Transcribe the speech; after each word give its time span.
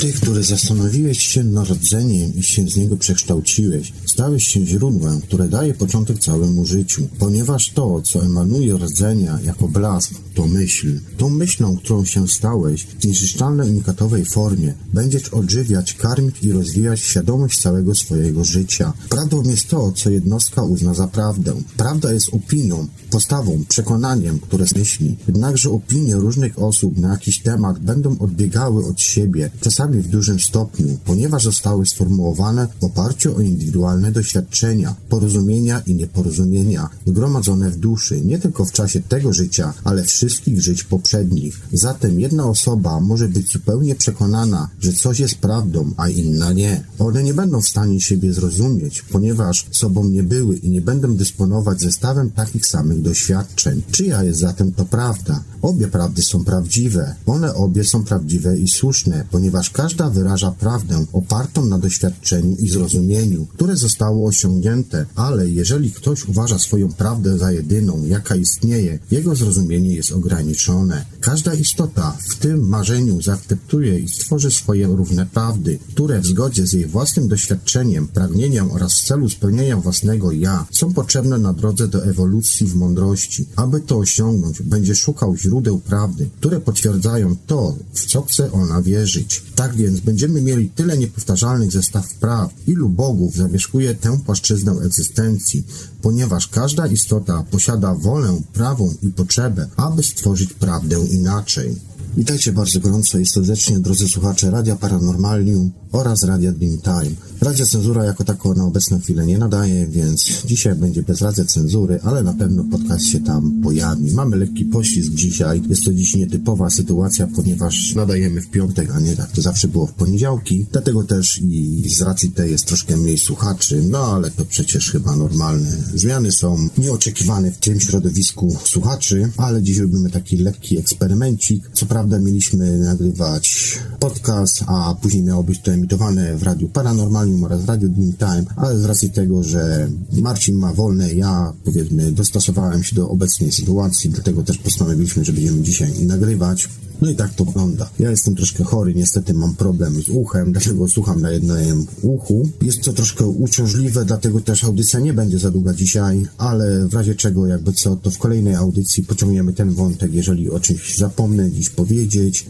Ty, 0.00 0.12
który 0.12 0.42
zastanowiłeś 0.42 1.18
się 1.18 1.44
nad 1.44 1.68
rodzeniem 1.68 2.34
i 2.34 2.42
się 2.42 2.68
z 2.68 2.76
niego 2.76 2.96
przekształciłeś, 2.96 3.92
stałeś 4.16 4.48
się 4.48 4.66
źródłem, 4.66 5.20
które 5.20 5.48
daje 5.48 5.74
początek 5.74 6.18
całemu 6.18 6.64
życiu, 6.64 7.08
ponieważ 7.18 7.70
to, 7.70 8.02
co 8.02 8.24
emanuje 8.24 8.76
rdzenia 8.76 9.38
jako 9.44 9.68
blask, 9.68 10.14
to 10.34 10.46
myśl. 10.46 11.00
Tą 11.16 11.30
myślą, 11.30 11.76
którą 11.76 12.04
się 12.04 12.28
stałeś, 12.28 12.84
w 12.84 13.04
niezniszczalnej 13.04 13.70
unikatowej 13.70 14.24
formie, 14.24 14.74
będziesz 14.94 15.28
odżywiać, 15.28 15.94
karmić 15.94 16.42
i 16.42 16.52
rozwijać 16.52 17.00
świadomość 17.00 17.60
całego 17.60 17.94
swojego 17.94 18.44
życia. 18.44 18.92
Prawdą 19.08 19.42
jest 19.42 19.68
to, 19.68 19.92
co 19.92 20.10
jednostka 20.10 20.62
uzna 20.62 20.94
za 20.94 21.08
prawdę. 21.08 21.54
Prawda 21.76 22.12
jest 22.12 22.34
opinią, 22.34 22.86
postawą, 23.10 23.64
przekonaniem, 23.68 24.38
które 24.38 24.64
myśli. 24.76 25.16
Jednakże 25.26 25.70
opinie 25.70 26.14
różnych 26.14 26.58
osób 26.58 26.98
na 26.98 27.08
jakiś 27.08 27.42
temat 27.42 27.78
będą 27.78 28.18
odbiegały 28.18 28.86
od 28.86 29.00
siebie, 29.00 29.50
czasami 29.60 30.02
w 30.02 30.08
dużym 30.08 30.40
stopniu, 30.40 30.98
ponieważ 31.04 31.42
zostały 31.42 31.86
sformułowane 31.86 32.68
w 32.80 32.84
oparciu 32.84 33.36
o 33.36 33.40
indywidualne 33.40 34.05
doświadczenia, 34.12 34.94
porozumienia 35.08 35.82
i 35.86 35.94
nieporozumienia, 35.94 36.88
zgromadzone 37.06 37.70
w 37.70 37.76
duszy, 37.76 38.20
nie 38.20 38.38
tylko 38.38 38.64
w 38.64 38.72
czasie 38.72 39.00
tego 39.00 39.32
życia, 39.32 39.72
ale 39.84 40.04
wszystkich 40.04 40.62
żyć 40.62 40.84
poprzednich. 40.84 41.60
Zatem 41.72 42.20
jedna 42.20 42.44
osoba 42.44 43.00
może 43.00 43.28
być 43.28 43.52
zupełnie 43.52 43.94
przekonana, 43.94 44.68
że 44.80 44.92
coś 44.92 45.20
jest 45.20 45.34
prawdą, 45.34 45.90
a 45.96 46.08
inna 46.08 46.52
nie. 46.52 46.84
One 46.98 47.22
nie 47.22 47.34
będą 47.34 47.60
w 47.60 47.68
stanie 47.68 48.00
siebie 48.00 48.32
zrozumieć, 48.32 49.02
ponieważ 49.02 49.66
sobą 49.70 50.04
nie 50.04 50.22
były 50.22 50.56
i 50.56 50.70
nie 50.70 50.80
będą 50.80 51.16
dysponować 51.16 51.80
zestawem 51.80 52.30
takich 52.30 52.66
samych 52.66 53.02
doświadczeń. 53.02 53.82
Czyja 53.90 54.22
jest 54.22 54.38
zatem 54.38 54.72
to 54.72 54.84
prawda? 54.84 55.42
Obie 55.62 55.88
prawdy 55.88 56.22
są 56.22 56.44
prawdziwe. 56.44 57.14
One 57.26 57.54
obie 57.54 57.84
są 57.84 58.04
prawdziwe 58.04 58.58
i 58.58 58.68
słuszne, 58.68 59.24
ponieważ 59.30 59.70
każda 59.70 60.10
wyraża 60.10 60.50
prawdę 60.50 61.04
opartą 61.12 61.64
na 61.64 61.78
doświadczeniu 61.78 62.56
i 62.56 62.68
zrozumieniu, 62.68 63.46
które 63.46 63.76
zostało 63.76 63.95
osiągnięte, 64.00 65.06
ale 65.14 65.48
jeżeli 65.48 65.92
ktoś 65.92 66.28
uważa 66.28 66.58
swoją 66.58 66.92
prawdę 66.92 67.38
za 67.38 67.52
jedyną, 67.52 68.04
jaka 68.04 68.36
istnieje, 68.36 68.98
jego 69.10 69.34
zrozumienie 69.34 69.94
jest 69.94 70.12
ograniczone. 70.12 71.04
Każda 71.20 71.54
istota 71.54 72.16
w 72.28 72.34
tym 72.34 72.68
marzeniu 72.68 73.22
zaakceptuje 73.22 73.98
i 73.98 74.08
stworzy 74.08 74.50
swoje 74.50 74.86
równe 74.86 75.26
prawdy, 75.26 75.78
które 75.88 76.20
w 76.20 76.26
zgodzie 76.26 76.66
z 76.66 76.72
jej 76.72 76.86
własnym 76.86 77.28
doświadczeniem, 77.28 78.08
pragnieniem 78.08 78.70
oraz 78.70 79.00
w 79.00 79.04
celu 79.04 79.28
spełnienia 79.28 79.76
własnego 79.76 80.32
ja 80.32 80.66
są 80.70 80.94
potrzebne 80.94 81.38
na 81.38 81.52
drodze 81.52 81.88
do 81.88 82.04
ewolucji 82.04 82.66
w 82.66 82.74
mądrości. 82.74 83.46
Aby 83.56 83.80
to 83.80 83.98
osiągnąć, 83.98 84.62
będzie 84.62 84.94
szukał 84.94 85.36
źródeł 85.36 85.78
prawdy, 85.78 86.28
które 86.38 86.60
potwierdzają 86.60 87.36
to, 87.46 87.76
w 87.92 88.06
co 88.06 88.22
chce 88.22 88.52
ona 88.52 88.82
wierzyć. 88.82 89.42
Tak 89.54 89.76
więc 89.76 90.00
będziemy 90.00 90.42
mieli 90.42 90.70
tyle 90.70 90.98
niepowtarzalnych 90.98 91.72
zestaw 91.72 92.14
praw, 92.14 92.50
ilu 92.66 92.88
bogów 92.88 93.34
zamieszkuje 93.34 93.85
tę 93.94 94.18
płaszczyznę 94.26 94.72
egzystencji, 94.72 95.66
ponieważ 96.02 96.48
każda 96.48 96.86
istota 96.86 97.44
posiada 97.50 97.94
wolę, 97.94 98.40
prawą 98.52 98.94
i 99.02 99.08
potrzebę, 99.08 99.68
aby 99.76 100.02
stworzyć 100.02 100.52
prawdę 100.52 101.06
inaczej. 101.10 101.76
Witajcie 102.16 102.52
bardzo 102.52 102.80
gorąco 102.80 103.18
i 103.18 103.26
serdecznie, 103.26 103.78
drodzy 103.78 104.08
słuchacze 104.08 104.50
Radia 104.50 104.76
Paranormalium 104.76 105.70
oraz 105.92 106.22
Radia 106.22 106.52
Dreamtime. 106.52 107.16
Radia 107.40 107.66
Cenzura 107.66 108.04
jako 108.04 108.24
tako 108.24 108.54
na 108.54 108.64
obecną 108.64 109.00
chwilę 109.00 109.26
nie 109.26 109.38
nadaje, 109.38 109.86
więc 109.86 110.42
dzisiaj 110.44 110.74
będzie 110.74 111.02
bez 111.02 111.20
radia 111.20 111.44
cenzury, 111.44 112.00
ale 112.02 112.22
na 112.22 112.34
pewno 112.34 112.64
podcast 112.64 113.04
się 113.06 113.20
tam 113.20 113.60
pojawi. 113.62 114.14
Mamy 114.14 114.36
lekki 114.36 114.64
poślizg 114.64 115.12
dzisiaj. 115.12 115.62
Jest 115.68 115.84
to 115.84 115.92
dziś 115.92 116.14
nietypowa 116.14 116.70
sytuacja, 116.70 117.26
ponieważ 117.26 117.94
nadajemy 117.94 118.40
w 118.40 118.50
piątek, 118.50 118.90
a 118.94 119.00
nie 119.00 119.16
tak 119.16 119.32
to 119.32 119.42
zawsze 119.42 119.68
było 119.68 119.86
w 119.86 119.92
poniedziałki. 119.92 120.66
Dlatego 120.72 121.04
też 121.04 121.40
i 121.42 121.88
z 121.88 122.00
racji 122.00 122.30
tej 122.30 122.50
jest 122.50 122.64
troszkę 122.64 122.96
mniej 122.96 123.18
słuchaczy, 123.18 123.82
no 123.90 123.98
ale 123.98 124.30
to 124.30 124.44
przecież 124.44 124.90
chyba 124.90 125.16
normalne. 125.16 125.76
Zmiany 125.94 126.32
są 126.32 126.68
nieoczekiwane 126.78 127.50
w 127.50 127.58
tym 127.58 127.80
środowisku 127.80 128.56
słuchaczy, 128.64 129.30
ale 129.36 129.62
dziś 129.62 129.78
robimy 129.78 130.10
taki 130.10 130.36
lekki 130.36 130.78
eksperymencik. 130.78 131.70
Co 131.72 131.86
prawda 131.86 132.05
mieliśmy 132.06 132.78
nagrywać 132.78 133.78
podcast, 133.98 134.64
a 134.66 134.96
później 135.02 135.22
miało 135.22 135.42
być 135.42 135.60
to 135.60 135.72
emitowane 135.72 136.36
w 136.36 136.42
Radiu 136.42 136.68
Paranormalium 136.68 137.44
oraz 137.44 137.66
Radio 137.66 137.88
Dream 137.88 138.12
Time, 138.12 138.44
ale 138.56 138.78
z 138.78 138.84
racji 138.84 139.10
tego, 139.10 139.42
że 139.42 139.88
Marcin 140.12 140.56
ma 140.56 140.72
wolne, 140.72 141.14
ja 141.14 141.52
powiedzmy 141.64 142.12
dostosowałem 142.12 142.82
się 142.82 142.96
do 142.96 143.08
obecnej 143.08 143.52
sytuacji, 143.52 144.10
dlatego 144.10 144.42
też 144.42 144.58
postanowiliśmy, 144.58 145.24
że 145.24 145.32
będziemy 145.32 145.62
dzisiaj 145.62 146.06
nagrywać. 146.06 146.68
No 147.02 147.10
i 147.10 147.16
tak 147.16 147.34
to 147.34 147.44
wygląda. 147.44 147.90
Ja 147.98 148.10
jestem 148.10 148.34
troszkę 148.34 148.64
chory, 148.64 148.94
niestety 148.94 149.34
mam 149.34 149.54
problem 149.54 150.02
z 150.02 150.08
uchem, 150.08 150.52
dlatego 150.52 150.88
słucham 150.88 151.20
na 151.20 151.30
jednym 151.30 151.86
uchu. 152.02 152.48
Jest 152.62 152.82
to 152.82 152.92
troszkę 152.92 153.26
uciążliwe, 153.26 154.04
dlatego 154.04 154.40
też 154.40 154.64
audycja 154.64 155.00
nie 155.00 155.12
będzie 155.12 155.38
za 155.38 155.50
długa 155.50 155.74
dzisiaj, 155.74 156.26
ale 156.38 156.88
w 156.88 156.94
razie 156.94 157.14
czego, 157.14 157.46
jakby 157.46 157.72
co, 157.72 157.96
to 157.96 158.10
w 158.10 158.18
kolejnej 158.18 158.54
audycji 158.54 159.02
pociągniemy 159.02 159.52
ten 159.52 159.70
wątek, 159.70 160.14
jeżeli 160.14 160.50
o 160.50 160.60
czymś 160.60 160.98
zapomnę 160.98 161.50
dziś 161.50 161.70
powiedzieć 161.70 161.95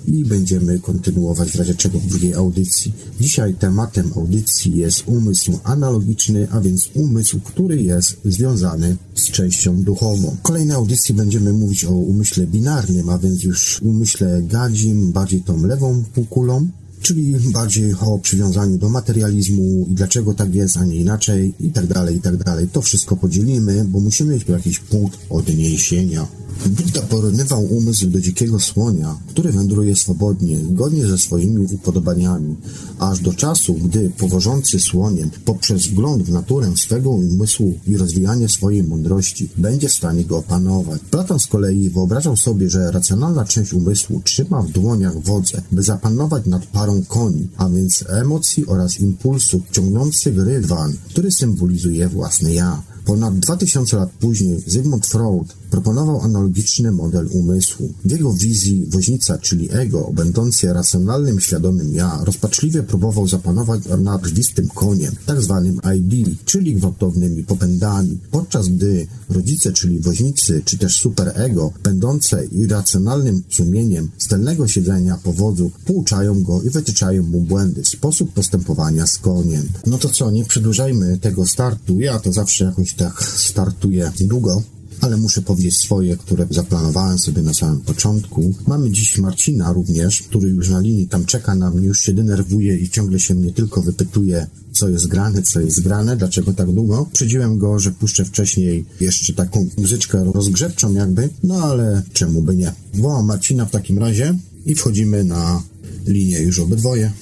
i 0.07 0.25
będziemy 0.25 0.79
kontynuować 0.79 1.51
w 1.51 1.55
razie 1.55 1.75
czego 1.75 1.99
w 1.99 2.07
drugiej 2.07 2.35
audycji. 2.35 2.93
Dzisiaj 3.21 3.55
tematem 3.55 4.11
audycji 4.17 4.77
jest 4.77 5.03
umysł 5.07 5.59
analogiczny, 5.65 6.49
a 6.51 6.61
więc 6.61 6.91
umysł, 6.95 7.41
który 7.41 7.83
jest 7.83 8.17
związany 8.25 8.97
z 9.15 9.31
częścią 9.31 9.83
duchową. 9.83 10.37
W 10.39 10.43
kolejnej 10.43 10.77
audycji 10.77 11.15
będziemy 11.15 11.53
mówić 11.53 11.85
o 11.85 11.91
umyśle 11.91 12.47
binarnym, 12.47 13.09
a 13.09 13.19
więc 13.19 13.43
już 13.43 13.83
umyśle 13.83 14.43
gadzim, 14.43 15.13
bardziej 15.13 15.43
tą 15.43 15.67
lewą 15.67 16.05
półkulą, 16.15 16.69
czyli 17.07 17.37
bardziej 17.53 17.95
o 18.01 18.19
przywiązaniu 18.19 18.79
do 18.79 18.89
materializmu 18.89 19.87
i 19.91 19.95
dlaczego 19.95 20.35
tak 20.35 20.55
jest, 20.55 20.77
a 20.77 20.85
nie 20.85 20.97
inaczej 20.97 21.55
i 21.61 21.71
tak 21.71 21.87
dalej, 21.87 22.17
i 22.17 22.21
tak 22.21 22.37
dalej. 22.37 22.69
To 22.73 22.83
wszystko 22.83 23.17
podzielimy, 23.17 23.85
bo 23.85 24.01
musimy 24.01 24.35
mieć 24.35 24.49
jakiś 24.49 24.79
punkt 24.79 25.19
odniesienia. 25.31 26.27
Buddha 26.67 27.03
porównywał 27.03 27.65
umysł 27.65 28.07
do 28.07 28.21
dzikiego 28.21 28.61
słonia, 28.61 29.19
który 29.29 29.53
wędruje 29.53 29.97
swobodnie, 29.97 30.59
zgodnie 30.59 31.07
ze 31.07 31.19
swoimi 31.19 31.67
upodobaniami, 31.75 32.57
aż 32.99 33.21
do 33.21 33.33
czasu, 33.35 33.75
gdy 33.75 34.11
powożący 34.11 34.81
słoniem, 34.81 35.31
poprzez 35.45 35.87
wgląd 35.87 36.23
w 36.23 36.33
naturę 36.33 36.77
swego 36.77 37.11
umysłu 37.11 37.79
i 37.87 37.97
rozwijanie 37.97 38.49
swojej 38.49 38.85
mądrości, 38.85 39.49
będzie 39.57 39.89
w 39.89 39.93
stanie 39.93 40.25
go 40.25 40.39
opanować. 40.39 41.01
Platon 41.11 41.41
z 41.41 41.47
kolei 41.47 41.91
wyobrażał 41.91 42.37
sobie, 42.37 42.71
że 42.71 42.91
racjonalna 42.91 43.45
część 43.45 43.73
umysłu 43.73 44.21
trzyma 44.25 44.63
w 44.63 44.71
dłoniach 44.71 45.23
wodze, 45.23 45.63
by 45.73 45.83
zapanować 45.83 46.47
nad 46.47 46.67
parą 46.67 46.96
koni, 47.03 47.49
a 47.57 47.69
więc 47.69 48.05
emocji 48.09 48.67
oraz 48.67 49.01
impulsów 49.01 49.63
ciągnących 49.71 50.39
rydwan, 50.39 50.93
który 51.09 51.33
symbolizuje 51.33 52.09
własne 52.09 52.55
ja. 52.55 52.83
Ponad 53.07 53.39
2000 53.39 53.97
lat 53.97 54.11
później 54.11 54.63
Zygmunt 54.67 55.07
Freud 55.07 55.55
proponował 55.71 56.21
analogiczny 56.21 56.93
model 56.93 57.29
umysłu. 57.33 57.93
W 58.05 58.11
jego 58.11 58.33
wizji 58.33 58.87
woźnica, 58.89 59.39
czyli 59.39 59.69
ego, 59.73 60.11
będący 60.15 60.73
racjonalnym, 60.73 61.41
świadomym 61.41 61.95
ja, 61.95 62.21
rozpaczliwie 62.25 62.83
próbował 62.83 63.29
zapanować 63.29 63.81
nad 63.99 64.23
krwistym 64.23 64.69
koniem, 64.69 65.15
tak 65.27 65.43
zwanym 65.43 65.81
ID, 65.97 66.39
czyli 66.45 66.75
gwałtownymi 66.75 67.45
popędami, 67.45 68.19
podczas 68.31 68.69
gdy 68.69 69.07
rodzice, 69.31 69.73
czyli 69.73 70.01
woźnicy, 70.01 70.63
czy 70.65 70.79
też 70.79 70.97
superego, 70.97 71.73
będące 71.83 72.45
irracjonalnym 72.47 73.43
sumieniem 73.49 74.11
z 74.19 74.27
tylnego 74.29 74.69
siedzenia 74.69 75.19
powodu, 75.23 75.71
pouczają 75.85 76.43
go 76.43 76.63
i 76.63 76.71
wytyczają 76.71 77.23
mu 77.23 77.41
błędy, 77.41 77.85
sposób 77.85 78.33
postępowania 78.33 79.07
z 79.07 79.19
koniem. 79.19 79.69
No 79.87 79.99
to 79.99 80.09
co, 80.09 80.31
nie 80.31 80.45
przedłużajmy 80.45 81.19
tego 81.19 81.47
startu, 81.47 82.01
ja 82.01 82.19
to 82.19 82.33
zawsze 82.33 82.65
jakoś 82.65 82.96
tak 82.97 83.23
startuję 83.23 84.13
długo, 84.21 84.63
ale 85.01 85.17
muszę 85.17 85.43
powiedzieć 85.43 85.79
swoje, 85.79 86.17
które 86.17 86.47
zaplanowałem 86.51 87.19
sobie 87.19 87.43
na 87.43 87.55
samym 87.55 87.81
początku. 87.81 88.55
Mamy 88.67 88.91
dziś 88.91 89.19
Marcina 89.19 89.73
również, 89.73 90.23
który 90.23 90.49
już 90.49 90.71
na 90.71 90.81
linii 90.81 91.09
tam 91.09 91.25
czeka 91.25 91.55
na 91.55 91.71
mnie, 91.71 91.87
już 91.87 92.01
się 92.01 92.13
denerwuje 92.13 92.77
i 92.77 92.91
ciągle 92.91 93.21
się 93.21 93.35
mnie 93.35 93.53
tylko 93.53 93.83
wypytuje, 93.83 94.47
co 94.73 94.89
jest 94.89 95.07
grane, 95.07 95.43
co 95.43 95.61
jest 95.61 95.83
grane, 95.83 96.17
dlaczego 96.17 96.53
tak 96.53 96.73
długo. 96.73 97.09
Przedziłem 97.13 97.59
go, 97.59 97.79
że 97.79 97.91
puszczę 97.91 98.25
wcześniej 98.25 98.85
jeszcze 99.01 99.33
taką 99.33 99.69
muzyczkę 99.79 100.25
rozgrzewczą 100.35 100.93
jakby, 100.93 101.29
no 101.43 101.55
ale 101.55 102.03
czemu 102.13 102.43
by 102.43 102.57
nie. 102.57 102.73
Wołam 102.95 103.27
Marcina 103.27 103.67
w 103.67 103.71
takim 103.71 103.99
razie 103.99 104.39
i 104.67 104.75
wchodzimy 104.75 105.25
na 105.25 105.63
linię 106.07 106.39
już 106.39 106.59
obydwoje. 106.59 107.13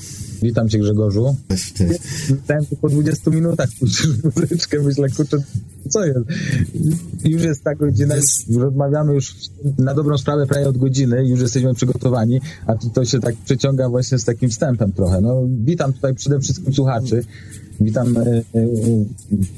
Witam 0.42 0.68
cię 0.68 0.78
Grzegorzu. 0.78 1.36
Pytałem 2.28 2.64
po 2.80 2.88
20 2.88 3.30
minutach 3.30 3.68
muzyczkę, 4.36 4.82
myślę, 4.82 5.08
kurczę, 5.08 5.36
co 5.88 6.04
jest? 6.04 6.20
Już 7.24 7.42
jest 7.42 7.64
ta 7.64 7.74
godzina, 7.74 8.16
jest... 8.16 8.56
rozmawiamy 8.56 9.14
już 9.14 9.34
na 9.78 9.94
dobrą 9.94 10.18
sprawę 10.18 10.46
prawie 10.46 10.68
od 10.68 10.78
godziny, 10.78 11.28
już 11.28 11.40
jesteśmy 11.40 11.74
przygotowani, 11.74 12.40
a 12.66 12.74
to 12.74 13.04
się 13.04 13.20
tak 13.20 13.36
przeciąga 13.36 13.88
właśnie 13.88 14.18
z 14.18 14.24
takim 14.24 14.50
wstępem 14.50 14.92
trochę. 14.92 15.20
No, 15.20 15.42
witam 15.64 15.92
tutaj 15.92 16.14
przede 16.14 16.40
wszystkim 16.40 16.74
słuchaczy. 16.74 17.24
Witam 17.80 18.16
e, 18.16 18.20
e, 18.20 18.42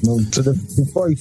no, 0.03 0.17
przede 0.31 0.53
wszystkim 0.53 0.85
twoich 0.85 1.19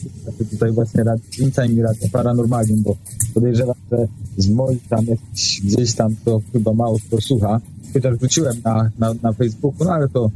tutaj 0.50 0.72
właśnie 0.72 1.04
Rad 1.04 1.20
Time 1.30 1.66
i 1.66 1.82
Radia 1.82 2.08
Paranormalium, 2.12 2.82
bo 2.82 2.96
podejrzewam, 3.34 3.74
że 3.92 4.08
z 4.36 4.48
moich 4.48 4.88
tam 4.88 5.06
jakiś, 5.06 5.60
gdzieś 5.64 5.94
tam 5.94 6.16
to 6.24 6.40
chyba 6.52 6.72
mało 6.72 6.98
kto 7.06 7.20
słucha. 7.20 7.60
Chociaż 7.96 8.18
wróciłem 8.18 8.56
na, 8.64 8.90
na, 8.98 9.14
na 9.22 9.32
Facebooku, 9.32 9.84
no 9.84 9.92
ale 9.92 10.08
to 10.08 10.30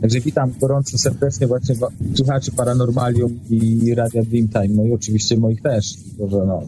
Także 0.00 0.20
witam 0.20 0.52
gorąco 0.60 0.98
serdecznie 0.98 1.46
właśnie 1.46 1.74
słuchaczy 2.14 2.52
Paranormalium 2.52 3.40
i 3.50 3.94
Radia 3.94 4.22
Dreamtime, 4.22 4.68
no 4.68 4.84
i 4.84 4.92
oczywiście 4.92 5.36
moich 5.36 5.62
też, 5.62 5.94
że 6.30 6.46
no, 6.46 6.62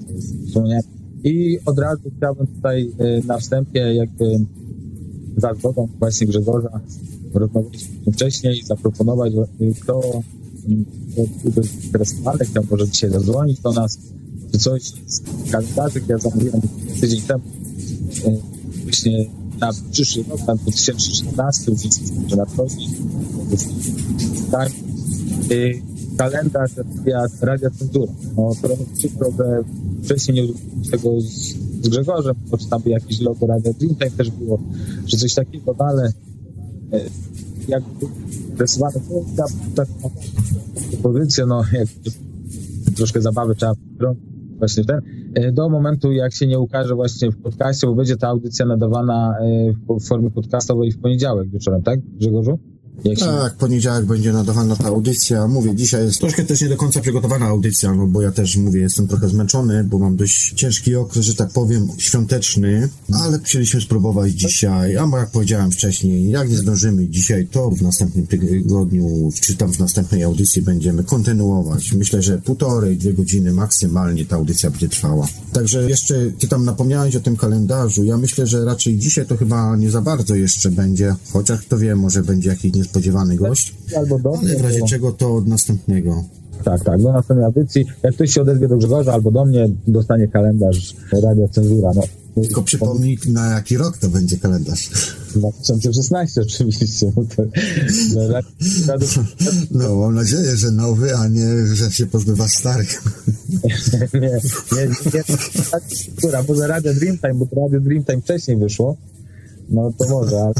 I 1.24 1.58
od 1.66 1.78
razu 1.78 2.10
chciałbym 2.16 2.46
tutaj 2.46 2.90
e, 2.98 3.26
na 3.26 3.38
wstępie 3.38 3.94
jakby 3.94 4.24
za 5.36 5.54
zgodą 5.54 5.88
właśnie 5.98 6.26
Grzegorza 6.26 6.80
rozmawialiśmy 7.34 8.12
wcześniej, 8.12 8.62
zaproponować, 8.64 9.32
kto, 9.82 10.00
kto 11.12 11.24
był 11.44 11.62
zainteresowany, 11.62 12.44
może 12.70 12.88
dzisiaj 12.88 13.10
zadzwonić 13.10 13.60
do 13.60 13.72
nas, 13.72 13.98
czy 14.52 14.58
coś 14.58 14.82
z 15.06 15.20
kalendarzy, 15.50 16.00
ja 16.08 16.18
zamówiłem 16.18 16.60
tydzień 17.00 17.20
temu 17.20 17.42
e, 18.26 18.36
właśnie 18.82 19.43
na 19.66 19.72
przyszły 19.90 20.24
rok, 20.28 20.40
tam 20.46 20.58
2014, 20.58 21.72
że 22.28 22.36
nadchodzi, 22.36 22.88
tak, 24.50 24.70
y, 25.50 25.82
kalendarz 26.18 26.70
Radia, 26.76 27.26
Radia 27.40 27.70
Cenzura. 27.70 28.12
No, 28.36 28.50
trochę 28.62 28.84
przykro, 28.98 29.30
że 29.38 29.64
wcześniej 30.04 30.34
nie 30.34 30.42
użyłem 30.44 30.82
tego 30.90 31.20
z, 31.20 31.54
z 31.82 31.88
Grzegorzem, 31.88 32.34
bo 32.50 32.56
tam 32.56 32.82
by 32.82 32.90
jakieś 32.90 33.20
logo 33.20 33.46
Radia 33.46 33.72
Dreamtime 33.72 34.10
też 34.10 34.30
było, 34.30 34.58
że 35.06 35.16
coś 35.16 35.34
takiego, 35.34 35.74
no, 35.78 35.84
ale 35.84 36.12
e, 36.92 37.00
jak 37.68 37.82
to 38.00 38.06
ta, 39.36 39.44
ta, 39.76 39.84
ta 39.84 40.10
propozycja, 40.90 41.46
no 41.46 41.64
jak 41.72 41.88
troszkę 42.96 43.22
zabawy 43.22 43.54
trzeba 43.54 43.74
właśnie 44.58 44.84
ten, 44.84 45.00
e, 45.34 45.52
do 45.52 45.68
momentu, 45.68 46.12
jak 46.12 46.32
się 46.34 46.46
nie 46.46 46.58
ukaże 46.58 46.94
właśnie 46.94 47.30
w 47.30 47.36
podcaście, 47.42 47.86
bo 47.86 47.94
będzie 47.94 48.16
ta 48.16 48.28
audycja 48.28 48.66
nadawana 48.66 49.34
e, 49.40 49.72
w 50.00 50.08
formie 50.08 50.30
podcastowej 50.30 50.92
w 50.92 50.98
poniedziałek 50.98 51.48
wieczorem, 51.48 51.82
tak, 51.82 52.00
Grzegorzu? 52.00 52.58
Się... 53.02 53.16
Tak, 53.16 53.56
poniedziałek 53.56 54.06
będzie 54.06 54.32
nadawana 54.32 54.76
ta 54.76 54.84
audycja. 54.84 55.48
Mówię, 55.48 55.74
dzisiaj 55.74 56.04
jest 56.04 56.18
troszkę 56.18 56.44
też 56.44 56.60
nie 56.60 56.68
do 56.68 56.76
końca 56.76 57.00
przygotowana 57.00 57.46
audycja, 57.46 57.94
no 57.94 58.06
bo 58.06 58.22
ja 58.22 58.32
też 58.32 58.56
mówię, 58.56 58.80
jestem 58.80 59.08
trochę 59.08 59.28
zmęczony, 59.28 59.84
bo 59.84 59.98
mam 59.98 60.16
dość 60.16 60.52
ciężki 60.52 60.96
okres, 60.96 61.24
że 61.24 61.34
tak 61.34 61.50
powiem, 61.50 61.88
świąteczny, 61.98 62.88
ale 63.12 63.40
chcieliśmy 63.44 63.80
spróbować 63.80 64.32
dzisiaj, 64.32 64.96
a 64.96 65.08
jak 65.18 65.30
powiedziałem 65.30 65.70
wcześniej, 65.70 66.30
jak 66.30 66.50
nie 66.50 66.56
zdążymy 66.56 67.08
dzisiaj, 67.08 67.46
to 67.46 67.70
w 67.70 67.82
następnym 67.82 68.26
tygodniu, 68.26 69.30
czy 69.40 69.56
tam 69.56 69.72
w 69.72 69.78
następnej 69.78 70.22
audycji 70.22 70.62
będziemy 70.62 71.04
kontynuować. 71.04 71.92
Myślę, 71.92 72.22
że 72.22 72.38
półtorej, 72.38 72.96
dwie 72.96 73.12
godziny 73.12 73.52
maksymalnie 73.52 74.26
ta 74.26 74.36
audycja 74.36 74.70
będzie 74.70 74.88
trwała. 74.88 75.28
Także 75.52 75.90
jeszcze, 75.90 76.30
ty 76.38 76.48
tam 76.48 76.64
napomniałeś 76.64 77.16
o 77.16 77.20
tym 77.20 77.36
kalendarzu, 77.36 78.04
ja 78.04 78.16
myślę, 78.16 78.46
że 78.46 78.64
raczej 78.64 78.98
dzisiaj 78.98 79.26
to 79.26 79.36
chyba 79.36 79.76
nie 79.76 79.90
za 79.90 80.02
bardzo 80.02 80.34
jeszcze 80.34 80.70
będzie, 80.70 81.14
chociaż 81.32 81.60
kto 81.60 81.78
wie, 81.78 81.96
może 81.96 82.22
będzie 82.22 82.48
jakiś 82.48 82.72
niespodziewany 82.84 83.36
gość. 83.36 83.74
Albo 83.96 84.18
do 84.18 84.32
mnie. 84.32 84.50
Ale 84.50 84.58
w 84.58 84.60
razie 84.60 84.80
bo... 84.80 84.86
czego 84.86 85.12
to 85.12 85.34
od 85.34 85.46
następnego. 85.46 86.24
Tak, 86.64 86.84
tak, 86.84 87.02
do 87.02 87.12
następnej 87.12 87.46
audycji. 87.46 87.84
Jak 88.02 88.14
ktoś 88.14 88.30
się 88.30 88.42
odezwie 88.42 88.68
do 88.68 88.76
Grzegorza 88.76 89.12
albo 89.12 89.30
do 89.30 89.44
mnie, 89.44 89.68
dostanie 89.86 90.28
kalendarz 90.28 90.96
Radia 91.12 91.48
Cenzura. 91.48 91.90
No. 91.94 92.02
Tylko 92.42 92.62
przypomnij, 92.62 93.18
na 93.28 93.50
jaki 93.50 93.76
rok 93.76 93.98
to 93.98 94.08
będzie 94.08 94.38
kalendarz. 94.38 94.90
2016 95.36 96.40
oczywiście. 96.40 97.12
No, 98.14 98.22
no, 99.70 99.94
mam 99.94 100.14
nadzieję, 100.14 100.56
że 100.56 100.70
nowy, 100.70 101.16
a 101.16 101.28
nie, 101.28 101.66
że 101.66 101.92
się 101.92 102.06
pozbywa 102.06 102.48
starych. 102.48 103.02
nie, 103.64 104.20
nie, 104.20 104.30
nie, 104.72 104.86
nie. 105.14 105.24
Która, 106.16 106.42
bo 106.42 106.54
za 106.54 106.66
Radio 106.66 106.94
Dreamtime, 106.94 107.34
bo 107.34 107.46
to 107.46 107.56
Radio 107.56 107.80
Dreamtime 107.80 108.20
wcześniej 108.20 108.56
wyszło. 108.56 108.96
No 109.68 109.92
to 109.98 110.08
może, 110.08 110.42
ale, 110.42 110.54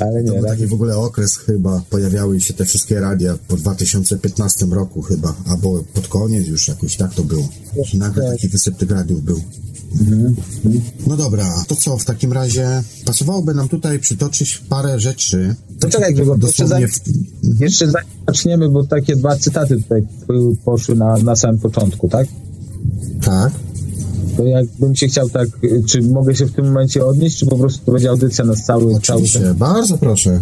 ale 0.00 0.22
nie. 0.22 0.28
To 0.28 0.34
był 0.34 0.46
taki 0.46 0.66
w 0.66 0.72
ogóle 0.72 0.96
okres 0.96 1.36
chyba, 1.36 1.82
pojawiały 1.90 2.40
się 2.40 2.54
te 2.54 2.64
wszystkie 2.64 3.00
radia 3.00 3.38
po 3.48 3.56
2015 3.56 4.66
roku 4.66 5.02
chyba, 5.02 5.34
albo 5.46 5.84
pod 5.94 6.08
koniec 6.08 6.46
już 6.46 6.68
jakoś 6.68 6.96
tak 6.96 7.14
to 7.14 7.24
było. 7.24 7.48
Nagle 7.94 8.32
taki 8.32 8.48
wysyp 8.48 8.76
tych 8.76 8.90
radiów 8.90 9.22
był. 9.22 9.40
Mhm. 10.00 10.34
No 11.06 11.16
dobra, 11.16 11.64
to 11.68 11.76
co, 11.76 11.98
w 11.98 12.04
takim 12.04 12.32
razie 12.32 12.82
pasowałoby 13.04 13.54
nam 13.54 13.68
tutaj 13.68 13.98
przytoczyć 13.98 14.58
parę 14.68 15.00
rzeczy. 15.00 15.54
To 15.80 15.88
czekaj, 15.88 16.14
Grzegorz, 16.14 16.38
dosłownie... 16.38 16.80
jeszcze, 16.80 17.00
zanim, 17.04 17.26
jeszcze 17.60 17.90
zanim 17.90 18.10
zaczniemy, 18.26 18.68
bo 18.68 18.86
takie 18.86 19.16
dwa 19.16 19.36
cytaty 19.36 19.76
tutaj 19.76 20.02
poszły 20.64 20.96
na, 20.96 21.16
na 21.18 21.36
samym 21.36 21.58
początku, 21.58 22.08
tak? 22.08 22.28
Tak 23.24 23.52
to 24.36 24.44
jakbym 24.44 24.96
się 24.96 25.06
chciał 25.06 25.28
tak, 25.28 25.48
czy 25.88 26.02
mogę 26.02 26.34
się 26.34 26.46
w 26.46 26.52
tym 26.52 26.64
momencie 26.64 27.04
odnieść, 27.04 27.38
czy 27.38 27.46
po 27.46 27.56
prostu 27.56 27.86
to 27.86 27.92
będzie 27.92 28.10
audycja 28.10 28.44
na 28.44 28.54
cały... 28.54 28.94
Oczywiście, 28.94 29.40
cały 29.40 29.54
bardzo 29.54 29.98
proszę. 29.98 30.40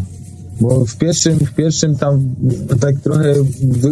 Bo 0.60 0.84
w 0.86 0.96
pierwszym, 0.96 1.38
w 1.38 1.54
pierwszym 1.54 1.96
tam 1.96 2.34
tak 2.80 3.00
trochę 3.00 3.34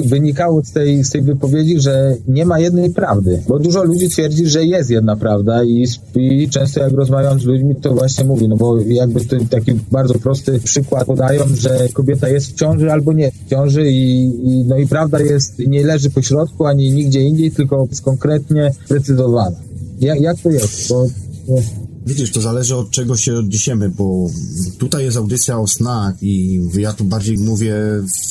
wynikało 0.04 0.62
z 0.64 0.72
tej, 0.72 1.04
z 1.04 1.10
tej 1.10 1.22
wypowiedzi, 1.22 1.80
że 1.80 2.16
nie 2.28 2.46
ma 2.46 2.58
jednej 2.58 2.90
prawdy. 2.90 3.42
Bo 3.48 3.58
dużo 3.58 3.84
ludzi 3.84 4.08
twierdzi, 4.08 4.46
że 4.46 4.64
jest 4.64 4.90
jedna 4.90 5.16
prawda 5.16 5.64
i, 5.64 5.86
i 6.14 6.48
często 6.48 6.80
jak 6.80 6.92
rozmawiam 6.92 7.40
z 7.40 7.44
ludźmi, 7.44 7.76
to 7.76 7.94
właśnie 7.94 8.24
mówi, 8.24 8.48
no 8.48 8.56
bo 8.56 8.80
jakby 8.80 9.24
to 9.24 9.36
taki 9.50 9.72
bardzo 9.92 10.14
prosty 10.14 10.60
przykład 10.60 11.04
podają, 11.04 11.44
że 11.54 11.88
kobieta 11.92 12.28
jest 12.28 12.46
w 12.46 12.54
ciąży 12.54 12.92
albo 12.92 13.12
nie 13.12 13.30
w 13.30 13.50
ciąży 13.50 13.90
i, 13.90 14.24
i 14.24 14.64
no 14.64 14.76
i 14.76 14.86
prawda 14.86 15.20
jest, 15.20 15.58
nie 15.58 15.86
leży 15.86 16.10
po 16.10 16.22
środku 16.22 16.66
ani 16.66 16.92
nigdzie 16.92 17.20
indziej, 17.20 17.50
tylko 17.50 17.86
jest 17.90 18.02
konkretnie 18.02 18.72
precyzowana. 18.88 19.56
Jak, 20.00 20.20
jak 20.20 20.40
to 20.40 20.50
jest? 20.50 20.88
Bo, 20.88 21.06
Widzisz, 22.08 22.32
to 22.32 22.40
zależy 22.40 22.76
od 22.76 22.90
czego 22.90 23.16
się 23.16 23.34
odniesiemy, 23.34 23.88
bo 23.88 24.30
tutaj 24.78 25.04
jest 25.04 25.16
audycja 25.16 25.58
o 25.58 25.66
snach 25.66 26.22
i 26.22 26.60
ja 26.74 26.92
tu 26.92 27.04
bardziej 27.04 27.38
mówię 27.38 27.74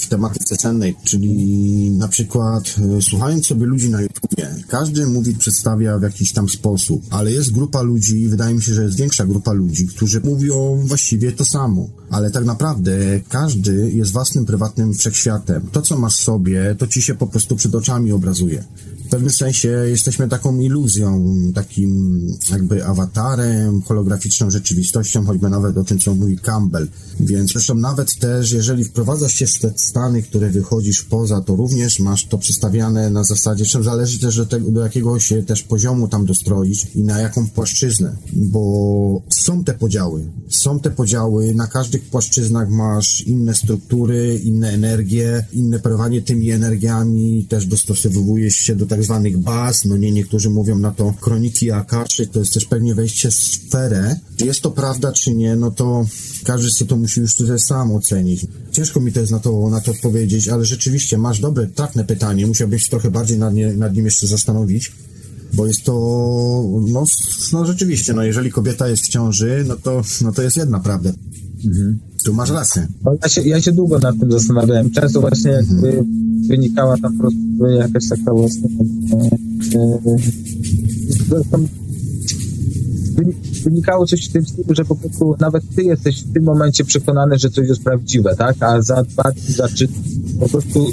w 0.02 0.08
tematyce 0.08 0.58
cennej, 0.58 0.96
czyli 1.04 1.92
na 1.92 2.08
przykład 2.08 2.76
e, 2.98 3.02
słuchając 3.02 3.48
sobie 3.48 3.66
ludzi 3.66 3.90
na 3.90 4.02
YouTubie, 4.02 4.56
każdy 4.68 5.08
mówi, 5.08 5.36
przedstawia 5.36 5.98
w 6.00 6.02
jakiś 6.02 6.34
tam 6.34 6.50
sposób, 6.50 7.02
ale 7.10 7.32
jest 7.32 7.52
grupa 7.52 7.82
ludzi, 7.82 8.28
wydaje 8.28 8.56
mi 8.56 8.62
się, 8.62 8.74
że 8.74 8.84
jest 8.84 8.98
większa 8.98 9.26
grupa 9.26 9.54
ludzi, 9.54 9.88
którzy 9.88 10.22
mówią 10.22 10.84
właściwie 10.86 11.32
to 11.32 11.46
samo, 11.46 11.90
ale 12.10 12.32
tak 12.32 12.46
naprawdę 12.46 12.98
każdy 13.30 13.92
jest 13.92 14.12
własnym 14.12 14.46
prywatnym 14.46 14.94
wszechświatem. 14.94 15.68
To, 15.72 15.82
co 15.82 15.98
masz 15.98 16.16
sobie, 16.16 16.76
to 16.78 16.88
ci 16.88 17.02
się 17.02 17.16
po 17.16 17.28
prostu 17.28 17.56
przed 17.56 17.76
oczami 17.76 18.12
obrazuje 18.12 18.64
w 19.08 19.10
pewnym 19.10 19.34
sensie 19.34 19.70
jesteśmy 19.70 20.28
taką 20.28 20.60
iluzją, 20.60 21.38
takim 21.56 22.22
jakby 22.52 22.86
awatarem, 22.86 23.82
holograficzną 23.82 24.52
rzeczywistością, 24.52 25.26
choćby 25.26 25.50
nawet 25.50 25.78
o 25.78 25.84
tym, 25.84 26.00
co 26.00 26.16
mówi 26.16 26.38
Campbell. 26.38 26.88
Więc 27.20 27.52
zresztą 27.52 27.76
nawet 27.76 28.16
też, 28.20 28.52
jeżeli 28.52 28.84
wprowadzasz 28.84 29.34
się 29.34 29.48
w 29.48 29.60
te 29.60 29.74
stany, 29.76 30.24
które 30.24 30.50
wychodzisz 30.50 31.04
poza, 31.04 31.42
to 31.42 31.56
również 31.56 32.00
masz 32.00 32.26
to 32.26 32.38
przedstawiane 32.38 33.10
na 33.10 33.24
zasadzie, 33.24 33.66
czym 33.66 33.84
zależy 33.84 34.20
też 34.20 34.38
do, 34.38 34.46
tego, 34.46 34.72
do 34.72 34.82
jakiego 34.82 35.20
się 35.20 35.44
też 35.44 35.64
poziomu 35.64 36.08
tam 36.08 36.26
dostroić 36.26 36.88
i 36.96 37.04
na 37.04 37.20
jaką 37.20 37.48
płaszczyznę, 37.48 38.16
bo 38.34 39.22
są 39.30 39.64
te 39.64 39.74
podziały. 39.74 40.32
Są 40.50 40.80
te 40.80 40.92
podziały, 40.92 41.54
na 41.54 41.68
każdych 41.68 42.04
płaszczyznach 42.04 42.70
masz 42.70 43.22
inne 43.22 43.56
struktury, 43.56 44.40
inne 44.44 44.70
energie, 44.70 45.46
inne 45.54 45.80
parowanie 45.80 46.22
tymi 46.22 46.52
energiami, 46.52 47.46
też 47.50 47.66
dostosowujesz 47.66 48.56
się 48.56 48.76
do 48.76 48.86
tak 48.98 49.04
zwanych 49.04 49.38
baz, 49.38 49.86
no 49.86 49.98
nie, 49.98 50.12
niektórzy 50.12 50.50
mówią 50.50 50.78
na 50.78 50.92
to 50.92 51.14
kroniki 51.22 51.72
Akaszy, 51.72 52.28
to 52.28 52.40
jest 52.40 52.54
też 52.54 52.66
pewnie 52.66 52.96
wejście 52.96 53.32
w 53.32 53.34
sferę. 53.34 54.20
Czy 54.38 54.46
jest 54.46 54.62
to 54.62 54.72
prawda, 54.72 55.12
czy 55.12 55.36
nie, 55.36 55.56
no 55.56 55.72
to 55.72 56.06
każdy 56.44 56.70
sobie 56.70 56.90
to 56.90 56.98
musi 56.98 57.20
już 57.20 57.36
tutaj 57.36 57.60
sam 57.60 57.92
ocenić. 57.92 58.46
Ciężko 58.72 59.00
mi 59.00 59.12
to 59.12 59.20
jest 59.20 59.32
na 59.32 59.40
to, 59.40 59.70
na 59.70 59.82
to 59.82 59.92
odpowiedzieć, 59.92 60.48
ale 60.48 60.66
rzeczywiście 60.66 61.18
masz 61.18 61.40
dobre, 61.40 61.68
trafne 61.68 62.04
pytanie, 62.04 62.48
musiałbyś 62.48 62.90
trochę 62.90 63.12
bardziej 63.12 63.40
nad, 63.40 63.54
nie, 63.54 63.74
nad 63.74 63.96
nim 63.96 64.06
jeszcze 64.06 64.28
zastanowić 64.28 64.92
bo 65.54 65.68
jest 65.68 65.84
to, 65.84 65.94
no, 66.88 67.06
no 67.54 67.66
rzeczywiście, 67.66 68.14
no 68.14 68.24
jeżeli 68.24 68.52
kobieta 68.52 68.88
jest 68.88 69.04
w 69.04 69.10
ciąży, 69.10 69.66
no 69.68 69.76
to, 69.76 70.02
no 70.22 70.32
to 70.32 70.42
jest 70.42 70.58
jedna 70.58 70.80
prawda. 70.80 71.12
Mhm. 71.66 72.00
Tu 72.26 72.34
masz 72.34 72.50
rację. 72.50 72.88
Ja 73.24 73.30
się, 73.30 73.42
ja 73.42 73.62
się 73.62 73.72
długo 73.72 74.00
nad 74.00 74.20
tym 74.20 74.32
zastanawiałem. 74.32 74.92
Często 74.92 75.22
właśnie 75.22 75.58
mhm. 75.58 76.06
wynikała 76.48 76.98
tam 76.98 77.14
po 77.14 77.20
prostu 77.20 77.40
jakaś 77.80 78.10
taka 78.10 78.34
właśnie 78.34 78.70
e, 79.76 79.80
e, 79.80 80.18
wynikało 83.64 84.06
coś 84.06 84.30
w 84.30 84.32
tym 84.32 84.46
stylu, 84.46 84.76
że 84.76 84.86
po 84.86 84.96
prostu 84.96 85.36
nawet 85.40 85.64
ty 85.76 85.84
jesteś 85.84 86.24
w 86.24 86.34
tym 86.34 86.44
momencie 86.44 86.86
przekonany, 86.86 87.38
że 87.38 87.50
coś 87.50 87.68
jest 87.68 87.84
prawdziwe, 87.84 88.36
tak? 88.36 88.56
A 88.60 88.82
za 88.82 89.04
dwa 89.04 89.32
dni, 89.32 89.54
za 89.54 89.68
trzy 89.68 89.88
po 90.40 90.50
prostu 90.50 90.88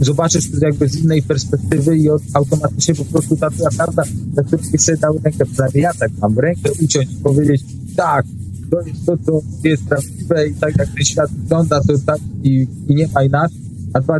zobaczysz 0.00 0.50
to 0.50 0.66
jakby 0.66 0.88
z 0.88 0.96
innej 0.96 1.22
perspektywy 1.22 1.98
i 1.98 2.08
automatycznie 2.34 2.94
po 2.94 3.04
prostu 3.04 3.36
ta 3.36 3.50
twoja 3.50 3.70
prawda, 3.76 4.02
na 4.36 4.42
której 4.42 4.78
sobie 4.78 4.98
dał 4.98 5.20
rękę, 5.24 5.46
przynajmniej 5.46 5.82
ja 5.82 5.94
tak 5.94 6.10
mam, 6.22 6.38
rękę 6.38 6.70
uciąć 6.82 7.12
i 7.12 7.16
powiedzieć, 7.16 7.64
tak, 7.96 8.26
to 8.70 8.80
jest 8.86 9.06
to, 9.06 9.16
co 9.26 9.40
jest 9.64 9.84
prawdziwe 9.84 10.48
i 10.48 10.54
tak 10.54 10.78
jak 10.78 10.88
ten 10.94 11.04
świat 11.04 11.30
wygląda, 11.30 11.80
to 11.80 11.98
tak 12.06 12.18
i, 12.42 12.66
i 12.88 12.94
nie 12.94 13.08
ma 13.08 13.22
inaczej, 13.22 13.58
a 13.92 14.00
dwa 14.00 14.18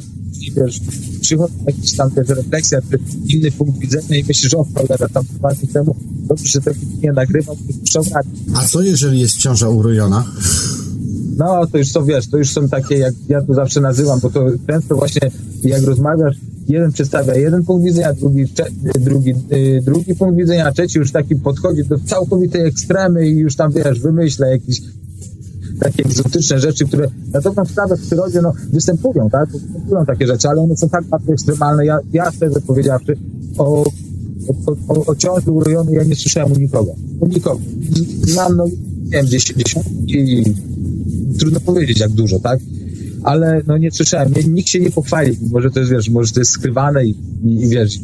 wiesz, 0.56 0.80
przychodzi 1.20 1.54
jakiś 1.66 1.96
tam 1.96 2.10
też 2.10 2.28
refleksja, 2.28 2.80
czy 2.90 2.98
inny 3.26 3.52
punkt 3.52 3.78
widzenia 3.78 4.16
i 4.16 4.24
myślisz, 4.28 4.54
o 4.54 4.64
cholera, 4.74 5.08
tam 5.08 5.24
dwa 5.38 5.54
dni 5.54 5.68
temu 5.68 5.96
dobrze, 6.28 6.48
że 6.48 6.60
tego 6.60 6.80
nie 7.02 7.12
nagrywam, 7.12 7.56
to 7.92 8.02
A 8.54 8.64
co 8.64 8.82
jeżeli 8.82 9.20
jest 9.20 9.36
ciąża 9.36 9.68
urojona? 9.68 10.24
No, 11.36 11.66
to 11.66 11.78
już 11.78 11.88
są, 11.88 12.04
wiesz, 12.04 12.26
to 12.26 12.38
już 12.38 12.50
są 12.50 12.68
takie, 12.68 12.98
jak 12.98 13.14
ja 13.28 13.42
to 13.42 13.54
zawsze 13.54 13.80
nazywam, 13.80 14.20
bo 14.20 14.30
to 14.30 14.46
często 14.66 14.96
właśnie 14.96 15.30
jak 15.62 15.82
rozmawiasz, 15.82 16.36
jeden 16.68 16.92
przedstawia 16.92 17.34
jeden 17.34 17.64
punkt 17.64 17.84
widzenia, 17.84 18.12
drugi, 18.12 18.44
drugi, 19.00 19.34
yy, 19.50 19.82
drugi 19.82 20.14
punkt 20.14 20.36
widzenia, 20.36 20.66
a 20.66 20.72
trzeci 20.72 20.98
już 20.98 21.12
taki 21.12 21.36
podchodzi 21.36 21.84
do 21.84 21.98
całkowitej 21.98 22.66
ekstremy 22.66 23.28
i 23.28 23.36
już 23.36 23.56
tam, 23.56 23.72
wiesz, 23.72 24.00
wymyśla 24.00 24.46
jakieś 24.46 24.80
takie 25.80 26.04
egzotyczne 26.04 26.58
rzeczy, 26.58 26.84
które 26.84 27.08
na 27.32 27.40
dobrą 27.40 27.64
sprawę 27.64 27.96
w 27.96 28.00
przyrodzie 28.00 28.42
no, 28.42 28.52
występują, 28.72 29.30
tak? 29.30 29.52
Występują 29.52 30.06
takie 30.06 30.26
rzeczy, 30.26 30.48
ale 30.48 30.60
one 30.60 30.76
są 30.76 30.88
tak 30.88 31.04
bardzo 31.04 31.32
ekstremalne. 31.32 31.86
Ja, 31.86 31.98
ja 32.12 32.32
szczerze 32.32 32.60
powiedziawszy, 32.60 33.16
o, 33.58 33.84
o, 34.66 34.72
o, 34.88 35.06
o 35.06 35.16
ciąży 35.16 35.50
urojonej 35.50 35.94
ja 35.94 36.04
nie 36.04 36.16
słyszałem 36.16 36.52
u 36.52 36.56
nikogo. 36.58 36.94
U 37.20 37.26
nikogo. 37.26 37.60
Mam, 38.36 38.56
no, 38.56 38.66
nie 38.66 39.22
wiem, 40.34 40.54
trudno 41.38 41.60
powiedzieć 41.60 42.00
jak 42.00 42.10
dużo, 42.10 42.40
tak? 42.40 42.60
Ale 43.24 43.62
no 43.66 43.78
nie 43.78 43.90
słyszałem, 43.90 44.32
nikt 44.48 44.68
się 44.68 44.80
nie 44.80 44.90
pochwali, 44.90 45.36
może 45.50 45.70
to 45.70 45.78
jest, 45.78 45.92
wiesz, 45.92 46.08
może 46.08 46.32
to 46.32 46.40
jest 46.40 46.50
skrywane 46.50 47.04
i, 47.04 47.14
i, 47.44 47.64
i 47.64 47.68
wiesz, 47.68 47.98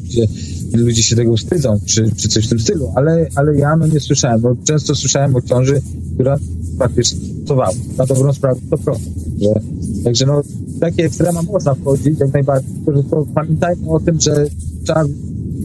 ludzie 0.75 1.03
się 1.03 1.17
tego 1.17 1.37
wstydzą, 1.37 1.81
czy, 1.87 2.11
czy 2.17 2.29
coś 2.29 2.47
w 2.47 2.49
tym 2.49 2.61
stylu, 2.61 2.93
ale, 2.95 3.29
ale 3.35 3.57
ja 3.57 3.77
no 3.77 3.87
nie 3.87 4.01
słyszałem, 4.01 4.41
bo 4.41 4.57
często 4.65 4.95
słyszałem 4.95 5.37
o 5.37 5.43
ciąży, 5.43 5.83
która 6.15 6.37
praktycznie 6.79 7.21
pracowała, 7.37 7.71
na 7.99 8.07
dobrą 8.07 8.33
sprawę 8.33 8.61
to 8.71 8.79
prosto, 8.79 9.11
że, 9.41 9.61
także 10.05 10.27
no 10.27 10.43
takie 10.81 11.05
ekstrema 11.05 11.43
można 11.43 11.75
wchodzić, 11.75 12.21
jak 12.21 12.33
najbardziej, 12.33 12.73
tylko 12.85 13.27
pamiętajmy 13.35 13.91
o 13.91 14.01
tym, 14.01 14.21
że 14.21 14.47
trzeba 14.85 15.05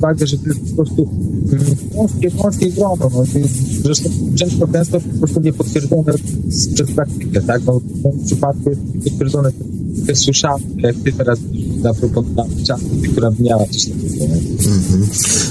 uwagę, 0.02 0.28
że 0.28 0.38
to 0.38 0.48
jest 0.48 0.70
po 0.70 0.76
prostu 0.76 1.10
wąskie, 1.96 2.30
wąskie 2.30 2.70
grono. 2.72 3.10
No. 3.14 3.24
Zresztą 3.84 4.10
często, 4.36 4.68
często 4.68 5.02
po 5.02 5.18
prostu 5.18 5.42
nie 5.42 5.54
potwierdzone 5.54 6.14
przez 6.74 6.92
praktykę, 6.92 7.42
tak? 7.42 7.62
No, 7.66 7.80
w 7.80 8.02
tym 8.04 8.26
przypadku 8.26 8.70
jest 8.70 8.82
potwierdzone 9.04 9.52
te 10.08 10.16
słyszałem, 10.16 10.62
jak 10.78 10.96
ty 10.96 11.12
teraz 11.12 11.40
zaproponowałeś 11.82 12.52
która 13.12 13.32
miała 13.40 13.66
coś 13.66 13.86
takiego. 13.86 14.26
Mhm. 14.26 15.08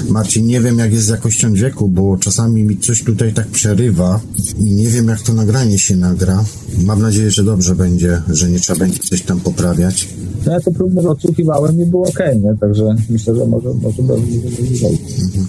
Marcin, 0.09 0.47
nie 0.47 0.61
wiem 0.61 0.77
jak 0.79 0.93
jest 0.93 1.05
z 1.05 1.09
jakością 1.09 1.55
dźwięku, 1.55 1.87
bo 1.87 2.17
czasami 2.17 2.63
mi 2.63 2.77
coś 2.77 3.03
tutaj 3.03 3.33
tak 3.33 3.47
przerywa 3.47 4.19
i 4.59 4.75
nie 4.75 4.87
wiem 4.87 5.07
jak 5.07 5.21
to 5.21 5.33
nagranie 5.33 5.79
się 5.79 5.95
nagra. 5.95 6.43
Mam 6.85 7.01
nadzieję, 7.01 7.31
że 7.31 7.43
dobrze 7.43 7.75
będzie, 7.75 8.21
że 8.29 8.49
nie 8.49 8.59
trzeba 8.59 8.79
będzie 8.79 8.99
coś 8.99 9.21
tam 9.21 9.39
poprawiać. 9.39 10.07
No 10.45 10.51
ja 10.51 10.59
to 10.59 10.71
próbę 10.71 11.09
odsłuchiwałem 11.09 11.81
i 11.81 11.85
było 11.85 12.07
ok, 12.07 12.19
nie? 12.43 12.57
Także 12.59 12.95
myślę, 13.09 13.35
że 13.35 13.47
może, 13.47 13.73
może 13.73 14.03
będzie 14.03 14.39
mhm. 14.87 15.47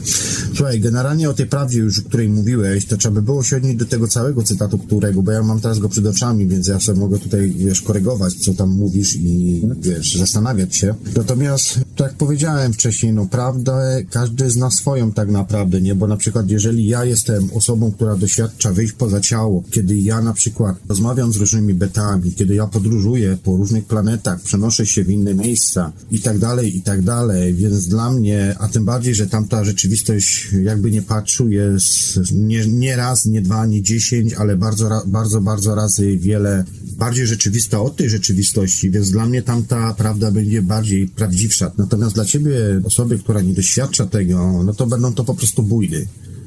Słuchaj, 0.55 0.81
generalnie 0.81 1.31
o 1.31 1.35
tej 1.35 1.47
prawdzie 1.47 1.79
już, 1.79 1.99
o 1.99 2.03
której 2.03 2.29
mówiłeś, 2.29 2.87
to 2.87 2.97
trzeba 2.97 3.15
by 3.15 3.23
było 3.23 3.43
się 3.43 3.57
odnieść 3.57 3.77
do 3.77 3.85
tego 3.85 4.09
całego 4.09 4.43
cytatu, 4.43 4.79
którego, 4.79 5.23
bo 5.23 5.33
ja 5.33 5.43
mam 5.43 5.61
teraz 5.61 5.79
go 5.79 5.89
przed 5.89 6.07
oczami, 6.07 6.47
więc 6.47 6.69
ja 6.69 6.81
sobie 6.81 7.01
mogę 7.01 7.19
tutaj, 7.19 7.51
wiesz, 7.51 7.83
korygować, 7.83 8.35
co 8.35 8.55
tam 8.55 8.71
mówisz 8.71 9.17
i, 9.17 9.63
wiesz, 9.81 10.17
zastanawiać 10.17 10.77
się. 10.77 10.95
Natomiast, 11.17 11.81
tak 11.97 12.07
jak 12.09 12.17
powiedziałem 12.17 12.73
wcześniej, 12.73 13.13
no 13.13 13.27
prawdę 13.27 14.03
każdy 14.11 14.51
zna 14.51 14.71
swoją 14.71 15.13
tak 15.13 15.31
naprawdę, 15.31 15.81
nie? 15.81 15.95
Bo 15.95 16.07
na 16.07 16.17
przykład, 16.17 16.51
jeżeli 16.51 16.87
ja 16.87 17.05
jestem 17.05 17.49
osobą, 17.53 17.93
która 17.93 18.17
doświadcza 18.17 18.73
wyjść 18.73 18.93
poza 18.93 19.21
ciało, 19.21 19.63
kiedy 19.71 19.97
ja 19.97 20.23
na 20.23 20.33
przykład 20.33 20.77
rozmawiam 20.89 21.33
z 21.33 21.37
różnymi 21.37 21.75
betami, 21.75 22.33
kiedy 22.33 22.55
ja 22.55 22.67
podróżuję 22.67 23.39
po 23.45 23.57
różnych 23.57 23.85
planetach, 23.85 24.41
przenoszę 24.41 24.87
się 24.87 25.05
w 25.05 25.11
inne 25.11 25.35
miejsca 25.35 25.93
i 26.11 26.21
tak 26.21 26.39
dalej, 26.39 26.77
i 26.77 26.83
tak 26.83 27.03
dalej, 27.03 27.55
więc 27.55 27.89
dla 27.89 28.11
mnie, 28.11 28.57
a 28.59 28.69
tym 28.69 28.85
bardziej, 28.85 29.15
że 29.15 29.27
tamta 29.27 29.65
rzeczywistość, 29.65 30.42
jakby 30.63 30.91
nie 30.91 31.03
patrzył, 31.03 31.51
jest 31.51 32.19
nie, 32.33 32.67
nie 32.67 32.97
raz, 32.97 33.27
nie 33.27 33.43
dwa, 33.43 33.67
nie 33.67 33.83
dziesięć, 33.83 34.35
ale 34.35 34.57
bardzo, 34.57 35.03
bardzo, 35.07 35.41
bardzo 35.41 35.75
razy 35.75 36.17
wiele 36.17 36.65
bardziej 36.97 37.27
rzeczywista 37.27 37.81
od 37.81 37.97
tej 37.97 38.11
rzeczywistości, 38.11 38.91
więc 38.91 39.11
dla 39.11 39.27
mnie 39.27 39.43
tamta 39.43 39.95
prawda 39.95 40.31
będzie 40.31 40.63
bardziej 40.63 41.09
prawdziwsza. 41.09 41.73
Natomiast 41.79 42.15
dla 42.15 42.25
ciebie, 42.25 42.55
osoby, 42.85 43.19
która 43.19 43.41
nie 43.41 43.55
doświadcza 43.55 44.07
tego, 44.07 44.63
no 44.63 44.75
to 44.75 44.87
będą 44.87 45.15
to 45.15 45.25
po 45.25 45.35
prostu 45.35 45.63
bójdy 45.63 46.07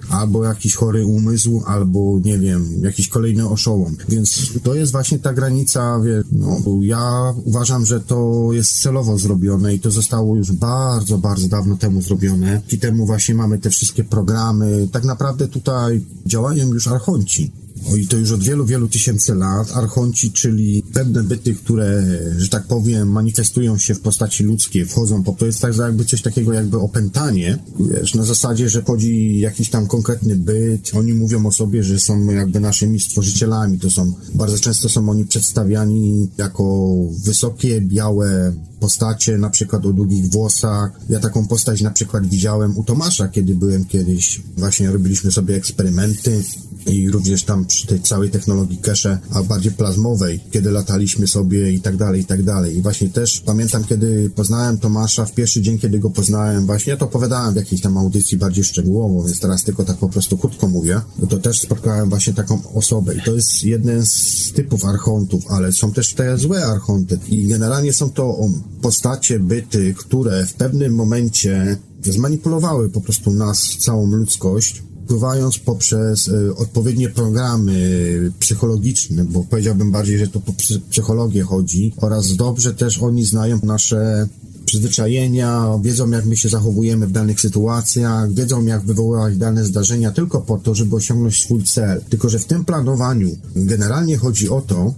albo 0.10 0.44
jakiś 0.44 0.76
chory 0.76 1.06
umysł, 1.06 1.64
albo 1.66 2.20
nie 2.26 2.40
wiem, 2.40 2.82
jakiś 2.82 3.08
kolejny 3.08 3.50
oszołom. 3.50 3.96
Więc 4.10 4.54
to 4.64 4.76
jest 4.76 4.92
właśnie 4.92 5.20
ta 5.20 5.34
granica, 5.34 6.00
wie, 6.00 6.24
no, 6.32 6.58
ja 6.82 7.34
uważam, 7.44 7.86
że 7.86 8.02
to 8.02 8.50
jest 8.52 8.82
celowo 8.82 9.18
zrobione 9.18 9.76
i 9.76 9.80
to 9.80 9.92
zostało 9.92 10.36
już 10.36 10.52
bardzo, 10.52 11.18
bardzo 11.18 11.48
dawno 11.48 11.78
temu 11.78 12.02
zrobione. 12.02 12.62
I 12.72 12.78
temu 12.78 13.06
właśnie 13.06 13.36
mamy 13.36 13.60
te 13.60 13.70
wszystkie 13.70 14.04
programy. 14.04 14.88
Tak 14.92 15.04
naprawdę 15.04 15.48
tutaj 15.48 16.06
działają 16.26 16.74
już 16.74 16.88
archonci. 16.88 17.52
O, 17.92 17.96
I 17.96 18.08
to 18.08 18.18
już 18.18 18.32
od 18.32 18.44
wielu, 18.44 18.66
wielu 18.66 18.88
tysięcy 18.88 19.36
lat. 19.36 19.72
Archonci, 19.72 20.32
czyli 20.32 20.84
pewne 20.94 21.24
byty, 21.24 21.56
które, 21.56 22.04
że 22.38 22.50
tak 22.50 22.68
powiem, 22.68 23.12
manifestują 23.12 23.78
się 23.78 23.96
w 23.96 24.00
postaci 24.00 24.44
ludzkiej, 24.44 24.86
wchodzą 24.86 25.24
po 25.24 25.32
to 25.32 25.46
jest 25.46 25.62
tak 25.62 25.78
jakby 25.78 26.06
coś 26.06 26.22
takiego 26.22 26.54
jakby 26.54 26.80
opętanie, 26.80 27.58
wiesz, 27.80 28.16
na 28.16 28.24
zasadzie, 28.24 28.70
że 28.70 28.82
chodzi 28.82 29.40
jakiś 29.40 29.70
tam 29.70 29.88
konkretny 29.88 30.36
byt, 30.36 30.92
oni 30.94 31.14
mówią 31.14 31.46
o 31.46 31.52
sobie, 31.52 31.84
że 31.84 32.00
są 32.00 32.26
jakby 32.26 32.60
naszymi 32.60 33.00
stworzycielami, 33.00 33.80
to 33.80 33.90
są, 33.90 34.14
bardzo 34.34 34.60
często 34.60 34.90
są 34.90 35.10
oni 35.10 35.26
przedstawiani 35.26 36.30
jako 36.38 36.96
wysokie, 37.26 37.82
białe 37.82 38.54
postacie, 38.80 39.38
na 39.38 39.50
przykład 39.50 39.86
o 39.86 39.94
długich 39.94 40.32
włosach. 40.32 40.92
Ja 41.10 41.20
taką 41.20 41.48
postać 41.48 41.82
na 41.82 41.92
przykład 41.92 42.28
widziałem 42.28 42.78
u 42.78 42.84
Tomasza, 42.84 43.28
kiedy 43.28 43.56
byłem 43.56 43.86
kiedyś, 43.86 44.42
właśnie 44.58 44.92
robiliśmy 44.92 45.32
sobie 45.32 45.56
eksperymenty 45.56 46.44
i 46.86 47.10
również 47.12 47.44
tam 47.44 47.66
przy 47.66 47.88
tej 47.88 48.02
całej 48.02 48.30
technologii 48.30 48.78
cache, 48.78 49.20
a 49.32 49.44
bardziej 49.44 49.72
plazmowej, 49.72 50.40
kiedy 50.52 50.72
lataliśmy 50.72 51.28
sobie 51.28 51.72
i 51.72 51.82
tak 51.82 51.98
dalej, 51.98 52.22
i 52.22 52.26
tak 52.26 52.44
dalej. 52.44 52.78
I 52.78 52.82
właśnie 52.82 53.10
też 53.10 53.42
pamiętam, 53.46 53.84
kiedy 53.84 54.30
poznałem 54.36 54.78
Tomasza, 54.78 55.26
w 55.26 55.34
pierwszy 55.34 55.62
dzień, 55.62 55.78
kiedy 55.78 56.00
go 56.00 56.10
poznałem, 56.10 56.66
właśnie 56.66 56.92
ja 56.92 56.98
to 56.98 57.06
opowiadałem 57.06 57.54
w 57.54 57.58
jakiejś 57.58 57.82
tam 57.82 57.98
audycji 57.98 58.38
bardziej 58.38 58.64
szczegółowo, 58.64 59.24
więc 59.24 59.40
teraz 59.40 59.64
tylko 59.64 59.84
tak 59.84 59.98
po 59.98 60.10
prostu 60.10 60.38
krótko 60.38 60.68
mówię, 60.68 61.02
bo 61.20 61.28
to 61.28 61.38
też 61.38 61.60
spotkałem 61.60 62.10
właśnie 62.10 62.34
taką 62.34 62.74
osobę 62.74 63.16
i 63.16 63.22
to 63.22 63.36
jest 63.36 63.64
jeden 63.64 64.06
z 64.06 64.52
typów 64.56 64.86
archontów, 64.86 65.44
ale 65.50 65.74
są 65.74 65.92
też 65.92 66.14
te 66.14 66.38
złe 66.38 66.66
archonty 66.66 67.20
i 67.28 67.48
generalnie 67.48 67.94
są 67.94 68.10
to 68.10 68.38
postacie, 68.82 69.40
byty, 69.40 69.94
które 69.94 70.46
w 70.46 70.54
pewnym 70.54 70.96
momencie 70.96 71.78
zmanipulowały 72.04 72.90
po 72.90 73.02
prostu 73.02 73.32
nas, 73.32 73.78
całą 73.80 74.12
ludzkość, 74.12 74.84
wpływając 75.06 75.60
poprzez 75.60 76.28
y, 76.28 76.56
odpowiednie 76.56 77.10
programy 77.10 78.32
psychologiczne, 78.40 79.24
bo 79.24 79.44
powiedziałbym 79.44 79.92
bardziej, 79.92 80.18
że 80.18 80.28
to 80.28 80.40
po 80.40 80.54
psychologię 80.90 81.44
chodzi, 81.44 81.94
oraz 81.98 82.36
dobrze 82.36 82.74
też 82.74 82.98
oni 82.98 83.26
znają 83.26 83.60
nasze 83.64 84.28
przyzwyczajenia, 84.66 85.80
wiedzą 85.82 86.12
jak 86.12 86.26
my 86.26 86.38
się 86.38 86.50
zachowujemy 86.50 87.08
w 87.08 87.12
danych 87.12 87.42
sytuacjach, 87.42 88.34
wiedzą 88.34 88.66
jak 88.66 88.86
wywoływać 88.86 89.38
dane 89.38 89.66
zdarzenia 89.66 90.12
tylko 90.12 90.42
po 90.42 90.58
to, 90.58 90.76
żeby 90.76 90.96
osiągnąć 90.96 91.40
swój 91.40 91.64
cel. 91.64 92.02
Tylko, 92.10 92.30
że 92.30 92.40
w 92.40 92.46
tym 92.46 92.66
planowaniu 92.66 93.30
generalnie 93.56 94.18
chodzi 94.18 94.50
o 94.50 94.62
to, 94.62 94.94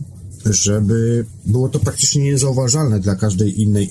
żeby 0.53 1.25
było 1.45 1.69
to 1.69 1.79
praktycznie 1.79 2.23
niezauważalne 2.23 2.99
dla 2.99 3.15
każdej 3.15 3.61
innej 3.61 3.89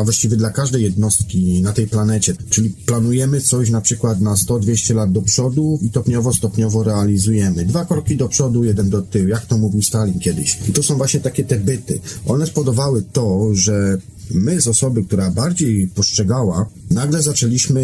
a 0.00 0.04
właściwie 0.04 0.36
dla 0.36 0.50
każdej 0.50 0.82
jednostki 0.82 1.62
na 1.62 1.72
tej 1.72 1.86
planecie. 1.86 2.34
Czyli 2.50 2.70
planujemy 2.70 3.40
coś 3.40 3.70
na 3.70 3.80
przykład 3.80 4.20
na 4.20 4.34
100-200 4.34 4.94
lat 4.94 5.12
do 5.12 5.22
przodu 5.22 5.78
i 5.82 5.88
stopniowo, 5.88 6.32
stopniowo 6.32 6.82
realizujemy. 6.82 7.64
Dwa 7.64 7.84
kroki 7.84 8.16
do 8.16 8.28
przodu, 8.28 8.64
jeden 8.64 8.90
do 8.90 9.02
tyłu, 9.02 9.28
jak 9.28 9.46
to 9.46 9.58
mówił 9.58 9.82
Stalin 9.82 10.18
kiedyś. 10.18 10.58
I 10.68 10.72
to 10.72 10.82
są 10.82 10.96
właśnie 10.96 11.20
takie 11.20 11.44
te 11.44 11.58
byty. 11.58 12.00
One 12.26 12.46
spowodowały 12.46 13.02
to, 13.12 13.48
że 13.52 13.98
my 14.30 14.60
z 14.60 14.68
osoby, 14.68 15.04
która 15.04 15.30
bardziej 15.30 15.88
postrzegała, 15.88 16.66
nagle 16.90 17.22
zaczęliśmy 17.22 17.82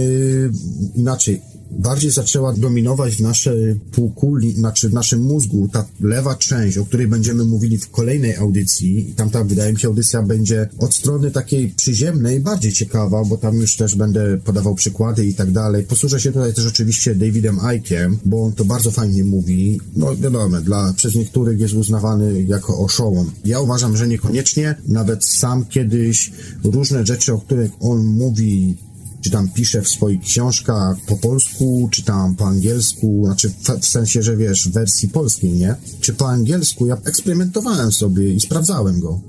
inaczej 0.94 1.40
bardziej 1.70 2.10
zaczęła 2.10 2.52
dominować 2.52 3.16
w 3.16 3.20
naszej 3.20 3.80
półkuli, 3.92 4.52
znaczy 4.52 4.88
w 4.88 4.92
naszym 4.92 5.22
mózgu 5.22 5.68
ta 5.72 5.86
lewa 6.00 6.34
część, 6.34 6.78
o 6.78 6.84
której 6.84 7.06
będziemy 7.06 7.44
mówili 7.44 7.78
w 7.78 7.90
kolejnej 7.90 8.36
audycji. 8.36 9.10
I 9.10 9.14
tamta, 9.14 9.44
wydaje 9.44 9.72
mi 9.72 9.80
się, 9.80 9.88
audycja 9.88 10.22
będzie 10.22 10.68
od 10.78 10.94
strony 10.94 11.30
takiej 11.30 11.68
przyziemnej 11.68 12.40
bardziej 12.40 12.72
ciekawa, 12.72 13.24
bo 13.24 13.36
tam 13.36 13.56
już 13.56 13.76
też 13.76 13.94
będę 13.94 14.38
podawał 14.38 14.74
przykłady 14.74 15.26
i 15.26 15.34
tak 15.34 15.50
dalej. 15.50 15.84
Posłużę 15.84 16.20
się 16.20 16.32
tutaj 16.32 16.54
też 16.54 16.66
oczywiście 16.66 17.14
Davidem 17.14 17.58
Ickiem, 17.76 18.18
bo 18.24 18.42
on 18.42 18.52
to 18.52 18.64
bardzo 18.64 18.90
fajnie 18.90 19.24
mówi. 19.24 19.80
No 19.96 20.16
wiadomo, 20.16 20.60
dla, 20.60 20.92
przez 20.96 21.14
niektórych 21.14 21.60
jest 21.60 21.74
uznawany 21.74 22.42
jako 22.42 22.78
oszołom. 22.78 23.30
Ja 23.44 23.60
uważam, 23.60 23.96
że 23.96 24.08
niekoniecznie. 24.08 24.74
Nawet 24.88 25.24
sam 25.24 25.64
kiedyś 25.66 26.32
różne 26.64 27.06
rzeczy, 27.06 27.32
o 27.32 27.38
których 27.38 27.70
on 27.80 28.04
mówi 28.04 28.76
czy 29.20 29.30
tam 29.30 29.48
pisze 29.48 29.82
w 29.82 29.88
swoich 29.88 30.20
książkach 30.20 30.96
po 31.06 31.16
polsku, 31.16 31.88
czy 31.92 32.02
tam 32.02 32.36
po 32.36 32.46
angielsku, 32.46 33.22
znaczy 33.24 33.50
w, 33.50 33.80
w 33.80 33.86
sensie, 33.86 34.22
że 34.22 34.36
wiesz, 34.36 34.68
w 34.68 34.72
wersji 34.72 35.08
polskiej, 35.08 35.52
nie? 35.52 35.74
Czy 36.00 36.14
po 36.14 36.28
angielsku, 36.28 36.86
ja 36.86 36.96
eksperymentowałem 37.04 37.92
sobie 37.92 38.32
i 38.32 38.40
sprawdzałem 38.40 39.00
go. 39.00 39.20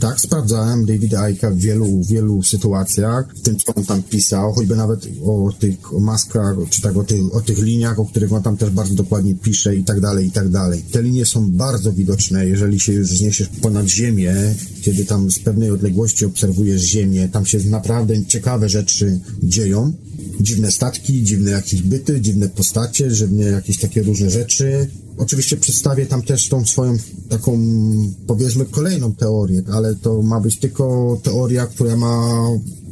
Tak, 0.00 0.20
sprawdzałem 0.20 0.86
Davida 0.86 1.30
Icka 1.30 1.50
w 1.50 1.56
wielu, 1.56 2.02
wielu 2.02 2.42
sytuacjach, 2.42 3.34
w 3.36 3.40
tym, 3.40 3.56
co 3.56 3.74
on 3.74 3.84
tam 3.84 4.02
pisał, 4.02 4.52
choćby 4.52 4.76
nawet 4.76 5.08
o 5.24 5.52
tych 5.58 5.92
maskach, 5.92 6.56
czy 6.70 6.82
tak 6.82 6.96
o 6.96 7.04
tych, 7.04 7.34
o 7.34 7.40
tych 7.40 7.58
liniach, 7.58 7.98
o 7.98 8.04
których 8.04 8.32
on 8.32 8.42
tam 8.42 8.56
też 8.56 8.70
bardzo 8.70 8.94
dokładnie 8.94 9.34
pisze 9.34 9.76
i 9.76 9.84
tak 9.84 10.00
dalej, 10.00 10.26
i 10.26 10.30
tak 10.30 10.48
dalej. 10.48 10.82
Te 10.90 11.02
linie 11.02 11.26
są 11.26 11.50
bardzo 11.50 11.92
widoczne, 11.92 12.46
jeżeli 12.46 12.80
się 12.80 12.92
już 12.92 13.08
zniesiesz 13.08 13.48
ponad 13.48 13.86
ziemię, 13.86 14.34
kiedy 14.82 15.04
tam 15.04 15.30
z 15.30 15.38
pewnej 15.38 15.70
odległości 15.70 16.24
obserwujesz 16.24 16.82
ziemię, 16.82 17.28
tam 17.28 17.46
się 17.46 17.58
naprawdę 17.58 18.24
ciekawe 18.24 18.68
rzeczy 18.68 19.20
dzieją. 19.42 19.92
Dziwne 20.40 20.72
statki, 20.72 21.22
dziwne 21.22 21.50
jakieś 21.50 21.82
byty, 21.82 22.20
dziwne 22.20 22.48
postacie, 22.48 23.12
dziwne 23.12 23.44
jakieś 23.44 23.78
takie 23.78 24.02
różne 24.02 24.30
rzeczy. 24.30 24.88
Oczywiście 25.18 25.56
przedstawię 25.56 26.06
tam 26.06 26.22
też 26.22 26.48
tą 26.48 26.64
swoją 26.64 26.96
taką, 27.28 27.58
powiedzmy, 28.26 28.64
kolejną 28.64 29.14
teorię, 29.14 29.62
ale 29.72 29.94
to 29.94 30.22
ma 30.22 30.40
być 30.40 30.58
tylko 30.58 31.16
teoria, 31.22 31.66
która 31.66 31.96
ma 31.96 32.48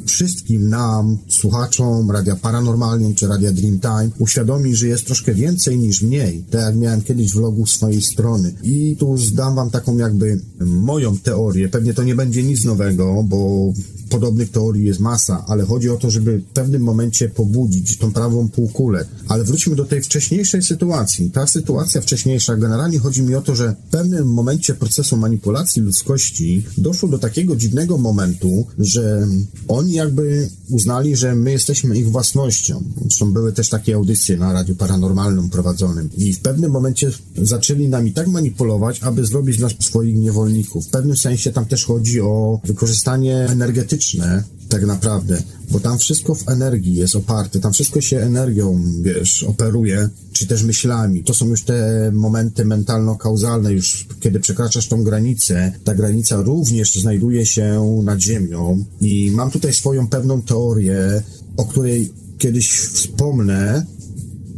wszystkim 0.06 0.68
nam, 0.68 1.18
słuchaczom 1.28 2.10
Radia 2.10 2.36
Paranormalium 2.36 3.14
czy 3.14 3.26
Radia 3.26 3.52
Dreamtime 3.52 4.10
uświadomi, 4.18 4.76
że 4.76 4.88
jest 4.88 5.06
troszkę 5.06 5.34
więcej 5.34 5.78
niż 5.78 6.02
mniej. 6.02 6.44
Tak 6.50 6.60
jak 6.60 6.76
miałem 6.76 7.02
kiedyś 7.02 7.32
vlogu 7.32 7.66
swojej 7.66 8.02
strony. 8.02 8.52
I 8.62 8.96
tu 8.98 9.18
zdam 9.18 9.54
wam 9.54 9.70
taką 9.70 9.96
jakby 9.96 10.40
moją 10.60 11.18
teorię. 11.18 11.68
Pewnie 11.68 11.94
to 11.94 12.02
nie 12.02 12.14
będzie 12.14 12.42
nic 12.42 12.64
nowego, 12.64 13.24
bo 13.28 13.72
podobnych 14.12 14.50
teorii 14.50 14.86
jest 14.86 15.00
masa, 15.00 15.44
ale 15.48 15.64
chodzi 15.64 15.90
o 15.90 15.96
to, 15.96 16.10
żeby 16.10 16.38
w 16.38 16.44
pewnym 16.44 16.82
momencie 16.82 17.28
pobudzić 17.28 17.98
tą 17.98 18.12
prawą 18.12 18.48
półkulę. 18.48 19.04
Ale 19.28 19.44
wróćmy 19.44 19.76
do 19.76 19.84
tej 19.84 20.02
wcześniejszej 20.02 20.62
sytuacji. 20.62 21.30
Ta 21.30 21.46
sytuacja 21.46 22.00
wcześniejsza, 22.00 22.56
generalnie 22.56 22.98
chodzi 22.98 23.22
mi 23.22 23.34
o 23.34 23.42
to, 23.42 23.56
że 23.56 23.76
w 23.88 23.90
pewnym 23.90 24.32
momencie 24.32 24.74
procesu 24.74 25.16
manipulacji 25.16 25.82
ludzkości 25.82 26.62
doszło 26.78 27.08
do 27.08 27.18
takiego 27.18 27.56
dziwnego 27.56 27.98
momentu, 27.98 28.66
że 28.78 29.26
oni 29.68 29.92
jakby 29.92 30.48
uznali, 30.68 31.16
że 31.16 31.34
my 31.34 31.52
jesteśmy 31.52 31.98
ich 31.98 32.10
własnością. 32.10 32.82
Zresztą 33.00 33.32
były 33.32 33.52
też 33.52 33.68
takie 33.68 33.94
audycje 33.94 34.36
na 34.36 34.52
Radiu 34.52 34.76
Paranormalnym 34.76 35.50
prowadzonym 35.50 36.08
i 36.16 36.32
w 36.32 36.40
pewnym 36.40 36.70
momencie 36.70 37.10
zaczęli 37.42 37.88
nami 37.88 38.12
tak 38.12 38.28
manipulować, 38.28 39.02
aby 39.02 39.26
zrobić 39.26 39.58
nas 39.58 39.72
swoich 39.80 40.16
niewolników. 40.16 40.86
W 40.86 40.90
pewnym 40.90 41.16
sensie 41.16 41.52
tam 41.52 41.66
też 41.66 41.84
chodzi 41.84 42.20
o 42.20 42.60
wykorzystanie 42.64 43.36
energetyczne 43.36 44.01
tak 44.68 44.86
naprawdę, 44.86 45.42
bo 45.70 45.80
tam 45.80 45.98
wszystko 45.98 46.34
w 46.34 46.48
energii 46.48 46.94
jest 46.94 47.16
oparte, 47.16 47.60
tam 47.60 47.72
wszystko 47.72 48.00
się 48.00 48.18
energią, 48.20 48.82
wiesz, 49.02 49.42
operuje, 49.42 50.08
czy 50.32 50.46
też 50.46 50.62
myślami. 50.62 51.24
To 51.24 51.34
są 51.34 51.46
już 51.46 51.62
te 51.62 52.10
momenty 52.14 52.64
mentalno-kauzalne, 52.64 53.72
już 53.72 54.06
kiedy 54.20 54.40
przekraczasz 54.40 54.88
tą 54.88 55.04
granicę, 55.04 55.72
ta 55.84 55.94
granica 55.94 56.36
również 56.36 56.94
znajduje 56.94 57.46
się 57.46 58.00
nad 58.04 58.20
ziemią 58.20 58.84
i 59.00 59.30
mam 59.30 59.50
tutaj 59.50 59.74
swoją 59.74 60.08
pewną 60.08 60.42
teorię, 60.42 61.22
o 61.56 61.64
której 61.64 62.12
kiedyś 62.38 62.70
wspomnę, 62.70 63.86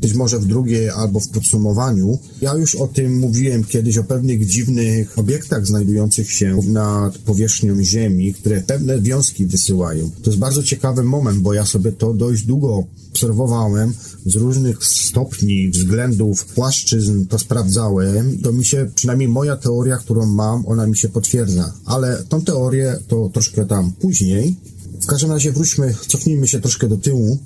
być 0.04 0.14
może 0.14 0.38
w 0.38 0.46
drugiej 0.46 0.90
albo 0.90 1.20
w 1.20 1.28
podsumowaniu. 1.28 2.18
Ja 2.40 2.54
już 2.54 2.74
o 2.74 2.86
tym 2.86 3.18
mówiłem 3.18 3.64
kiedyś, 3.64 3.98
o 3.98 4.04
pewnych 4.04 4.46
dziwnych 4.46 5.18
obiektach 5.18 5.66
znajdujących 5.66 6.30
się 6.30 6.58
nad 6.68 7.18
powierzchnią 7.18 7.84
Ziemi, 7.84 8.34
które 8.34 8.60
pewne 8.60 9.00
wiązki 9.00 9.46
wysyłają. 9.46 10.10
To 10.22 10.30
jest 10.30 10.38
bardzo 10.38 10.62
ciekawy 10.62 11.02
moment, 11.02 11.38
bo 11.38 11.54
ja 11.54 11.66
sobie 11.66 11.92
to 11.92 12.14
dość 12.14 12.42
długo 12.42 12.84
obserwowałem, 13.12 13.94
z 14.26 14.36
różnych 14.36 14.84
stopni, 14.84 15.68
względów, 15.70 16.44
płaszczyzn 16.44 17.26
to 17.26 17.38
sprawdzałem. 17.38 18.38
To 18.38 18.52
mi 18.52 18.64
się, 18.64 18.90
przynajmniej 18.94 19.28
moja 19.28 19.56
teoria, 19.56 19.96
którą 19.96 20.26
mam, 20.26 20.66
ona 20.66 20.86
mi 20.86 20.96
się 20.96 21.08
potwierdza. 21.08 21.72
Ale 21.84 22.24
tą 22.28 22.42
teorię 22.42 22.98
to 23.08 23.28
troszkę 23.32 23.66
tam 23.66 23.92
później. 23.92 24.56
W 25.00 25.06
każdym 25.06 25.30
razie 25.30 25.52
wróćmy, 25.52 25.94
cofnijmy 26.08 26.48
się 26.48 26.60
troszkę 26.60 26.88
do 26.88 26.96
tyłu 26.96 27.38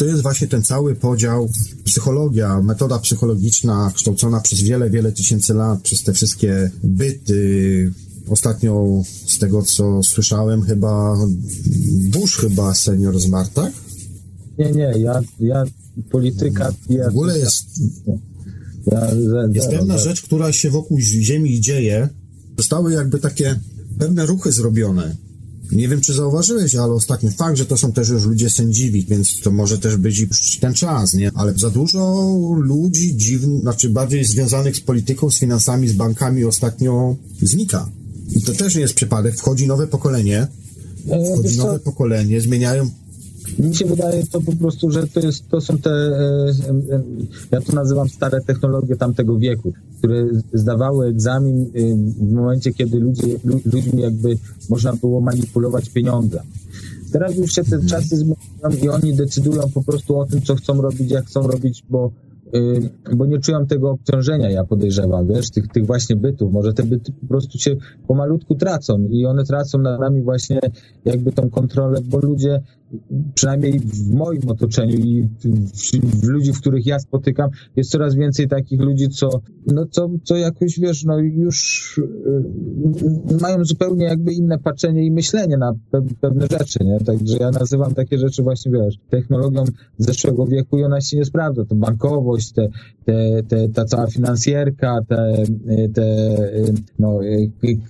to 0.00 0.06
jest 0.06 0.22
właśnie 0.22 0.46
ten 0.48 0.62
cały 0.62 0.94
podział, 0.94 1.48
psychologia, 1.84 2.62
metoda 2.62 2.98
psychologiczna 2.98 3.92
kształcona 3.94 4.40
przez 4.40 4.60
wiele, 4.60 4.90
wiele 4.90 5.12
tysięcy 5.12 5.54
lat, 5.54 5.80
przez 5.80 6.02
te 6.02 6.12
wszystkie 6.12 6.70
byty. 6.84 7.92
Ostatnio 8.28 9.02
z 9.26 9.38
tego, 9.38 9.62
co 9.62 10.02
słyszałem, 10.02 10.62
chyba 10.62 11.16
Bush 12.10 12.36
chyba 12.36 12.74
senior 12.74 13.20
zmarł, 13.20 13.48
tak? 13.54 13.72
Nie, 14.58 14.72
nie, 14.72 14.92
ja, 14.98 15.20
ja 15.40 15.64
polityka... 16.10 16.72
Ja, 16.90 17.04
w 17.04 17.08
ogóle 17.08 17.38
jest... 17.38 17.66
Ja, 18.86 19.06
jest 19.52 19.68
pewna 19.68 19.98
rzecz, 19.98 20.22
która 20.22 20.52
się 20.52 20.70
wokół 20.70 21.00
Ziemi 21.00 21.60
dzieje. 21.60 22.08
Zostały 22.58 22.92
jakby 22.92 23.18
takie 23.18 23.60
pewne 23.98 24.26
ruchy 24.26 24.52
zrobione 24.52 25.16
nie 25.72 25.88
wiem, 25.88 26.00
czy 26.00 26.14
zauważyłeś, 26.14 26.74
ale 26.74 26.92
ostatnio 26.92 27.30
fakt, 27.30 27.56
że 27.56 27.66
to 27.66 27.76
są 27.76 27.92
też 27.92 28.08
już 28.08 28.24
ludzie 28.24 28.50
sędziwi, 28.50 29.06
więc 29.08 29.40
to 29.40 29.50
może 29.50 29.78
też 29.78 29.96
być 29.96 30.18
już 30.18 30.58
ten 30.60 30.74
czas, 30.74 31.14
nie? 31.14 31.30
Ale 31.34 31.54
za 31.54 31.70
dużo 31.70 32.28
ludzi 32.58 33.16
dziwnych, 33.16 33.60
znaczy 33.60 33.90
bardziej 33.90 34.24
związanych 34.24 34.76
z 34.76 34.80
polityką, 34.80 35.30
z 35.30 35.38
finansami, 35.38 35.88
z 35.88 35.92
bankami 35.92 36.44
ostatnio 36.44 37.16
znika. 37.42 37.88
I 38.36 38.42
to 38.42 38.52
też 38.52 38.74
nie 38.74 38.80
jest 38.80 38.94
przypadek. 38.94 39.36
Wchodzi 39.36 39.66
nowe 39.66 39.86
pokolenie, 39.86 40.46
e, 41.10 41.32
wchodzi 41.32 41.58
nowe 41.58 41.78
pokolenie, 41.78 42.40
zmieniają 42.40 42.90
mi 43.58 43.74
się 43.74 43.84
wydaje 43.84 44.26
to 44.26 44.40
po 44.40 44.52
prostu, 44.52 44.90
że 44.90 45.06
to, 45.06 45.20
jest, 45.20 45.48
to 45.48 45.60
są 45.60 45.78
te, 45.78 45.90
e, 45.90 47.02
ja 47.50 47.60
to 47.60 47.72
nazywam 47.72 48.08
stare 48.08 48.40
technologie 48.40 48.96
tamtego 48.96 49.38
wieku, 49.38 49.72
które 49.98 50.26
zdawały 50.52 51.06
egzamin 51.06 51.70
w 52.18 52.32
momencie, 52.32 52.72
kiedy 52.72 53.00
ludzie, 53.00 53.26
ludźmi 53.44 54.02
jakby 54.02 54.38
można 54.70 54.92
było 54.92 55.20
manipulować 55.20 55.90
pieniądze. 55.90 56.42
Teraz 57.12 57.36
już 57.36 57.52
się 57.52 57.64
te 57.64 57.86
czasy 57.86 58.16
zmieniają 58.16 58.84
i 58.84 58.88
oni 58.88 59.14
decydują 59.14 59.62
po 59.74 59.82
prostu 59.82 60.18
o 60.18 60.26
tym, 60.26 60.42
co 60.42 60.54
chcą 60.54 60.82
robić, 60.82 61.10
jak 61.10 61.26
chcą 61.26 61.42
robić, 61.42 61.84
bo 61.90 62.10
bo 63.16 63.26
nie 63.26 63.38
czują 63.38 63.66
tego 63.66 63.90
obciążenia, 63.90 64.50
ja 64.50 64.64
podejrzewam, 64.64 65.26
wiesz, 65.26 65.50
tych, 65.50 65.68
tych 65.68 65.86
właśnie 65.86 66.16
bytów. 66.16 66.52
Może 66.52 66.72
te 66.72 66.82
byty 66.82 67.12
po 67.12 67.26
prostu 67.26 67.58
się 67.58 67.76
pomalutku 68.08 68.54
tracą 68.54 69.06
i 69.10 69.26
one 69.26 69.44
tracą 69.44 69.78
nad 69.78 70.00
nami 70.00 70.22
właśnie 70.22 70.60
jakby 71.04 71.32
tą 71.32 71.50
kontrolę, 71.50 72.00
bo 72.04 72.18
ludzie 72.18 72.60
przynajmniej 73.34 73.80
w 73.80 74.14
moim 74.14 74.48
otoczeniu 74.48 74.96
i 74.96 75.22
w, 75.22 76.20
w 76.20 76.28
ludzi, 76.28 76.52
w 76.52 76.60
których 76.60 76.86
ja 76.86 76.98
spotykam, 76.98 77.50
jest 77.76 77.90
coraz 77.90 78.14
więcej 78.14 78.48
takich 78.48 78.80
ludzi, 78.80 79.08
co, 79.08 79.40
no, 79.66 79.86
co, 79.90 80.10
co 80.24 80.36
jakoś, 80.36 80.80
wiesz, 80.80 81.04
no 81.04 81.18
już 81.18 81.98
y, 81.98 83.40
mają 83.40 83.64
zupełnie 83.64 84.04
jakby 84.04 84.32
inne 84.32 84.58
patrzenie 84.58 85.06
i 85.06 85.10
myślenie 85.10 85.56
na 85.56 85.74
pe 85.90 86.02
pewne 86.20 86.46
rzeczy, 86.58 86.84
nie? 86.84 87.00
Także 87.00 87.36
ja 87.40 87.50
nazywam 87.50 87.94
takie 87.94 88.18
rzeczy 88.18 88.42
właśnie, 88.42 88.72
wiesz, 88.72 88.98
technologią 89.10 89.64
zeszłego 89.98 90.46
wieku 90.46 90.78
i 90.78 90.84
ona 90.84 91.00
się 91.00 91.16
nie 91.16 91.24
sprawdza. 91.24 91.64
To 91.64 91.74
bankowość, 91.74 92.52
te, 92.52 92.68
te, 93.04 93.42
te, 93.48 93.68
ta 93.68 93.84
cała 93.84 94.06
finansjerka, 94.06 95.00
te, 95.08 95.42
te 95.94 96.36
no, 96.98 97.20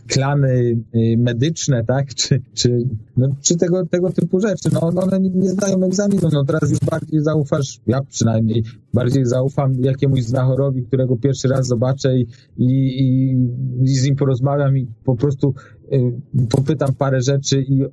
klany 0.07 0.79
medyczne, 1.17 1.85
tak? 1.85 2.15
Czy, 2.15 2.43
czy, 2.55 2.89
no, 3.17 3.29
czy 3.41 3.57
tego, 3.57 3.87
tego 3.87 4.11
typu 4.11 4.41
rzeczy. 4.41 4.69
No, 4.73 4.90
one 4.99 5.21
nie 5.21 5.51
zdają 5.51 5.85
egzaminu. 5.85 6.29
No 6.33 6.45
teraz 6.45 6.71
już 6.71 6.81
bardziej 6.81 7.21
zaufasz, 7.23 7.81
ja 7.87 8.01
przynajmniej 8.11 8.65
bardziej 8.95 9.27
zaufam 9.27 9.75
jakiemuś 9.81 10.23
znachorowi, 10.23 10.83
którego 10.83 11.17
pierwszy 11.17 11.49
raz 11.49 11.67
zobaczę 11.67 12.19
i, 12.19 12.27
i, 12.59 13.31
i 13.83 13.89
z 13.89 14.05
nim 14.05 14.17
porozmawiam 14.17 14.79
i 14.79 14.87
po 15.05 15.17
prostu 15.17 15.55
y, 15.93 16.21
popytam 16.51 16.95
parę 16.95 17.23
rzeczy 17.23 17.63
i 17.63 17.85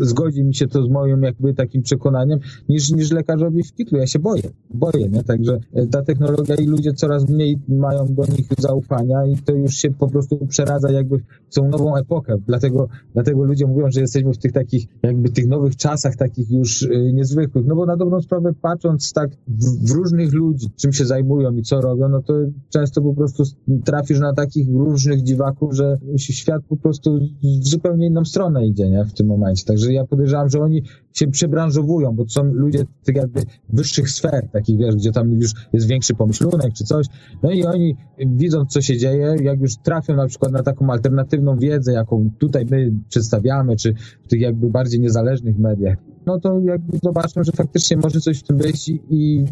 zgodzi 0.00 0.44
mi 0.44 0.54
się 0.54 0.66
to 0.66 0.86
z 0.86 0.90
moim 0.90 1.22
jakby 1.22 1.54
takim 1.54 1.82
przekonaniem, 1.82 2.38
niż, 2.68 2.90
niż 2.90 3.10
lekarzowi 3.10 3.62
w 3.62 3.72
kitlu. 3.72 3.98
Ja 3.98 4.06
się 4.06 4.18
boję, 4.18 4.42
boję, 4.70 5.08
nie? 5.08 5.24
Także 5.24 5.58
y, 5.78 5.86
ta 5.86 6.02
technologia 6.02 6.54
i 6.54 6.66
ludzie 6.66 6.92
coraz 6.92 7.28
mniej 7.28 7.58
mają 7.68 8.06
do 8.14 8.22
nich 8.22 8.46
zaufania 8.58 9.26
i 9.26 9.36
to 9.36 9.52
już 9.52 9.74
się 9.74 9.90
po 9.90 10.08
prostu 10.08 10.46
przeradza 10.46 10.90
jakby 10.90 11.18
w 11.50 11.54
tą 11.54 11.68
nową 11.68 11.96
epokę. 11.96 12.36
Dlatego, 12.46 12.88
dlatego 13.14 13.44
ludzie 13.44 13.66
mówią, 13.66 13.90
że 13.90 14.00
jesteśmy 14.00 14.32
w 14.32 14.38
tych 14.38 14.52
takich 14.52 14.86
jakby 15.02 15.28
tych 15.28 15.46
nowych 15.46 15.76
czasach, 15.76 16.16
takich 16.16 16.50
już 16.50 16.82
y, 16.82 17.12
niezwykłych. 17.12 17.66
No 17.66 17.76
bo 17.76 17.86
na 17.86 17.96
dobrą 17.96 18.20
sprawę 18.20 18.52
patrząc 18.62 19.12
tak 19.12 19.30
w, 19.48 19.88
w 19.88 19.90
różnych 19.90 20.23
ludzi, 20.32 20.66
czym 20.76 20.92
się 20.92 21.04
zajmują 21.04 21.56
i 21.56 21.62
co 21.62 21.80
robią, 21.80 22.08
no 22.08 22.22
to 22.22 22.34
często 22.68 23.02
po 23.02 23.14
prostu 23.14 23.42
trafisz 23.84 24.20
na 24.20 24.32
takich 24.32 24.68
różnych 24.68 25.22
dziwaków, 25.22 25.74
że 25.74 25.98
świat 26.16 26.62
po 26.68 26.76
prostu 26.76 27.18
w 27.62 27.68
zupełnie 27.68 28.06
inną 28.06 28.24
stronę 28.24 28.66
idzie, 28.66 28.90
nie? 28.90 29.04
W 29.04 29.12
tym 29.12 29.26
momencie. 29.26 29.64
Także 29.64 29.92
ja 29.92 30.06
podejrzewam, 30.06 30.48
że 30.48 30.60
oni 30.60 30.82
się 31.12 31.26
przebranżowują, 31.26 32.12
bo 32.12 32.24
to 32.24 32.30
są 32.30 32.44
ludzie 32.44 32.84
tych 33.04 33.16
jakby 33.16 33.42
wyższych 33.68 34.10
sfer, 34.10 34.48
takich 34.52 34.78
wiesz, 34.78 34.96
gdzie 34.96 35.12
tam 35.12 35.30
już 35.30 35.50
jest 35.72 35.86
większy 35.86 36.14
pomyślunek 36.14 36.72
czy 36.72 36.84
coś. 36.84 37.06
No 37.42 37.50
i 37.50 37.64
oni 37.64 37.96
widząc, 38.26 38.72
co 38.72 38.80
się 38.80 38.96
dzieje, 38.96 39.36
jak 39.42 39.60
już 39.60 39.76
trafią 39.76 40.16
na 40.16 40.26
przykład 40.26 40.52
na 40.52 40.62
taką 40.62 40.90
alternatywną 40.90 41.58
wiedzę, 41.58 41.92
jaką 41.92 42.30
tutaj 42.38 42.66
my 42.70 42.92
przedstawiamy, 43.08 43.76
czy 43.76 43.94
w 44.24 44.28
tych 44.28 44.40
jakby 44.40 44.70
bardziej 44.70 45.00
niezależnych 45.00 45.58
mediach, 45.58 45.96
no 46.26 46.40
to 46.40 46.60
jak 46.60 46.80
zobaczą, 47.02 47.44
że 47.44 47.52
faktycznie 47.52 47.96
może 47.96 48.20
coś 48.20 48.38
w 48.38 48.42
tym 48.42 48.56
być 48.56 48.88
i, 48.88 49.00
i 49.10 49.44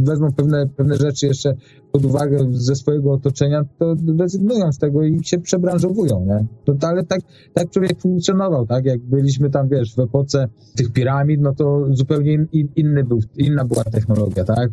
wezmą 0.00 0.32
pewne, 0.32 0.66
pewne 0.66 0.96
rzeczy 0.96 1.26
jeszcze 1.26 1.54
pod 1.92 2.04
uwagę 2.04 2.38
ze 2.50 2.74
swojego 2.74 3.12
otoczenia, 3.12 3.64
to 3.78 3.94
rezygnują 4.18 4.72
z 4.72 4.78
tego 4.78 5.02
i 5.02 5.24
się 5.24 5.38
przebranżowują, 5.38 6.26
nie? 6.26 6.46
To, 6.64 6.88
ale 6.88 7.04
tak, 7.04 7.20
tak 7.54 7.70
człowiek 7.70 8.00
funkcjonował, 8.00 8.66
tak? 8.66 8.84
Jak 8.84 9.00
byliśmy 9.00 9.50
tam, 9.50 9.68
wiesz, 9.68 9.94
w 9.94 9.98
epoce 9.98 10.48
tych 10.76 10.92
piramid, 10.92 11.40
no 11.40 11.54
to 11.54 11.86
zupełnie 11.90 12.46
in, 12.52 12.68
inny 12.76 13.04
był, 13.04 13.20
inna 13.36 13.64
była 13.64 13.84
technologia, 13.84 14.44
tak? 14.44 14.70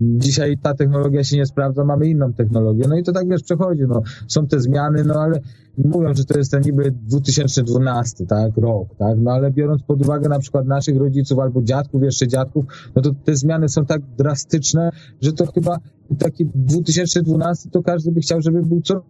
Dzisiaj 0.00 0.58
ta 0.62 0.74
technologia 0.74 1.24
się 1.24 1.36
nie 1.36 1.46
sprawdza, 1.46 1.84
mamy 1.84 2.08
inną 2.08 2.32
technologię. 2.32 2.84
No 2.88 2.96
i 2.96 3.02
to 3.02 3.12
tak 3.12 3.28
wiesz, 3.28 3.42
przechodzi. 3.42 3.82
No. 3.88 4.02
Są 4.28 4.46
te 4.46 4.60
zmiany, 4.60 5.04
no 5.04 5.14
ale 5.14 5.40
mówią, 5.84 6.14
że 6.14 6.24
to 6.24 6.38
jest 6.38 6.50
ten 6.50 6.62
niby 6.62 6.90
2012, 6.90 8.26
tak, 8.26 8.56
rok, 8.56 8.88
tak, 8.98 9.18
no 9.18 9.30
ale 9.30 9.50
biorąc 9.50 9.82
pod 9.82 10.02
uwagę 10.02 10.28
na 10.28 10.38
przykład 10.38 10.66
naszych 10.66 10.96
rodziców 10.96 11.38
albo 11.38 11.62
dziadków, 11.62 12.02
jeszcze 12.02 12.28
dziadków, 12.28 12.64
no 12.96 13.02
to 13.02 13.10
te 13.24 13.36
zmiany 13.36 13.68
są 13.68 13.86
tak 13.86 14.02
drastyczne, 14.18 14.90
że 15.20 15.32
to 15.32 15.46
chyba 15.46 15.78
taki 16.18 16.46
2012 16.54 17.70
to 17.70 17.82
każdy 17.82 18.12
by 18.12 18.20
chciał, 18.20 18.42
żeby 18.42 18.62
był 18.62 18.82
co 18.82 19.02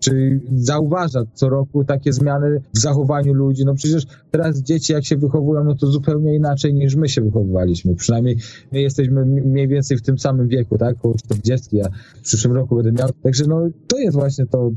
czy 0.00 0.40
zauważa 0.54 1.22
co 1.34 1.48
roku 1.48 1.84
takie 1.84 2.12
zmiany 2.12 2.60
w 2.74 2.78
zachowaniu 2.78 3.34
ludzi. 3.34 3.64
No 3.64 3.74
przecież 3.74 4.06
teraz 4.30 4.62
dzieci 4.62 4.92
jak 4.92 5.04
się 5.04 5.16
wychowują, 5.16 5.64
no 5.64 5.74
to 5.74 5.86
zupełnie 5.86 6.34
inaczej 6.34 6.74
niż 6.74 6.96
my 6.96 7.08
się 7.08 7.22
wychowywaliśmy. 7.22 7.94
Przynajmniej 7.94 8.36
my 8.72 8.80
jesteśmy 8.80 9.24
mniej 9.26 9.68
więcej 9.68 9.96
w 9.96 10.02
tym 10.02 10.18
samym 10.18 10.48
wieku, 10.48 10.78
tak? 10.78 10.96
Około 10.96 11.14
40, 11.14 11.76
ja 11.76 11.88
w 12.16 12.20
przyszłym 12.20 12.54
roku 12.54 12.76
będę 12.76 12.92
miał. 12.92 13.08
Także 13.22 13.44
no 13.46 13.68
to 13.86 13.98
jest 13.98 14.16
właśnie 14.16 14.46
to, 14.46 14.70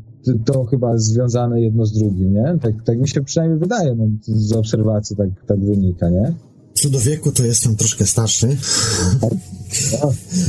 to 0.46 0.66
chyba 0.66 0.98
związane 0.98 1.62
jedno 1.62 1.86
z 1.86 1.94
drugim, 1.94 2.34
nie? 2.34 2.58
Tak, 2.62 2.84
tak 2.84 3.00
mi 3.00 3.08
się 3.08 3.24
przynajmniej 3.24 3.60
wydaje, 3.60 3.96
no, 3.96 4.08
z 4.22 4.54
obserwacji 4.54 5.16
tak, 5.16 5.30
tak 5.48 5.60
wynika, 5.60 6.10
nie? 6.10 6.34
Co 6.74 6.90
do 6.90 7.00
wieku, 7.00 7.32
to 7.32 7.44
jestem 7.44 7.76
troszkę 7.76 8.06
starszy. 8.06 8.48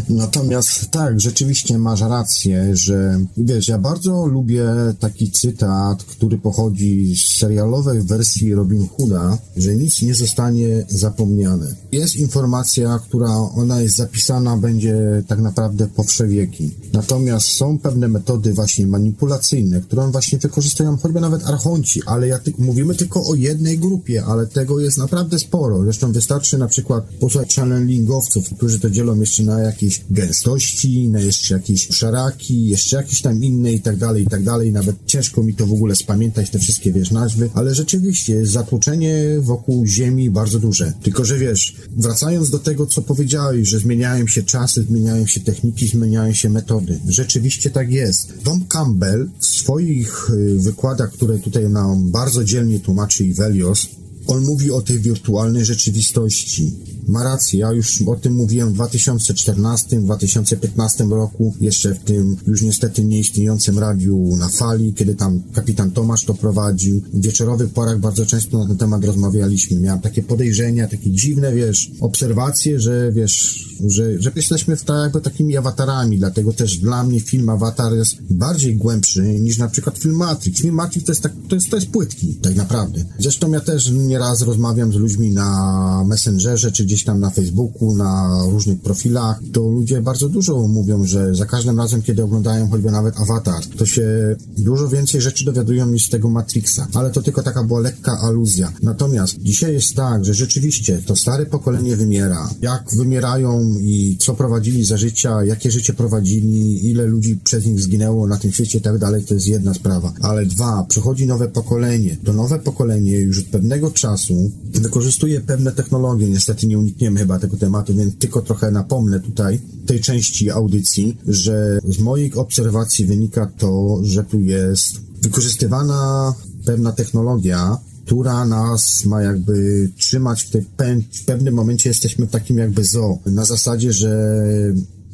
Natomiast 0.09 0.90
tak, 0.90 1.20
rzeczywiście 1.20 1.78
masz 1.78 2.00
rację, 2.00 2.76
że 2.76 3.20
wiesz, 3.37 3.68
ja 3.68 3.78
bardzo 3.78 4.26
lubię 4.26 4.64
taki 5.00 5.31
cytat, 5.31 6.04
który 6.04 6.38
pochodzi 6.38 7.16
z 7.16 7.38
serialowej 7.38 8.02
wersji 8.02 8.54
Robin 8.54 8.88
Hooda, 8.88 9.38
że 9.57 9.76
nic 9.76 10.02
nie 10.02 10.14
zostanie 10.14 10.87
zapomniane. 10.88 11.74
Jest 11.92 12.16
informacja, 12.16 12.98
która 12.98 13.37
ona 13.37 13.81
jest 13.81 13.96
zapisana, 13.96 14.57
będzie 14.57 15.22
tak 15.26 15.40
naprawdę 15.40 15.88
po 15.88 16.04
wieki. 16.26 16.70
Natomiast 16.92 17.46
są 17.48 17.78
pewne 17.78 18.09
metody 18.09 18.52
właśnie 18.52 18.87
manipulacyjne, 18.87 19.81
które 19.81 20.11
właśnie 20.11 20.38
wykorzystują 20.38 20.96
choćby 20.96 21.20
nawet 21.20 21.44
archonci, 21.44 22.02
ale 22.07 22.28
ja 22.28 22.38
ty 22.38 22.52
mówimy 22.59 22.94
tylko 22.94 23.26
o 23.26 23.35
jednej 23.35 23.78
grupie, 23.78 24.24
ale 24.24 24.46
tego 24.46 24.81
jest 24.81 24.98
naprawdę 24.98 25.38
sporo. 25.38 25.83
Zresztą 25.83 26.12
wystarczy 26.12 26.59
na 26.59 26.66
przykład 26.66 27.04
posłuchać 27.20 27.54
channelingowców, 27.54 28.50
którzy 28.57 28.81
to 28.81 28.90
dzielą 28.90 29.08
jeszcze 29.16 29.42
na 29.42 29.61
jakieś 29.61 30.01
gęstości, 30.11 31.09
na 31.09 31.21
jeszcze 31.21 31.55
jakieś 31.55 31.88
szaraki, 31.88 32.66
jeszcze 32.66 32.97
jakieś 32.97 33.23
tam 33.23 33.44
inne 33.44 33.73
i 33.73 33.81
tak 33.81 33.97
dalej, 33.97 34.23
i 34.23 34.27
tak 34.27 34.44
dalej. 34.44 34.73
Nawet 34.73 34.97
ciężko 35.07 35.42
mi 35.42 35.55
to 35.55 35.66
w 35.66 35.73
ogóle 35.73 35.97
spamiętać, 35.97 36.51
te 36.51 36.59
wszystkie, 36.59 36.92
wiesz, 36.92 37.11
nazwy, 37.11 37.51
ale 37.55 37.75
rzeczywiście 37.75 38.47
zatłoczenie 38.47 39.37
wokół 39.40 39.87
Ziemi 39.87 40.31
bardzo 40.31 40.59
duże. 40.59 40.92
Tylko, 41.03 41.25
że 41.25 41.38
wiesz, 41.38 41.77
wracając 41.97 42.51
do 42.51 42.59
tego, 42.59 42.87
co 42.87 43.03
powiedziałeś, 43.03 43.68
że 43.68 43.79
zmieniają 43.79 44.27
się 44.27 44.42
czasy, 44.42 44.83
zmieniają 44.83 45.27
się 45.27 45.40
techniki, 45.40 45.88
zmieniają 45.88 46.33
się 46.35 46.51
metody. 46.51 47.01
Rzeczywiście 47.09 47.71
tak 47.71 47.90
jest. 47.90 48.33
Tom 48.44 48.64
Campbell 48.64 49.31
w 49.38 49.47
swoich 49.47 50.31
y, 50.31 50.59
wykładach, 50.59 51.12
które 51.12 51.38
tutaj 51.38 51.68
nam 51.68 52.11
bardzo 52.11 52.44
dzielnie 52.44 52.81
tłumaczy 52.81 53.25
Ivelios, 53.25 53.87
on 54.27 54.44
mówi 54.44 54.71
o 54.71 54.83
tej 54.83 54.99
wirtualnej 54.99 55.64
rzeczywistości. 55.64 56.73
Ma 57.09 57.25
rację, 57.25 57.61
ja 57.61 57.73
już 57.73 58.03
o 58.03 58.16
tym 58.16 58.35
mówiłem 58.35 58.68
w 58.68 58.73
2014, 58.73 60.01
2015 60.01 61.05
roku, 61.05 61.55
jeszcze 61.61 61.94
w 61.94 61.99
tym 61.99 62.37
już 62.47 62.62
niestety 62.62 63.05
nieistniejącym 63.05 63.79
radiu 63.79 64.37
na 64.37 64.49
fali, 64.49 64.94
kiedy 64.94 65.14
tam 65.14 65.42
kapitan 65.53 65.90
Tomasz 65.90 66.25
to 66.25 66.35
prowadził. 66.35 67.03
W 67.12 67.23
wieczorowych 67.23 67.71
porach 67.71 68.01
bardzo 68.01 68.27
często 68.27 68.59
na 68.59 68.66
ten 68.66 68.77
temat 68.77 69.05
rozmawialiśmy. 69.05 69.81
Miałem 69.81 70.01
takie 70.01 70.23
podejrzenia, 70.23 70.88
takie 70.88 71.11
dziwne, 71.11 71.55
wiesz, 71.55 71.90
obserwacje, 72.01 72.81
że 72.81 73.12
wiesz, 73.12 73.68
że, 73.87 74.23
że 74.23 74.33
jesteśmy 74.37 74.77
w 74.77 74.85
tak 74.85 74.97
jakby 75.03 75.21
takimi 75.21 75.57
awatarami, 75.57 76.18
dlatego 76.18 76.53
też 76.53 76.79
dla 76.79 77.05
mnie 77.05 77.21
film 77.21 77.49
Avatar 77.49 77.94
jest 77.94 78.16
bardziej 78.31 78.77
głębszy 78.77 79.23
niż 79.23 79.59
na 79.59 79.68
przykład 79.68 79.99
film 79.99 80.16
Matrix. 80.16 80.61
Film 80.61 80.75
Matrix 80.75 81.07
to 81.07 81.12
jest, 81.12 81.23
tak, 81.23 81.33
to 81.49 81.55
jest, 81.55 81.71
to 81.71 81.77
jest 81.77 81.88
płytki, 81.88 82.35
tak 82.35 82.57
naprawdę. 82.57 83.05
Zresztą 83.18 83.53
ja 83.53 83.61
też 83.61 83.90
nieraz 83.90 84.42
rozmawiam 84.42 84.92
z 84.92 84.97
ludźmi 84.97 85.31
na 85.31 86.05
Messengerze, 86.07 86.73
czy 86.73 86.85
gdzieś 86.85 86.98
tam 87.05 87.21
na 87.21 87.31
Facebooku, 87.31 87.97
na 87.97 88.43
różnych 88.51 88.81
profilach, 88.81 89.41
to 89.53 89.61
ludzie 89.61 90.01
bardzo 90.01 90.29
dużo 90.29 90.69
mówią, 90.69 91.05
że 91.05 91.35
za 91.35 91.47
każdym 91.47 91.79
razem, 91.79 92.03
kiedy 92.03 92.25
oglądają 92.25 92.69
choćby 92.71 92.91
nawet 92.91 93.21
Avatar, 93.21 93.67
to 93.77 93.87
się 93.87 94.37
dużo 94.59 94.89
więcej 94.89 95.21
rzeczy 95.21 95.45
dowiadują 95.45 95.87
niż 95.87 96.07
z 96.07 96.11
tego 96.11 96.31
Matrixa. 96.31 96.87
Ale 96.95 97.11
to 97.11 97.23
tylko 97.23 97.43
taka 97.43 97.65
była 97.65 97.81
lekka 97.81 98.19
aluzja. 98.21 98.73
Natomiast 98.83 99.39
dzisiaj 99.39 99.73
jest 99.73 99.95
tak, 99.95 100.25
że 100.25 100.35
rzeczywiście 100.35 101.03
to 101.07 101.17
stare 101.17 101.47
pokolenie 101.47 101.97
wymiera. 101.97 102.51
Jak 102.63 102.85
wymierają 102.97 103.75
i 103.81 104.17
co 104.21 104.35
prowadzili 104.35 104.85
za 104.85 104.97
życia, 104.97 105.45
jakie 105.45 105.71
życie 105.71 105.93
prowadzili, 105.93 106.91
ile 106.91 107.07
ludzi 107.07 107.37
przez 107.45 107.67
nich 107.67 107.81
zginęło 107.81 108.27
na 108.27 108.37
tym 108.37 108.53
świecie 108.53 108.79
i 108.79 108.81
tak 108.81 108.99
dalej, 108.99 109.25
to 109.25 109.35
jest 109.35 109.47
jedna 109.47 109.75
sprawa. 109.75 110.13
Ale 110.21 110.47
dwa, 110.47 110.87
przychodzi 110.89 111.27
nowe 111.27 111.49
pokolenie. 111.49 112.17
To 112.25 112.33
nowe 112.33 112.59
pokolenie 112.59 113.13
już 113.13 113.39
od 113.39 113.45
pewnego 113.45 113.91
czasu 113.91 114.51
wykorzystuje 114.65 115.41
pewne 115.41 115.73
technologie. 115.73 116.29
Niestety 116.29 116.67
nie 116.67 116.79
unikniemy 116.88 117.20
chyba 117.20 117.38
tego 117.38 117.57
tematu, 117.57 117.94
więc 117.94 118.18
tylko 118.18 118.42
trochę 118.42 118.70
napomnę 118.70 119.20
tutaj 119.20 119.61
tej 119.87 120.01
części 120.01 120.51
audycji, 120.51 121.16
że 121.27 121.79
z 121.88 121.98
moich 121.98 122.38
obserwacji 122.38 123.05
wynika 123.05 123.46
to, 123.59 123.98
że 124.03 124.24
tu 124.24 124.40
jest 124.40 125.01
wykorzystywana 125.22 126.35
pewna 126.64 126.92
technologia, 126.92 127.79
która 128.07 128.46
nas 128.46 129.05
ma 129.05 129.22
jakby 129.22 129.88
trzymać 129.96 130.42
w, 130.42 130.51
tej 130.51 130.62
pe 130.62 130.96
w 131.22 131.24
pewnym 131.24 131.55
momencie 131.55 131.88
jesteśmy 131.88 132.27
w 132.27 132.31
takim 132.31 132.59
jakby 132.59 132.85
zo. 132.85 133.18
Na 133.27 133.44
zasadzie, 133.44 133.92
że 133.92 134.12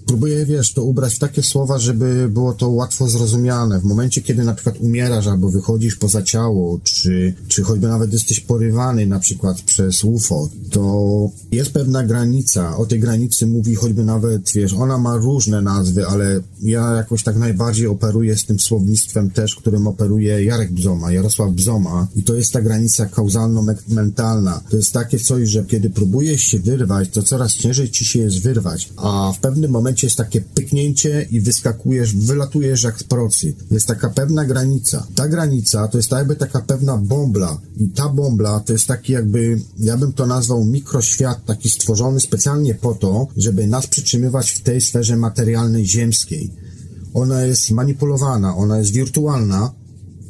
próbuję, 0.06 0.46
wiesz, 0.46 0.72
to 0.72 0.84
ubrać 0.84 1.14
w 1.14 1.18
takie 1.18 1.42
słowa, 1.42 1.78
żeby 1.78 2.28
było 2.28 2.52
to 2.52 2.68
łatwo 2.68 3.08
zrozumiane. 3.08 3.80
W 3.80 3.84
momencie, 3.84 4.20
kiedy 4.20 4.44
na 4.44 4.54
przykład 4.54 4.76
umierasz 4.80 5.26
albo 5.26 5.48
wychodzisz 5.48 5.96
poza 5.96 6.22
ciało, 6.22 6.80
czy, 6.82 7.34
czy 7.48 7.62
choćby 7.62 7.88
nawet 7.88 8.12
jesteś 8.12 8.40
porywany 8.40 9.06
na 9.06 9.20
przykład 9.20 9.62
przez 9.62 10.04
UFO, 10.04 10.48
to 10.70 11.30
jest 11.52 11.72
pewna 11.72 12.02
granica. 12.02 12.76
O 12.76 12.86
tej 12.86 13.00
granicy 13.00 13.46
mówi 13.46 13.74
choćby 13.74 14.04
nawet, 14.04 14.52
wiesz, 14.52 14.72
ona 14.72 14.98
ma 14.98 15.16
różne 15.16 15.62
nazwy, 15.62 16.06
ale 16.06 16.40
ja 16.62 16.92
jakoś 16.92 17.22
tak 17.22 17.36
najbardziej 17.36 17.86
operuję 17.86 18.36
z 18.36 18.44
tym 18.44 18.60
słownictwem 18.60 19.30
też, 19.30 19.54
którym 19.54 19.86
operuje 19.86 20.44
Jarek 20.44 20.72
Bzoma, 20.72 21.12
Jarosław 21.12 21.52
Bzoma 21.52 22.06
i 22.16 22.22
to 22.22 22.34
jest 22.34 22.52
ta 22.52 22.62
granica 22.62 23.06
kauzalno-mentalna. 23.06 24.60
To 24.70 24.76
jest 24.76 24.92
takie 24.92 25.18
coś, 25.18 25.48
że 25.48 25.64
kiedy 25.64 25.90
próbujesz 25.90 26.40
się 26.40 26.58
wyrwać, 26.58 27.08
to 27.08 27.22
coraz 27.22 27.54
ciężej 27.54 27.90
ci 27.90 28.04
się 28.04 28.18
jest 28.18 28.42
wyrwać, 28.42 28.90
a 28.96 29.32
w 29.36 29.38
pewnym 29.38 29.70
momencie 29.70 29.93
momencie 29.94 30.07
jest 30.07 30.16
takie 30.16 30.40
pyknięcie 30.40 31.26
i 31.30 31.40
wyskakujesz, 31.40 32.14
wylatujesz 32.14 32.83
jak 32.83 32.98
z 32.98 33.04
procy. 33.04 33.54
Jest 33.70 33.87
taka 33.87 34.11
pewna 34.11 34.44
granica. 34.44 35.07
Ta 35.14 35.28
granica 35.28 35.88
to 35.88 35.98
jest 35.98 36.11
jakby 36.11 36.37
taka 36.37 36.61
pewna 36.61 36.96
bombla 36.96 37.61
i 37.76 37.88
ta 37.88 38.09
bombla 38.09 38.61
to 38.61 38.72
jest 38.72 38.87
taki 38.87 39.12
jakby, 39.12 39.61
ja 39.78 39.96
bym 39.96 40.12
to 40.12 40.26
nazwał 40.26 40.64
mikroświat 40.64 41.44
taki 41.44 41.70
stworzony 41.70 42.20
specjalnie 42.20 42.74
po 42.74 42.94
to, 42.94 43.26
żeby 43.37 43.66
nas 43.66 43.87
przytrzymywać 43.87 44.50
w 44.50 44.62
tej 44.62 44.80
sferze 44.80 45.16
materialnej 45.16 45.87
ziemskiej. 45.87 46.50
Ona 47.14 47.42
jest 47.42 47.70
manipulowana, 47.70 48.57
ona 48.57 48.78
jest 48.78 48.92
wirtualna, 48.92 49.72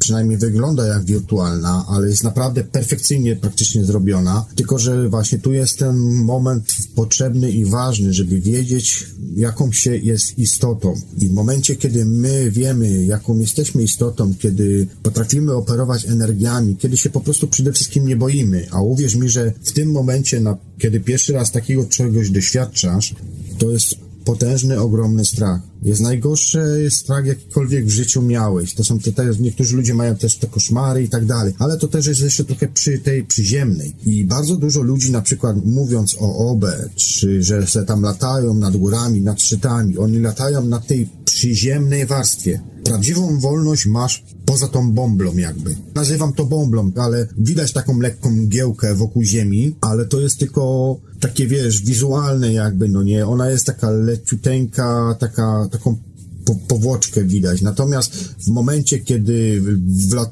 przynajmniej 0.05 0.39
wygląda 0.39 0.87
jak 0.87 1.05
wirtualna, 1.05 1.85
ale 1.89 2.09
jest 2.09 2.25
naprawdę 2.25 2.65
perfekcyjnie 2.65 3.37
praktycznie 3.37 3.85
zrobiona, 3.85 4.45
tylko 4.57 4.79
że 4.79 5.09
właśnie 5.09 5.39
tu 5.39 5.53
jest 5.53 5.79
ten 5.79 5.97
moment 6.25 6.75
potrzebny 6.95 7.51
i 7.51 7.65
ważny, 7.65 8.13
żeby 8.13 8.41
wiedzieć, 8.41 9.07
jaką 9.37 9.73
się 9.73 9.97
jest 9.97 10.39
istotą. 10.39 10.95
I 11.19 11.29
w 11.29 11.33
momencie, 11.33 11.77
kiedy 11.77 12.05
my 12.05 12.51
wiemy, 12.51 13.05
jaką 13.05 13.39
jesteśmy 13.39 13.83
istotą, 13.83 14.35
kiedy 14.39 14.87
potrafimy 15.03 15.53
operować 15.53 16.05
energiami, 16.05 16.77
kiedy 16.77 16.97
się 16.97 17.11
po 17.11 17.21
prostu 17.21 17.49
przede 17.49 17.73
wszystkim 17.73 18.07
nie 18.07 18.17
boimy, 18.17 18.67
a 18.71 18.83
uwierz 18.83 19.15
mi, 19.15 19.29
że 19.29 19.53
w 19.65 19.73
tym 19.73 19.93
momencie, 19.93 20.41
na, 20.41 20.57
kiedy 20.79 21.01
pierwszy 21.01 21.33
raz 21.33 21.53
takiego 21.53 21.85
czegoś 21.85 22.31
doświadczasz, 22.31 23.15
to 23.59 23.71
jest 23.71 23.95
potężny, 24.25 24.81
ogromny 24.81 25.25
strach. 25.25 25.61
Jest 25.85 26.01
najgorszy 26.01 26.89
strach, 26.91 27.27
jakikolwiek 27.27 27.87
w 27.87 27.91
życiu 27.91 28.23
miałeś. 28.23 28.75
To 28.75 28.85
są 28.85 28.99
te, 28.99 29.13
te, 29.13 29.31
niektórzy 29.41 29.77
ludzie 29.77 29.95
mają 29.95 30.17
też 30.17 30.37
te 30.37 30.47
koszmary 30.47 31.03
i 31.03 31.09
tak 31.09 31.27
dalej, 31.27 31.55
ale 31.59 31.79
to 31.79 31.89
też 31.89 32.07
jest 32.07 32.21
jeszcze 32.21 32.45
trochę 32.45 32.69
przy 32.69 32.99
tej 32.99 33.25
przyziemnej. 33.25 33.97
I 34.07 34.25
bardzo 34.25 34.57
dużo 34.57 34.83
ludzi, 34.83 35.13
na 35.13 35.23
przykład 35.23 35.57
mówiąc 35.65 36.17
o 36.21 36.51
OBE, 36.51 36.89
czy 36.95 37.43
że 37.43 37.67
se 37.67 37.85
tam 37.85 38.03
latają 38.03 38.55
nad 38.55 38.77
górami, 38.77 39.21
nad 39.21 39.43
szczytami, 39.43 39.99
oni 39.99 40.19
latają 40.19 40.65
na 40.65 40.81
tej 40.81 41.09
przyziemnej 41.25 42.07
warstwie. 42.07 42.61
Prawdziwą 42.85 43.41
wolność 43.41 43.87
masz 43.87 44.25
poza 44.45 44.69
tą 44.69 44.93
bąblą 44.93 45.37
jakby. 45.37 45.77
Nazywam 45.95 46.33
to 46.33 46.45
bąblą, 46.45 46.93
ale 46.97 47.27
widać 47.39 47.73
taką 47.73 48.01
lekką 48.01 48.31
mgiełkę 48.31 48.95
wokół 48.95 49.23
ziemi, 49.23 49.77
ale 49.81 50.05
to 50.05 50.21
jest 50.21 50.39
tylko 50.39 50.97
takie, 51.21 51.47
wiesz, 51.47 51.83
wizualne 51.83 52.53
jakby, 52.53 52.89
no 52.89 53.03
nie, 53.03 53.27
ona 53.27 53.51
jest 53.51 53.67
taka 53.67 53.91
leciuteńka, 53.91 55.17
taka, 55.19 55.69
taką 55.79 55.97
po, 56.45 56.55
powłoczkę 56.55 57.25
widać. 57.25 57.63
Natomiast 57.63 58.15
w 58.17 58.49
momencie, 58.49 58.99
kiedy 58.99 59.63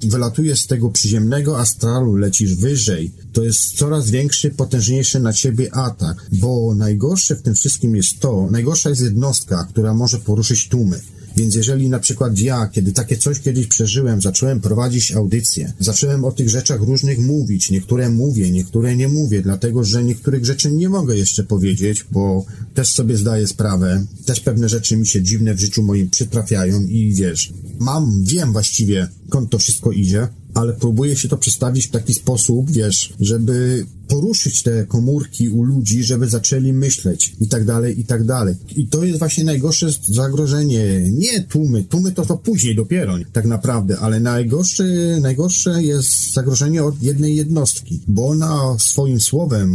wylatujesz 0.02 0.60
z 0.60 0.66
tego 0.66 0.90
przyziemnego 0.90 1.58
astralu, 1.58 2.16
lecisz 2.16 2.54
wyżej, 2.54 3.12
to 3.32 3.44
jest 3.44 3.76
coraz 3.76 4.10
większy, 4.10 4.50
potężniejszy 4.50 5.20
na 5.20 5.32
ciebie 5.32 5.74
atak, 5.74 6.26
bo 6.32 6.74
najgorsze 6.74 7.36
w 7.36 7.42
tym 7.42 7.54
wszystkim 7.54 7.96
jest 7.96 8.20
to, 8.20 8.48
najgorsza 8.50 8.90
jest 8.90 9.02
jednostka, 9.02 9.66
która 9.70 9.94
może 9.94 10.18
poruszyć 10.18 10.68
tłumy. 10.68 11.00
Więc 11.36 11.54
jeżeli 11.54 11.88
na 11.88 11.98
przykład 11.98 12.38
ja, 12.38 12.68
kiedy 12.72 12.92
takie 12.92 13.16
coś 13.16 13.40
kiedyś 13.40 13.66
przeżyłem, 13.66 14.22
zacząłem 14.22 14.60
prowadzić 14.60 15.12
audycję, 15.12 15.72
zacząłem 15.80 16.24
o 16.24 16.32
tych 16.32 16.48
rzeczach 16.48 16.80
różnych 16.80 17.18
mówić, 17.18 17.70
niektóre 17.70 18.10
mówię, 18.10 18.50
niektóre 18.50 18.96
nie 18.96 19.08
mówię, 19.08 19.42
dlatego 19.42 19.84
że 19.84 20.04
niektórych 20.04 20.44
rzeczy 20.44 20.72
nie 20.72 20.88
mogę 20.88 21.16
jeszcze 21.16 21.44
powiedzieć, 21.44 22.04
bo 22.10 22.44
też 22.74 22.88
sobie 22.88 23.16
zdaję 23.16 23.46
sprawę, 23.46 24.06
też 24.24 24.40
pewne 24.40 24.68
rzeczy 24.68 24.96
mi 24.96 25.06
się 25.06 25.22
dziwne 25.22 25.54
w 25.54 25.60
życiu 25.60 25.82
moim 25.82 26.10
przytrafiają 26.10 26.82
i 26.82 27.14
wiesz, 27.14 27.52
mam, 27.78 28.24
wiem 28.24 28.52
właściwie, 28.52 29.08
skąd 29.28 29.50
to 29.50 29.58
wszystko 29.58 29.92
idzie, 29.92 30.28
ale 30.54 30.72
próbuję 30.72 31.16
się 31.16 31.28
to 31.28 31.36
przedstawić 31.36 31.86
w 31.86 31.90
taki 31.90 32.14
sposób, 32.14 32.70
wiesz, 32.70 33.12
żeby 33.20 33.86
poruszyć 34.08 34.62
te 34.62 34.86
komórki 34.86 35.48
u 35.48 35.62
ludzi, 35.62 36.04
żeby 36.04 36.28
zaczęli 36.28 36.72
myśleć 36.72 37.32
i 37.40 37.48
tak 37.48 37.64
dalej, 37.64 38.00
i 38.00 38.04
tak 38.04 38.24
dalej. 38.24 38.54
I 38.76 38.86
to 38.86 39.04
jest 39.04 39.18
właśnie 39.18 39.44
najgorsze 39.44 39.88
zagrożenie. 40.08 41.04
Nie 41.10 41.42
tłumy, 41.42 41.84
tłumy 41.84 42.12
to 42.12 42.26
to 42.26 42.36
później 42.36 42.76
dopiero, 42.76 43.16
tak 43.32 43.44
naprawdę, 43.44 43.98
ale 43.98 44.20
najgorsze, 44.20 44.84
najgorsze 45.20 45.82
jest 45.82 46.32
zagrożenie 46.32 46.84
od 46.84 47.02
jednej 47.02 47.36
jednostki, 47.36 48.00
bo 48.08 48.28
ona 48.28 48.76
swoim 48.78 49.20
słowem, 49.20 49.70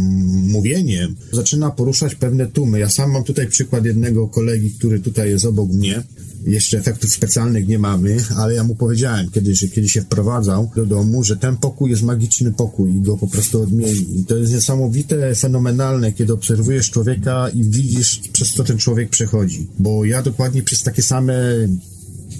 mówieniem 0.48 1.16
zaczyna 1.32 1.70
poruszać 1.70 2.14
pewne 2.14 2.46
tłumy. 2.46 2.78
Ja 2.78 2.90
sam 2.90 3.10
mam 3.10 3.24
tutaj 3.24 3.46
przykład 3.46 3.84
jednego 3.84 4.28
kolegi, 4.28 4.70
który 4.70 5.00
tutaj 5.00 5.30
jest 5.30 5.44
obok 5.44 5.68
mnie, 5.72 6.02
jeszcze 6.48 6.78
efektów 6.78 7.12
specjalnych 7.12 7.68
nie 7.68 7.78
mamy, 7.78 8.16
ale 8.36 8.54
ja 8.54 8.64
mu 8.64 8.74
powiedziałem 8.74 9.30
kiedyś, 9.30 9.58
że 9.58 9.68
kiedy 9.68 9.88
się 9.88 10.02
wprowadzał 10.02 10.70
do 10.76 10.86
domu, 10.86 11.24
że 11.24 11.36
ten 11.36 11.56
pokój 11.56 11.90
jest 11.90 12.02
magiczny 12.02 12.52
pokój 12.52 12.96
i 12.96 13.00
go 13.00 13.16
po 13.16 13.26
prostu 13.26 13.62
odmieni. 13.62 14.20
I 14.20 14.24
to 14.24 14.36
jest 14.36 14.52
niesamowite, 14.52 15.34
fenomenalne, 15.34 16.12
kiedy 16.12 16.32
obserwujesz 16.32 16.90
człowieka 16.90 17.48
i 17.48 17.64
widzisz, 17.64 18.20
przez 18.32 18.52
co 18.54 18.64
ten 18.64 18.78
człowiek 18.78 19.10
przechodzi. 19.10 19.66
Bo 19.78 20.04
ja 20.04 20.22
dokładnie 20.22 20.62
przez 20.62 20.82
takie 20.82 21.02
same 21.02 21.34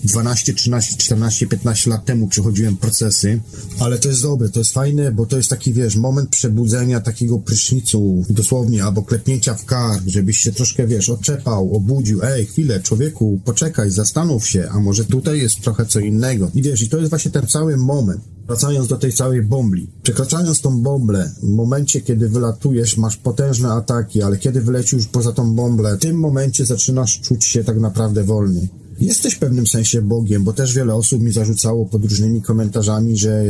12, 0.05 0.55
13, 0.55 0.97
14, 0.97 1.47
15 1.47 1.91
lat 1.91 2.05
temu 2.05 2.29
przechodziłem 2.29 2.77
procesy, 2.77 3.41
ale 3.79 3.99
to 3.99 4.09
jest 4.09 4.23
dobre, 4.23 4.49
to 4.49 4.61
jest 4.61 4.73
fajne, 4.73 5.13
bo 5.13 5.27
to 5.27 5.37
jest 5.37 5.51
taki, 5.51 5.73
wiesz, 5.73 5.97
moment 5.97 6.31
przebudzenia 6.31 7.01
takiego 7.01 7.39
prysznicu, 7.39 8.25
dosłownie, 8.31 8.85
albo 8.85 9.03
klepnięcia 9.03 9.55
w 9.55 9.65
kark, 9.65 10.03
żebyś 10.07 10.39
się 10.39 10.53
troszkę, 10.53 10.87
wiesz, 10.87 11.09
oczepał, 11.09 11.77
obudził, 11.77 12.23
ej, 12.23 12.47
chwilę, 12.47 12.81
człowieku, 12.81 13.41
poczekaj, 13.45 13.91
zastanów 13.91 14.49
się, 14.49 14.69
a 14.71 14.81
może 14.81 15.05
tutaj 15.05 15.39
jest 15.39 15.61
trochę 15.61 15.87
co 15.87 16.01
innego. 16.01 16.51
I 16.55 16.63
wiesz, 16.63 16.83
i 16.83 16.89
to 16.89 16.99
jest 16.99 17.11
właśnie 17.11 17.31
ten 17.31 17.47
cały 17.47 17.77
moment. 17.77 18.21
Wracając 18.47 18.89
do 18.89 18.97
tej 18.97 19.13
całej 19.13 19.43
bombli. 19.43 19.91
Przekraczając 20.03 20.61
tą 20.61 20.83
bąblę, 20.83 21.33
w 21.43 21.49
momencie, 21.49 22.01
kiedy 22.01 22.29
wylatujesz, 22.29 22.97
masz 22.97 23.17
potężne 23.17 23.73
ataki, 23.73 24.23
ale 24.23 24.39
kiedy 24.39 24.61
wylecisz 24.61 25.07
poza 25.07 25.33
tą 25.33 25.55
bąblę, 25.55 25.97
w 25.97 26.01
tym 26.01 26.17
momencie 26.17 26.67
zaczynasz 26.67 27.21
czuć 27.21 27.45
się 27.45 27.65
tak 27.65 27.81
naprawdę 27.81 28.25
wolny 28.25 28.69
jesteś 29.01 29.35
w 29.35 29.39
pewnym 29.39 29.67
sensie 29.67 30.03
Bogiem, 30.03 30.45
bo 30.45 30.53
też 30.53 30.75
wiele 30.75 30.95
osób 30.95 31.23
mi 31.23 31.33
zarzucało 31.33 31.87
pod 31.87 32.05
różnymi 32.05 32.43
komentarzami, 32.43 33.17
że, 33.17 33.45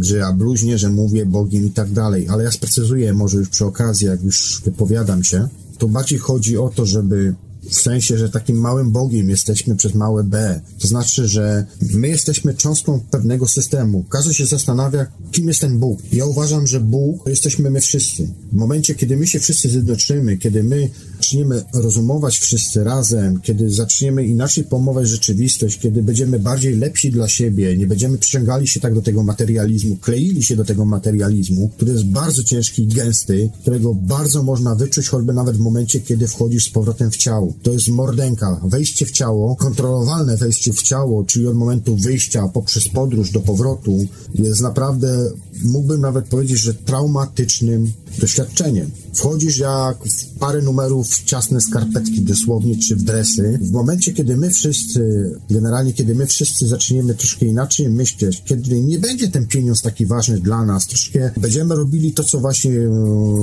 że 0.00 0.16
ja 0.16 0.32
bluźnię, 0.32 0.78
że 0.78 0.90
mówię 0.90 1.26
Bogiem 1.26 1.66
i 1.66 1.70
tak 1.70 1.92
dalej, 1.92 2.28
ale 2.28 2.44
ja 2.44 2.50
sprecyzuję 2.50 3.12
może 3.12 3.38
już 3.38 3.48
przy 3.48 3.64
okazji, 3.64 4.06
jak 4.06 4.22
już 4.22 4.62
wypowiadam 4.64 5.24
się, 5.24 5.48
to 5.78 5.88
bardziej 5.88 6.18
chodzi 6.18 6.58
o 6.58 6.68
to, 6.68 6.86
żeby 6.86 7.34
w 7.70 7.74
sensie, 7.74 8.18
że 8.18 8.28
takim 8.28 8.56
małym 8.56 8.90
Bogiem 8.90 9.30
jesteśmy 9.30 9.76
przez 9.76 9.94
małe 9.94 10.24
B. 10.24 10.60
To 10.78 10.88
znaczy, 10.88 11.28
że 11.28 11.66
my 11.94 12.08
jesteśmy 12.08 12.54
cząstką 12.54 13.00
pewnego 13.10 13.48
systemu. 13.48 14.04
Każdy 14.08 14.34
się 14.34 14.46
zastanawia, 14.46 15.06
kim 15.32 15.48
jest 15.48 15.60
ten 15.60 15.78
Bóg. 15.78 16.00
Ja 16.12 16.26
uważam, 16.26 16.66
że 16.66 16.80
Bóg 16.80 17.26
jesteśmy 17.26 17.70
my 17.70 17.80
wszyscy. 17.80 18.28
W 18.52 18.56
momencie, 18.56 18.94
kiedy 18.94 19.16
my 19.16 19.26
się 19.26 19.40
wszyscy 19.40 19.68
zjednoczymy, 19.68 20.36
kiedy 20.36 20.62
my 20.62 20.90
zaczniemy 21.18 21.64
rozumować 21.74 22.38
wszyscy 22.38 22.84
razem, 22.84 23.40
kiedy 23.40 23.70
zaczniemy 23.70 24.26
inaczej 24.26 24.64
pojmować 24.64 25.08
rzeczywistość, 25.08 25.78
kiedy 25.78 26.02
będziemy 26.02 26.38
bardziej 26.38 26.76
lepsi 26.76 27.10
dla 27.10 27.28
siebie, 27.28 27.76
nie 27.76 27.86
będziemy 27.86 28.18
przyciągali 28.18 28.66
się 28.66 28.80
tak 28.80 28.94
do 28.94 29.02
tego 29.02 29.22
materializmu, 29.22 29.96
kleili 29.96 30.42
się 30.42 30.56
do 30.56 30.64
tego 30.64 30.84
materializmu, 30.84 31.68
który 31.68 31.92
jest 31.92 32.04
bardzo 32.04 32.42
ciężki 32.42 32.82
i 32.82 32.86
gęsty, 32.86 33.50
którego 33.60 33.94
bardzo 33.94 34.42
można 34.42 34.74
wyczuć 34.74 35.08
choćby 35.08 35.32
nawet 35.32 35.56
w 35.56 35.60
momencie, 35.60 36.00
kiedy 36.00 36.28
wchodzisz 36.28 36.64
z 36.64 36.70
powrotem 36.70 37.10
w 37.10 37.16
ciało. 37.16 37.52
To 37.62 37.72
jest 37.72 37.88
mordenka, 37.88 38.60
wejście 38.64 39.06
w 39.06 39.10
ciało, 39.10 39.56
kontrolowalne 39.56 40.36
wejście 40.36 40.72
w 40.72 40.82
ciało, 40.82 41.24
czyli 41.24 41.46
od 41.46 41.56
momentu 41.56 41.96
wyjścia 41.96 42.48
poprzez 42.48 42.88
podróż 42.88 43.30
do 43.30 43.40
powrotu 43.40 43.98
jest 44.34 44.60
naprawdę, 44.60 45.30
mógłbym 45.64 46.00
nawet 46.00 46.28
powiedzieć, 46.28 46.58
że 46.58 46.74
traumatycznym 46.74 47.92
doświadczeniem. 48.18 48.90
Wchodzisz 49.18 49.58
jak 49.58 49.96
w 50.04 50.38
parę 50.38 50.62
numerów 50.62 51.08
w 51.08 51.24
ciasne 51.24 51.60
skarpetki 51.60 52.22
dosłownie, 52.22 52.78
czy 52.78 52.96
w 52.96 53.02
dresy. 53.02 53.58
W 53.62 53.70
momencie, 53.72 54.12
kiedy 54.12 54.36
my 54.36 54.50
wszyscy, 54.50 55.30
generalnie 55.50 55.92
kiedy 55.92 56.14
my 56.14 56.26
wszyscy 56.26 56.68
zaczniemy 56.68 57.14
troszkę 57.14 57.46
inaczej 57.46 57.90
myśleć, 57.90 58.42
kiedy 58.44 58.80
nie 58.80 58.98
będzie 58.98 59.28
ten 59.28 59.46
pieniądz 59.46 59.82
taki 59.82 60.06
ważny 60.06 60.40
dla 60.40 60.64
nas, 60.64 60.86
troszkę 60.86 61.30
będziemy 61.36 61.76
robili 61.76 62.12
to, 62.12 62.24
co 62.24 62.40
właśnie 62.40 62.80
e, 62.80 62.88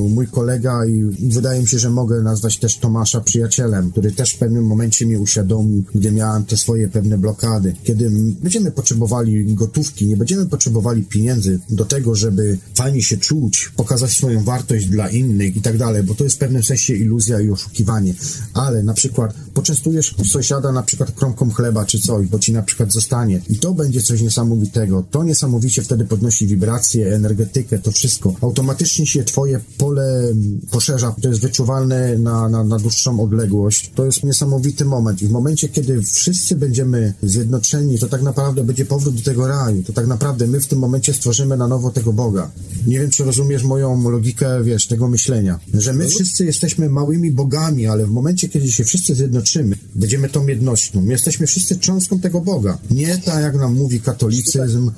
mój 0.10 0.28
kolega 0.28 0.86
i 0.86 1.04
wydaje 1.30 1.62
mi 1.62 1.68
się, 1.68 1.80
że 1.80 1.90
mogę 1.90 2.22
nazwać 2.22 2.58
też 2.58 2.78
Tomasza 2.78 3.22
przyjacielem, 3.22 3.92
który 3.92 4.12
też 4.12 4.34
w 4.34 4.38
pewnym 4.38 4.66
momencie 4.66 5.06
mnie 5.06 5.20
uświadomił, 5.20 5.84
gdy 5.96 6.12
miałem 6.12 6.46
te 6.46 6.58
swoje 6.58 6.88
pewne 6.88 7.18
blokady. 7.18 7.76
Kiedy 7.84 8.10
będziemy 8.42 8.72
potrzebowali 8.72 9.56
gotówki, 9.56 10.06
nie 10.06 10.18
będziemy 10.18 10.46
potrzebowali 10.46 11.04
pieniędzy 11.04 11.60
do 11.70 11.86
tego, 11.86 12.16
żeby 12.16 12.58
fajnie 12.76 13.02
się 13.02 13.18
czuć, 13.18 13.72
pokazać 13.76 14.12
swoją 14.12 14.44
wartość 14.44 14.88
dla 14.88 15.10
innych 15.10 15.65
tak 15.66 15.78
dalej, 15.78 16.04
bo 16.04 16.16
to 16.16 16.24
jest 16.24 16.36
w 16.36 16.40
pewnym 16.40 16.64
sensie 16.64 16.94
iluzja 16.94 17.42
i 17.42 17.50
oszukiwanie. 17.50 18.14
Ale 18.54 18.84
na 18.84 18.94
przykład 18.94 19.34
poczęstujesz 19.54 20.16
sąsiada 20.32 20.72
na 20.72 20.84
przykład 20.84 21.12
kromką 21.12 21.52
chleba 21.52 21.86
czy 21.86 22.00
coś, 22.00 22.28
bo 22.28 22.40
ci 22.40 22.54
na 22.54 22.62
przykład 22.62 22.94
zostanie 22.94 23.42
i 23.50 23.60
to 23.60 23.74
będzie 23.74 24.02
coś 24.02 24.22
niesamowitego. 24.22 25.04
To 25.12 25.24
niesamowicie 25.24 25.82
wtedy 25.82 26.06
podnosi 26.06 26.48
wibrację, 26.48 27.16
energetykę, 27.16 27.80
to 27.80 27.92
wszystko. 27.92 28.34
Automatycznie 28.42 29.08
się 29.08 29.24
twoje 29.24 29.60
pole 29.78 30.34
poszerza, 30.72 31.16
to 31.22 31.30
jest 31.30 31.42
wyczuwalne 31.42 32.18
na, 32.18 32.50
na, 32.50 32.64
na 32.64 32.80
dłuższą 32.80 33.20
odległość. 33.20 33.92
To 33.96 34.06
jest 34.06 34.24
niesamowity 34.24 34.86
moment 34.86 35.22
i 35.22 35.28
w 35.28 35.32
momencie, 35.32 35.70
kiedy 35.70 36.02
wszyscy 36.02 36.56
będziemy 36.56 37.14
zjednoczeni, 37.24 38.00
to 38.00 38.08
tak 38.08 38.22
naprawdę 38.22 38.64
będzie 38.64 38.86
powrót 38.86 39.16
do 39.16 39.22
tego 39.22 39.48
raju. 39.48 39.84
To 39.84 39.94
tak 39.94 40.08
naprawdę 40.08 40.48
my 40.48 40.62
w 40.62 40.68
tym 40.68 40.80
momencie 40.80 41.14
stworzymy 41.14 41.58
na 41.58 41.68
nowo 41.68 41.92
tego 41.92 42.14
Boga. 42.14 42.52
Nie 42.88 43.00
wiem, 43.00 43.10
czy 43.10 43.24
rozumiesz 43.24 43.64
moją 43.64 44.10
logikę, 44.10 44.64
wiesz, 44.64 44.88
tego 44.88 45.08
myślenia, 45.08 45.45
że 45.74 45.94
my 45.94 46.08
wszyscy 46.08 46.46
jesteśmy 46.46 46.90
małymi 46.90 47.32
bogami, 47.32 47.88
ale 47.88 48.06
w 48.06 48.12
momencie, 48.12 48.50
kiedy 48.50 48.72
się 48.72 48.84
wszyscy 48.84 49.16
zjednoczymy, 49.16 49.76
będziemy 49.96 50.30
tą 50.30 50.48
jednością. 50.48 51.02
My 51.02 51.12
jesteśmy 51.12 51.48
wszyscy 51.48 51.80
cząstką 51.80 52.20
tego 52.20 52.42
Boga. 52.42 52.78
Nie 52.92 53.18
tak, 53.18 53.44
jak 53.44 53.56
nam 53.56 53.76
mówi 53.76 54.00
katolicyzm, 54.00 54.92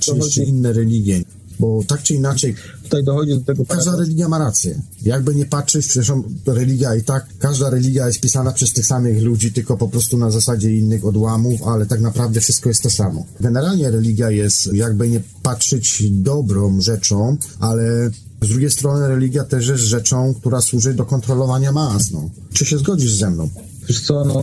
czy, 0.00 0.12
czy 0.30 0.42
inne 0.44 0.72
religie 0.72 1.22
bo 1.62 1.80
tak 1.86 2.02
czy 2.02 2.14
inaczej 2.14 2.54
tutaj 2.82 3.04
dochodzi 3.04 3.32
do 3.32 3.40
tego 3.40 3.64
każda 3.66 3.96
religia 3.96 4.28
ma 4.28 4.38
rację. 4.38 4.82
Jakby 5.02 5.34
nie 5.34 5.46
patrzeć, 5.46 5.86
przecież 5.86 6.12
religia 6.46 6.94
i 6.94 7.02
tak, 7.02 7.26
każda 7.38 7.70
religia 7.70 8.06
jest 8.06 8.20
pisana 8.20 8.52
przez 8.52 8.72
tych 8.72 8.86
samych 8.86 9.22
ludzi, 9.22 9.52
tylko 9.52 9.76
po 9.76 9.88
prostu 9.88 10.18
na 10.18 10.30
zasadzie 10.30 10.78
innych 10.78 11.04
odłamów, 11.04 11.62
ale 11.62 11.86
tak 11.86 12.00
naprawdę 12.00 12.40
wszystko 12.40 12.68
jest 12.68 12.82
to 12.82 12.90
samo. 12.90 13.26
Generalnie 13.40 13.90
religia 13.90 14.30
jest, 14.30 14.72
jakby 14.72 15.08
nie 15.08 15.22
patrzeć, 15.42 16.02
dobrą 16.10 16.80
rzeczą, 16.80 17.36
ale 17.60 18.10
z 18.42 18.48
drugiej 18.48 18.70
strony 18.70 19.08
religia 19.08 19.44
też 19.44 19.68
jest 19.68 19.82
rzeczą, 19.82 20.34
która 20.34 20.60
służy 20.60 20.94
do 20.94 21.04
kontrolowania 21.04 21.72
mas. 21.72 22.10
No. 22.10 22.30
Czy 22.52 22.64
się 22.64 22.78
zgodzisz 22.78 23.14
ze 23.14 23.30
mną? 23.30 23.48
Wiesz 23.88 24.00
co, 24.00 24.24
no, 24.24 24.42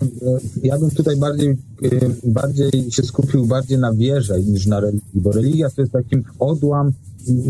ja 0.64 0.80
bym 0.80 0.92
tutaj 0.92 1.18
bardziej, 1.18 1.58
bardziej 2.24 2.92
się 2.92 3.04
skupił 3.04 3.46
bardziej 3.46 3.78
na 3.78 3.94
wierze 3.94 4.42
niż 4.42 4.66
na 4.66 4.80
religii, 4.80 5.22
bo 5.22 5.32
religia 5.32 5.70
to 5.70 5.82
jest 5.82 5.94
takim 5.94 6.24
odłam 6.40 6.92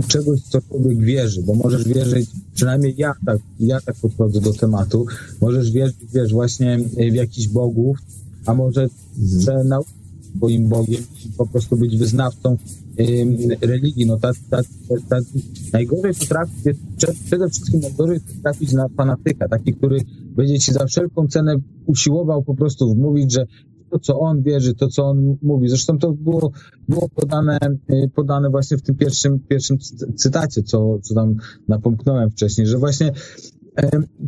czegoś, 0.07 0.41
co 0.41 0.61
człowiek 0.61 0.97
wierzy, 0.97 1.41
bo 1.43 1.53
możesz 1.53 1.83
wierzyć, 1.83 2.29
przynajmniej 2.55 2.95
ja 2.97 3.13
tak, 3.25 3.37
ja 3.59 3.81
tak 3.81 3.95
podchodzę 3.95 4.41
do 4.41 4.53
tematu, 4.53 5.05
możesz 5.41 5.71
wierzyć, 5.71 5.97
wiesz, 6.13 6.31
właśnie 6.31 6.79
w 7.11 7.15
jakichś 7.15 7.47
bogów, 7.47 7.97
a 8.45 8.53
może 8.53 8.89
że 9.43 9.63
na 9.63 9.79
swoim 10.37 10.69
Bogiem 10.69 11.03
i 11.25 11.29
po 11.37 11.47
prostu 11.47 11.77
być 11.77 11.97
wyznawcą 11.97 12.57
religii. 13.61 14.05
No 14.05 14.17
tak, 14.17 14.35
tak, 14.49 14.65
tak, 15.09 15.23
najgorzej 15.73 16.13
potrafić 16.13 16.65
jest, 16.65 16.79
przede 17.25 17.49
wszystkim 17.49 17.79
najgorzej 17.79 18.19
trafić 18.43 18.73
na 18.73 18.87
fanatyka, 18.87 19.47
taki, 19.47 19.73
który 19.73 19.99
będzie 20.35 20.59
ci 20.59 20.71
za 20.73 20.85
wszelką 20.85 21.27
cenę 21.27 21.55
usiłował 21.85 22.43
po 22.43 22.55
prostu 22.55 22.93
wmówić, 22.93 23.33
że 23.33 23.45
to, 23.89 23.99
co 23.99 24.19
on 24.19 24.41
wierzy, 24.41 24.75
to, 24.75 24.87
co 24.87 25.05
on 25.05 25.37
mówi. 25.41 25.69
Zresztą 25.69 25.97
to 25.97 26.11
było, 26.11 26.51
było 26.89 27.09
podane, 27.15 27.57
y, 27.93 28.09
podane 28.15 28.49
właśnie 28.49 28.77
w 28.77 28.81
tym 28.81 28.95
pierwszym, 28.95 29.39
pierwszym 29.39 29.77
cytacie, 30.15 30.63
co, 30.63 30.99
co 31.01 31.15
tam 31.15 31.35
napomknąłem 31.67 32.31
wcześniej, 32.31 32.67
że 32.67 32.77
właśnie 32.77 33.11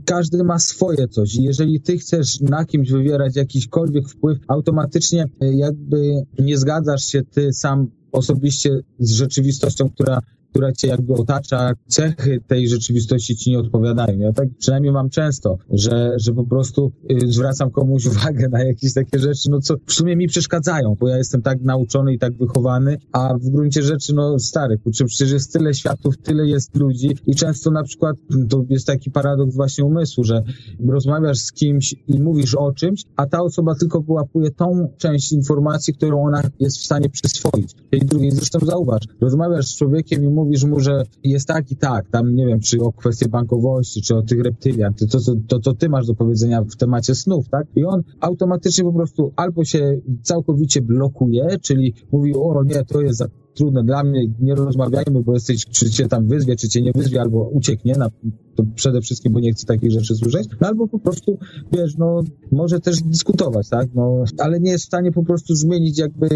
każdy 0.05 0.43
ma 0.43 0.59
swoje 0.59 1.07
coś. 1.07 1.35
Jeżeli 1.35 1.81
ty 1.81 1.97
chcesz 1.97 2.39
na 2.39 2.65
kimś 2.65 2.91
wywierać 2.91 3.35
jakiśkolwiek 3.35 4.09
wpływ, 4.09 4.39
automatycznie 4.47 5.25
e, 5.41 5.53
jakby 5.53 6.25
nie 6.39 6.57
zgadzasz 6.57 7.03
się 7.03 7.21
ty 7.21 7.53
sam 7.53 7.87
osobiście 8.11 8.79
z 8.99 9.11
rzeczywistością, 9.11 9.89
która 9.89 10.19
która 10.51 10.71
cię 10.71 10.87
jakby 10.87 11.13
otacza, 11.13 11.73
cechy 11.87 12.39
tej 12.47 12.67
rzeczywistości 12.67 13.35
ci 13.35 13.51
nie 13.51 13.59
odpowiadają. 13.59 14.19
Ja 14.19 14.33
tak 14.33 14.47
przynajmniej 14.59 14.93
mam 14.93 15.09
często, 15.09 15.57
że, 15.69 16.13
że 16.17 16.33
po 16.33 16.43
prostu 16.43 16.91
y, 17.11 17.31
zwracam 17.31 17.71
komuś 17.71 18.05
uwagę 18.11 18.49
na 18.49 18.63
jakieś 18.63 18.93
takie 18.93 19.19
rzeczy, 19.19 19.49
no 19.49 19.59
co 19.59 19.75
w 19.85 19.93
sumie 19.93 20.15
mi 20.15 20.27
przeszkadzają, 20.27 20.95
bo 20.99 21.07
ja 21.07 21.17
jestem 21.17 21.41
tak 21.41 21.61
nauczony 21.61 22.13
i 22.13 22.19
tak 22.19 22.37
wychowany, 22.37 22.97
a 23.11 23.33
w 23.33 23.49
gruncie 23.49 23.83
rzeczy, 23.83 24.13
no 24.13 24.39
stary, 24.39 24.77
kurczę, 24.77 25.05
przecież 25.05 25.31
jest 25.31 25.53
tyle 25.53 25.73
światów, 25.73 26.17
tyle 26.17 26.47
jest 26.47 26.75
ludzi 26.75 27.17
i 27.27 27.35
często 27.35 27.71
na 27.71 27.83
przykład 27.83 28.15
to 28.49 28.63
jest 28.69 28.87
taki 28.87 29.11
paradoks 29.11 29.55
właśnie 29.55 29.85
umysłu, 29.85 30.23
że 30.23 30.43
rozmawiasz 30.87 31.37
z 31.37 31.51
kimś 31.51 31.95
i 32.07 32.21
mówisz 32.21 32.55
o 32.55 32.71
czymś, 32.71 33.03
a 33.15 33.25
ta 33.25 33.41
osoba 33.41 33.75
tylko 33.75 34.01
wyłapuje 34.01 34.51
tą 34.51 34.93
część 34.97 35.31
informacji, 35.31 35.93
którą 35.93 36.23
ona 36.23 36.41
jest 36.59 36.77
w 36.77 36.85
stanie 36.85 37.09
przyswoić. 37.09 37.75
Tej 37.91 37.99
drugiej, 37.99 38.31
zresztą 38.31 38.59
zauważ, 38.59 39.01
rozmawiasz 39.21 39.65
z 39.65 39.77
człowiekiem 39.77 40.23
i 40.23 40.27
mówisz 40.27 40.40
mu, 40.67 40.79
że 40.79 41.03
jest 41.23 41.47
tak 41.47 41.71
i 41.71 41.75
tak, 41.75 42.09
tam 42.11 42.35
nie 42.35 42.47
wiem, 42.47 42.59
czy 42.59 42.81
o 42.81 42.91
kwestie 42.91 43.29
bankowości, 43.29 44.01
czy 44.01 44.15
o 44.15 44.21
tych 44.21 44.41
reptyliach, 44.41 44.93
to, 44.95 45.05
to, 45.07 45.33
to, 45.47 45.59
to 45.59 45.73
ty 45.73 45.89
masz 45.89 46.07
do 46.07 46.15
powiedzenia 46.15 46.61
w 46.61 46.75
temacie 46.75 47.15
snów, 47.15 47.49
tak? 47.49 47.67
I 47.75 47.85
on 47.85 48.01
automatycznie 48.19 48.83
po 48.83 48.93
prostu 48.93 49.33
albo 49.35 49.63
się 49.63 49.99
całkowicie 50.21 50.81
blokuje, 50.81 51.59
czyli 51.61 51.93
mówi, 52.11 52.33
o 52.35 52.63
nie, 52.63 52.85
to 52.85 53.01
jest 53.01 53.17
za 53.17 53.27
trudne 53.53 53.83
dla 53.83 54.03
mnie, 54.03 54.27
nie 54.39 54.55
rozmawiajmy, 54.55 55.23
bo 55.23 55.33
jesteś, 55.33 55.65
czy 55.65 55.89
cię 55.89 56.07
tam 56.07 56.27
wyzwie, 56.27 56.55
czy 56.55 56.69
cię 56.69 56.81
nie 56.81 56.91
wyzwie, 56.91 57.21
albo 57.21 57.49
ucieknie, 57.49 57.93
na, 57.97 58.09
to 58.55 58.63
przede 58.75 59.01
wszystkim, 59.01 59.33
bo 59.33 59.39
nie 59.39 59.51
chce 59.51 59.65
takich 59.65 59.91
rzeczy 59.91 60.15
słyszeć, 60.15 60.47
no 60.61 60.67
albo 60.67 60.87
po 60.87 60.99
prostu, 60.99 61.37
wiesz, 61.71 61.97
no, 61.97 62.23
może 62.51 62.79
też 62.79 63.01
dyskutować, 63.01 63.69
tak, 63.69 63.89
no, 63.95 64.23
ale 64.39 64.59
nie 64.59 64.71
jest 64.71 64.83
w 64.83 64.87
stanie 64.87 65.11
po 65.11 65.23
prostu 65.23 65.55
zmienić, 65.55 65.99
jakby 65.99 66.27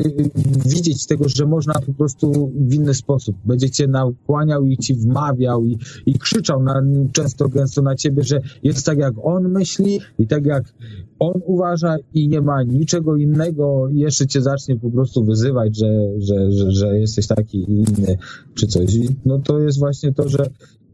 widzieć 0.65 1.05
tego, 1.05 1.29
że 1.29 1.45
można 1.45 1.73
po 1.73 1.93
prostu 1.93 2.51
w 2.55 2.73
inny 2.73 2.93
sposób. 2.93 3.35
Będzie 3.45 3.69
cię 3.69 3.87
nakłaniał 3.87 4.65
i 4.65 4.77
ci 4.77 4.93
wmawiał 4.93 5.65
i, 5.65 5.77
i 6.05 6.19
krzyczał 6.19 6.63
na, 6.63 6.81
często, 7.11 7.49
gęsto 7.49 7.81
na 7.81 7.95
ciebie, 7.95 8.23
że 8.23 8.41
jest 8.63 8.85
tak, 8.85 8.97
jak 8.97 9.13
on 9.23 9.49
myśli 9.49 9.99
i 10.19 10.27
tak, 10.27 10.45
jak 10.45 10.73
on 11.19 11.41
uważa 11.45 11.95
i 12.13 12.27
nie 12.27 12.41
ma 12.41 12.63
niczego 12.63 13.15
innego 13.15 13.87
jeszcze 13.91 14.27
cię 14.27 14.41
zacznie 14.41 14.79
po 14.79 14.91
prostu 14.91 15.25
wyzywać, 15.25 15.77
że, 15.77 15.87
że, 16.17 16.51
że, 16.51 16.71
że 16.71 16.99
jesteś 16.99 17.27
taki 17.27 17.71
inny, 17.71 18.17
czy 18.53 18.67
coś. 18.67 18.97
No 19.25 19.39
to 19.39 19.59
jest 19.59 19.79
właśnie 19.79 20.13
to, 20.13 20.29
że 20.29 20.49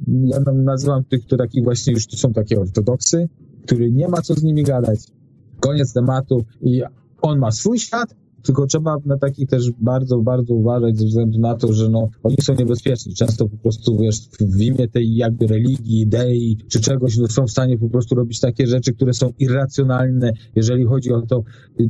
ja 0.08 0.40
nazywam 0.54 1.04
tych, 1.04 1.26
które 1.26 1.46
takich 1.46 1.64
właśnie 1.64 1.94
już 1.94 2.08
to 2.08 2.18
są 2.18 2.34
takie 2.34 2.60
ortodoksy, 2.60 3.30
który 3.66 3.92
nie 3.92 4.08
ma 4.08 4.22
co 4.22 4.34
z 4.34 4.44
nimi 4.44 4.64
gadać. 4.64 5.00
Koniec 5.60 5.94
tematu 5.94 6.44
i 6.62 6.82
on 7.22 7.40
ma 7.40 7.52
swój 7.52 7.80
świat, 7.80 8.16
tylko 8.44 8.68
trzeba 8.68 8.98
na 9.06 9.18
takich 9.18 9.50
też 9.50 9.72
bardzo, 9.72 10.20
bardzo 10.20 10.54
uważać 10.54 10.98
ze 10.98 11.06
względu 11.06 11.40
na 11.40 11.56
to, 11.56 11.74
że 11.74 11.90
no, 11.90 12.10
oni 12.24 12.36
są 12.42 12.56
niebezpieczni. 12.56 13.14
Często 13.14 13.50
po 13.50 13.58
prostu, 13.58 13.98
wiesz, 13.98 14.20
w 14.40 14.62
imię 14.62 14.88
tej 14.88 15.16
jakby 15.16 15.48
religii, 15.48 16.02
idei 16.02 16.58
czy 16.68 16.80
czegoś, 16.80 17.18
no, 17.18 17.28
są 17.28 17.48
w 17.48 17.52
stanie 17.52 17.78
po 17.78 17.90
prostu 17.90 18.16
robić 18.16 18.40
takie 18.40 18.68
rzeczy, 18.68 18.94
które 18.94 19.14
są 19.14 19.34
irracjonalne, 19.40 20.34
jeżeli 20.56 20.86
chodzi 20.86 21.14
o 21.14 21.22
to, 21.22 21.44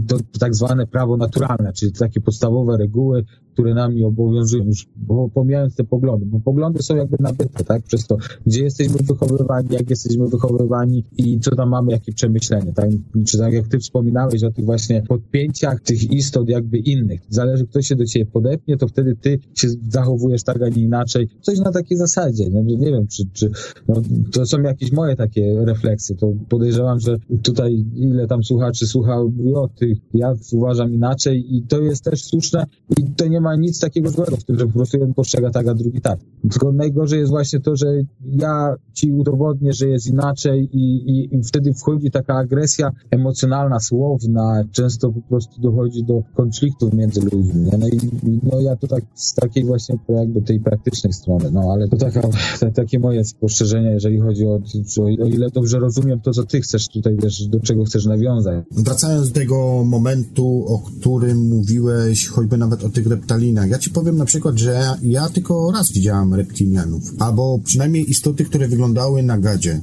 to 0.08 0.18
tak 0.40 0.56
zwane 0.56 0.88
prawo 0.88 1.18
naturalne, 1.18 1.74
czyli 1.74 1.92
takie 1.92 2.22
podstawowe 2.22 2.78
reguły, 2.78 3.26
które 3.54 3.74
nami 3.74 4.04
obowiązują, 4.04 4.64
już 4.64 4.88
pomijając 5.34 5.76
te 5.76 5.84
poglądy, 5.84 6.26
bo 6.26 6.40
poglądy 6.40 6.84
są 6.84 6.96
jakby 6.96 7.18
nabyte, 7.20 7.64
tak, 7.64 7.84
przez 7.84 8.08
to, 8.08 8.18
gdzie 8.46 8.64
jesteśmy 8.64 8.98
wychowywani, 8.98 9.68
jak 9.72 9.90
jesteśmy 9.90 10.28
wychowywani 10.28 11.04
i 11.18 11.40
co 11.40 11.56
tam 11.56 11.70
mamy, 11.70 11.92
jakie 11.92 12.14
przemyślenia, 12.14 12.72
tak, 12.74 12.90
czy 13.28 13.38
tak 13.38 13.54
jak 13.54 13.68
ty 13.68 13.80
wspominałeś 13.80 14.44
o 14.44 14.52
tych 14.52 14.66
właśnie 14.66 15.04
podpięciach 15.08 15.82
tych 15.82 16.12
istot 16.12 16.50
jakby 16.50 16.78
innych. 16.78 17.22
Zależy, 17.30 17.68
kto 17.68 17.82
się 17.82 17.96
do 17.96 18.06
ciebie 18.06 18.26
podepnie, 18.26 18.78
to 18.78 18.88
wtedy 18.88 19.16
ty 19.16 19.40
się 19.56 19.68
zachowujesz 19.90 20.44
tak, 20.44 20.62
a 20.62 20.70
nie 20.70 20.84
inaczej. 20.84 21.28
Coś 21.42 21.60
na 21.60 21.72
takiej 21.72 21.98
zasadzie, 21.98 22.50
nie, 22.50 22.78
nie 22.78 22.92
wiem, 22.92 23.08
czy, 23.08 23.24
czy 23.34 23.52
no, 23.88 24.02
to 24.32 24.46
są 24.46 24.62
jakieś 24.62 24.92
moje 24.92 25.16
takie 25.16 25.66
refleksje, 25.66 26.16
to 26.16 26.34
podejrzewam, 26.50 27.00
że 27.00 27.18
tutaj 27.44 27.86
ile 27.96 28.28
tam 28.28 28.44
słuchaczy 28.44 28.88
słucha 28.88 29.20
o 29.56 29.68
tych, 29.68 29.98
ja 30.14 30.34
uważam 30.52 30.94
inaczej 30.94 31.56
i 31.56 31.64
to 31.64 31.82
jest 31.82 32.04
też 32.04 32.24
słuszne 32.24 32.66
i 32.98 33.04
to 33.16 33.28
nie 33.28 33.41
ma 33.42 33.56
nic 33.56 33.80
takiego 33.80 34.10
złego 34.10 34.38
w 34.38 34.44
tym, 34.44 34.60
że 34.60 34.68
po 34.68 34.74
prostu 34.74 34.98
jeden 34.98 35.14
postrzega 35.14 35.50
tak, 35.50 35.68
a 35.68 35.74
drugi 35.74 36.02
tak. 36.02 36.20
Tylko 36.52 36.72
najgorzej 36.72 37.20
jest 37.20 37.32
właśnie 37.32 37.60
to, 37.60 37.76
że 37.76 37.88
ja 38.26 38.76
ci 38.94 39.12
udowodnię, 39.12 39.74
że 39.74 39.88
jest 39.88 40.08
inaczej 40.08 40.70
i, 40.74 41.12
i, 41.12 41.36
i 41.36 41.44
wtedy 41.44 41.74
wchodzi 41.74 42.12
taka 42.12 42.36
agresja 42.36 42.92
emocjonalna, 43.12 43.80
słowna, 43.80 44.64
często 44.72 45.12
po 45.12 45.22
prostu 45.22 45.62
dochodzi 45.62 46.04
do 46.04 46.24
konfliktów 46.36 46.94
między 46.94 47.22
ludźmi. 47.22 47.70
No 47.80 47.88
i 47.88 48.00
no 48.44 48.62
ja 48.62 48.76
to 48.76 48.88
tak 48.88 49.04
z 49.16 49.34
takiej 49.34 49.66
właśnie 49.66 49.96
jakby 50.10 50.42
tej 50.42 50.60
praktycznej 50.60 51.14
strony, 51.14 51.52
no 51.52 51.62
ale 51.74 51.88
to 51.88 51.98
taka, 51.98 52.22
to 52.60 52.72
takie 52.72 53.00
moje 53.00 53.26
spostrzeżenia, 53.26 53.92
jeżeli 53.92 54.20
chodzi 54.20 54.46
o, 54.46 54.60
o, 55.00 55.04
o 55.04 55.28
ile 55.28 55.50
dobrze 55.50 55.80
rozumiem 55.80 56.20
to, 56.20 56.32
co 56.32 56.44
ty 56.44 56.62
chcesz 56.62 56.88
tutaj, 56.88 57.18
wiesz, 57.24 57.48
do 57.48 57.60
czego 57.60 57.84
chcesz 57.84 58.06
nawiązać. 58.06 58.66
Wracając 58.72 59.28
do 59.28 59.34
tego 59.34 59.84
momentu, 59.86 60.66
o 60.68 60.80
którym 60.80 61.50
mówiłeś, 61.50 62.28
choćby 62.28 62.58
nawet 62.58 62.84
o 62.84 62.90
tych 62.90 63.08
reptalinach. 63.32 63.70
Ja 63.70 63.80
ci 63.80 63.90
powiem 63.90 64.18
na 64.18 64.26
przykład, 64.26 64.58
że 64.58 64.98
ja 65.02 65.30
tylko 65.30 65.72
raz 65.72 65.92
widziałem 65.92 66.34
reptilianów, 66.34 67.04
albo 67.20 67.60
przynajmniej 67.64 68.12
istoty, 68.12 68.46
które 68.46 68.68
wyglądały 68.68 69.24
na 69.24 69.38
gadzie. 69.38 69.82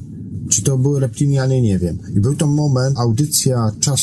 Czy 0.48 0.62
to 0.62 0.78
były 0.78 1.00
reptilianie, 1.00 1.62
nie 1.62 1.78
wiem. 1.78 1.98
I 2.16 2.20
był 2.20 2.34
to 2.34 2.46
moment, 2.46 2.98
audycja 2.98 3.72
Czas 3.80 4.00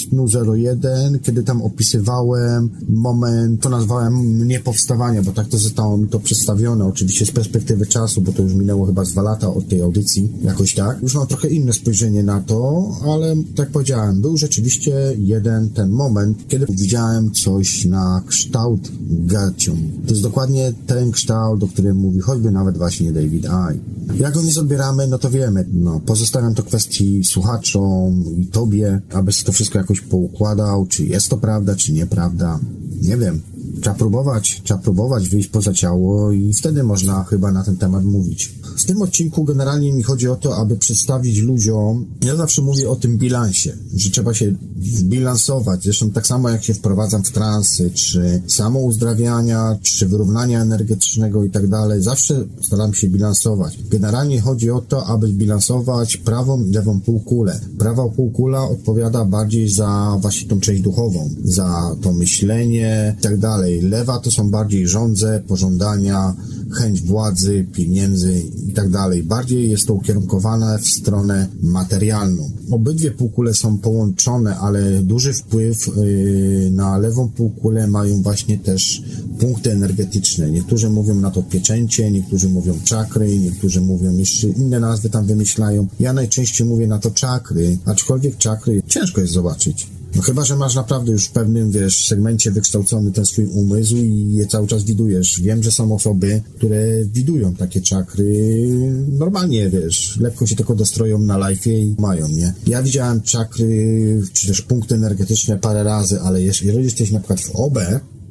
01, 0.53 1.19
kiedy 1.19 1.43
tam 1.43 1.61
opisywałem 1.61 2.69
moment, 2.89 3.61
to 3.61 3.69
nazwałem 3.69 4.47
niepowstawania, 4.47 5.21
bo 5.21 5.31
tak 5.31 5.47
to 5.47 5.57
zostało 5.57 5.97
mi 5.97 6.07
to 6.07 6.19
przedstawione, 6.19 6.85
oczywiście 6.85 7.25
z 7.25 7.31
perspektywy 7.31 7.85
czasu, 7.85 8.21
bo 8.21 8.31
to 8.31 8.43
już 8.43 8.53
minęło 8.53 8.85
chyba 8.85 9.03
dwa 9.03 9.21
lata 9.21 9.53
od 9.53 9.69
tej 9.69 9.81
audycji, 9.81 10.31
jakoś 10.41 10.73
tak. 10.73 11.01
Już 11.01 11.15
mam 11.15 11.27
trochę 11.27 11.47
inne 11.47 11.73
spojrzenie 11.73 12.23
na 12.23 12.41
to, 12.41 12.89
ale 13.13 13.35
tak 13.55 13.69
powiedziałem, 13.69 14.21
był 14.21 14.37
rzeczywiście 14.37 14.93
jeden 15.17 15.69
ten 15.69 15.89
moment, 15.89 16.47
kiedy 16.47 16.65
widziałem 16.69 17.31
coś 17.31 17.85
na 17.85 18.21
kształt 18.27 18.91
gacią. 19.09 19.77
To 20.05 20.09
jest 20.09 20.21
dokładnie 20.21 20.73
ten 20.87 21.11
kształt, 21.11 21.63
o 21.63 21.67
którym 21.67 21.97
mówi 21.97 22.19
choćby 22.19 22.51
nawet 22.51 22.77
właśnie 22.77 23.11
David 23.11 23.45
I. 23.45 23.95
Jak 24.21 24.33
go 24.33 24.41
nie 24.41 24.53
zabieramy, 24.53 25.07
no 25.07 25.17
to 25.17 25.29
wiemy, 25.29 25.65
no, 25.73 25.99
pozostawiam 26.35 26.55
to 26.55 26.63
kwestii 26.63 27.23
słuchaczom 27.23 28.23
i 28.37 28.45
tobie, 28.45 29.01
abyś 29.13 29.43
to 29.43 29.51
wszystko 29.51 29.77
jakoś 29.77 30.01
poukładał, 30.01 30.85
czy 30.87 31.05
jest 31.05 31.29
to 31.29 31.37
prawda, 31.37 31.75
czy 31.75 31.93
nieprawda. 31.93 32.59
Nie 33.01 33.17
wiem. 33.17 33.41
Trzeba 33.81 33.95
próbować, 33.95 34.61
trzeba 34.63 34.79
próbować 34.79 35.29
wyjść 35.29 35.49
poza 35.49 35.73
ciało 35.73 36.31
i 36.31 36.53
wtedy 36.53 36.83
można 36.83 37.23
chyba 37.23 37.51
na 37.51 37.63
ten 37.63 37.77
temat 37.77 38.05
mówić. 38.05 38.55
W 38.77 38.85
tym 38.85 39.01
odcinku 39.01 39.43
generalnie 39.43 39.93
mi 39.93 40.03
chodzi 40.03 40.27
o 40.27 40.35
to, 40.35 40.57
aby 40.57 40.75
przedstawić 40.75 41.39
ludziom, 41.39 42.05
ja 42.25 42.35
zawsze 42.35 42.61
mówię 42.61 42.89
o 42.89 42.95
tym 42.95 43.17
bilansie, 43.17 43.77
że 43.95 44.09
trzeba 44.09 44.33
się 44.33 44.55
zbilansować. 44.81 45.83
Zresztą 45.83 46.09
tak 46.09 46.27
samo 46.27 46.49
jak 46.49 46.63
się 46.63 46.73
wprowadzam 46.73 47.23
w 47.23 47.31
transy, 47.31 47.91
czy 47.93 48.41
samouzdrawiania, 48.47 49.77
czy 49.81 50.07
wyrównania 50.07 50.61
energetycznego 50.61 51.43
i 51.43 51.49
tak 51.49 51.67
dalej, 51.67 52.01
zawsze 52.01 52.45
staram 52.61 52.93
się 52.93 53.07
bilansować. 53.07 53.79
Generalnie 53.89 54.41
chodzi 54.41 54.71
o 54.71 54.81
to, 54.81 55.05
aby 55.05 55.27
bilansować 55.27 56.17
prawą 56.17 56.65
i 56.65 56.71
lewą 56.71 57.01
półkulę. 57.01 57.59
Prawa 57.77 58.09
półkula 58.09 58.69
odpowiada 58.69 59.25
bardziej 59.25 59.69
za 59.69 60.17
właśnie 60.21 60.47
tą 60.47 60.59
część 60.59 60.81
duchową, 60.81 61.29
za 61.43 61.95
to 62.01 62.13
myślenie 62.13 63.15
i 63.19 63.21
tak 63.21 63.37
dalej. 63.37 63.54
Lewa 63.81 64.19
to 64.19 64.31
są 64.31 64.49
bardziej 64.49 64.87
żądze, 64.87 65.43
pożądania, 65.47 66.35
chęć 66.71 67.01
władzy, 67.01 67.65
pieniędzy 67.73 68.41
i 68.67 68.73
tak 68.73 68.89
dalej. 68.89 69.23
Bardziej 69.23 69.69
jest 69.71 69.87
to 69.87 69.93
ukierunkowane 69.93 70.79
w 70.79 70.87
stronę 70.87 71.47
materialną. 71.61 72.51
Obydwie 72.71 73.11
półkule 73.11 73.53
są 73.53 73.77
połączone, 73.77 74.57
ale 74.57 75.01
duży 75.01 75.33
wpływ 75.33 75.87
yy, 75.87 76.71
na 76.71 76.97
lewą 76.97 77.29
półkulę 77.29 77.87
mają 77.87 78.21
właśnie 78.21 78.57
też 78.57 79.03
punkty 79.39 79.71
energetyczne. 79.71 80.51
Niektórzy 80.51 80.89
mówią 80.89 81.15
na 81.15 81.31
to 81.31 81.43
pieczęcie, 81.43 82.11
niektórzy 82.11 82.49
mówią 82.49 82.73
czakry, 82.83 83.39
niektórzy 83.39 83.81
mówią 83.81 84.17
jeszcze 84.17 84.47
inne 84.47 84.79
nazwy 84.79 85.09
tam 85.09 85.25
wymyślają. 85.25 85.87
Ja 85.99 86.13
najczęściej 86.13 86.67
mówię 86.67 86.87
na 86.87 86.99
to 86.99 87.11
czakry, 87.11 87.77
aczkolwiek 87.85 88.37
czakry 88.37 88.81
ciężko 88.87 89.21
jest 89.21 89.33
zobaczyć 89.33 89.94
No 90.15 90.21
chyba, 90.21 90.45
że 90.45 90.55
masz 90.55 90.75
naprawdę 90.75 91.11
już 91.11 91.25
w 91.25 91.31
pewnym, 91.31 91.71
wiesz, 91.71 92.07
segmencie 92.07 92.51
wykształcony 92.51 93.11
ten 93.11 93.25
swój 93.25 93.45
umysł 93.45 93.97
i 93.97 94.33
je 94.33 94.47
cały 94.47 94.67
czas 94.67 94.83
widujesz. 94.83 95.41
Wiem, 95.41 95.63
że 95.63 95.71
są 95.71 95.95
osoby, 95.95 96.41
które 96.55 97.05
widują 97.05 97.55
takie 97.55 97.81
czakry 97.81 98.67
normalnie, 99.09 99.69
wiesz, 99.69 100.17
lekko 100.19 100.47
się 100.47 100.55
tylko 100.55 100.75
dostroją 100.75 101.19
na 101.19 101.39
live'ie 101.39 101.71
i 101.71 101.95
mają, 101.99 102.27
nie? 102.27 102.53
Ja 102.67 102.83
widziałem 102.83 103.21
czakry, 103.21 104.21
czy 104.33 104.47
też 104.47 104.61
punkty 104.61 104.95
energetyczne 104.95 105.57
parę 105.57 105.83
razy, 105.83 106.21
ale 106.21 106.41
jeżeli 106.41 106.83
jesteś 106.83 107.11
na 107.11 107.19
przykład 107.19 107.39
w 107.39 107.55
OB, 107.55 107.79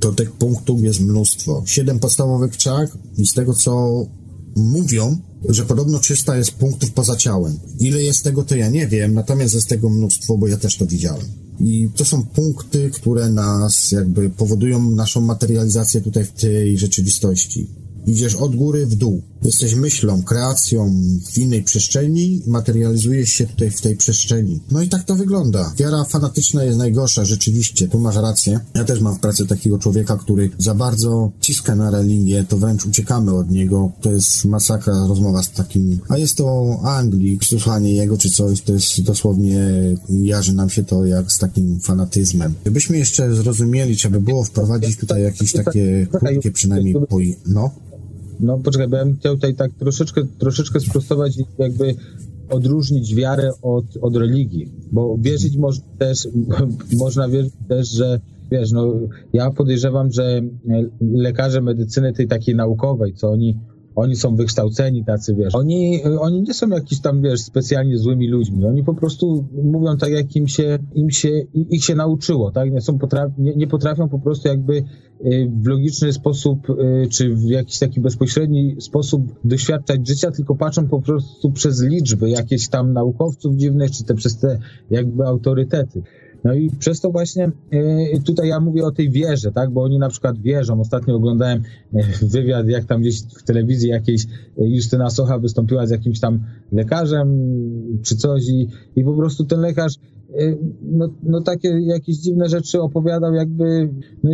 to 0.00 0.12
tych 0.12 0.32
punktów 0.32 0.82
jest 0.82 1.00
mnóstwo. 1.00 1.62
Siedem 1.66 1.98
podstawowych 1.98 2.56
czak 2.56 2.98
i 3.16 3.26
z 3.26 3.34
tego, 3.34 3.54
co 3.54 4.06
mówią, 4.56 5.16
że 5.48 5.64
podobno 5.64 5.98
300 5.98 6.36
jest 6.36 6.50
punktów 6.50 6.90
poza 6.90 7.16
ciałem. 7.16 7.58
Ile 7.80 8.02
jest 8.02 8.24
tego, 8.24 8.42
to 8.42 8.56
ja 8.56 8.68
nie 8.68 8.86
wiem, 8.86 9.14
natomiast 9.14 9.54
jest 9.54 9.68
tego 9.68 9.88
mnóstwo, 9.90 10.38
bo 10.38 10.48
ja 10.48 10.56
też 10.56 10.76
to 10.76 10.86
widziałem. 10.86 11.43
I 11.60 11.88
to 11.96 12.04
są 12.04 12.24
punkty, 12.24 12.90
które 12.90 13.30
nas 13.30 13.92
jakby 13.92 14.30
powodują 14.30 14.90
naszą 14.90 15.20
materializację 15.20 16.00
tutaj 16.00 16.24
w 16.24 16.32
tej 16.32 16.78
rzeczywistości. 16.78 17.66
Idziesz 18.06 18.34
od 18.34 18.56
góry 18.56 18.86
w 18.86 18.94
dół. 18.94 19.22
Jesteś 19.42 19.74
myślą, 19.74 20.22
kreacją 20.22 20.94
w 21.32 21.38
innej 21.38 21.62
przestrzeni, 21.62 22.42
materializujesz 22.46 23.28
się 23.28 23.46
tutaj 23.46 23.70
w 23.70 23.80
tej 23.80 23.96
przestrzeni. 23.96 24.60
No 24.70 24.82
i 24.82 24.88
tak 24.88 25.04
to 25.04 25.14
wygląda. 25.16 25.72
Wiara 25.78 26.04
fanatyczna 26.04 26.64
jest 26.64 26.78
najgorsza, 26.78 27.24
rzeczywiście, 27.24 27.88
tu 27.88 28.00
masz 28.00 28.16
rację. 28.16 28.60
Ja 28.74 28.84
też 28.84 29.00
mam 29.00 29.16
w 29.16 29.20
pracy 29.20 29.46
takiego 29.46 29.78
człowieka, 29.78 30.16
który 30.16 30.50
za 30.58 30.74
bardzo 30.74 31.32
ciska 31.40 31.74
na 31.74 31.90
religię, 31.90 32.44
to 32.48 32.58
wręcz 32.58 32.86
uciekamy 32.86 33.34
od 33.34 33.50
niego. 33.50 33.92
To 34.00 34.12
jest 34.12 34.44
masakra 34.44 35.06
rozmowa 35.08 35.42
z 35.42 35.50
takim, 35.50 35.98
a 36.08 36.18
jest 36.18 36.36
to 36.36 36.78
Anglik, 36.82 37.44
słuchanie 37.44 37.94
jego 37.94 38.18
czy 38.18 38.30
coś, 38.30 38.60
to 38.60 38.72
jest 38.72 39.02
dosłownie, 39.02 39.70
jarzy 40.08 40.52
nam 40.52 40.70
się 40.70 40.84
to 40.84 41.06
jak 41.06 41.32
z 41.32 41.38
takim 41.38 41.80
fanatyzmem. 41.80 42.54
Gdybyśmy 42.62 42.98
jeszcze 42.98 43.34
zrozumieli, 43.34 43.96
trzeba 43.96 44.18
by 44.18 44.24
było 44.24 44.44
wprowadzić 44.44 44.96
tutaj 44.96 45.22
jakieś 45.22 45.52
takie 45.52 46.06
krótkie 46.12 46.50
przynajmniej 46.50 46.94
poi... 47.08 47.36
No? 47.46 47.70
No 48.40 48.58
poczekaj, 48.58 48.88
bo 48.88 48.96
ja 48.96 49.04
bym 49.04 49.16
chciał 49.16 49.34
tutaj 49.34 49.54
tak 49.54 49.72
troszeczkę, 49.72 50.22
troszeczkę 50.38 50.80
sprostować 50.80 51.38
i 51.38 51.44
jakby 51.58 51.94
odróżnić 52.50 53.14
wiarę 53.14 53.50
od, 53.62 53.84
od 54.00 54.16
religii, 54.16 54.70
bo 54.92 55.16
wierzyć 55.20 55.56
można 55.56 55.84
też, 55.98 56.28
można 57.04 57.28
wierzyć 57.28 57.54
też, 57.68 57.88
że 57.88 58.20
wiesz, 58.50 58.72
no 58.72 58.92
ja 59.32 59.50
podejrzewam, 59.50 60.12
że 60.12 60.42
lekarze 61.00 61.60
medycyny 61.60 62.12
tej 62.12 62.28
takiej 62.28 62.54
naukowej, 62.54 63.14
co 63.14 63.30
oni 63.30 63.58
oni 63.96 64.16
są 64.16 64.36
wykształceni 64.36 65.04
tacy, 65.04 65.34
wiesz. 65.34 65.54
Oni, 65.54 66.02
oni 66.04 66.42
nie 66.42 66.54
są 66.54 66.68
jakiś 66.68 67.00
tam, 67.00 67.22
wiesz, 67.22 67.40
specjalnie 67.40 67.98
złymi 67.98 68.28
ludźmi. 68.28 68.66
Oni 68.66 68.84
po 68.84 68.94
prostu 68.94 69.48
mówią 69.64 69.96
tak, 69.96 70.10
jak 70.10 70.36
im 70.36 70.48
się, 70.48 70.78
im 70.94 71.10
się, 71.10 71.28
ich 71.54 71.84
się 71.84 71.94
nauczyło, 71.94 72.50
tak? 72.50 72.72
Nie, 72.72 72.80
są 72.80 72.98
potraf, 72.98 73.30
nie, 73.38 73.54
nie 73.56 73.66
potrafią 73.66 74.08
po 74.08 74.18
prostu 74.18 74.48
jakby 74.48 74.74
y, 74.76 75.50
w 75.62 75.66
logiczny 75.66 76.12
sposób, 76.12 76.70
y, 76.70 77.08
czy 77.10 77.34
w 77.34 77.44
jakiś 77.44 77.78
taki 77.78 78.00
bezpośredni 78.00 78.76
sposób 78.80 79.22
doświadczać 79.44 80.08
życia, 80.08 80.30
tylko 80.30 80.54
patrzą 80.54 80.88
po 80.88 81.02
prostu 81.02 81.52
przez 81.52 81.82
liczby 81.82 82.30
jakieś 82.30 82.68
tam 82.68 82.92
naukowców 82.92 83.56
dziwnych, 83.56 83.90
czy 83.90 84.04
te 84.04 84.14
przez 84.14 84.38
te 84.38 84.58
jakby 84.90 85.24
autorytety. 85.24 86.02
No 86.44 86.54
i 86.54 86.70
przez 86.78 87.00
to 87.00 87.10
właśnie 87.10 87.50
e, 87.70 88.20
tutaj 88.20 88.48
ja 88.48 88.60
mówię 88.60 88.84
o 88.84 88.90
tej 88.90 89.10
wierze, 89.10 89.52
tak, 89.52 89.70
bo 89.70 89.82
oni 89.82 89.98
na 89.98 90.08
przykład 90.08 90.38
wierzą. 90.38 90.80
Ostatnio 90.80 91.16
oglądałem 91.16 91.62
e, 91.94 92.02
wywiad, 92.22 92.68
jak 92.68 92.84
tam 92.84 93.00
gdzieś 93.00 93.22
w 93.22 93.42
telewizji 93.42 93.88
jakiejś 93.88 94.24
e, 94.24 94.28
Justyna 94.58 95.10
Socha 95.10 95.38
wystąpiła 95.38 95.86
z 95.86 95.90
jakimś 95.90 96.20
tam 96.20 96.40
lekarzem 96.72 97.28
czy 98.02 98.16
coś 98.16 98.48
i, 98.48 98.68
i 98.96 99.04
po 99.04 99.14
prostu 99.14 99.44
ten 99.44 99.60
lekarz 99.60 99.94
no, 100.82 101.08
no 101.22 101.40
takie 101.40 101.68
jakieś 101.68 102.16
dziwne 102.16 102.48
rzeczy 102.48 102.82
opowiadał, 102.82 103.34
jakby 103.34 103.90
no, 104.22 104.30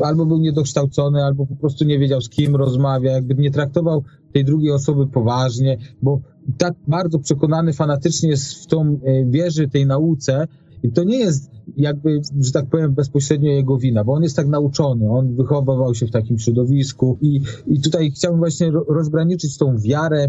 albo 0.00 0.26
był 0.26 0.38
niedokształcony, 0.38 1.24
albo 1.24 1.46
po 1.46 1.56
prostu 1.56 1.84
nie 1.84 1.98
wiedział 1.98 2.20
z 2.20 2.28
kim 2.28 2.56
rozmawia, 2.56 3.12
jakby 3.12 3.34
nie 3.34 3.50
traktował 3.50 4.02
tej 4.32 4.44
drugiej 4.44 4.72
osoby 4.72 5.06
poważnie, 5.06 5.78
bo 6.02 6.20
tak 6.58 6.74
bardzo 6.88 7.18
przekonany 7.18 7.72
fanatycznie 7.72 8.28
jest 8.28 8.52
w 8.54 8.66
tą 8.66 9.00
wierzy, 9.26 9.68
tej 9.68 9.86
nauce, 9.86 10.46
i 10.82 10.92
to 10.92 11.04
nie 11.04 11.18
jest 11.18 11.50
jakby, 11.76 12.20
że 12.40 12.52
tak 12.52 12.66
powiem, 12.66 12.94
bezpośrednio 12.94 13.50
jego 13.50 13.78
wina, 13.78 14.04
bo 14.04 14.12
on 14.12 14.22
jest 14.22 14.36
tak 14.36 14.46
nauczony, 14.46 15.10
on 15.10 15.36
wychowywał 15.36 15.94
się 15.94 16.06
w 16.06 16.10
takim 16.10 16.38
środowisku 16.38 17.18
i, 17.20 17.40
i 17.66 17.80
tutaj 17.80 18.10
chciałbym 18.10 18.38
właśnie 18.38 18.70
rozgraniczyć 18.88 19.58
tą 19.58 19.78
wiarę, 19.78 20.28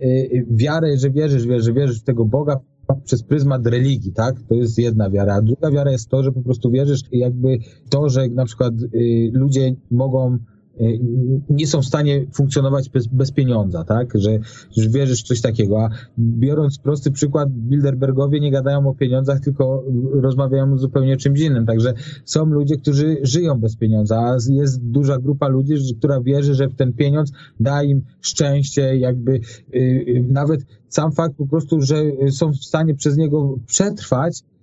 yy, 0.00 0.46
wiarę, 0.50 0.96
że 0.96 1.10
wierzysz, 1.10 1.42
że 1.58 1.72
wierzysz 1.72 2.00
w 2.00 2.04
tego 2.04 2.24
Boga 2.24 2.56
przez 3.04 3.22
pryzmat 3.22 3.66
religii, 3.66 4.12
tak? 4.12 4.42
To 4.48 4.54
jest 4.54 4.78
jedna 4.78 5.10
wiara. 5.10 5.34
A 5.34 5.42
druga 5.42 5.70
wiara 5.70 5.90
jest 5.90 6.08
to, 6.08 6.22
że 6.22 6.32
po 6.32 6.42
prostu 6.42 6.70
wierzysz 6.70 7.00
jakby 7.12 7.58
to, 7.90 8.08
że 8.08 8.28
na 8.28 8.44
przykład 8.44 8.74
yy, 8.92 9.30
ludzie 9.32 9.74
mogą 9.90 10.38
nie 11.50 11.66
są 11.66 11.82
w 11.82 11.84
stanie 11.84 12.26
funkcjonować 12.32 12.88
bez, 12.88 13.06
bez 13.06 13.32
pieniądza, 13.32 13.84
tak? 13.84 14.12
Że, 14.14 14.38
że 14.76 14.88
wierzysz 14.88 15.22
w 15.22 15.26
coś 15.26 15.40
takiego. 15.40 15.84
A 15.84 15.88
biorąc 16.18 16.78
prosty 16.78 17.10
przykład, 17.10 17.48
Bilderbergowie 17.50 18.40
nie 18.40 18.50
gadają 18.50 18.88
o 18.88 18.94
pieniądzach, 18.94 19.40
tylko 19.40 19.84
rozmawiają 20.12 20.78
zupełnie 20.78 21.16
czymś 21.16 21.40
innym. 21.40 21.66
Także 21.66 21.94
są 22.24 22.44
ludzie, 22.44 22.76
którzy 22.76 23.16
żyją 23.22 23.60
bez 23.60 23.76
pieniądza, 23.76 24.18
a 24.18 24.36
jest 24.50 24.82
duża 24.82 25.18
grupa 25.18 25.48
ludzi, 25.48 25.74
która 25.98 26.20
wierzy, 26.20 26.54
że 26.54 26.68
ten 26.68 26.92
pieniądz 26.92 27.32
da 27.60 27.82
im 27.82 28.02
szczęście, 28.20 28.96
jakby 28.96 29.40
yy, 29.72 30.24
nawet 30.28 30.60
sam 30.88 31.12
fakt 31.12 31.36
po 31.36 31.46
prostu, 31.46 31.80
że 31.80 32.02
są 32.30 32.52
w 32.52 32.64
stanie 32.64 32.94
przez 32.94 33.16
niego 33.16 33.58
przetrwać, 33.66 34.42
Y, 34.42 34.59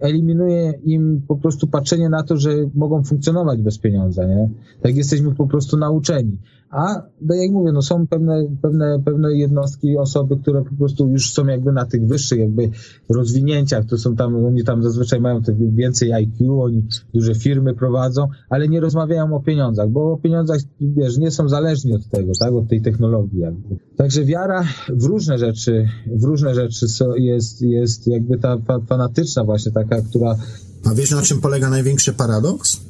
eliminuje 0.00 0.72
im 0.84 1.22
po 1.28 1.36
prostu 1.36 1.66
patrzenie 1.66 2.08
na 2.08 2.22
to, 2.22 2.36
że 2.36 2.50
mogą 2.74 3.04
funkcjonować 3.04 3.62
bez 3.62 3.78
pieniądza, 3.78 4.26
nie? 4.26 4.48
Tak 4.82 4.96
jesteśmy 4.96 5.34
po 5.34 5.46
prostu 5.46 5.76
nauczeni. 5.76 6.38
A 6.76 7.02
no 7.22 7.34
jak 7.34 7.50
mówię, 7.50 7.72
no 7.72 7.82
są 7.82 8.06
pewne, 8.06 8.46
pewne, 8.62 9.02
pewne 9.04 9.36
jednostki, 9.36 9.98
osoby, 9.98 10.36
które 10.36 10.64
po 10.64 10.74
prostu 10.74 11.08
już 11.08 11.32
są 11.32 11.46
jakby 11.46 11.72
na 11.72 11.86
tych 11.86 12.06
wyższych 12.06 12.38
jakby 12.38 12.70
rozwinięciach, 13.08 13.84
to 13.84 13.98
są 13.98 14.16
tam, 14.16 14.44
oni 14.44 14.64
tam 14.64 14.82
zazwyczaj 14.82 15.20
mają 15.20 15.42
te 15.42 15.54
więcej 15.54 16.12
IQ, 16.12 16.62
oni 16.62 16.86
duże 17.14 17.34
firmy 17.34 17.74
prowadzą, 17.74 18.28
ale 18.50 18.68
nie 18.68 18.80
rozmawiają 18.80 19.36
o 19.36 19.40
pieniądzach, 19.40 19.88
bo 19.90 20.12
o 20.12 20.16
pieniądzach, 20.16 20.60
wiesz, 20.80 21.18
nie 21.18 21.30
są 21.30 21.48
zależni 21.48 21.94
od 21.94 22.08
tego, 22.08 22.32
tak, 22.40 22.52
od 22.52 22.68
tej 22.68 22.82
technologii 22.82 23.38
jakby. 23.38 23.76
Także 23.96 24.24
wiara 24.24 24.64
w 24.88 25.04
różne 25.04 25.38
rzeczy, 25.38 25.88
w 26.06 26.24
różne 26.24 26.54
rzeczy 26.54 26.86
jest, 27.16 27.62
jest 27.62 28.06
jakby 28.06 28.38
ta 28.38 28.58
fanatyczna 28.88 29.44
właśnie 29.44 29.72
taka, 29.72 30.02
która... 30.02 30.36
A 30.84 30.94
wiesz 30.94 31.10
na 31.10 31.22
czym 31.22 31.40
polega 31.40 31.70
największy 31.70 32.12
paradoks? 32.12 32.80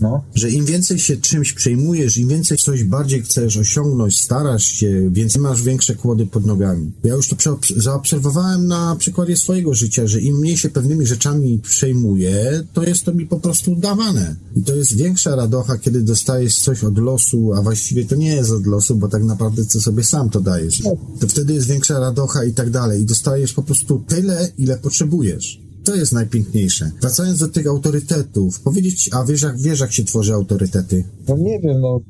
No. 0.00 0.24
Że 0.34 0.50
im 0.50 0.64
więcej 0.64 0.98
się 0.98 1.16
czymś 1.16 1.52
przejmujesz, 1.52 2.18
im 2.18 2.28
więcej 2.28 2.58
coś 2.58 2.84
bardziej 2.84 3.22
chcesz 3.22 3.56
osiągnąć, 3.56 4.18
starasz 4.18 4.64
się, 4.64 5.10
więc 5.12 5.36
masz 5.36 5.62
większe 5.62 5.94
kłody 5.94 6.26
pod 6.26 6.46
nogami. 6.46 6.92
Ja 7.04 7.14
już 7.14 7.28
to 7.28 7.58
zaobserwowałem 7.76 8.66
na 8.66 8.96
przykładzie 8.96 9.36
swojego 9.36 9.74
życia, 9.74 10.06
że 10.06 10.20
im 10.20 10.38
mniej 10.38 10.58
się 10.58 10.68
pewnymi 10.68 11.06
rzeczami 11.06 11.58
przejmuję, 11.58 12.64
to 12.72 12.82
jest 12.82 13.04
to 13.04 13.14
mi 13.14 13.26
po 13.26 13.40
prostu 13.40 13.76
dawane. 13.76 14.36
I 14.56 14.62
to 14.62 14.74
jest 14.74 14.96
większa 14.96 15.36
radocha, 15.36 15.78
kiedy 15.78 16.02
dostajesz 16.02 16.58
coś 16.58 16.84
od 16.84 16.98
losu, 16.98 17.52
a 17.52 17.62
właściwie 17.62 18.04
to 18.04 18.16
nie 18.16 18.34
jest 18.34 18.50
od 18.50 18.66
losu, 18.66 18.94
bo 18.94 19.08
tak 19.08 19.24
naprawdę 19.24 19.64
ty 19.64 19.80
sobie 19.80 20.04
sam 20.04 20.30
to 20.30 20.40
dajesz. 20.40 20.82
To 21.20 21.28
wtedy 21.28 21.54
jest 21.54 21.68
większa 21.68 21.98
radocha 22.00 22.44
i 22.44 22.52
tak 22.52 22.70
dalej. 22.70 23.02
I 23.02 23.06
dostajesz 23.06 23.52
po 23.52 23.62
prostu 23.62 24.04
tyle, 24.08 24.52
ile 24.58 24.78
potrzebujesz. 24.78 25.65
To 25.86 25.94
jest 25.94 26.12
najpiękniejsze. 26.12 26.90
Wracając 27.00 27.38
do 27.38 27.48
tych 27.48 27.66
autorytetów, 27.66 28.60
powiedzieć, 28.60 29.10
a 29.12 29.24
wiesz 29.24 29.42
jak, 29.42 29.58
wiesz 29.58 29.80
jak 29.80 29.92
się 29.92 30.04
tworzy 30.04 30.34
autorytety? 30.34 31.04
No 31.28 31.36
nie 31.36 31.60
wiem, 31.60 31.80
no 31.80 32.00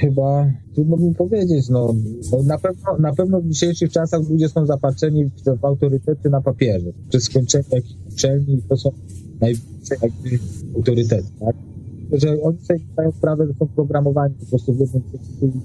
chyba 0.00 0.52
trudno 0.74 0.96
mi 0.96 1.14
powiedzieć, 1.14 1.68
no, 1.68 1.94
na, 2.44 2.58
pewno, 2.58 2.98
na 2.98 3.12
pewno 3.12 3.40
w 3.40 3.48
dzisiejszych 3.48 3.92
czasach 3.92 4.20
ludzie 4.30 4.48
są 4.48 4.66
zapatrzeni 4.66 5.24
w, 5.24 5.60
w 5.60 5.64
autorytety 5.64 6.30
na 6.30 6.40
papierze. 6.40 6.92
Przez 7.08 7.24
skończenie 7.24 7.64
jakiejś 7.72 7.96
uczelni 8.12 8.62
to 8.68 8.76
są 8.76 8.90
największe 9.40 9.94
autorytety, 10.76 11.28
tak? 11.40 11.56
Że 12.12 12.42
oni 12.42 12.58
sobie 12.58 12.80
zdają 12.92 13.12
sprawę, 13.12 13.46
że 13.46 13.54
są 13.58 13.66
programowani 13.66 14.34
po 14.34 14.46
prostu 14.46 14.74
w 14.74 14.80
jednym 14.80 15.02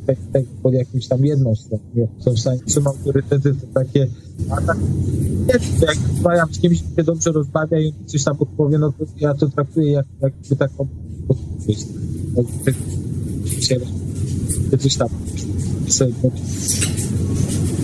tekście 0.05 0.43
pod 0.63 0.73
jakimś 0.73 1.07
tam 1.07 1.25
jedną 1.25 1.55
stroną. 1.55 1.83
Są 2.19 2.31
w 2.31 2.39
stanie, 2.39 2.59
są 2.67 2.81
autorytety 2.85 3.53
to 3.53 3.67
takie, 3.73 4.07
a 4.49 4.61
tak, 4.61 4.77
nie, 5.47 5.53
jak 5.87 5.97
rozmawiam 6.09 6.53
z 6.53 6.59
kimś, 6.59 6.79
się 6.95 7.03
dobrze 7.03 7.31
rozmawia 7.31 7.79
i 7.79 7.93
coś 8.05 8.23
tam 8.23 8.37
podpowie, 8.37 8.77
no 8.77 8.91
to 8.91 9.05
ja 9.19 9.33
to 9.33 9.49
traktuję 9.49 9.91
jak, 9.91 10.05
jakby 10.21 10.55
taką 10.55 10.87
podpowiedź. 11.27 11.85
Coś 14.77 14.95
tam 14.97 15.09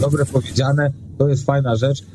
dobre 0.02 0.26
powiedziane, 0.26 0.92
to 1.18 1.30
jest 1.30 1.46
fajna 1.46 1.76
rzecz. 1.76 2.06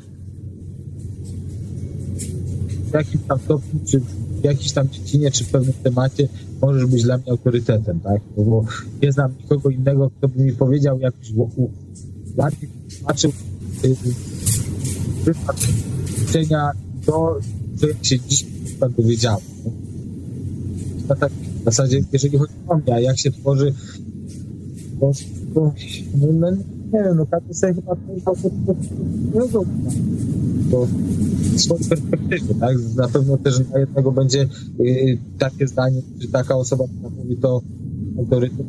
W 2.91 2.93
jakimś 2.93 3.23
tam 3.27 3.39
stopniu, 3.39 3.79
czy 3.85 4.01
w 4.43 4.45
jakiejś 4.45 4.71
tam 4.71 4.89
dziedzinie 4.89 5.31
czy 5.31 5.43
w 5.43 5.49
pewnym 5.49 5.73
temacie 5.83 6.27
możesz 6.61 6.85
być 6.85 7.03
dla 7.03 7.17
mnie 7.17 7.31
autorytetem, 7.31 7.99
tak? 7.99 8.21
Bo 8.37 8.65
nie 9.01 9.11
znam 9.11 9.31
nikogo 9.41 9.69
innego, 9.69 10.09
kto 10.09 10.27
by 10.27 10.43
mi 10.43 10.53
powiedział 10.53 10.99
jakoś 10.99 11.33
ładnie 12.37 12.67
tłumaczył 12.97 13.31
y, 13.83 13.87
y, 13.87 13.93
przykład 15.23 15.67
to, 17.05 17.39
że 17.81 17.87
jak 17.87 18.05
się 18.05 18.19
dziś 18.19 18.45
tak 18.79 18.91
dowiedziałem. 18.91 19.45
No, 21.09 21.15
tak, 21.15 21.31
w 21.61 21.63
zasadzie, 21.65 22.01
jeżeli 22.13 22.37
chodzi 22.37 22.53
o 22.67 22.75
mnie, 22.75 23.01
jak 23.01 23.19
się 23.19 23.31
tworzy, 23.31 23.73
to, 24.99 25.11
to 25.53 25.73
no, 26.21 26.27
no, 26.33 26.51
nie 26.93 27.03
wiem, 27.03 27.17
no 27.17 27.25
każdy 27.25 27.53
sobie 27.53 27.73
chyba 27.73 27.95
to 28.25 28.33
to 30.71 30.87
perspektywy, 31.89 32.55
tak? 32.59 32.77
Na 32.95 33.07
pewno 33.07 33.37
też 33.37 33.59
dla 33.59 33.79
jednego 33.79 34.11
będzie 34.11 34.47
y, 34.79 35.17
takie 35.37 35.67
zdanie, 35.67 36.01
czy 36.21 36.27
taka 36.27 36.55
osoba, 36.55 36.83
która 36.87 37.09
mówi 37.09 37.37
to 37.37 37.61
autorytet, 38.17 38.65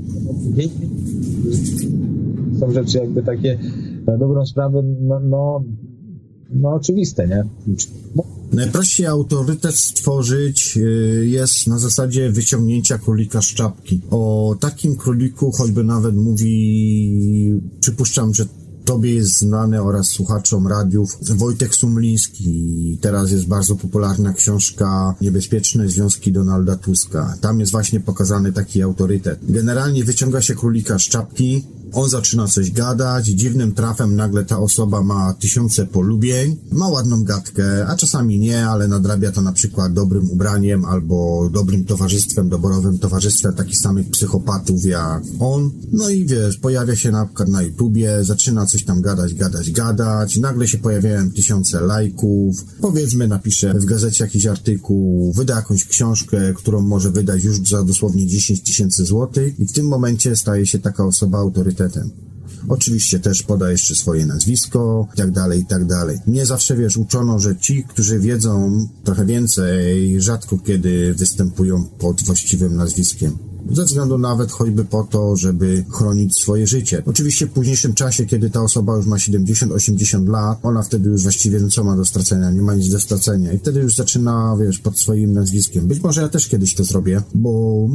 są 2.60 2.72
rzeczy 2.72 2.98
jakby 2.98 3.22
takie 3.22 3.58
na 4.06 4.18
dobrą 4.18 4.46
sprawę, 4.46 4.82
no, 5.00 5.20
no, 5.20 5.62
no 6.50 6.74
oczywiste, 6.74 7.28
nie? 7.28 7.44
Najprościej 8.52 9.06
autorytet 9.06 9.74
stworzyć 9.74 10.76
y, 10.76 11.26
jest 11.26 11.66
na 11.66 11.78
zasadzie 11.78 12.30
wyciągnięcia 12.32 12.98
królika 12.98 13.42
z 13.42 13.46
czapki. 13.46 14.00
O 14.10 14.56
takim 14.60 14.96
króliku 14.96 15.52
choćby 15.52 15.84
nawet 15.84 16.16
mówi, 16.16 17.60
przypuszczam, 17.80 18.34
że 18.34 18.46
Tobie 18.84 19.14
jest 19.14 19.38
znany 19.38 19.82
oraz 19.82 20.06
słuchaczom 20.06 20.66
radiów 20.66 21.18
Wojtek 21.20 21.74
Sumliński. 21.74 22.98
Teraz 23.00 23.30
jest 23.30 23.46
bardzo 23.46 23.76
popularna 23.76 24.32
książka 24.32 25.14
Niebezpieczne 25.20 25.88
Związki 25.88 26.32
Donalda 26.32 26.76
Tuska. 26.76 27.36
Tam 27.40 27.60
jest 27.60 27.72
właśnie 27.72 28.00
pokazany 28.00 28.52
taki 28.52 28.82
autorytet. 28.82 29.38
Generalnie 29.42 30.04
wyciąga 30.04 30.42
się 30.42 30.54
królika 30.54 30.98
z 30.98 31.02
czapki, 31.02 31.64
on 31.94 32.08
zaczyna 32.08 32.46
coś 32.46 32.70
gadać, 32.70 33.26
dziwnym 33.26 33.72
trafem 33.72 34.16
nagle 34.16 34.44
ta 34.44 34.58
osoba 34.58 35.02
ma 35.02 35.34
tysiące 35.34 35.86
polubień, 35.86 36.56
ma 36.72 36.88
ładną 36.88 37.24
gadkę, 37.24 37.86
a 37.86 37.96
czasami 37.96 38.38
nie, 38.38 38.66
ale 38.66 38.88
nadrabia 38.88 39.32
to 39.32 39.42
na 39.42 39.52
przykład 39.52 39.92
dobrym 39.92 40.30
ubraniem 40.30 40.84
albo 40.84 41.48
dobrym 41.52 41.84
towarzystwem, 41.84 42.48
doborowym 42.48 42.98
towarzystwem 42.98 43.54
takich 43.54 43.78
samych 43.78 44.10
psychopatów 44.10 44.84
jak 44.84 45.22
on. 45.40 45.70
No 45.92 46.08
i 46.08 46.26
wiesz, 46.26 46.56
pojawia 46.56 46.96
się 46.96 47.10
na 47.10 47.26
przykład 47.26 47.48
na 47.48 47.62
YouTubie, 47.62 48.24
zaczyna 48.24 48.66
coś 48.66 48.73
tam 48.82 49.02
gadać, 49.02 49.34
gadać, 49.34 49.70
gadać, 49.70 50.36
nagle 50.36 50.68
się 50.68 50.78
pojawiają 50.78 51.30
tysiące 51.30 51.80
lajków, 51.80 52.64
powiedzmy 52.80 53.28
napisze 53.28 53.74
w 53.74 53.84
gazecie 53.84 54.24
jakiś 54.24 54.46
artykuł, 54.46 55.32
wyda 55.32 55.56
jakąś 55.56 55.84
książkę, 55.84 56.54
którą 56.54 56.80
może 56.80 57.10
wydać 57.10 57.44
już 57.44 57.68
za 57.68 57.84
dosłownie 57.84 58.26
10 58.26 58.62
tysięcy 58.62 59.04
złotych 59.04 59.60
i 59.60 59.66
w 59.66 59.72
tym 59.72 59.88
momencie 59.88 60.36
staje 60.36 60.66
się 60.66 60.78
taka 60.78 61.04
osoba 61.04 61.38
autorytetem. 61.38 62.10
Oczywiście 62.68 63.20
też 63.20 63.42
poda 63.42 63.70
jeszcze 63.70 63.94
swoje 63.94 64.26
nazwisko 64.26 65.08
i 65.14 65.16
tak 65.16 65.30
dalej, 65.30 65.60
i 65.60 65.66
tak 65.66 65.86
dalej. 65.86 66.18
Mnie 66.26 66.46
zawsze, 66.46 66.76
wiesz, 66.76 66.96
uczono, 66.96 67.38
że 67.38 67.56
ci, 67.56 67.84
którzy 67.88 68.18
wiedzą 68.18 68.86
trochę 69.04 69.26
więcej, 69.26 70.20
rzadko 70.20 70.58
kiedy 70.58 71.14
występują 71.14 71.84
pod 71.84 72.22
właściwym 72.22 72.76
nazwiskiem 72.76 73.53
ze 73.70 73.84
względu 73.84 74.18
nawet 74.18 74.52
choćby 74.52 74.84
po 74.84 75.04
to, 75.04 75.36
żeby 75.36 75.84
chronić 75.90 76.36
swoje 76.36 76.66
życie. 76.66 77.02
Oczywiście 77.06 77.46
w 77.46 77.50
późniejszym 77.50 77.94
czasie, 77.94 78.26
kiedy 78.26 78.50
ta 78.50 78.62
osoba 78.62 78.96
już 78.96 79.06
ma 79.06 79.16
70-80 79.16 80.28
lat, 80.28 80.58
ona 80.62 80.82
wtedy 80.82 81.10
już 81.10 81.22
właściwie 81.22 81.60
no 81.60 81.68
co 81.68 81.84
ma 81.84 81.96
do 81.96 82.04
stracenia, 82.04 82.50
nie 82.50 82.62
ma 82.62 82.74
nic 82.74 82.88
do 82.88 83.00
stracenia 83.00 83.52
i 83.52 83.58
wtedy 83.58 83.80
już 83.80 83.96
zaczyna, 83.96 84.56
wiesz, 84.60 84.78
pod 84.78 84.98
swoim 84.98 85.32
nazwiskiem. 85.32 85.86
Być 85.86 86.02
może 86.02 86.22
ja 86.22 86.28
też 86.28 86.48
kiedyś 86.48 86.74
to 86.74 86.84
zrobię, 86.84 87.22
bo 87.34 87.86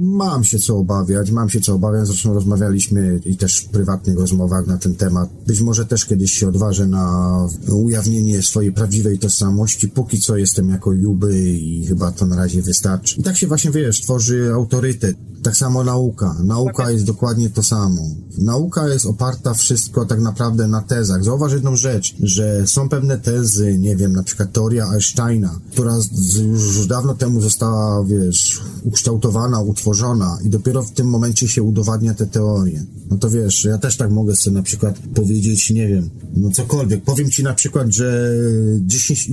mam 0.00 0.44
się 0.44 0.58
co 0.58 0.76
obawiać, 0.76 1.30
mam 1.30 1.50
się 1.50 1.60
co 1.60 1.74
obawiać, 1.74 2.06
zresztą 2.06 2.34
rozmawialiśmy 2.34 3.20
i 3.24 3.36
też 3.36 3.58
w 3.60 3.68
prywatnych 3.68 4.18
rozmowach 4.18 4.66
na 4.66 4.78
ten 4.78 4.94
temat. 4.94 5.30
Być 5.46 5.60
może 5.60 5.86
też 5.86 6.04
kiedyś 6.04 6.32
się 6.32 6.48
odważę 6.48 6.86
na 6.86 7.30
ujawnienie 7.72 8.42
swojej 8.42 8.72
prawdziwej 8.72 9.18
tożsamości, 9.18 9.88
póki 9.88 10.20
co 10.20 10.36
jestem 10.36 10.68
jako 10.68 10.92
Juby 10.92 11.40
i 11.48 11.86
chyba 11.86 12.12
to 12.12 12.26
na 12.26 12.36
razie 12.36 12.62
wystarczy. 12.62 13.20
I 13.20 13.22
tak 13.22 13.36
się 13.36 13.46
właśnie, 13.46 13.70
wiesz, 13.70 14.00
tworzy 14.00 14.52
autorytet 14.54 15.03
tak 15.44 15.56
samo 15.56 15.84
nauka. 15.84 16.36
Nauka 16.44 16.90
jest 16.90 17.04
dokładnie 17.04 17.50
to 17.50 17.62
samo. 17.62 18.02
Nauka 18.38 18.88
jest 18.88 19.06
oparta 19.06 19.54
wszystko 19.54 20.04
tak 20.04 20.20
naprawdę 20.20 20.68
na 20.68 20.82
tezach. 20.82 21.24
Zauważ 21.24 21.52
jedną 21.52 21.76
rzecz, 21.76 22.14
że 22.20 22.66
są 22.66 22.88
pewne 22.88 23.18
tezy, 23.18 23.78
nie 23.78 23.96
wiem, 23.96 24.12
na 24.12 24.22
przykład 24.22 24.52
teoria 24.52 24.86
Einsteina, 24.88 25.60
która 25.72 25.94
już 26.46 26.86
dawno 26.86 27.14
temu 27.14 27.40
została, 27.40 28.04
wiesz, 28.04 28.62
ukształtowana, 28.84 29.60
utworzona 29.60 30.38
i 30.44 30.50
dopiero 30.50 30.82
w 30.82 30.90
tym 30.90 31.06
momencie 31.06 31.48
się 31.48 31.62
udowadnia 31.62 32.14
te 32.14 32.26
teorie. 32.26 32.84
No 33.10 33.18
to 33.18 33.30
wiesz, 33.30 33.64
ja 33.64 33.78
też 33.78 33.96
tak 33.96 34.10
mogę 34.10 34.36
sobie 34.36 34.56
na 34.56 34.62
przykład 34.62 34.98
powiedzieć, 35.14 35.70
nie 35.70 35.88
wiem, 35.88 36.10
no 36.36 36.50
cokolwiek. 36.50 37.04
Powiem 37.04 37.30
ci 37.30 37.42
na 37.42 37.54
przykład, 37.54 37.90
że 37.90 38.30
10, 38.80 39.30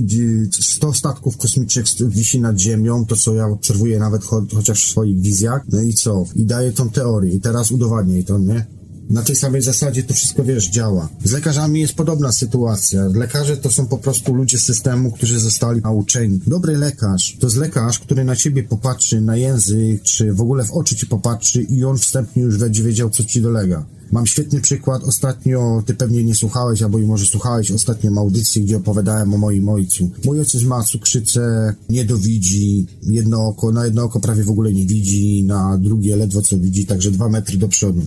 100 0.60 0.92
statków 0.92 1.36
kosmicznych 1.36 1.86
wisi 2.08 2.40
nad 2.40 2.58
Ziemią, 2.58 3.06
to 3.06 3.16
co 3.16 3.34
ja 3.34 3.46
obserwuję 3.46 3.98
nawet 3.98 4.24
cho 4.24 4.42
chociaż 4.54 4.86
w 4.86 4.90
swoich 4.90 5.20
wizjach, 5.20 5.61
no 5.68 5.82
i 5.82 5.92
co? 5.92 6.24
I 6.36 6.46
daję 6.46 6.72
tą 6.72 6.90
teorię 6.90 7.34
i 7.34 7.40
teraz 7.40 7.70
udowadnię 7.70 8.24
to, 8.24 8.38
nie? 8.38 8.66
Na 9.10 9.22
tej 9.22 9.36
samej 9.36 9.62
zasadzie 9.62 10.02
to 10.02 10.14
wszystko, 10.14 10.44
wiesz, 10.44 10.70
działa. 10.70 11.08
Z 11.24 11.32
lekarzami 11.32 11.80
jest 11.80 11.94
podobna 11.94 12.32
sytuacja. 12.32 13.04
Lekarze 13.14 13.56
to 13.56 13.70
są 13.70 13.86
po 13.86 13.98
prostu 13.98 14.34
ludzie 14.34 14.58
systemu, 14.58 15.12
którzy 15.12 15.40
zostali 15.40 15.80
nauczeni. 15.80 16.40
Dobry 16.46 16.76
lekarz 16.76 17.36
to 17.40 17.46
jest 17.46 17.56
lekarz, 17.56 17.98
który 17.98 18.24
na 18.24 18.36
ciebie 18.36 18.62
popatrzy, 18.62 19.20
na 19.20 19.36
język, 19.36 20.02
czy 20.02 20.32
w 20.32 20.40
ogóle 20.40 20.64
w 20.64 20.72
oczy 20.72 20.96
ci 20.96 21.06
popatrzy 21.06 21.62
i 21.62 21.84
on 21.84 21.98
wstępnie 21.98 22.42
już 22.42 22.58
będzie 22.58 22.82
wiedział, 22.82 23.10
co 23.10 23.24
ci 23.24 23.42
dolega. 23.42 23.84
Mam 24.12 24.26
świetny 24.26 24.60
przykład. 24.60 25.04
Ostatnio, 25.04 25.82
ty 25.86 25.94
pewnie 25.94 26.24
nie 26.24 26.34
słuchałeś, 26.34 26.82
albo 26.82 26.98
i 26.98 27.06
może 27.06 27.26
słuchałeś 27.26 27.70
ostatnio 27.70 28.10
audycji, 28.16 28.62
gdzie 28.62 28.76
opowiadałem 28.76 29.34
o 29.34 29.38
moim 29.38 29.68
ojcu. 29.68 30.10
Mój 30.24 30.40
ojciec 30.40 30.62
ma 30.62 30.82
cukrzycę, 30.84 31.74
nie 31.88 32.04
dowidzi, 32.04 32.86
jedno 33.02 33.46
oko, 33.46 33.72
na 33.72 33.84
jedno 33.84 34.04
oko 34.04 34.20
prawie 34.20 34.44
w 34.44 34.50
ogóle 34.50 34.72
nie 34.72 34.86
widzi, 34.86 35.44
na 35.44 35.78
drugie 35.78 36.16
ledwo 36.16 36.42
co 36.42 36.58
widzi, 36.58 36.86
także 36.86 37.10
dwa 37.10 37.28
metry 37.28 37.58
do 37.58 37.68
przodu. 37.68 38.02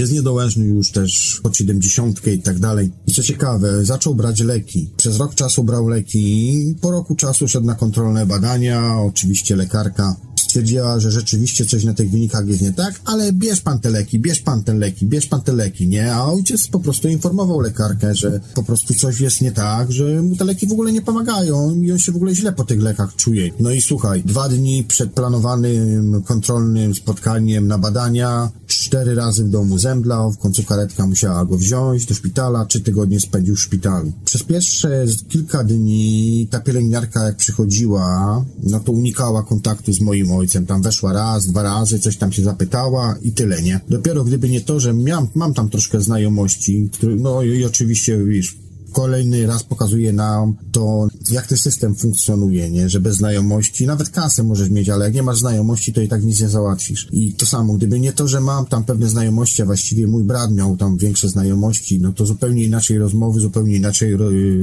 Jest 0.00 0.12
niedołężny 0.12 0.64
już 0.64 0.90
też 0.90 1.40
pod 1.42 1.56
70 1.56 2.26
i 2.26 2.42
tak 2.42 2.58
dalej. 2.58 2.90
I 3.06 3.12
co 3.12 3.22
ciekawe, 3.22 3.84
zaczął 3.84 4.14
brać 4.14 4.40
leki. 4.40 4.90
Przez 4.96 5.18
rok 5.18 5.34
czasu 5.34 5.64
brał 5.64 5.88
leki, 5.88 6.74
po 6.80 6.90
roku 6.90 7.16
czasu 7.16 7.48
szedł 7.48 7.66
na 7.66 7.74
kontrolne 7.74 8.26
badania, 8.26 8.96
oczywiście 8.96 9.56
lekarka 9.56 10.16
stwierdziła, 10.40 11.00
że 11.00 11.10
rzeczywiście 11.10 11.66
coś 11.66 11.84
na 11.84 11.94
tych 11.94 12.10
wynikach 12.10 12.46
jest 12.48 12.62
nie 12.62 12.72
tak, 12.72 13.00
ale 13.04 13.32
bierz 13.32 13.60
pan 13.60 13.78
te 13.80 13.90
leki, 13.90 14.18
bierz 14.18 14.40
pan 14.40 14.62
te 14.62 14.74
leki, 14.74 15.06
bierz 15.06 15.26
pan 15.26 15.42
te 15.42 15.52
leki, 15.52 15.88
nie? 15.88 16.14
A 16.14 16.24
ojciec 16.24 16.68
po 16.68 16.80
prostu 16.80 17.08
informował 17.08 17.60
lekarkę, 17.60 18.14
że 18.14 18.40
po 18.54 18.62
prostu 18.62 18.94
coś 18.94 19.20
jest 19.20 19.40
nie 19.40 19.52
tak, 19.52 19.92
że 19.92 20.22
mu 20.22 20.36
te 20.36 20.44
leki 20.44 20.66
w 20.66 20.72
ogóle 20.72 20.92
nie 20.92 21.02
pomagają 21.02 21.74
i 21.74 21.92
on 21.92 21.98
się 21.98 22.12
w 22.12 22.16
ogóle 22.16 22.34
źle 22.34 22.52
po 22.52 22.64
tych 22.64 22.82
lekach 22.82 23.16
czuje. 23.16 23.50
No 23.60 23.70
i 23.70 23.80
słuchaj, 23.80 24.22
dwa 24.22 24.48
dni 24.48 24.84
przed 24.84 25.12
planowanym 25.12 26.22
kontrolnym 26.22 26.94
spotkaniem 26.94 27.68
na 27.68 27.78
badania, 27.78 28.50
cztery 28.66 29.14
razy 29.14 29.44
w 29.44 29.48
domu 29.48 29.78
zemdlał, 29.78 30.32
w 30.32 30.38
końcu 30.38 30.62
karetka 30.62 31.06
musiała 31.06 31.44
go 31.44 31.56
wziąć 31.56 32.06
do 32.06 32.14
szpitala, 32.14 32.64
trzy 32.64 32.80
tygodnie 32.80 33.20
spędził 33.20 33.56
w 33.56 33.60
szpitalu. 33.60 34.12
Przez 34.24 34.42
pierwsze 34.42 35.04
kilka 35.28 35.64
dni 35.64 36.48
ta 36.50 36.60
pielęgniarka 36.60 37.24
jak 37.24 37.36
przychodziła, 37.36 38.44
no 38.62 38.80
to 38.80 38.92
unikała 38.92 39.42
kontaktu 39.42 39.92
z 39.92 40.00
moim 40.00 40.29
ojcem. 40.32 40.66
Tam 40.66 40.82
weszła 40.82 41.12
raz, 41.12 41.46
dwa 41.46 41.62
razy, 41.62 41.98
coś 41.98 42.16
tam 42.16 42.32
się 42.32 42.42
zapytała 42.42 43.16
i 43.22 43.32
tyle, 43.32 43.62
nie? 43.62 43.80
Dopiero 43.88 44.24
gdyby 44.24 44.48
nie 44.48 44.60
to, 44.60 44.80
że 44.80 44.94
mam 45.34 45.54
tam 45.54 45.68
troszkę 45.68 46.00
znajomości, 46.00 46.90
który, 46.92 47.16
no 47.16 47.42
i 47.42 47.64
oczywiście, 47.64 48.24
wiesz, 48.24 48.56
kolejny 48.92 49.46
raz 49.46 49.62
pokazuje 49.62 50.12
nam 50.12 50.56
to, 50.72 51.08
jak 51.30 51.46
ten 51.46 51.58
system 51.58 51.94
funkcjonuje, 51.94 52.70
nie? 52.70 52.88
Że 52.88 53.00
bez 53.00 53.16
znajomości, 53.16 53.86
nawet 53.86 54.10
kasę 54.10 54.42
możesz 54.42 54.70
mieć, 54.70 54.88
ale 54.88 55.04
jak 55.04 55.14
nie 55.14 55.22
masz 55.22 55.38
znajomości, 55.38 55.92
to 55.92 56.00
i 56.00 56.08
tak 56.08 56.24
nic 56.24 56.40
nie 56.40 56.48
załatwisz. 56.48 57.08
I 57.12 57.32
to 57.32 57.46
samo, 57.46 57.74
gdyby 57.74 58.00
nie 58.00 58.12
to, 58.12 58.28
że 58.28 58.40
mam 58.40 58.66
tam 58.66 58.84
pewne 58.84 59.08
znajomości, 59.08 59.62
a 59.62 59.64
właściwie 59.64 60.06
mój 60.06 60.24
brat 60.24 60.52
miał 60.52 60.76
tam 60.76 60.96
większe 60.96 61.28
znajomości, 61.28 62.00
no 62.00 62.12
to 62.12 62.26
zupełnie 62.26 62.64
inaczej 62.64 62.98
rozmowy, 62.98 63.40
zupełnie 63.40 63.76
inaczej 63.76 64.16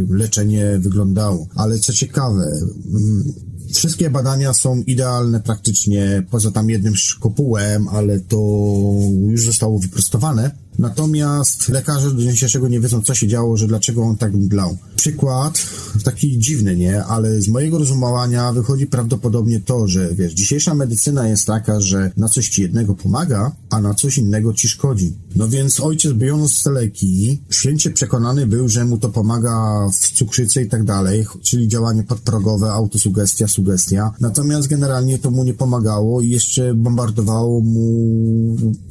leczenie 0.09 0.80
wyglądało. 0.80 1.47
Ale 1.55 1.80
co 1.80 1.93
ciekawe, 1.93 2.43
mm, 2.89 3.34
Wszystkie 3.74 4.09
badania 4.09 4.53
są 4.53 4.84
idealne 4.88 5.39
praktycznie, 5.39 6.24
poza 6.32 6.51
tam 6.51 6.70
jednym 6.70 6.95
szkopułem, 6.95 7.88
ale 7.88 8.20
to 8.20 8.38
już 9.28 9.45
zostało 9.45 9.80
wyprostowane. 9.80 10.51
Natomiast 10.80 11.70
lekarze 11.70 12.11
do 12.11 12.22
dzisiejszego 12.22 12.68
nie 12.68 12.80
wiedzą, 12.80 13.01
co 13.01 13.15
się 13.15 13.28
działo, 13.28 13.57
że 13.57 13.68
dlaczego 13.68 14.03
on 14.03 14.18
tak 14.18 14.34
mdlał. 14.34 14.78
Przykład, 14.95 15.63
taki 16.03 16.39
dziwny, 16.39 16.76
nie? 16.76 17.03
Ale 17.03 17.41
z 17.41 17.47
mojego 17.47 17.78
rozumowania 17.78 18.53
wychodzi 18.53 18.88
prawdopodobnie 18.88 19.59
to, 19.59 19.88
że 19.88 20.15
wiesz, 20.15 20.34
dzisiejsza 20.34 20.74
medycyna 20.74 21.28
jest 21.28 21.45
taka, 21.45 21.82
że 21.82 22.11
na 22.18 22.28
coś 22.28 22.49
ci 22.49 22.61
jednego 22.61 22.95
pomaga, 22.95 23.51
a 23.70 23.82
na 23.82 23.93
coś 23.93 24.18
innego 24.18 24.53
ci 24.53 24.68
szkodzi. 24.68 25.13
No 25.36 25.49
więc 25.49 25.80
ojciec 25.80 26.13
biorąc 26.13 26.63
te 26.63 26.72
leki, 26.72 27.41
święcie 27.49 27.89
przekonany 27.91 28.47
był, 28.47 28.70
że 28.70 28.86
mu 28.86 28.97
to 28.97 29.09
pomaga 29.09 29.88
w 29.93 30.11
cukrzycy 30.11 30.61
i 30.61 30.70
tak 30.70 30.84
dalej, 30.84 31.26
czyli 31.41 31.68
działanie 31.68 32.03
podprogowe, 32.03 32.72
autosugestia, 32.72 33.47
sugestia. 33.58 34.12
Natomiast 34.22 34.68
generalnie 34.68 35.20
to 35.20 35.32
mu 35.32 35.43
nie 35.43 35.53
pomagało 35.53 36.22
i 36.22 36.30
jeszcze 36.30 36.74
bombardowało 36.74 37.62
mu 37.62 37.88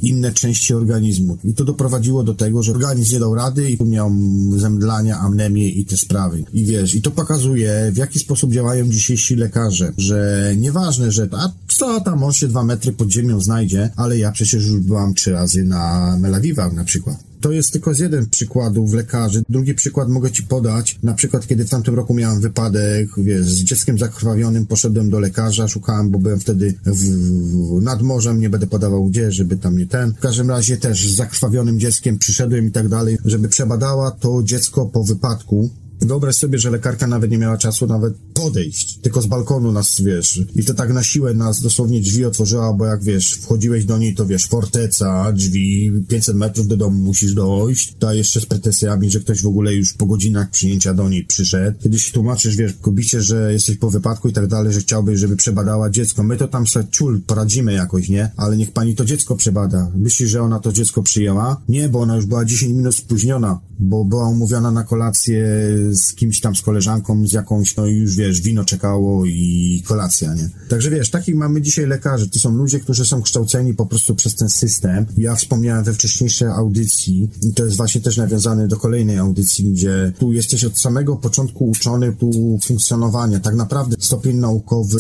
inne 0.03 0.33
części 0.33 0.75
organizmu. 0.75 1.39
I 1.45 1.55
to 1.55 1.65
do 1.65 1.77
doprowadziło 1.77 2.23
do 2.23 2.35
tego, 2.35 2.63
że 2.63 2.73
organizm 2.73 3.13
nie 3.13 3.21
dał 3.21 3.35
rady 3.35 3.71
i 3.71 3.85
miał 3.85 4.11
zemdlania, 4.57 5.19
amnemię 5.19 5.69
i 5.69 5.85
te 5.85 5.97
sprawy. 5.97 6.45
I 6.53 6.65
wiesz, 6.65 6.95
i 6.95 7.03
to 7.03 7.11
pokazuje, 7.11 7.91
w 7.93 7.97
jaki 7.97 8.19
sposób 8.19 8.53
działają 8.53 8.91
dzisiejsi 8.91 9.37
lekarze, 9.37 9.93
że 9.99 10.53
nieważne, 10.57 11.13
że 11.13 11.29
a 11.33 11.53
co 11.69 12.01
tam, 12.01 12.25
on 12.25 12.33
się 12.33 12.49
dwa 12.49 12.65
metry 12.65 12.93
pod 12.93 13.11
ziemią 13.11 13.41
znajdzie, 13.41 13.91
ale 13.97 14.19
ja 14.19 14.33
przecież 14.33 14.65
już 14.65 14.81
byłam 14.81 15.15
trzy 15.15 15.33
razy 15.33 15.65
na 15.65 16.17
Melawiwach 16.21 16.73
na 16.73 16.85
przykład. 16.85 17.26
To 17.41 17.53
jest 17.53 17.73
tylko 17.73 17.95
z 17.95 17.99
jeden 17.99 18.27
przykładów 18.27 18.93
lekarzy. 18.93 19.43
Drugi 19.49 19.75
przykład 19.75 20.09
mogę 20.09 20.31
ci 20.31 20.43
podać. 20.43 20.99
Na 21.03 21.15
przykład, 21.15 21.47
kiedy 21.47 21.65
w 21.65 21.71
tamtym 21.71 21.95
roku 21.95 22.15
miałem 22.15 22.41
wypadek, 22.41 23.09
wiesz, 23.17 23.47
z 23.47 23.63
dzieckiem 23.63 23.99
zakrwawionym, 23.99 24.67
poszedłem 24.67 25.11
do 25.11 25.21
lekarza, 25.21 25.69
szukałem, 25.69 26.11
bo 26.11 26.19
byłem 26.19 26.41
wtedy 26.41 26.75
w, 26.87 26.91
w, 26.91 27.83
nad 27.83 28.03
morzem, 28.03 28.41
nie 28.41 28.51
będę 28.51 28.67
podawał 28.67 29.07
gdzie, 29.07 29.33
żeby 29.33 29.57
tam 29.57 29.79
nie 29.79 29.87
ten. 29.87 30.15
W 30.15 30.21
każdym 30.21 30.51
razie 30.51 30.77
też 30.77 31.09
z 31.09 31.17
zakrwawionym 31.17 31.81
dzieckiem 31.81 32.19
przyszedłem 32.19 32.67
i 32.67 32.71
tak 32.71 32.89
dalej, 32.89 33.19
żeby 33.25 33.49
przebadała 33.49 34.11
to 34.11 34.43
dziecko 34.43 34.87
po 34.87 35.05
wypadku 35.05 35.71
Wyobraź 36.01 36.37
sobie, 36.37 36.59
że 36.59 36.71
lekarka 36.71 37.07
nawet 37.07 37.31
nie 37.31 37.39
miała 37.39 37.59
czasu 37.59 37.87
nawet 37.87 38.15
podejść, 38.35 38.99
tylko 38.99 39.23
z 39.23 39.27
balkonu 39.27 39.73
nas, 39.73 40.01
wiesz, 40.01 40.41
i 40.57 40.65
to 40.65 40.75
tak 40.75 40.93
na 40.93 41.03
siłę 41.03 41.35
nas 41.35 41.61
dosłownie 41.61 42.01
drzwi 42.01 42.25
otworzyła, 42.25 42.73
bo 42.73 42.87
jak, 42.87 43.05
wiesz, 43.05 43.33
wchodziłeś 43.33 43.85
do 43.85 43.99
niej, 43.99 44.15
to, 44.15 44.27
wiesz, 44.27 44.47
forteca, 44.47 45.33
drzwi, 45.33 45.93
500 46.09 46.37
metrów 46.37 46.67
do 46.69 46.77
domu 46.77 47.03
musisz 47.03 47.35
dojść, 47.35 47.95
to 47.99 48.13
jeszcze 48.13 48.41
z 48.41 48.47
pretensjami, 48.47 49.11
że 49.11 49.21
ktoś 49.21 49.43
w 49.43 49.47
ogóle 49.47 49.75
już 49.75 49.93
po 49.93 50.07
godzinach 50.07 50.51
przyjęcia 50.51 50.95
do 50.95 51.09
niej 51.09 51.25
przyszedł. 51.25 51.79
Kiedy 51.83 51.99
się 51.99 52.13
tłumaczysz, 52.13 52.57
wiesz, 52.57 52.73
kobicie, 52.81 53.23
że 53.23 53.53
jesteś 53.53 53.77
po 53.77 53.91
wypadku 53.91 54.29
i 54.29 54.33
tak 54.33 54.47
dalej, 54.47 54.73
że 54.73 54.81
chciałbyś, 54.81 55.21
żeby 55.21 55.37
przebadała 55.37 55.91
dziecko, 55.91 56.23
my 56.23 56.37
to 56.37 56.49
tam 56.49 56.67
se 56.67 56.87
ciul 56.91 57.21
poradzimy 57.27 57.73
jakoś, 57.73 58.09
nie? 58.09 58.31
Ale 58.37 58.57
niech 58.57 58.73
pani 58.73 58.95
to 58.95 59.05
dziecko 59.05 59.37
przebada. 59.37 59.91
Myślisz, 59.95 60.31
że 60.31 60.43
ona 60.43 60.61
to 60.61 60.73
dziecko 60.73 61.03
przyjęła? 61.03 61.61
Nie, 61.69 61.89
bo 61.89 62.01
ona 62.01 62.17
już 62.17 62.27
była 62.27 62.45
10 62.45 62.73
minut 62.73 62.95
spóźniona, 62.95 63.61
bo 63.79 64.05
była 64.05 64.29
umówiona 64.29 64.71
na 64.71 64.85
kolację 64.85 65.47
z 65.93 66.15
kimś 66.15 66.41
tam, 66.41 66.57
z 66.57 66.63
koleżanką, 66.63 67.27
z 67.27 67.33
jakąś, 67.33 67.77
no 67.77 67.87
i 67.87 67.95
już 67.95 68.17
wiesz, 68.17 68.41
wino 68.41 68.65
czekało 68.65 69.27
i 69.27 69.83
kolacja, 69.87 70.35
nie? 70.35 70.51
Także 70.69 70.91
wiesz, 70.91 71.11
takich 71.11 71.35
mamy 71.35 71.63
dzisiaj 71.63 71.87
lekarzy. 71.87 72.29
To 72.29 72.39
są 72.39 72.55
ludzie, 72.55 72.81
którzy 72.81 73.05
są 73.05 73.23
kształceni 73.23 73.75
po 73.75 73.87
prostu 73.87 74.15
przez 74.15 74.35
ten 74.35 74.49
system. 74.49 75.07
Ja 75.19 75.35
wspomniałem 75.35 75.85
we 75.85 75.95
wcześniejszej 75.95 76.49
audycji 76.49 77.31
i 77.43 77.53
to 77.53 77.65
jest 77.65 77.77
właśnie 77.77 78.01
też 78.01 78.17
nawiązane 78.17 78.69
do 78.69 78.77
kolejnej 78.77 79.19
audycji, 79.19 79.73
gdzie 79.73 80.13
tu 80.19 80.33
jesteś 80.33 80.65
od 80.65 80.79
samego 80.79 81.17
początku 81.17 81.71
uczony 81.71 82.13
tu 82.13 82.59
funkcjonowania. 82.65 83.41
Tak 83.41 83.55
naprawdę 83.55 83.97
stopień 84.01 84.37
naukowy 84.37 84.99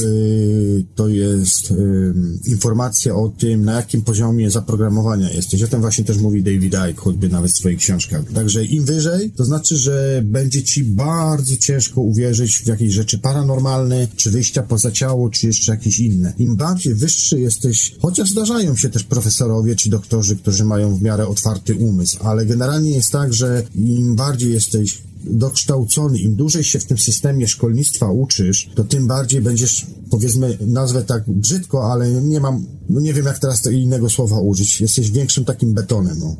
to 0.94 1.08
jest 1.08 1.72
informacja 2.44 3.14
o 3.14 3.28
tym, 3.28 3.64
na 3.64 3.72
jakim 3.72 4.02
poziomie 4.02 4.50
zaprogramowania 4.50 5.30
jesteś. 5.30 5.62
O 5.62 5.68
tym 5.68 5.80
właśnie 5.80 6.04
też 6.04 6.18
mówi 6.18 6.42
David 6.42 6.74
Icke, 6.90 7.02
choćby 7.02 7.28
nawet 7.28 7.50
w 7.50 7.56
swoich 7.56 7.78
książkach. 7.78 8.22
Także 8.34 8.64
im 8.64 8.84
wyżej, 8.84 9.30
to 9.30 9.44
znaczy, 9.44 9.76
że 9.76 10.22
będzie 10.24 10.62
ci 10.62 10.75
bardzo 10.84 11.56
ciężko 11.56 12.00
uwierzyć 12.00 12.58
w 12.58 12.66
jakieś 12.66 12.92
rzeczy 12.92 13.18
paranormalne, 13.18 14.08
czy 14.16 14.30
wyjścia 14.30 14.62
poza 14.62 14.90
ciało, 14.90 15.30
czy 15.30 15.46
jeszcze 15.46 15.72
jakieś 15.72 16.00
inne. 16.00 16.32
Im 16.38 16.56
bardziej 16.56 16.94
wyższy 16.94 17.40
jesteś, 17.40 17.94
chociaż 18.02 18.30
zdarzają 18.30 18.76
się 18.76 18.90
też 18.90 19.04
profesorowie 19.04 19.76
czy 19.76 19.90
doktorzy, 19.90 20.36
którzy 20.36 20.64
mają 20.64 20.96
w 20.96 21.02
miarę 21.02 21.28
otwarty 21.28 21.74
umysł, 21.74 22.18
ale 22.20 22.46
generalnie 22.46 22.90
jest 22.90 23.12
tak, 23.12 23.34
że 23.34 23.62
im 23.74 24.16
bardziej 24.16 24.52
jesteś 24.52 25.02
dokształcony, 25.24 26.18
im 26.18 26.34
dłużej 26.34 26.64
się 26.64 26.78
w 26.78 26.84
tym 26.84 26.98
systemie 26.98 27.48
szkolnictwa 27.48 28.10
uczysz, 28.10 28.70
to 28.74 28.84
tym 28.84 29.06
bardziej 29.06 29.40
będziesz, 29.40 29.86
powiedzmy, 30.10 30.58
nazwę 30.66 31.02
tak 31.02 31.24
brzydko, 31.26 31.92
ale 31.92 32.10
nie 32.10 32.40
mam, 32.40 32.66
no 32.88 33.00
nie 33.00 33.14
wiem 33.14 33.26
jak 33.26 33.38
teraz 33.38 33.66
innego 33.66 34.10
słowa 34.10 34.40
użyć, 34.40 34.80
jesteś 34.80 35.10
większym 35.10 35.44
takim 35.44 35.74
betonem, 35.74 36.18
no 36.18 36.36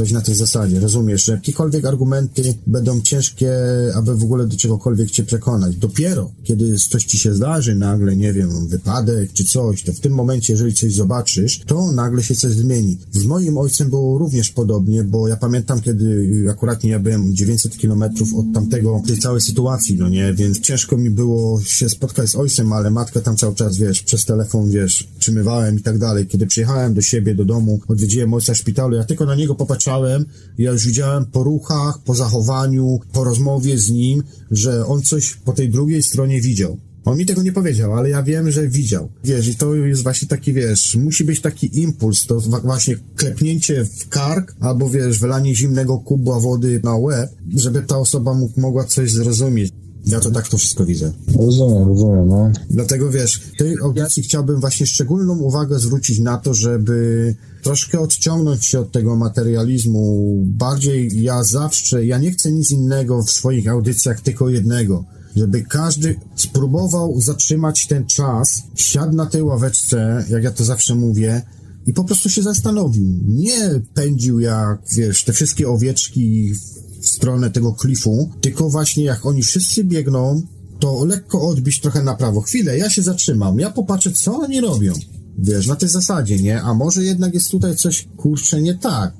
coś 0.00 0.12
na 0.12 0.20
tej 0.20 0.34
zasadzie, 0.34 0.80
rozumiesz, 0.80 1.24
że 1.24 1.32
jakiekolwiek 1.32 1.84
argumenty 1.84 2.54
będą 2.66 3.00
ciężkie, 3.00 3.52
aby 3.94 4.16
w 4.16 4.24
ogóle 4.24 4.46
do 4.46 4.56
czegokolwiek 4.56 5.10
cię 5.10 5.24
przekonać. 5.24 5.76
Dopiero, 5.76 6.30
kiedy 6.44 6.76
coś 6.76 7.04
ci 7.04 7.18
się 7.18 7.34
zdarzy, 7.34 7.74
nagle, 7.74 8.16
nie 8.16 8.32
wiem, 8.32 8.68
wypadek 8.68 9.32
czy 9.32 9.44
coś, 9.44 9.82
to 9.82 9.92
w 9.92 10.00
tym 10.00 10.12
momencie, 10.12 10.52
jeżeli 10.52 10.74
coś 10.74 10.94
zobaczysz, 10.94 11.60
to 11.66 11.92
nagle 11.92 12.22
się 12.22 12.34
coś 12.34 12.52
zmieni. 12.52 12.98
Z 13.12 13.24
moim 13.24 13.58
ojcem 13.58 13.90
było 13.90 14.18
również 14.18 14.50
podobnie, 14.50 15.04
bo 15.04 15.28
ja 15.28 15.36
pamiętam, 15.36 15.80
kiedy 15.80 16.46
akurat 16.50 16.84
nie 16.84 16.90
ja 16.90 16.98
byłem 16.98 17.34
900 17.34 17.78
kilometrów 17.78 18.34
od 18.34 18.46
tamtego, 18.54 19.02
tej 19.06 19.18
całej 19.18 19.40
sytuacji, 19.40 19.96
no 19.98 20.08
nie, 20.08 20.34
więc 20.34 20.60
ciężko 20.60 20.96
mi 20.96 21.10
było 21.10 21.60
się 21.60 21.88
spotkać 21.88 22.30
z 22.30 22.36
ojcem, 22.36 22.72
ale 22.72 22.90
matka 22.90 23.20
tam 23.20 23.36
cały 23.36 23.54
czas, 23.54 23.76
wiesz, 23.76 24.02
przez 24.02 24.24
telefon, 24.24 24.70
wiesz, 24.70 25.08
trzymywałem 25.18 25.78
i 25.78 25.82
tak 25.82 25.98
dalej. 25.98 26.26
Kiedy 26.26 26.46
przyjechałem 26.46 26.94
do 26.94 27.02
siebie, 27.02 27.34
do 27.34 27.44
domu, 27.44 27.80
odwiedziłem 27.88 28.34
ojca 28.34 28.54
w 28.54 28.56
szpitalu, 28.56 28.96
ja 28.96 29.04
tylko 29.04 29.26
na 29.26 29.34
niego 29.34 29.54
popatrzyłem 29.54 29.89
patrzałem, 29.90 30.24
ja 30.58 30.70
już 30.70 30.86
widziałem 30.86 31.26
po 31.26 31.42
ruchach, 31.42 31.98
po 32.04 32.14
zachowaniu, 32.14 32.98
po 33.12 33.24
rozmowie 33.24 33.78
z 33.78 33.90
nim, 33.90 34.22
że 34.50 34.86
on 34.86 35.02
coś 35.02 35.34
po 35.34 35.52
tej 35.52 35.68
drugiej 35.68 36.02
stronie 36.02 36.40
widział. 36.40 36.76
On 37.04 37.18
mi 37.18 37.26
tego 37.26 37.42
nie 37.42 37.52
powiedział, 37.52 37.94
ale 37.94 38.10
ja 38.10 38.22
wiem, 38.22 38.50
że 38.50 38.68
widział. 38.68 39.08
Wiesz, 39.24 39.48
i 39.48 39.54
to 39.54 39.74
jest 39.74 40.02
właśnie 40.02 40.28
taki, 40.28 40.52
wiesz, 40.52 40.96
musi 40.96 41.24
być 41.24 41.40
taki 41.40 41.80
impuls, 41.80 42.26
to 42.26 42.40
właśnie 42.40 42.96
klepnięcie 43.16 43.84
w 43.84 44.08
kark, 44.08 44.56
albo 44.60 44.90
wiesz, 44.90 45.18
wylanie 45.18 45.56
zimnego 45.56 45.98
kubła 45.98 46.40
wody 46.40 46.80
na 46.84 46.96
łeb, 46.96 47.30
żeby 47.56 47.82
ta 47.82 47.98
osoba 47.98 48.34
mógł, 48.34 48.60
mogła 48.60 48.84
coś 48.84 49.12
zrozumieć. 49.12 49.72
Ja 50.06 50.20
to 50.20 50.30
tak 50.30 50.48
to 50.48 50.58
wszystko 50.58 50.84
widzę. 50.84 51.12
Rozumiem, 51.36 51.88
rozumiem, 51.88 52.28
no. 52.28 52.52
Dlatego 52.70 53.10
wiesz, 53.10 53.40
w 53.54 53.58
tej 53.58 53.76
audycji 53.82 54.22
ja... 54.22 54.28
chciałbym 54.28 54.60
właśnie 54.60 54.86
szczególną 54.86 55.38
uwagę 55.38 55.78
zwrócić 55.78 56.18
na 56.18 56.38
to, 56.38 56.54
żeby 56.54 57.34
troszkę 57.62 58.00
odciągnąć 58.00 58.66
się 58.66 58.80
od 58.80 58.92
tego 58.92 59.16
materializmu. 59.16 60.34
Bardziej 60.46 61.22
ja 61.22 61.44
zawsze, 61.44 62.06
ja 62.06 62.18
nie 62.18 62.30
chcę 62.30 62.52
nic 62.52 62.70
innego 62.70 63.22
w 63.22 63.30
swoich 63.30 63.68
audycjach, 63.68 64.20
tylko 64.20 64.48
jednego. 64.48 65.04
Żeby 65.36 65.62
każdy 65.62 66.20
spróbował 66.36 67.20
zatrzymać 67.20 67.86
ten 67.86 68.06
czas, 68.06 68.62
siadł 68.74 69.16
na 69.16 69.26
tej 69.26 69.42
ławeczce, 69.42 70.24
jak 70.28 70.44
ja 70.44 70.50
to 70.50 70.64
zawsze 70.64 70.94
mówię, 70.94 71.42
i 71.86 71.92
po 71.92 72.04
prostu 72.04 72.30
się 72.30 72.42
zastanowił. 72.42 73.04
Nie 73.26 73.80
pędził 73.94 74.40
jak, 74.40 74.78
wiesz, 74.96 75.24
te 75.24 75.32
wszystkie 75.32 75.68
owieczki 75.68 76.54
w 77.00 77.08
stronę 77.08 77.50
tego 77.50 77.72
klifu, 77.72 78.30
tylko 78.40 78.70
właśnie 78.70 79.04
jak 79.04 79.26
oni 79.26 79.42
wszyscy 79.42 79.84
biegną, 79.84 80.42
to 80.80 81.04
lekko 81.04 81.48
odbić 81.48 81.80
trochę 81.80 82.02
na 82.02 82.14
prawo. 82.14 82.40
Chwilę, 82.40 82.78
ja 82.78 82.90
się 82.90 83.02
zatrzymam, 83.02 83.58
ja 83.58 83.70
popatrzę, 83.70 84.12
co 84.12 84.36
oni 84.36 84.60
robią. 84.60 84.92
Wiesz, 85.38 85.66
na 85.66 85.76
tej 85.76 85.88
zasadzie, 85.88 86.38
nie? 86.38 86.62
A 86.62 86.74
może 86.74 87.04
jednak 87.04 87.34
jest 87.34 87.50
tutaj 87.50 87.76
coś, 87.76 88.08
kurczę, 88.16 88.62
nie 88.62 88.74
tak. 88.74 89.12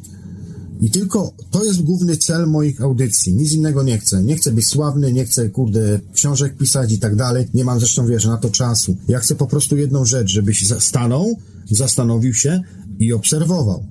I 0.81 0.91
tylko 0.91 1.33
to 1.51 1.65
jest 1.65 1.83
główny 1.83 2.17
cel 2.17 2.47
moich 2.47 2.83
audycji. 2.83 3.35
Nic 3.35 3.53
innego 3.53 3.83
nie 3.83 3.99
chcę. 3.99 4.23
Nie 4.23 4.37
chcę 4.37 4.53
być 4.53 4.67
sławny, 4.67 5.13
nie 5.13 5.25
chcę, 5.25 5.49
kurde, 5.49 6.01
książek 6.13 6.57
pisać 6.57 6.93
i 6.93 6.99
tak 6.99 7.17
dalej. 7.17 7.49
Nie 7.55 7.65
mam 7.65 7.79
zresztą, 7.79 8.07
wiesz, 8.07 8.25
na 8.25 8.37
to 8.37 8.51
czasu. 8.51 8.97
Ja 9.09 9.19
chcę 9.19 9.35
po 9.35 9.47
prostu 9.47 9.77
jedną 9.77 10.05
rzecz, 10.05 10.31
żebyś 10.31 10.69
stanął, 10.79 11.39
zastanowił 11.71 12.35
się 12.35 12.63
i 12.99 13.13
obserwował. 13.13 13.85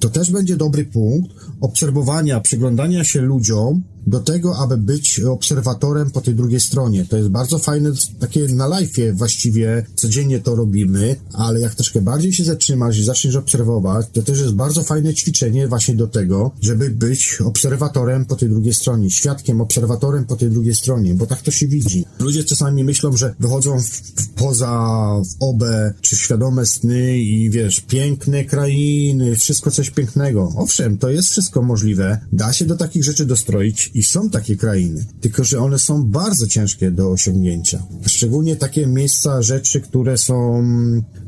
To 0.00 0.08
też 0.08 0.30
będzie 0.30 0.56
dobry 0.56 0.84
punkt 0.84 1.30
obserwowania, 1.60 2.40
przyglądania 2.40 3.04
się 3.04 3.20
ludziom, 3.20 3.82
do 4.06 4.20
tego, 4.20 4.56
aby 4.56 4.76
być 4.76 5.20
obserwatorem 5.20 6.10
po 6.10 6.20
tej 6.20 6.34
drugiej 6.34 6.60
stronie. 6.60 7.04
To 7.04 7.16
jest 7.16 7.28
bardzo 7.28 7.58
fajne, 7.58 7.92
takie 8.20 8.48
na 8.48 8.68
live'ie 8.68 9.12
właściwie 9.12 9.86
codziennie 9.94 10.40
to 10.40 10.54
robimy, 10.54 11.16
ale 11.32 11.60
jak 11.60 11.74
troszkę 11.74 12.00
bardziej 12.02 12.32
się 12.32 12.44
zatrzymasz 12.44 12.98
i 12.98 13.04
zaczniesz 13.04 13.36
obserwować, 13.36 14.06
to 14.12 14.22
też 14.22 14.40
jest 14.40 14.54
bardzo 14.54 14.82
fajne 14.82 15.14
ćwiczenie 15.14 15.68
właśnie 15.68 15.94
do 15.94 16.06
tego, 16.06 16.50
żeby 16.62 16.90
być 16.90 17.38
obserwatorem 17.44 18.24
po 18.24 18.36
tej 18.36 18.48
drugiej 18.48 18.74
stronie, 18.74 19.10
świadkiem, 19.10 19.60
obserwatorem 19.60 20.24
po 20.24 20.36
tej 20.36 20.50
drugiej 20.50 20.74
stronie, 20.74 21.14
bo 21.14 21.26
tak 21.26 21.42
to 21.42 21.50
się 21.50 21.66
widzi. 21.66 22.04
Ludzie 22.18 22.44
czasami 22.44 22.84
myślą, 22.84 23.16
że 23.16 23.34
wychodzą 23.40 23.80
w, 23.80 24.02
poza 24.34 25.12
w 25.24 25.42
obę, 25.42 25.94
czy 26.00 26.16
świadome 26.16 26.66
sny 26.66 27.18
i 27.18 27.50
wiesz, 27.50 27.80
piękne 27.80 28.44
krainy, 28.44 29.36
wszystko 29.36 29.70
coś 29.70 29.90
pięknego. 29.90 30.52
Owszem, 30.56 30.98
to 30.98 31.10
jest 31.10 31.28
wszystko 31.28 31.62
możliwe, 31.62 32.20
da 32.32 32.52
się 32.52 32.64
do 32.64 32.76
takich 32.76 33.04
rzeczy 33.04 33.26
dostroić 33.26 33.90
i 33.96 34.02
są 34.02 34.30
takie 34.30 34.56
krainy, 34.56 35.06
tylko 35.20 35.44
że 35.44 35.58
one 35.58 35.78
są 35.78 36.04
bardzo 36.04 36.46
ciężkie 36.46 36.90
do 36.90 37.10
osiągnięcia. 37.10 37.86
Szczególnie 38.06 38.56
takie 38.56 38.86
miejsca, 38.86 39.42
rzeczy, 39.42 39.80
które 39.80 40.18
są 40.18 40.62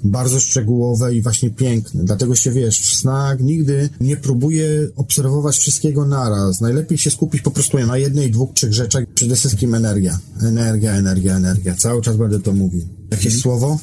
bardzo 0.04 0.40
szczegółowe 0.40 1.14
i 1.14 1.22
właśnie 1.22 1.50
piękne. 1.50 2.04
Dlatego 2.04 2.34
się 2.34 2.50
wiesz, 2.50 2.80
w 2.80 2.94
snach 2.94 3.40
nigdy 3.40 3.88
nie 4.00 4.16
próbuję 4.16 4.88
obserwować 4.96 5.56
wszystkiego 5.56 6.06
naraz. 6.06 6.60
Najlepiej 6.60 6.98
się 6.98 7.10
skupić 7.10 7.42
po 7.42 7.50
prostu 7.50 7.78
na 7.78 7.98
jednej, 7.98 8.30
dwóch, 8.30 8.54
trzech 8.54 8.72
rzeczach. 8.72 9.04
Przede 9.14 9.36
wszystkim 9.36 9.74
energia. 9.74 10.18
Energia, 10.42 10.92
energia, 10.92 11.36
energia. 11.36 11.74
Cały 11.74 12.02
czas 12.02 12.16
będę 12.16 12.40
to 12.40 12.52
mówił. 12.52 12.82
Jakieś 13.10 13.34
mhm. 13.34 13.42
słowo? 13.42 13.78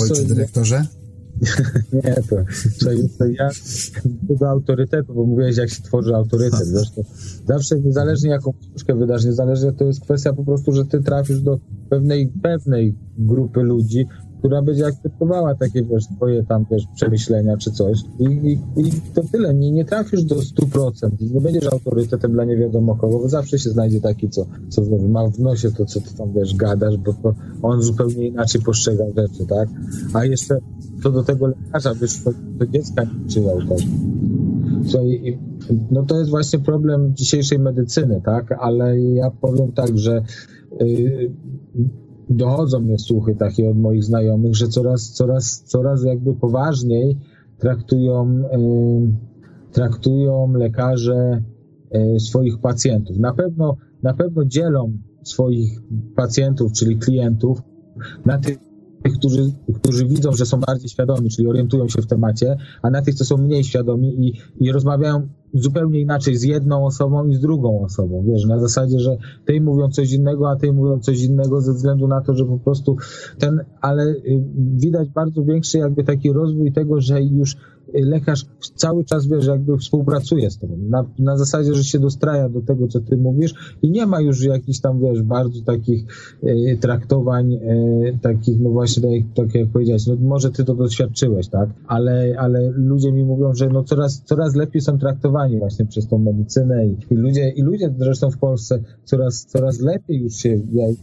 Ojcze 0.00 0.24
dyrektorze? 0.24 0.86
Nie, 1.92 2.14
to, 2.14 2.36
to, 2.80 2.90
to 3.18 3.24
ja 3.26 3.50
do 4.22 4.48
autorytetu, 4.48 5.14
bo 5.14 5.26
mówiłeś, 5.26 5.56
jak 5.56 5.70
się 5.70 5.82
tworzy 5.82 6.14
autorytet. 6.14 6.66
Zresztą 6.66 7.04
zawsze 7.46 7.80
niezależnie 7.80 8.30
jaką 8.30 8.52
książkę 8.52 8.94
wydasz, 8.94 9.24
niezależnie 9.24 9.72
to 9.72 9.84
jest 9.84 10.00
kwestia 10.00 10.32
po 10.32 10.44
prostu, 10.44 10.72
że 10.72 10.84
ty 10.84 11.02
trafisz 11.02 11.40
do 11.40 11.58
pewnej, 11.90 12.32
pewnej 12.42 12.94
grupy 13.18 13.60
ludzi, 13.60 14.06
która 14.44 14.62
będzie 14.62 14.86
akceptowała 14.86 15.54
takie, 15.54 15.82
wiesz, 15.82 16.04
twoje 16.16 16.42
tam, 16.42 16.66
wiesz, 16.70 16.82
przemyślenia 16.94 17.56
czy 17.56 17.70
coś 17.70 17.98
i, 18.18 18.24
i, 18.24 18.58
i 18.76 18.92
to 19.14 19.22
tyle, 19.32 19.54
nie, 19.54 19.70
nie 19.70 19.84
trafisz 19.84 20.24
do 20.24 20.34
100%, 20.34 21.10
nie 21.34 21.40
będziesz 21.40 21.72
autorytetem 21.72 22.32
dla 22.32 22.44
nie 22.44 22.56
wiadomo 22.56 22.96
kogo, 22.96 23.18
bo 23.18 23.28
zawsze 23.28 23.58
się 23.58 23.70
znajdzie 23.70 24.00
taki, 24.00 24.28
co, 24.28 24.46
co 24.68 24.82
ma 25.08 25.28
w 25.28 25.38
nosie 25.38 25.72
to, 25.72 25.84
co 25.84 26.00
ty 26.00 26.14
tam, 26.16 26.32
wiesz, 26.32 26.54
gadasz, 26.54 26.96
bo 26.96 27.12
to 27.12 27.34
on 27.62 27.82
zupełnie 27.82 28.26
inaczej 28.26 28.60
postrzega 28.60 29.04
rzeczy, 29.16 29.46
tak? 29.46 29.68
A 30.14 30.24
jeszcze 30.24 30.58
co 31.02 31.10
do 31.10 31.22
tego 31.22 31.46
lekarza, 31.46 31.94
wiesz, 31.94 32.24
to, 32.24 32.30
to 32.58 32.66
dziecka 32.66 33.04
nie 33.04 33.28
przyjął 33.28 33.58
też. 33.62 33.82
No 35.90 36.02
to 36.02 36.18
jest 36.18 36.30
właśnie 36.30 36.58
problem 36.58 37.14
dzisiejszej 37.14 37.58
medycyny, 37.58 38.20
tak? 38.24 38.52
Ale 38.52 39.00
ja 39.00 39.30
powiem 39.30 39.72
tak, 39.72 39.98
że 39.98 40.22
yy, 40.80 41.30
dochodzą 42.30 42.80
mnie 42.80 42.98
słuchy 42.98 43.34
takie 43.34 43.70
od 43.70 43.78
moich 43.78 44.04
znajomych, 44.04 44.54
że 44.54 44.68
coraz, 44.68 45.10
coraz, 45.10 45.62
coraz 45.62 46.04
jakby 46.04 46.34
poważniej 46.34 47.18
traktują, 47.58 48.42
traktują 49.72 50.52
lekarze 50.52 51.42
yy, 51.90 52.20
swoich 52.20 52.58
pacjentów. 52.58 53.18
Na 53.18 53.34
pewno, 53.34 53.76
na 54.02 54.14
pewno 54.14 54.44
dzielą 54.44 54.92
swoich 55.22 55.82
pacjentów, 56.16 56.72
czyli 56.72 56.98
klientów 56.98 57.62
na 58.24 58.38
tych 58.38 58.58
tych, 59.04 59.18
którzy, 59.18 59.52
którzy 59.74 60.06
widzą, 60.06 60.32
że 60.32 60.46
są 60.46 60.60
bardziej 60.60 60.88
świadomi, 60.88 61.30
czyli 61.30 61.48
orientują 61.48 61.88
się 61.88 62.02
w 62.02 62.06
temacie, 62.06 62.56
a 62.82 62.90
na 62.90 63.02
tych, 63.02 63.14
co 63.14 63.24
są 63.24 63.36
mniej 63.36 63.64
świadomi 63.64 64.26
i, 64.26 64.32
i 64.60 64.72
rozmawiają 64.72 65.28
zupełnie 65.54 66.00
inaczej 66.00 66.36
z 66.36 66.42
jedną 66.42 66.86
osobą 66.86 67.26
i 67.26 67.34
z 67.34 67.40
drugą 67.40 67.84
osobą. 67.84 68.24
Wiesz, 68.26 68.46
na 68.46 68.60
zasadzie, 68.60 69.00
że 69.00 69.16
tej 69.44 69.60
mówią 69.60 69.88
coś 69.88 70.12
innego, 70.12 70.50
a 70.50 70.56
tej 70.56 70.72
mówią 70.72 71.00
coś 71.00 71.22
innego 71.22 71.60
ze 71.60 71.72
względu 71.72 72.08
na 72.08 72.20
to, 72.20 72.34
że 72.34 72.44
po 72.44 72.58
prostu 72.58 72.96
ten, 73.38 73.60
ale 73.80 74.04
y, 74.04 74.44
widać 74.56 75.08
bardzo 75.08 75.44
większy 75.44 75.78
jakby 75.78 76.04
taki 76.04 76.32
rozwój 76.32 76.72
tego, 76.72 77.00
że 77.00 77.22
już 77.22 77.56
lekarz 77.92 78.46
cały 78.74 79.04
czas, 79.04 79.26
wiesz, 79.26 79.46
jakby 79.46 79.78
współpracuje 79.78 80.50
z 80.50 80.58
tobą. 80.58 80.76
Na, 80.76 81.04
na 81.18 81.36
zasadzie, 81.36 81.74
że 81.74 81.84
się 81.84 81.98
dostraja 81.98 82.48
do 82.48 82.60
tego, 82.60 82.88
co 82.88 83.00
ty 83.00 83.16
mówisz 83.16 83.54
i 83.82 83.90
nie 83.90 84.06
ma 84.06 84.20
już 84.20 84.42
jakichś 84.42 84.80
tam, 84.80 85.00
wiesz, 85.00 85.22
bardzo 85.22 85.62
takich 85.62 86.04
e, 86.42 86.76
traktowań, 86.76 87.54
e, 87.54 87.58
takich, 88.22 88.60
no 88.60 88.70
właśnie, 88.70 89.02
tak, 89.02 89.46
tak 89.46 89.54
jak 89.54 89.68
powiedziałeś, 89.68 90.06
no 90.06 90.16
może 90.20 90.50
ty 90.50 90.64
to 90.64 90.74
doświadczyłeś, 90.74 91.48
tak? 91.48 91.68
Ale, 91.86 92.34
ale 92.38 92.70
ludzie 92.70 93.12
mi 93.12 93.24
mówią, 93.24 93.54
że 93.54 93.68
no 93.68 93.84
coraz, 93.84 94.22
coraz 94.24 94.54
lepiej 94.54 94.82
są 94.82 94.98
traktowani 94.98 95.43
właśnie 95.58 95.86
przez 95.86 96.08
tą 96.08 96.18
medycynę 96.18 96.86
i, 96.86 96.96
i 97.10 97.14
ludzie, 97.16 97.50
i 97.50 97.62
ludzie 97.62 97.94
zresztą 97.98 98.30
w 98.30 98.38
Polsce 98.38 98.82
coraz, 99.04 99.46
coraz 99.48 99.80
lepiej 99.80 100.20
już 100.20 100.34
się... 100.34 100.60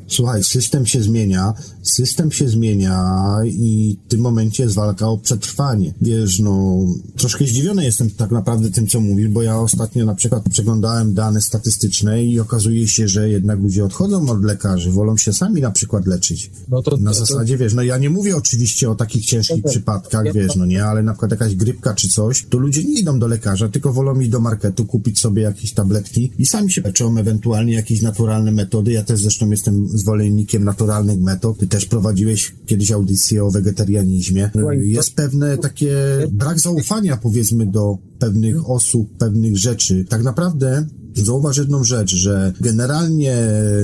Słuchaj, 0.08 0.44
system 0.44 0.86
się 0.86 1.02
zmienia, 1.02 1.54
system 1.82 2.32
się 2.32 2.48
zmienia 2.48 3.38
i 3.46 3.98
w 4.06 4.12
tym 4.12 4.22
momencie 4.22 4.64
jest 4.64 4.76
walka 4.76 5.08
o 5.08 5.18
przetrwanie. 5.18 5.94
Wiesz, 6.02 6.40
no 6.40 6.86
troszkę 7.18 7.46
zdziwiony 7.46 7.86
jestem 7.86 8.10
tak 8.10 8.32
naprawdę 8.32 8.72
tym, 8.72 8.88
co 8.88 9.00
mówisz, 9.00 9.28
bo 9.28 9.42
ja 9.42 9.60
ostatnio 9.60 10.06
na 10.06 10.16
przykład 10.16 10.44
przeglądałem 10.50 11.14
dane 11.14 11.42
statystyczne 11.42 12.24
i 12.24 12.40
okazuje 12.40 12.88
się, 12.88 13.08
że 13.08 13.30
jednak 13.30 13.60
ludzie 13.60 13.86
odchodzą 13.86 14.30
od 14.30 14.44
lekarzy, 14.44 14.92
wolą 14.92 15.18
się 15.18 15.34
sami 15.34 15.62
na 15.62 15.72
przykład 15.72 16.08
leczyć. 16.08 16.52
No 16.70 16.82
to, 16.82 16.98
na 16.98 17.12
to, 17.12 17.18
zasadzie, 17.18 17.54
to... 17.54 17.60
wiesz, 17.60 17.74
no 17.74 17.84
ja 17.84 17.98
nie 17.98 18.10
mówię 18.10 18.36
oczywiście 18.36 18.90
o 18.90 18.96
takich 18.96 19.26
ciężkich 19.26 19.64
przypadkach, 19.64 20.34
wiesz, 20.34 20.56
no 20.56 20.66
nie, 20.66 20.86
ale 20.86 21.04
na 21.04 21.12
przykład 21.12 21.32
jakaś 21.32 21.56
grypka 21.56 21.94
czy 21.94 22.10
coś, 22.10 22.46
to 22.50 22.58
ludzie 22.58 22.84
nie 22.84 23.00
idą 23.00 23.20
do 23.20 23.28
lekarza, 23.28 23.70
tylko 23.70 23.94
wolą 23.94 24.20
iść 24.20 24.30
do 24.32 24.40
marketu, 24.40 24.86
kupić 24.86 25.20
sobie 25.20 25.42
jakieś 25.42 25.74
tabletki 25.74 26.32
i 26.38 26.46
sami 26.46 26.72
się 26.72 26.82
leczą, 26.82 27.18
ewentualnie 27.18 27.74
jakieś 27.74 28.02
naturalne 28.02 28.52
metody. 28.52 28.92
Ja 28.92 29.04
też 29.04 29.22
zresztą 29.22 29.50
jestem 29.50 29.88
zwolennikiem 29.88 30.64
naturalnych 30.64 31.20
metod. 31.20 31.58
Ty 31.58 31.68
też 31.68 31.86
prowadziłeś 31.86 32.56
kiedyś 32.66 32.92
audycję 32.92 33.44
o 33.44 33.52
wegetarianizmie. 33.52 34.52
Jest 34.82 35.16
pewne 35.16 35.58
takie 35.58 35.94
brak 36.32 36.60
zaufania, 36.60 37.18
powiedzmy, 37.18 37.66
do 37.66 37.98
pewnych 38.20 38.70
osób, 38.70 39.18
pewnych 39.18 39.58
rzeczy. 39.58 40.06
Tak 40.10 40.24
naprawdę 40.24 40.88
Zauważ 41.16 41.58
jedną 41.58 41.84
rzecz, 41.84 42.16
że 42.16 42.54
generalnie 42.62 43.38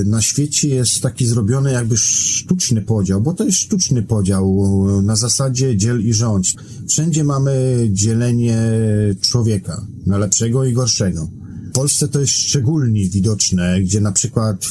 na 0.04 0.22
świecie 0.22 0.68
jest 0.68 1.00
taki 1.00 1.26
zrobiony 1.26 1.72
jakby 1.72 1.96
sztuczny 1.96 2.82
podział, 2.82 3.20
bo 3.20 3.34
to 3.34 3.44
jest 3.44 3.58
sztuczny 3.58 4.02
podział 4.02 4.64
na 5.02 5.16
zasadzie 5.16 5.76
dziel 5.76 6.06
i 6.06 6.12
rządź. 6.12 6.56
Wszędzie 6.88 7.24
mamy 7.24 7.86
dzielenie 7.92 8.58
człowieka 9.20 9.86
na 10.06 10.18
lepszego 10.18 10.64
i 10.64 10.72
gorszego. 10.72 11.28
Polsce 11.78 12.08
to 12.08 12.20
jest 12.20 12.32
szczególnie 12.32 13.08
widoczne, 13.08 13.80
gdzie 13.80 14.00
na 14.00 14.12
przykład 14.12 14.66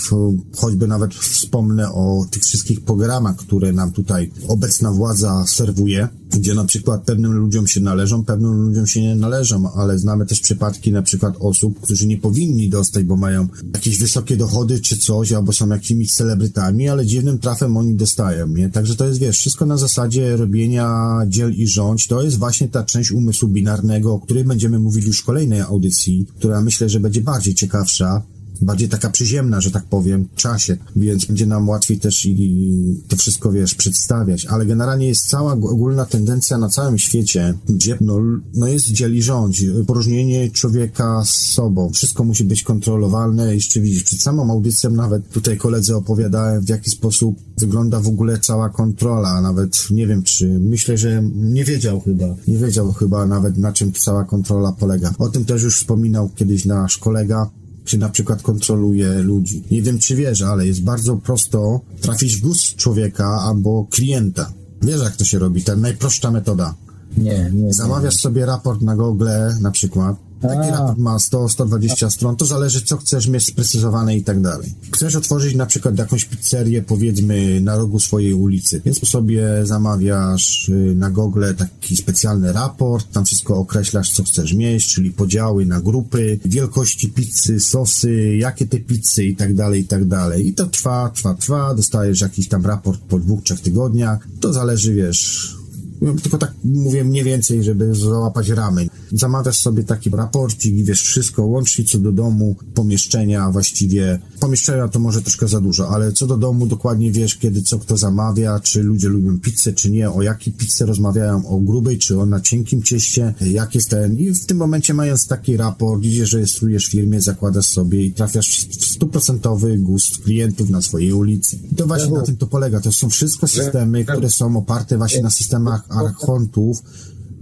choćby 0.55 0.88
nawet 0.88 1.14
wspomnę 1.14 1.91
o 1.91 2.26
tych 2.32 2.43
wszystkich 2.43 2.82
programach, 2.82 3.36
które 3.36 3.74
nam 3.74 3.91
tutaj 3.91 4.32
obecna 4.47 4.91
władza 4.91 5.45
serwuje, 5.47 6.08
gdzie 6.34 6.53
na 6.53 6.66
przykład 6.66 7.03
pewnym 7.03 7.32
ludziom 7.32 7.68
się 7.68 7.82
należą, 7.82 8.26
pewnym 8.26 8.51
ludziom 8.51 8.88
się 8.88 9.01
nie 9.01 9.16
należą, 9.16 9.74
ale 9.74 9.99
znamy 9.99 10.26
też 10.26 10.39
przypadki 10.39 10.91
na 10.91 11.01
przykład 11.01 11.36
osób, 11.39 11.82
którzy 11.82 12.08
nie 12.08 12.18
powinni 12.18 12.70
dostać, 12.70 13.03
bo 13.03 13.18
mają 13.18 13.47
jakieś 13.74 13.97
wysokie 13.97 14.38
dochody 14.38 14.82
czy 14.82 14.97
coś, 14.97 15.32
albo 15.32 15.53
są 15.53 15.70
jakimiś 15.70 16.14
celebrytami, 16.14 16.89
ale 16.89 17.05
dziwnym 17.05 17.39
trafem 17.39 17.78
oni 17.78 17.95
dostają, 17.95 18.47
nie? 18.47 18.70
Także 18.70 18.95
to 18.95 19.08
jest, 19.08 19.20
wiesz, 19.20 19.38
wszystko 19.38 19.66
na 19.66 19.78
zasadzie 19.78 20.38
robienia 20.38 21.18
dziel 21.28 21.53
i 21.53 21.68
rządź. 21.68 22.08
To 22.08 22.24
jest 22.24 22.38
właśnie 22.38 22.68
ta 22.68 22.84
część 22.84 23.12
umysłu 23.12 23.49
binarnego, 23.49 24.14
o 24.14 24.20
której 24.20 24.43
będziemy 24.43 24.80
mówili 24.80 25.08
już 25.08 25.22
w 25.22 25.26
kolejnej 25.26 25.62
audycji, 25.62 26.26
która 26.38 26.62
myślę, 26.62 26.89
że 26.89 26.96
będzie 26.99 27.21
bardziej 27.21 27.55
ciekawsza, 27.55 28.21
bardziej 28.62 28.89
taka 28.89 29.10
przyziemna, 29.10 29.62
że 29.62 29.72
tak 29.72 29.84
powiem, 29.84 30.28
czasie, 30.36 30.78
więc 30.95 31.26
będzie 31.26 31.45
nam 31.45 31.70
łatwiej 31.70 31.99
też 31.99 32.26
i, 32.26 32.36
i 32.41 33.03
to 33.08 33.16
wszystko, 33.18 33.51
wiesz, 33.51 33.76
przedstawiać, 33.76 34.45
ale 34.45 34.66
generalnie 34.66 35.08
jest 35.08 35.30
cała 35.30 35.53
ogólna 35.53 36.05
tendencja 36.05 36.58
na 36.58 36.70
całym 36.70 36.97
świecie, 36.97 37.53
gdzie 37.70 37.97
no, 38.01 38.20
no 38.53 38.68
jest 38.68 38.86
dzieli 38.86 39.24
rządź, 39.24 39.66
poróżnienie 39.88 40.51
człowieka 40.51 41.24
z 41.26 41.30
sobą, 41.30 41.89
wszystko 41.93 42.24
musi 42.24 42.43
być 42.43 42.64
kontrolowane, 42.64 43.55
jeszcze 43.55 43.82
widzisz, 43.82 44.03
przed 44.03 44.22
samą 44.22 44.51
audycją 44.51 44.91
nawet 44.91 45.30
tutaj 45.30 45.58
koledzy 45.58 45.95
opowiadałem, 45.95 46.66
w 46.66 46.70
jaki 46.70 46.89
sposób 46.89 47.36
wygląda 47.58 47.99
w 47.99 48.08
ogóle 48.08 48.39
cała 48.39 48.70
kontrola, 48.70 49.41
nawet 49.41 49.88
nie 49.91 50.08
wiem, 50.08 50.24
czy 50.24 50.60
myślę, 50.60 50.97
że 50.97 51.24
nie 51.36 51.64
wiedział 51.66 51.99
chyba, 51.99 52.26
nie 52.47 52.58
wiedział 52.58 52.93
chyba 52.93 53.26
nawet 53.26 53.58
na 53.58 53.74
czym 53.74 53.93
cała 53.93 54.24
kontrola 54.24 54.72
polega. 54.72 55.14
O 55.20 55.30
tym 55.30 55.45
też 55.45 55.64
już 55.64 55.78
wspominał 55.78 56.30
kiedyś 56.36 56.66
nasz 56.66 56.97
kolega, 56.97 57.49
czy 57.88 57.97
na 57.97 58.09
przykład 58.09 58.41
kontroluje 58.41 59.13
ludzi. 59.13 59.63
Nie 59.71 59.81
wiem, 59.81 59.99
czy 59.99 60.15
wiesz, 60.15 60.41
ale 60.41 60.67
jest 60.67 60.83
bardzo 60.83 61.17
prosto 61.17 61.81
trafić 62.01 62.38
w 62.38 62.41
gust 62.41 62.75
człowieka 62.75 63.27
albo 63.27 63.88
klienta. 63.89 64.53
Wiesz, 64.81 65.01
jak 65.01 65.15
to 65.15 65.25
się 65.25 65.39
robi? 65.39 65.63
Ta 65.63 65.75
najprostsza 65.75 66.31
metoda. 66.31 66.75
Nie, 67.17 67.51
nie. 67.53 67.73
Zamawiasz 67.73 68.13
nie. 68.13 68.19
sobie 68.19 68.45
raport 68.45 68.81
na 68.81 68.95
Google 68.95 69.27
na 69.61 69.71
przykład 69.71 70.26
Taki 70.41 70.71
raport 70.71 70.97
ma 70.97 71.17
100-120 71.17 72.09
stron, 72.09 72.35
to 72.35 72.45
zależy 72.45 72.81
co 72.81 72.97
chcesz 72.97 73.27
mieć 73.27 73.45
sprecyzowane 73.45 74.17
i 74.17 74.23
tak 74.23 74.41
dalej. 74.41 74.73
Chcesz 74.93 75.15
otworzyć 75.15 75.55
na 75.55 75.65
przykład 75.65 75.97
jakąś 75.97 76.25
pizzerię 76.25 76.81
powiedzmy 76.81 77.61
na 77.61 77.75
rogu 77.75 77.99
swojej 77.99 78.33
ulicy, 78.33 78.81
więc 78.85 79.09
sobie 79.09 79.65
zamawiasz 79.65 80.69
y, 80.69 80.95
na 80.95 81.09
Google 81.09 81.43
taki 81.57 81.97
specjalny 81.97 82.53
raport, 82.53 83.11
tam 83.11 83.25
wszystko 83.25 83.57
określasz 83.57 84.11
co 84.11 84.23
chcesz 84.23 84.53
mieć, 84.53 84.93
czyli 84.93 85.11
podziały 85.11 85.65
na 85.65 85.81
grupy, 85.81 86.39
wielkości 86.45 87.09
pizzy, 87.09 87.59
sosy, 87.59 88.35
jakie 88.35 88.67
te 88.67 88.79
pizzy 88.79 89.25
i 89.25 89.35
tak 89.35 89.53
dalej, 89.53 89.81
i 89.81 89.85
tak 89.88 90.05
dalej. 90.05 90.47
I 90.47 90.53
to 90.53 90.65
trwa, 90.65 91.09
trwa, 91.09 91.33
trwa, 91.33 91.75
dostajesz 91.75 92.21
jakiś 92.21 92.47
tam 92.47 92.65
raport 92.65 93.01
po 93.01 93.19
dwóch, 93.19 93.43
trzech 93.43 93.61
tygodniach, 93.61 94.27
to 94.39 94.53
zależy 94.53 94.93
wiesz 94.93 95.57
tylko 95.99 96.37
tak 96.37 96.53
mówię 96.63 97.03
mniej 97.03 97.23
więcej, 97.23 97.63
żeby 97.63 97.95
załapać 97.95 98.49
ramy. 98.49 98.87
Zamawiasz 99.11 99.57
sobie 99.57 99.83
taki 99.83 100.09
raporcik 100.09 100.75
i 100.75 100.83
wiesz 100.83 101.01
wszystko, 101.03 101.45
łącznie 101.45 101.85
co 101.85 101.99
do 101.99 102.11
domu, 102.11 102.55
pomieszczenia 102.73 103.51
właściwie. 103.51 104.19
Pomieszczenia 104.39 104.87
to 104.87 104.99
może 104.99 105.21
troszkę 105.21 105.47
za 105.47 105.61
dużo, 105.61 105.89
ale 105.89 106.11
co 106.11 106.27
do 106.27 106.37
domu 106.37 106.67
dokładnie 106.67 107.11
wiesz, 107.11 107.37
kiedy 107.37 107.61
co 107.61 107.79
kto 107.79 107.97
zamawia, 107.97 108.59
czy 108.59 108.83
ludzie 108.83 109.09
lubią 109.09 109.39
pizzę, 109.39 109.73
czy 109.73 109.91
nie, 109.91 110.11
o 110.11 110.21
jakiej 110.21 110.53
pizzę 110.53 110.85
rozmawiają, 110.85 111.47
o 111.47 111.59
grubej, 111.59 111.97
czy 111.97 112.19
o 112.19 112.25
na 112.25 112.41
cienkim 112.41 112.83
cieście, 112.83 113.33
jak 113.41 113.75
jest 113.75 113.89
ten. 113.89 114.17
I 114.19 114.31
w 114.33 114.45
tym 114.45 114.57
momencie 114.57 114.93
mając 114.93 115.27
taki 115.27 115.57
raport, 115.57 116.03
idziesz, 116.03 116.33
rejestrujesz 116.33 116.85
firmę, 116.85 117.21
zakładasz 117.21 117.67
sobie 117.67 118.03
i 118.03 118.11
trafiasz 118.11 118.67
w 118.67 118.85
stuprocentowy 118.85 119.77
gust 119.77 120.17
klientów 120.17 120.69
na 120.69 120.81
swojej 120.81 121.13
ulicy. 121.13 121.59
I 121.71 121.75
to 121.75 121.87
właśnie 121.87 122.13
na 122.13 122.21
tym 122.21 122.37
to 122.37 122.47
polega. 122.47 122.81
To 122.81 122.91
są 122.91 123.09
wszystko 123.09 123.47
systemy, 123.47 124.05
które 124.05 124.29
są 124.29 124.57
oparte 124.57 124.97
właśnie 124.97 125.21
na 125.21 125.29
systemach 125.29 125.86
archontów 125.89 126.83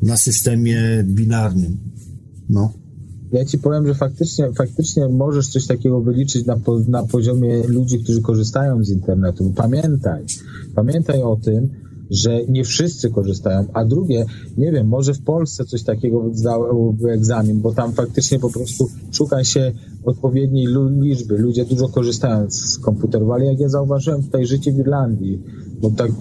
na 0.02 0.18
systemie 0.18 1.04
binarnym. 1.04 1.78
No. 2.50 2.74
Ja 3.32 3.46
ci 3.46 3.58
powiem, 3.58 3.88
że 3.88 3.96
faktycznie, 3.96 4.54
faktycznie 4.54 5.08
możesz 5.08 5.48
coś 5.48 5.68
takiego 5.68 6.02
wyliczyć 6.02 6.46
na, 6.46 6.58
po, 6.58 6.80
na 6.80 7.04
poziomie 7.04 7.64
ludzi, 7.68 8.00
którzy 8.00 8.22
korzystają 8.22 8.84
z 8.84 8.90
internetu. 8.90 9.54
Pamiętaj, 9.56 10.26
pamiętaj 10.76 11.22
o 11.22 11.36
tym, 11.36 11.70
że 12.10 12.46
nie 12.46 12.64
wszyscy 12.64 13.10
korzystają, 13.10 13.66
a 13.74 13.86
drugie, 13.86 14.26
nie 14.58 14.72
wiem, 14.72 14.88
może 14.88 15.14
w 15.14 15.22
Polsce 15.22 15.66
coś 15.66 15.84
takiego 15.84 16.30
zdałoby 16.34 17.12
egzamin, 17.12 17.62
bo 17.62 17.74
tam 17.74 17.94
faktycznie 17.94 18.40
po 18.40 18.50
prostu 18.50 18.88
szuka 19.12 19.44
się 19.44 19.72
odpowiedniej 20.04 20.68
liczby. 21.02 21.38
Ludzie 21.38 21.66
dużo 21.66 21.88
korzystają 21.88 22.52
z 22.52 22.78
komputerów, 22.78 23.32
ale 23.32 23.46
jak 23.46 23.60
ja 23.60 23.70
zauważyłem 23.70 24.24
tutaj 24.24 24.46
życie 24.46 24.72
w 24.74 24.80
Irlandii, 24.80 25.42
bo 25.82 25.90
tak 25.92 26.12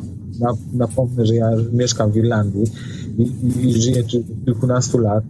napomnę, 0.72 1.26
że 1.26 1.34
ja 1.34 1.50
mieszkam 1.72 2.12
w 2.12 2.16
Irlandii 2.16 2.64
i, 3.18 3.32
i 3.68 3.82
żyję 3.82 4.02
kilkunastu 4.44 4.98
lat, 4.98 5.24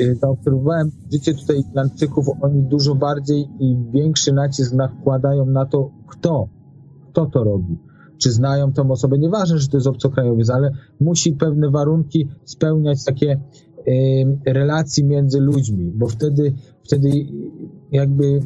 y, 0.00 0.18
to 0.20 0.30
obserwowałem 0.30 0.90
życie 1.12 1.34
tutaj 1.34 1.60
Irlandczyków, 1.70 2.26
oni 2.40 2.62
dużo 2.62 2.94
bardziej 2.94 3.48
i 3.60 3.76
większy 3.92 4.32
nacisk 4.32 4.72
nakładają 4.72 5.46
na 5.46 5.66
to, 5.66 5.90
kto, 6.06 6.48
kto 7.10 7.26
to 7.26 7.44
robi. 7.44 7.78
Czy 8.18 8.32
znają 8.32 8.72
tą 8.72 8.90
osobę, 8.90 9.18
nieważne, 9.18 9.58
że 9.58 9.68
to 9.68 9.76
jest 9.76 9.86
obcokrajowiec, 9.86 10.50
ale 10.50 10.70
musi 11.00 11.32
pewne 11.32 11.70
warunki 11.70 12.28
spełniać 12.44 13.04
takie 13.04 13.40
y, 13.88 14.52
relacji 14.52 15.04
między 15.04 15.40
ludźmi, 15.40 15.92
bo 15.94 16.08
wtedy, 16.08 16.52
wtedy 16.84 17.10
jakby 17.92 18.40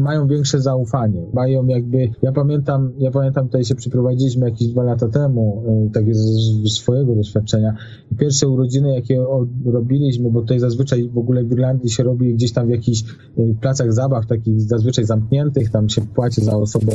mają 0.00 0.26
większe 0.26 0.60
zaufanie, 0.60 1.22
mają 1.34 1.66
jakby, 1.66 2.10
ja 2.22 2.32
pamiętam, 2.32 2.92
ja 2.98 3.10
pamiętam, 3.10 3.46
tutaj 3.46 3.64
się 3.64 3.74
przyprowadziliśmy 3.74 4.50
jakieś 4.50 4.68
dwa 4.68 4.82
lata 4.82 5.08
temu, 5.08 5.64
e, 5.66 5.90
takie 5.90 6.14
z 6.14 6.72
swojego 6.72 7.14
doświadczenia. 7.14 7.74
Pierwsze 8.18 8.48
urodziny, 8.48 8.94
jakie 8.94 9.24
robiliśmy, 9.64 10.30
bo 10.30 10.40
tutaj 10.40 10.58
zazwyczaj 10.58 11.08
w 11.08 11.18
ogóle 11.18 11.44
w 11.44 11.52
Irlandii 11.52 11.90
się 11.90 12.02
robi 12.02 12.34
gdzieś 12.34 12.52
tam 12.52 12.66
w 12.66 12.70
jakichś 12.70 13.02
e, 13.02 13.42
placach 13.60 13.92
zabaw, 13.92 14.26
takich 14.26 14.60
zazwyczaj 14.60 15.04
zamkniętych, 15.04 15.70
tam 15.70 15.88
się 15.88 16.02
płaci 16.02 16.44
za 16.44 16.56
osobę 16.56 16.92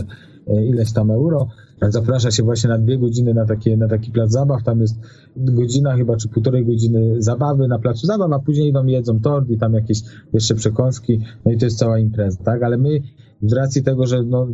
e, 0.48 0.66
ileś 0.66 0.94
tam 0.94 1.12
euro, 1.12 1.48
zaprasza 1.82 2.32
się 2.32 2.44
właśnie 2.44 2.70
na 2.70 2.78
dwie 2.78 2.98
godziny 2.98 3.34
na, 3.34 3.46
takie, 3.46 3.78
na 3.78 3.88
taki 3.88 4.12
plac 4.12 4.32
zabaw, 4.32 4.64
tam 4.64 4.82
jest 4.82 4.96
godzina 5.38 5.96
chyba, 5.96 6.18
czy 6.18 6.30
półtorej 6.30 6.66
godziny 6.66 7.22
zabawy 7.22 7.68
na 7.68 7.80
placu 7.80 8.08
zabaw, 8.08 8.32
a 8.32 8.40
później 8.40 8.70
idą 8.70 8.86
jedzą 8.86 9.20
tort 9.20 9.50
i 9.50 9.58
tam 9.58 9.74
jakieś 9.74 10.02
jeszcze 10.34 10.56
przekąski, 10.56 11.20
no 11.46 11.52
i 11.52 11.58
to 11.58 11.66
jest 11.66 11.78
cała 11.78 12.00
impreza, 12.00 12.44
tak, 12.44 12.64
ale 12.64 12.78
my 12.78 13.00
z 13.42 13.54
racji 13.54 13.84
tego, 13.84 14.06
że 14.06 14.24
no, 14.24 14.48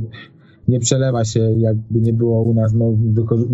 nie 0.67 0.79
przelewa 0.79 1.25
się, 1.25 1.39
jakby 1.57 2.01
nie 2.01 2.13
było 2.13 2.43
u 2.43 2.53
nas, 2.53 2.73
no, 2.73 2.97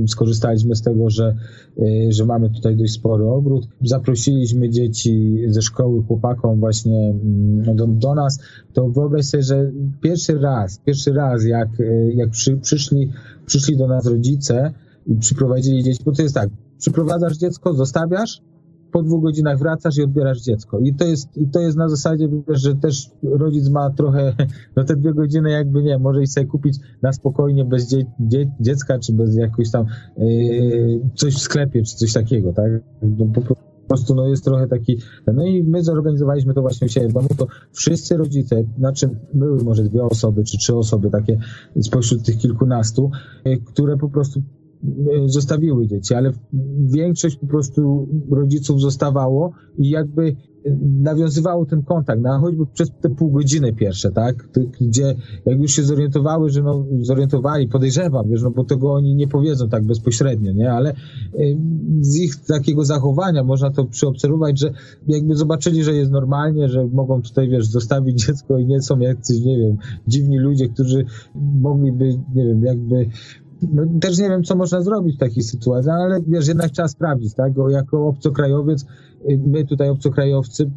skorzystaliśmy 0.08 0.76
z 0.76 0.82
tego, 0.82 1.10
że, 1.10 1.36
y, 1.80 2.08
że 2.12 2.26
mamy 2.26 2.50
tutaj 2.50 2.76
dość 2.76 2.94
spory 2.94 3.26
ogród. 3.26 3.68
Zaprosiliśmy 3.82 4.70
dzieci 4.70 5.42
ze 5.48 5.62
szkoły, 5.62 6.04
chłopakom 6.04 6.60
właśnie 6.60 7.10
mm, 7.10 7.76
do, 7.76 7.88
do 7.88 8.16
nas, 8.16 8.40
to 8.74 8.90
wyobraź 8.90 9.26
sobie, 9.26 9.44
że 9.44 9.72
pierwszy 10.02 10.40
raz, 10.40 10.80
pierwszy 10.86 11.14
raz 11.14 11.46
jak, 11.46 11.80
y, 11.80 12.14
jak 12.16 12.30
przy, 12.30 12.58
przyszli, 12.58 13.10
przyszli 13.48 13.78
do 13.78 13.88
nas 13.88 14.06
rodzice 14.06 14.74
i 15.08 15.16
przyprowadzili 15.16 15.84
dzieci, 15.84 16.04
bo 16.06 16.12
to 16.12 16.22
jest 16.22 16.36
tak, 16.36 16.50
przyprowadzasz 16.78 17.38
dziecko, 17.38 17.74
zostawiasz, 17.74 18.42
po 18.92 19.04
dwóch 19.04 19.24
godzinach 19.24 19.60
wracasz 19.60 19.98
i 19.98 20.04
odbierasz 20.04 20.42
dziecko. 20.42 20.80
I 20.80 20.94
to 20.94 21.06
jest, 21.06 21.38
i 21.38 21.48
to 21.48 21.60
jest 21.60 21.78
na 21.78 21.90
zasadzie, 21.90 22.28
że 22.48 22.76
też 22.76 23.10
rodzic 23.24 23.70
ma 23.70 23.90
trochę, 23.90 24.34
no 24.76 24.84
te 24.84 24.96
dwie 24.96 25.14
godziny 25.14 25.52
jakby 25.52 25.84
nie, 25.84 26.00
może 26.00 26.24
i 26.24 26.28
sobie 26.28 26.46
kupić 26.48 26.78
na 27.02 27.14
spokojnie 27.14 27.66
bez 27.66 27.88
dzie, 27.88 28.06
dzie, 28.20 28.52
dziecka, 28.60 29.00
czy 29.00 29.14
bez 29.14 29.36
jakoś 29.36 29.72
tam 29.72 29.86
yy, 30.18 31.00
coś 31.16 31.34
w 31.34 31.40
sklepie, 31.40 31.84
czy 31.84 31.96
coś 31.96 32.14
takiego, 32.14 32.54
tak? 32.54 32.72
No, 33.02 33.26
po 33.26 33.42
prostu 33.42 33.67
no 34.16 34.28
jest 34.28 34.44
trochę 34.44 34.68
taki, 34.68 34.98
no 35.34 35.46
i 35.46 35.64
my 35.64 35.84
zorganizowaliśmy 35.84 36.54
to 36.54 36.62
właśnie 36.62 36.86
u 36.86 36.90
siebie 36.90 37.08
w 37.08 37.14
domu, 37.14 37.28
to 37.38 37.48
wszyscy 37.72 38.18
rodzice, 38.18 38.64
znaczy 38.78 39.10
były 39.34 39.64
może 39.64 39.84
dwie 39.84 40.04
osoby, 40.04 40.44
czy 40.44 40.58
trzy 40.58 40.76
osoby 40.76 41.10
takie 41.10 41.40
spośród 41.82 42.24
tych 42.24 42.38
kilkunastu, 42.38 43.12
yy, 43.46 43.58
które 43.58 43.98
po 43.98 44.10
prostu 44.10 44.42
E, 44.42 44.57
zostawiły 45.26 45.88
dzieci, 45.88 46.14
ale 46.14 46.32
większość 46.86 47.38
po 47.38 47.48
prostu 47.48 48.08
rodziców 48.32 48.82
zostawało 48.82 49.52
i 49.78 49.90
jakby 49.90 50.28
e, 50.66 50.78
nawiązywało 50.82 51.66
ten 51.66 51.84
kontakt, 51.84 52.22
no, 52.22 52.40
choćby 52.40 52.66
przez 52.74 52.92
te 53.02 53.10
pół 53.10 53.32
godziny 53.32 53.74
pierwsze, 53.74 54.12
tak, 54.12 54.50
gdzie 54.82 55.16
jak 55.46 55.62
już 55.62 55.72
się 55.72 55.84
zorientowały, 55.84 56.50
że 56.50 56.64
no, 56.64 56.86
zorientowali, 57.02 57.68
podejrzewam, 57.68 58.30
wiesz, 58.30 58.44
no 58.44 58.52
bo 58.52 58.64
tego 58.64 58.94
oni 58.94 59.16
nie 59.16 59.28
powiedzą 59.28 59.70
tak 59.70 59.84
bezpośrednio, 59.84 60.52
nie, 60.52 60.72
ale 60.72 60.90
e, 60.90 60.96
z 62.02 62.16
ich 62.16 62.36
takiego 62.36 62.86
zachowania 62.86 63.44
można 63.44 63.72
to 63.72 63.86
przyobserwować, 63.86 64.60
że 64.60 64.72
jakby 65.08 65.36
zobaczyli, 65.36 65.84
że 65.84 65.94
jest 65.94 66.12
normalnie, 66.12 66.70
że 66.70 66.88
mogą 66.88 67.22
tutaj, 67.22 67.50
wiesz, 67.50 67.68
zostawić 67.68 68.20
dziecko 68.26 68.58
i 68.58 68.66
nie 68.66 68.82
są 68.82 69.00
jacyś, 69.00 69.40
nie 69.42 69.58
wiem, 69.58 69.78
dziwni 70.08 70.38
ludzie, 70.40 70.70
którzy 70.70 71.06
mogliby, 71.36 72.20
nie 72.36 72.46
wiem, 72.46 72.64
jakby 72.64 73.10
też 74.02 74.18
nie 74.18 74.30
wiem, 74.30 74.44
co 74.44 74.56
można 74.56 74.82
zrobić 74.82 75.16
w 75.16 75.20
takiej 75.20 75.44
sytuacji, 75.44 75.92
ale 75.92 76.22
wiesz, 76.28 76.48
jednak 76.48 76.72
trzeba 76.72 76.88
sprawdzić, 76.88 77.34
tak? 77.34 77.54
Bo 77.54 77.70
jako 77.70 78.08
obcokrajowiec, 78.08 78.86
y, 79.30 79.40
my 79.48 79.66
tutaj 79.66 79.90
obcokrajowcy 79.90 80.72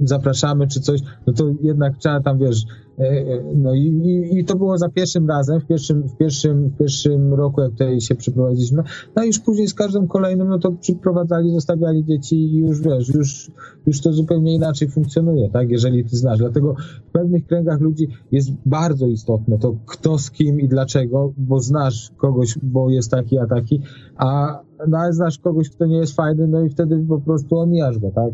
zapraszamy 0.00 0.68
czy 0.68 0.80
coś, 0.80 1.00
no 1.26 1.32
to 1.32 1.44
jednak 1.62 1.98
trzeba 1.98 2.20
tam, 2.20 2.38
wiesz, 2.38 2.64
E, 2.98 3.02
e, 3.02 3.42
no 3.54 3.74
i, 3.74 3.80
i, 3.80 4.38
i, 4.38 4.44
to 4.44 4.56
było 4.56 4.78
za 4.78 4.88
pierwszym 4.88 5.28
razem, 5.28 5.60
w 5.60 5.66
pierwszym, 5.66 6.02
w, 6.02 6.16
pierwszym, 6.16 6.68
w 6.68 6.76
pierwszym 6.76 7.34
roku, 7.34 7.60
jak 7.60 7.70
tutaj 7.70 8.00
się 8.00 8.14
przyprowadziliśmy. 8.14 8.82
No 9.16 9.24
i 9.24 9.26
już 9.26 9.38
później 9.38 9.68
z 9.68 9.74
każdym 9.74 10.08
kolejnym, 10.08 10.48
no 10.48 10.58
to 10.58 10.72
przyprowadzali, 10.72 11.50
zostawiali 11.50 12.04
dzieci 12.04 12.36
i 12.36 12.56
już 12.56 12.80
wiesz, 12.80 13.14
już, 13.14 13.50
już 13.86 14.00
to 14.00 14.12
zupełnie 14.12 14.54
inaczej 14.54 14.88
funkcjonuje, 14.88 15.50
tak, 15.50 15.70
jeżeli 15.70 16.04
ty 16.04 16.16
znasz. 16.16 16.38
Dlatego 16.38 16.74
w 17.08 17.12
pewnych 17.12 17.46
kręgach 17.46 17.80
ludzi 17.80 18.08
jest 18.32 18.50
bardzo 18.66 19.06
istotne 19.06 19.58
to, 19.58 19.76
kto 19.86 20.18
z 20.18 20.30
kim 20.30 20.60
i 20.60 20.68
dlaczego, 20.68 21.32
bo 21.36 21.60
znasz 21.60 22.10
kogoś, 22.16 22.58
bo 22.62 22.90
jest 22.90 23.10
taki, 23.10 23.38
a 23.38 23.46
taki, 23.46 23.80
a 24.16 24.60
no, 24.88 24.98
znasz 25.12 25.38
kogoś, 25.38 25.70
kto 25.70 25.86
nie 25.86 25.96
jest 25.96 26.16
fajny, 26.16 26.48
no 26.48 26.60
i 26.60 26.70
wtedy 26.70 27.04
po 27.08 27.20
prostu 27.20 27.58
omijasz 27.58 27.98
go, 27.98 28.10
tak. 28.10 28.32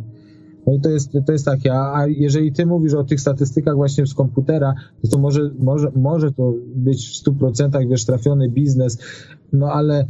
No 0.67 0.75
i 0.75 0.81
to 0.81 0.91
jest, 0.91 1.13
to 1.27 1.33
jest 1.33 1.45
takie, 1.45 1.75
a 1.75 2.07
jeżeli 2.07 2.53
ty 2.53 2.67
mówisz 2.67 2.95
o 2.95 3.05
tych 3.05 3.21
statystykach 3.21 3.77
właśnie 3.77 4.07
z 4.07 4.15
komputera, 4.15 4.75
to, 5.03 5.09
to 5.09 5.19
może, 5.19 5.51
może, 5.59 5.93
może 5.97 6.33
to 6.33 6.55
być 6.75 7.09
w 7.09 7.25
100% 7.25 7.89
wiesz, 7.89 8.05
trafiony 8.05 8.49
biznes, 8.49 8.99
no 9.53 9.73
ale 9.73 10.07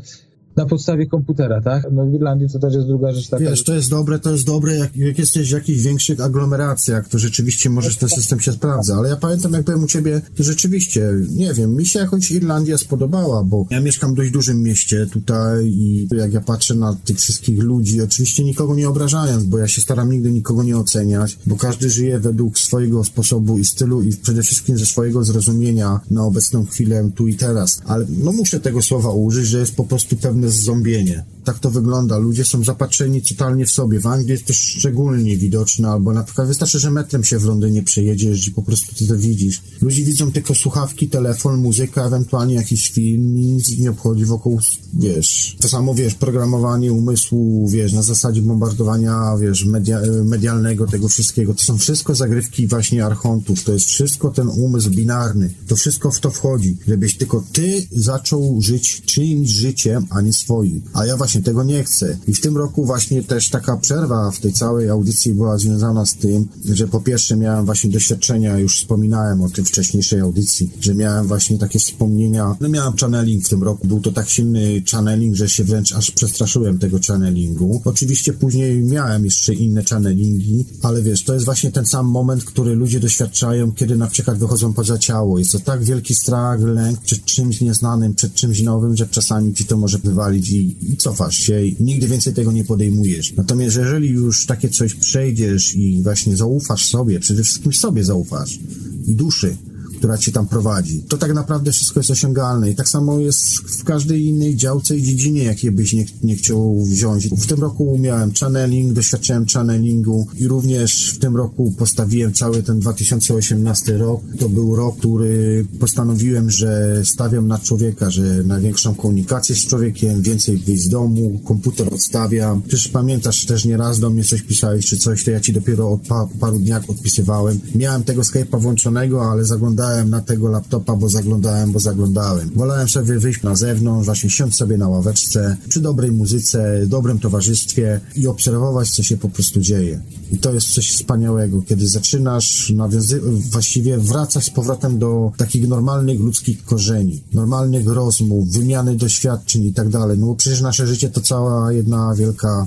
na 0.57 0.67
podstawie 0.67 1.07
komputera, 1.07 1.61
tak? 1.61 1.87
No 1.93 2.07
w 2.07 2.15
Irlandii 2.15 2.49
to 2.49 2.59
też 2.59 2.75
jest 2.75 2.87
druga 2.87 3.13
rzecz 3.13 3.29
taka. 3.29 3.45
Wiesz, 3.45 3.65
to 3.65 3.75
jest 3.75 3.91
dobre, 3.91 4.19
to 4.19 4.31
jest 4.33 4.47
dobre, 4.47 4.77
jak, 4.77 4.97
jak 4.97 5.19
jesteś 5.19 5.49
w 5.49 5.53
jakichś 5.53 5.81
większych 5.81 6.21
aglomeracjach, 6.21 7.09
to 7.09 7.19
rzeczywiście 7.19 7.71
możesz 7.71 7.97
ten 7.97 8.09
system 8.09 8.41
się 8.41 8.53
sprawdza, 8.53 8.95
ale 8.97 9.09
ja 9.09 9.17
pamiętam, 9.17 9.53
jak 9.53 9.65
byłem 9.65 9.85
u 9.85 9.87
ciebie, 9.87 10.21
to 10.37 10.43
rzeczywiście, 10.43 11.13
nie 11.31 11.55
wiem, 11.55 11.75
mi 11.75 11.87
się 11.87 11.99
jakoś 11.99 12.31
Irlandia 12.31 12.79
spodobała, 12.79 13.45
bo 13.45 13.67
ja 13.71 13.81
mieszkam 13.81 14.13
w 14.13 14.17
dość 14.17 14.31
dużym 14.31 14.63
mieście 14.63 15.07
tutaj 15.07 15.67
i 15.67 16.09
jak 16.17 16.33
ja 16.33 16.41
patrzę 16.41 16.75
na 16.75 16.97
tych 17.05 17.19
wszystkich 17.19 17.63
ludzi, 17.63 18.03
oczywiście 18.03 18.45
nikogo 18.45 18.75
nie 18.75 18.89
obrażając, 18.89 19.45
bo 19.45 19.59
ja 19.59 19.69
się 19.69 19.81
staram 19.81 20.13
nigdy 20.13 20.33
nikogo 20.33 20.63
nie 20.63 20.79
oceniać, 20.79 21.39
bo 21.47 21.57
każdy 21.57 21.91
żyje 21.91 22.19
według 22.19 22.59
swojego 22.59 23.05
sposobu 23.05 23.59
i 23.59 23.65
stylu 23.65 24.03
i 24.03 24.17
przede 24.17 24.43
wszystkim 24.43 24.79
ze 24.79 24.87
swojego 24.87 25.25
zrozumienia 25.25 26.01
na 26.11 26.25
obecną 26.25 26.67
chwilę 26.67 27.11
tu 27.15 27.29
i 27.29 27.35
teraz, 27.35 27.81
ale 27.87 28.07
no 28.19 28.33
muszę 28.33 28.61
tego 28.61 28.83
słowa 28.83 29.11
użyć, 29.11 29.47
że 29.47 29.59
jest 29.59 29.77
po 29.77 29.85
prostu 29.85 30.17
pewne 30.17 30.40
zombienie. 30.49 31.25
Tak 31.45 31.59
to 31.59 31.71
wygląda. 31.71 32.19
Ludzie 32.19 32.45
są 32.45 32.65
zapatrzeni 32.65 33.23
totalnie 33.23 33.67
w 33.67 33.71
sobie. 33.71 34.01
W 34.01 34.07
Anglii 34.07 34.31
jest 34.31 34.45
to 34.45 34.53
szczególnie 34.53 35.37
widoczne, 35.37 35.89
albo 35.89 36.13
na 36.13 36.25
przykład 36.25 36.49
wystarczy, 36.49 36.79
że 36.79 36.91
metrem 36.91 37.25
się 37.25 37.39
w 37.39 37.45
Londynie 37.45 37.83
przejedziesz 37.83 38.49
i 38.49 38.51
po 38.51 38.63
prostu 38.63 38.95
ty 38.95 39.07
to 39.07 39.17
widzisz. 39.17 39.63
Ludzie 39.83 40.05
widzą 40.05 40.33
tylko 40.33 40.55
słuchawki, 40.55 41.09
telefon, 41.09 41.61
muzyka, 41.61 42.07
ewentualnie 42.07 42.55
jakiś 42.55 42.91
film 42.91 43.39
i 43.39 43.47
nic 43.47 43.79
nie 43.79 43.91
obchodzi 43.91 44.25
wokół, 44.25 44.61
wiesz, 44.95 45.57
to 45.61 45.69
samo, 45.69 45.95
wiesz, 45.95 46.15
programowanie 46.15 46.93
umysłu, 46.93 47.69
wiesz, 47.69 47.93
na 47.93 48.03
zasadzie 48.03 48.43
bombardowania, 48.43 49.37
wiesz, 49.41 49.65
media, 49.65 50.01
medialnego, 50.25 50.87
tego 50.87 51.09
wszystkiego. 51.09 51.55
To 51.55 51.63
są 51.63 51.79
wszystko 51.79 52.15
zagrywki 52.15 52.67
właśnie 52.67 53.05
archontów. 53.05 53.65
To 53.65 53.73
jest 53.73 53.87
wszystko 53.87 54.31
ten 54.31 54.49
umysł 54.49 54.91
binarny. 54.91 55.51
To 55.67 55.77
wszystko 55.77 56.11
w 56.11 56.21
to 56.21 56.31
wchodzi. 56.31 56.77
Żebyś 56.89 57.17
tylko 57.17 57.45
ty 57.53 57.87
zaczął 57.93 58.63
żyć 58.63 59.03
czyimś 59.03 59.51
życiem, 59.51 60.07
a 60.11 60.21
nie 60.21 60.30
swoim. 60.33 60.83
A 60.93 61.07
ja 61.07 61.17
właśnie 61.17 61.43
tego 61.43 61.65
nie 61.65 61.85
chcę. 61.85 62.17
I 62.29 62.35
w 62.35 62.41
tym 62.41 62.57
roku 62.57 62.85
właśnie 62.85 63.23
też 63.23 63.49
taka 63.49 63.77
przerwa 63.77 64.31
w 64.31 64.41
tej 64.41 64.53
całej 64.53 64.89
audycji 64.89 65.35
była 65.35 65.59
związana 65.59 66.07
z 66.07 66.15
tym, 66.15 66.49
że 66.65 66.89
po 66.89 67.01
pierwsze 67.01 67.37
miałem 67.37 67.67
właśnie 67.67 67.91
doświadczenia, 67.91 68.59
już 68.59 68.79
wspominałem 68.79 69.43
o 69.43 69.51
tym 69.51 69.65
wcześniejszej 69.65 70.21
audycji, 70.21 70.71
że 70.81 70.95
miałem 70.95 71.27
właśnie 71.27 71.59
takie 71.59 71.79
wspomnienia, 71.79 72.57
no 72.61 72.69
miałem 72.69 72.93
channeling 73.01 73.45
w 73.45 73.49
tym 73.49 73.63
roku, 73.63 73.87
był 73.87 74.01
to 74.01 74.13
tak 74.13 74.29
silny 74.29 74.83
channeling, 74.93 75.37
że 75.37 75.49
się 75.49 75.65
wręcz 75.65 75.93
aż 75.93 76.11
przestraszyłem 76.11 76.79
tego 76.79 76.99
channelingu. 77.09 77.83
Oczywiście 77.85 78.33
później 78.33 78.83
miałem 78.83 79.25
jeszcze 79.25 79.55
inne 79.55 79.85
channelingi, 79.85 80.67
ale 80.83 81.03
wiesz, 81.03 81.25
to 81.25 81.35
jest 81.35 81.45
właśnie 81.45 81.73
ten 81.73 81.87
sam 81.87 82.07
moment, 82.07 82.45
który 82.45 82.75
ludzie 82.75 83.01
doświadczają, 83.01 83.73
kiedy 83.73 83.97
na 83.97 84.07
przykład 84.07 84.39
wychodzą 84.39 84.73
poza 84.73 84.99
ciało. 84.99 85.39
Jest 85.39 85.53
to 85.53 85.59
tak 85.61 85.85
wielki 85.85 86.15
strach, 86.15 86.61
lęk 86.61 87.01
przed 87.01 87.25
czymś 87.25 87.61
nieznanym, 87.61 88.15
przed 88.15 88.35
czymś 88.35 88.63
nowym, 88.63 88.97
że 88.97 89.09
czasami 89.09 89.55
ci 89.55 89.65
to 89.65 89.77
może 89.77 89.99
i, 90.29 90.77
i 90.93 90.97
cofasz 90.97 91.39
się 91.39 91.65
i 91.65 91.77
nigdy 91.81 92.09
więcej 92.09 92.35
tego 92.35 92.53
nie 92.53 92.65
podejmujesz. 92.65 93.33
Natomiast 93.37 93.77
jeżeli 93.77 94.09
już 94.09 94.47
takie 94.47 94.69
coś 94.69 94.95
przejdziesz 94.95 95.75
i 95.75 96.03
właśnie 96.03 96.37
zaufasz 96.37 96.87
sobie, 96.87 97.21
przede 97.21 97.45
wszystkim 97.45 97.73
sobie 97.73 98.05
zaufasz 98.05 98.59
i 99.07 99.15
duszy, 99.15 99.57
która 100.01 100.19
cię 100.19 100.33
tam 100.33 100.47
prowadzi. 100.47 101.03
To 101.09 101.19
tak 101.19 101.35
naprawdę 101.35 101.73
wszystko 101.73 102.01
jest 102.01 102.11
osiągalne 102.11 102.71
i 102.71 102.75
tak 102.75 102.89
samo 102.89 103.19
jest 103.19 103.47
w 103.51 103.85
każdej 103.85 104.25
innej 104.25 104.57
działce 104.57 104.97
i 104.97 105.03
dziedzinie, 105.03 105.45
jakiej 105.45 105.71
byś 105.71 105.93
nie, 105.93 106.05
nie 106.23 106.37
chciał 106.37 106.85
wziąć. 106.85 107.29
W 107.29 107.47
tym 107.47 107.61
roku 107.61 107.99
miałem 107.99 108.33
channeling, 108.41 108.93
doświadczyłem 108.93 109.47
channelingu 109.55 110.27
i 110.39 110.49
również 110.49 111.13
w 111.15 111.19
tym 111.19 111.37
roku 111.37 111.75
postawiłem 111.79 112.33
cały 112.33 112.63
ten 112.63 112.81
2018 112.81 113.99
rok. 113.99 114.21
To 114.39 114.49
był 114.49 114.77
rok, 114.77 114.97
który 114.99 115.67
postanowiłem, 115.81 116.51
że 116.51 117.03
stawiam 117.05 117.49
na 117.49 117.59
człowieka, 117.59 118.11
że 118.11 118.23
na 118.23 118.61
większą 118.61 118.95
komunikację 118.95 119.55
z 119.55 119.67
człowiekiem, 119.67 120.23
więcej 120.23 120.57
wyjść 120.57 120.83
z 120.83 120.89
domu, 120.89 121.41
komputer 121.45 121.95
odstawiam. 121.95 122.63
Przecież 122.63 122.89
pamiętasz 122.89 123.47
też 123.47 123.65
nieraz 123.65 124.01
do 124.01 124.11
mnie 124.11 124.25
coś 124.25 124.43
pisałeś 124.43 124.87
czy 124.87 124.97
coś, 124.97 125.25
to 125.25 125.31
ja 125.31 125.41
ci 125.41 125.53
dopiero 125.53 125.93
od 125.93 126.01
pa 126.01 126.29
paru 126.41 126.59
dniach 126.59 126.91
odpisywałem. 126.91 127.61
Miałem 127.75 128.03
tego 128.03 128.23
Skype'a 128.23 128.61
włączonego, 128.61 129.31
ale 129.31 129.45
zaglądałem 129.45 129.90
na 130.09 130.21
tego 130.21 130.49
laptopa, 130.49 130.97
bo 130.97 131.09
zaglądałem, 131.09 131.73
bo 131.73 131.81
zaglądałem. 131.81 132.51
Wolałem 132.57 132.89
sobie 132.89 133.19
wyjść 133.19 133.43
na 133.43 133.57
zewnątrz, 133.57 134.07
właśnie 134.07 134.31
siąść 134.31 134.57
sobie 134.57 134.79
na 134.79 134.89
ławeczce, 134.89 135.57
przy 135.69 135.81
dobrej 135.81 136.13
muzyce, 136.13 136.87
dobrym 136.87 137.19
towarzystwie 137.19 138.01
i 138.17 138.27
obserwować, 138.27 138.91
co 138.91 139.03
się 139.03 139.17
po 139.17 139.29
prostu 139.29 139.61
dzieje. 139.61 140.01
I 140.33 140.39
to 140.39 140.55
jest 140.55 140.69
coś 140.69 140.91
wspaniałego, 140.91 141.63
kiedy 141.63 141.89
zaczynasz 141.89 142.73
nawiązy- 142.77 143.21
właściwie 143.51 143.99
wracać 143.99 144.45
z 144.45 144.51
powrotem 144.51 144.99
do 144.99 145.33
takich 145.37 145.69
normalnych 145.69 146.21
ludzkich 146.21 146.65
korzeni, 146.65 147.23
normalnych 147.33 147.87
rozmów, 147.87 148.49
wymiany 148.53 148.97
doświadczeń 148.97 149.65
i 149.65 149.73
tak 149.73 149.89
dalej. 149.89 150.19
No 150.19 150.27
bo 150.27 150.35
przecież 150.35 150.61
nasze 150.61 150.87
życie 150.87 151.11
to 151.11 151.21
cała 151.21 151.73
jedna 151.73 152.15
wielka 152.15 152.67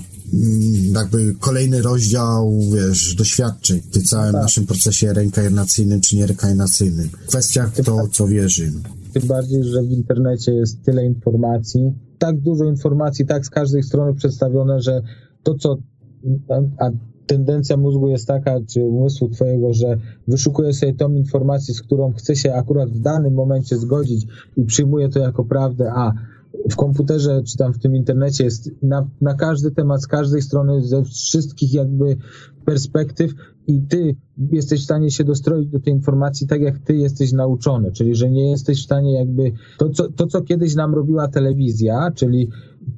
jakby 0.94 1.34
kolejny 1.40 1.82
rozdział, 1.82 2.52
wiesz, 2.74 3.14
doświadczeń 3.14 3.80
w 3.80 3.90
tym 3.90 4.02
całym 4.02 4.32
Tak. 4.32 4.42
naszym 4.42 4.66
procesie 4.66 5.12
reinkarnacyjnym 5.12 6.00
czy 6.00 6.16
niereinkarnacyjnym. 6.16 7.08
Kwestia 7.26 7.70
kto 7.76 8.08
co 8.08 8.26
wierzy. 8.26 8.72
Tym 9.12 9.22
bardziej, 9.28 9.64
że 9.64 9.82
w 9.82 9.90
internecie 9.90 10.52
jest 10.52 10.82
tyle 10.82 11.06
informacji, 11.06 11.92
tak 12.18 12.40
dużo 12.40 12.64
informacji, 12.64 13.26
tak 13.26 13.46
z 13.46 13.50
każdej 13.50 13.82
strony 13.82 14.14
przedstawione, 14.14 14.80
że 14.80 15.02
to, 15.42 15.54
co. 15.54 15.76
A, 16.48 16.84
a 16.86 16.90
tendencja 17.26 17.76
mózgu 17.76 18.08
jest 18.08 18.26
taka, 18.26 18.60
czy 18.68 18.84
umysłu 18.84 19.28
twojego, 19.28 19.72
że 19.72 19.96
wyszukuje 20.28 20.72
sobie 20.72 20.94
tą 20.94 21.12
informację, 21.12 21.74
z 21.74 21.82
którą 21.82 22.12
chce 22.12 22.36
się 22.36 22.54
akurat 22.54 22.90
w 22.90 23.00
danym 23.00 23.34
momencie 23.34 23.76
zgodzić 23.76 24.26
i 24.56 24.64
przyjmuje 24.64 25.08
to 25.08 25.18
jako 25.18 25.44
prawdę, 25.44 25.92
a 25.94 26.12
w 26.70 26.76
komputerze 26.76 27.42
czy 27.42 27.56
tam 27.56 27.72
w 27.72 27.78
tym 27.78 27.96
internecie 27.96 28.44
jest 28.44 28.70
na, 28.82 29.06
na 29.20 29.34
każdy 29.34 29.70
temat, 29.70 30.02
z 30.02 30.06
każdej 30.06 30.42
strony, 30.42 30.82
ze 30.82 31.04
wszystkich 31.04 31.74
jakby 31.74 32.16
perspektyw 32.64 33.32
i 33.66 33.82
ty 33.82 34.16
jesteś 34.52 34.80
w 34.80 34.84
stanie 34.84 35.10
się 35.10 35.24
dostroić 35.24 35.68
do 35.68 35.80
tej 35.80 35.92
informacji 35.92 36.46
tak, 36.46 36.60
jak 36.60 36.78
ty 36.78 36.96
jesteś 36.96 37.32
nauczony, 37.32 37.92
czyli 37.92 38.14
że 38.14 38.30
nie 38.30 38.50
jesteś 38.50 38.80
w 38.82 38.84
stanie 38.84 39.12
jakby 39.12 39.52
to, 39.78 39.90
co, 39.90 40.12
to, 40.12 40.26
co 40.26 40.42
kiedyś 40.42 40.74
nam 40.74 40.94
robiła 40.94 41.28
telewizja, 41.28 42.10
czyli 42.14 42.48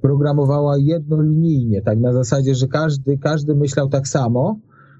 programowała 0.01 0.79
jednolinijnie, 0.79 1.83
tak 1.83 1.99
na 1.99 2.13
zasadzie, 2.13 2.55
że 2.55 2.69
każdy, 2.69 3.19
każdy 3.19 3.55
myślał 3.55 3.89
tak 3.89 4.09
samo, 4.09 4.59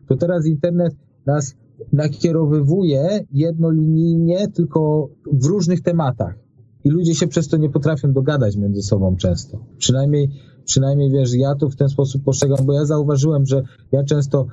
to 0.09 0.17
teraz 0.17 0.47
internet 0.47 0.95
nas 1.27 1.55
nakierowywuje 1.93 3.25
jednolinijnie, 3.33 4.49
tylko 4.49 5.09
w 5.33 5.47
różnych 5.47 5.83
tematach. 5.83 6.46
I 6.87 6.91
ludzie 6.91 7.15
się 7.15 7.27
przez 7.27 7.49
to 7.49 7.57
nie 7.57 7.71
potrafią 7.71 8.13
dogadać 8.13 8.57
między 8.57 8.83
sobą 8.83 9.17
często. 9.17 9.59
Przynajmniej, 9.79 10.31
przynajmniej 10.65 11.11
wiesz, 11.11 11.35
ja 11.35 11.55
to 11.55 11.69
w 11.69 11.77
ten 11.77 11.89
sposób 11.89 12.25
postrzegam, 12.25 12.59
bo 12.67 12.73
ja 12.73 12.85
zauważyłem, 12.85 13.47
że 13.47 13.63
ja 13.93 14.05
często, 14.05 14.47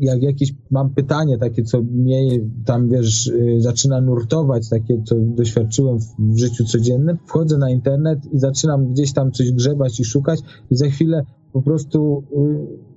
jak 0.00 0.22
jakieś 0.22 0.54
mam 0.70 0.90
pytanie 0.90 1.38
takie, 1.38 1.62
co 1.62 1.82
mnie 1.82 2.40
tam, 2.64 2.88
wiesz, 2.88 3.26
y, 3.26 3.56
zaczyna 3.60 4.00
nurtować, 4.00 4.68
takie, 4.68 5.02
co 5.04 5.16
doświadczyłem 5.18 5.98
w, 5.98 6.38
życiu 6.38 6.64
codziennym, 6.64 7.18
wchodzę 7.26 7.58
na 7.58 7.70
internet 7.70 8.18
i 8.32 8.38
zaczynam 8.38 8.92
gdzieś 8.92 9.12
tam 9.12 9.32
coś 9.32 9.52
grzebać 9.52 10.00
i 10.00 10.04
szukać 10.04 10.40
i 10.70 10.76
za 10.76 10.86
chwilę 10.86 11.24
po 11.52 11.62
prostu 11.62 12.22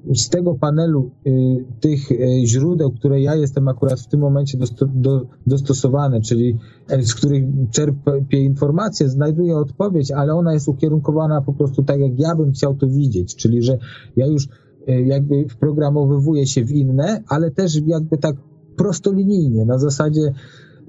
y, 0.10 0.16
z 0.16 0.30
tego 0.30 0.56
panelu 0.56 1.12
y, 1.28 1.32
tych 1.80 2.12
y, 2.12 2.41
źródeł, 2.45 2.91
które 2.91 3.22
ja 3.22 3.36
jestem 3.36 3.68
akurat 3.68 3.99
w 3.99 4.08
tym 4.08 4.20
momencie 4.20 4.58
dosto, 4.58 4.86
do, 4.93 5.26
dostosowany, 5.47 6.22
czyli 6.22 6.58
e, 6.89 7.04
z 7.04 7.16
których 7.16 7.43
czerpię 7.72 8.43
informacje, 8.43 9.10
znajduję 9.10 9.58
odpowiedź, 9.58 10.12
ale 10.12 10.34
ona 10.34 10.54
jest 10.54 10.68
ukierunkowana 10.68 11.41
po 11.41 11.54
prostu 11.54 11.84
tak, 11.84 11.99
jak 11.99 12.20
ja 12.20 12.36
bym 12.36 12.52
chciał 12.52 12.76
to 12.76 12.88
widzieć, 12.88 13.36
czyli 13.36 13.64
że 13.64 13.78
ja 14.16 14.28
już 14.28 14.45
y, 14.45 14.49
jakby 14.88 15.49
wprogramowywuję 15.49 16.47
się 16.47 16.65
w 16.65 16.71
inne, 16.71 17.23
ale 17.27 17.51
też 17.51 17.82
jakby 17.86 18.17
tak 18.17 18.36
prostolinijnie, 18.77 19.65
na 19.65 19.77
zasadzie 19.77 20.34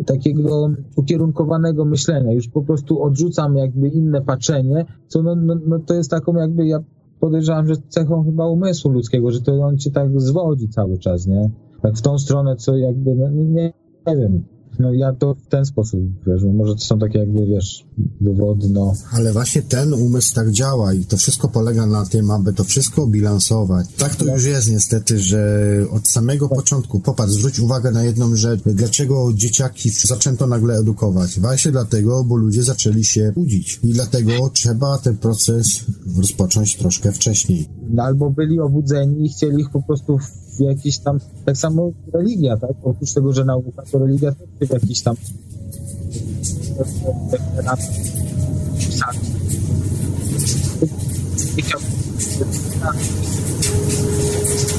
takiego 0.07 0.71
ukierunkowanego 0.97 1.85
myślenia. 1.85 2.33
Już 2.33 2.49
po 2.49 2.63
prostu 2.63 3.03
odrzucam 3.03 3.57
jakby 3.57 3.89
inne 3.89 4.23
patrzenie, 4.23 4.85
co 5.09 5.23
no, 5.23 5.37
no, 5.37 5.55
no 5.67 5.79
to 5.79 5.95
jest 5.95 6.11
taką 6.11 6.35
jakby, 6.35 6.67
ja 6.67 6.79
podejrzewam, 7.21 7.69
że 7.69 7.75
cechą 7.89 8.25
chyba 8.25 8.49
umysłu 8.49 8.91
ludzkiego, 8.91 9.31
że 9.31 9.41
to 9.41 9.53
on 9.53 9.79
cię 9.79 9.91
tak 9.91 10.21
zwodzi 10.21 10.69
cały 10.69 10.99
czas, 10.99 11.27
nie? 11.27 11.51
Tak 11.83 11.95
w 11.97 12.03
tą 12.03 12.19
stronę, 12.19 12.57
co 12.57 12.77
jakby, 12.77 13.15
no 13.15 13.31
nie, 13.31 13.73
nie 14.07 14.17
wiem. 14.17 14.45
No 14.79 14.93
ja 14.93 15.13
to 15.13 15.35
w 15.35 15.47
ten 15.49 15.65
sposób, 15.65 16.01
wiesz, 16.27 16.43
może 16.55 16.75
to 16.75 16.81
są 16.81 16.99
takie 16.99 17.19
jakby, 17.19 17.47
wiesz, 17.47 17.85
dowody, 18.21 18.69
no. 18.69 18.95
Ale 19.13 19.33
właśnie 19.33 19.63
ten 19.63 19.95
umysł 19.95 20.35
tak 20.35 20.51
działa 20.51 20.95
i 20.95 21.05
to 21.05 21.17
wszystko 21.17 21.49
polega 21.49 21.87
na 21.87 22.07
tym, 22.07 22.31
aby 22.31 22.53
to 22.53 22.65
wszystko 22.65 23.07
bilansować. 23.07 23.87
Tak 23.99 24.17
to 24.17 24.25
już 24.25 24.45
jest 24.45 24.71
niestety, 24.71 25.19
że 25.19 25.67
od 25.91 26.09
samego 26.09 26.49
początku, 26.49 27.01
popatrz, 27.01 27.33
zwróć 27.33 27.61
uwagę 27.61 27.91
na 27.91 28.05
jedną 28.05 28.37
rzecz. 28.37 28.61
Dlaczego 28.67 29.33
dzieciaki 29.35 29.91
zaczęto 29.91 30.47
nagle 30.47 30.75
edukować? 30.75 31.41
Właśnie 31.41 31.73
dlatego, 31.73 32.25
bo 32.25 32.37
ludzie 32.37 32.63
zaczęli 32.63 33.05
się 33.05 33.33
budzić. 33.35 33.81
I 33.83 33.93
dlatego 33.93 34.33
trzeba 34.53 34.99
ten 34.99 35.17
proces 35.17 35.85
rozpocząć 36.17 36.77
troszkę 36.77 37.13
wcześniej. 37.13 37.69
no 37.91 38.03
albo 38.03 38.31
byli 38.31 38.61
obudzeni 38.61 39.27
i 39.27 39.29
chcieli 39.29 39.61
ich 39.61 39.71
po 39.71 39.83
prostu 39.83 40.19
jakiś 40.61 40.99
tam, 40.99 41.19
tak 41.45 41.57
samo 41.57 41.93
religia, 42.13 42.57
tak? 42.57 42.71
Oprócz 42.83 43.13
tego, 43.13 43.33
że 43.33 43.45
nauka, 43.45 43.83
to 43.93 43.99
religia 43.99 44.33
też 44.59 44.69
w 44.69 44.73
jakiś 44.73 45.03
tam 45.03 45.17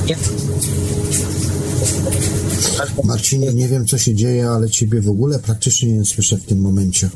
nie 0.08 0.16
Marcinie, 3.04 3.54
nie 3.54 3.68
wiem 3.68 3.86
co 3.86 3.98
się 3.98 4.16
dzieje, 4.16 4.50
ale 4.50 4.70
ciebie 4.70 5.02
w 5.02 5.10
ogóle 5.10 5.40
praktycznie 5.40 5.94
nie 5.94 6.06
słyszę 6.06 6.38
w 6.38 6.46
tym 6.46 6.62
momencie. 6.62 7.10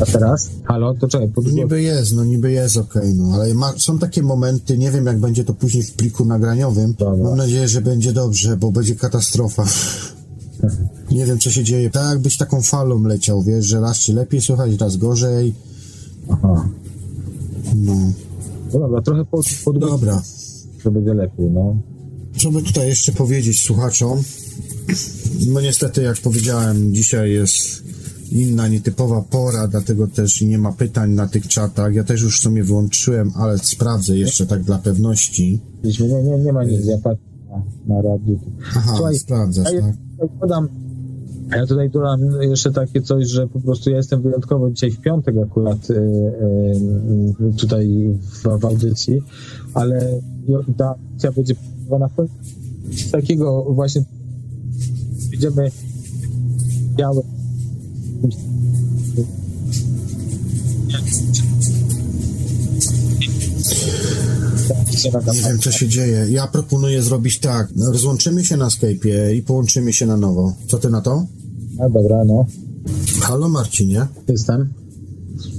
A 0.00 0.06
teraz? 0.06 0.50
Halo, 0.64 0.94
to 0.94 1.08
czekaj, 1.08 1.28
po 1.28 1.42
Niby 1.42 1.82
jest, 1.82 2.14
no 2.14 2.24
niby 2.24 2.52
jest 2.52 2.76
okej, 2.76 3.14
no 3.14 3.34
ale 3.34 3.54
ma, 3.54 3.72
są 3.78 3.98
takie 3.98 4.22
momenty, 4.22 4.78
nie 4.78 4.90
wiem 4.90 5.06
jak 5.06 5.18
będzie 5.20 5.44
to 5.44 5.54
później 5.54 5.82
w 5.82 5.92
pliku 5.92 6.24
nagraniowym. 6.24 6.94
Dobra. 6.98 7.24
Mam 7.24 7.36
nadzieję, 7.38 7.68
że 7.68 7.80
będzie 7.80 8.12
dobrze, 8.12 8.56
bo 8.56 8.72
będzie 8.72 8.94
katastrofa. 8.96 9.64
Nie 11.10 11.26
wiem 11.26 11.38
co 11.38 11.50
się 11.50 11.64
dzieje. 11.64 11.90
Tak 11.90 12.10
jakbyś 12.10 12.36
taką 12.36 12.62
falą 12.62 13.02
leciał, 13.02 13.42
wiesz, 13.42 13.66
że 13.66 13.80
raz 13.80 13.98
ci 13.98 14.12
lepiej 14.12 14.40
słychać, 14.40 14.80
raz 14.80 14.96
gorzej. 14.96 15.54
Aha. 16.30 16.68
No, 17.76 17.94
No 18.72 18.80
dobra, 18.80 19.02
trochę 19.02 19.24
pod, 19.24 19.46
pod 19.64 19.78
dobra. 19.78 20.22
że 20.84 20.90
będzie 20.90 21.14
lepiej, 21.14 21.50
no. 21.50 21.76
Co 22.38 22.50
by 22.50 22.62
tutaj 22.62 22.88
jeszcze 22.88 23.12
powiedzieć 23.12 23.62
słuchaczom? 23.64 24.22
No 25.46 25.60
niestety, 25.60 26.02
jak 26.02 26.16
powiedziałem, 26.16 26.94
dzisiaj 26.94 27.32
jest 27.32 27.82
inna, 28.32 28.68
nietypowa 28.68 29.22
pora, 29.30 29.68
dlatego 29.68 30.06
też 30.06 30.42
nie 30.42 30.58
ma 30.58 30.72
pytań 30.72 31.10
na 31.10 31.28
tych 31.28 31.48
czatach. 31.48 31.94
Ja 31.94 32.04
też 32.04 32.22
już 32.22 32.40
sobie 32.40 32.64
wyłączyłem, 32.64 33.32
ale 33.36 33.58
sprawdzę 33.58 34.18
jeszcze 34.18 34.46
tak 34.46 34.62
dla 34.62 34.78
pewności. 34.78 35.60
Nie, 35.84 36.22
nie, 36.22 36.38
nie 36.38 36.52
ma 36.52 36.64
nic, 36.64 36.86
ja 36.86 36.98
patrzę 36.98 37.24
na, 37.50 37.94
na 37.94 38.02
radiu. 38.02 38.38
Aha, 38.76 38.92
Słuchaj, 38.96 39.18
sprawdzasz, 39.18 39.72
ja 39.72 39.80
tak? 39.80 39.94
tutaj 39.96 40.38
dodam, 40.40 40.68
a 41.50 41.56
ja 41.56 41.66
tutaj 41.66 41.90
dodam 41.90 42.20
jeszcze 42.40 42.72
takie 42.72 43.02
coś, 43.02 43.28
że 43.28 43.46
po 43.46 43.60
prostu 43.60 43.90
ja 43.90 43.96
jestem 43.96 44.22
wyjątkowo 44.22 44.70
dzisiaj 44.70 44.90
w 44.90 45.00
piątek 45.00 45.34
akurat 45.44 45.90
y, 45.90 45.94
y, 45.94 47.56
tutaj 47.56 48.14
w, 48.20 48.60
w 48.60 48.64
audycji, 48.64 49.22
ale 49.74 50.20
ta 50.76 50.88
audycja 50.88 51.32
będzie 51.32 51.54
na 52.00 52.08
z 52.90 53.10
takiego 53.10 53.66
właśnie 53.74 54.04
będziemy 55.30 55.70
białe 56.96 57.22
Nie 65.34 65.42
wiem, 65.42 65.58
co 65.58 65.72
się 65.72 65.88
dzieje. 65.88 66.26
Ja 66.30 66.46
proponuję 66.46 67.02
zrobić 67.02 67.38
tak. 67.38 67.68
Rozłączymy 67.92 68.44
się 68.44 68.56
na 68.56 68.68
Skype'ie 68.68 69.34
i 69.34 69.42
połączymy 69.42 69.92
się 69.92 70.06
na 70.06 70.16
nowo. 70.16 70.56
Co 70.68 70.78
ty 70.78 70.90
na 70.90 71.00
to? 71.00 71.26
A 71.78 71.88
dobra, 71.88 72.24
no. 72.24 72.46
Halo 73.20 73.48
Marcinie? 73.48 74.06
Jestem. 74.28 74.72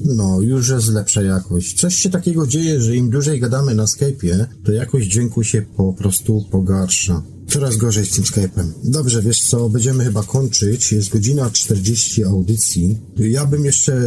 No, 0.05 0.41
już 0.41 0.69
jest 0.69 0.89
lepsza 0.89 1.21
jakość. 1.21 1.79
Coś 1.79 1.95
się 1.95 2.09
takiego 2.09 2.47
dzieje, 2.47 2.81
że 2.81 2.95
im 2.95 3.09
dłużej 3.09 3.39
gadamy 3.39 3.75
na 3.75 3.85
Skype'ie, 3.85 4.45
to 4.63 4.71
jakość 4.71 5.07
dźwięku 5.07 5.43
się 5.43 5.61
po 5.61 5.93
prostu 5.93 6.45
pogarsza. 6.51 7.21
Coraz 7.51 7.77
gorzej 7.77 8.05
z 8.05 8.11
tym 8.11 8.23
Skype'em. 8.23 8.67
Dobrze, 8.83 9.21
wiesz 9.21 9.41
co, 9.43 9.69
będziemy 9.69 10.03
chyba 10.03 10.23
kończyć. 10.23 10.91
Jest 10.91 11.09
godzina 11.09 11.49
40 11.49 12.23
audycji. 12.23 12.97
Ja 13.17 13.45
bym 13.45 13.65
jeszcze 13.65 14.01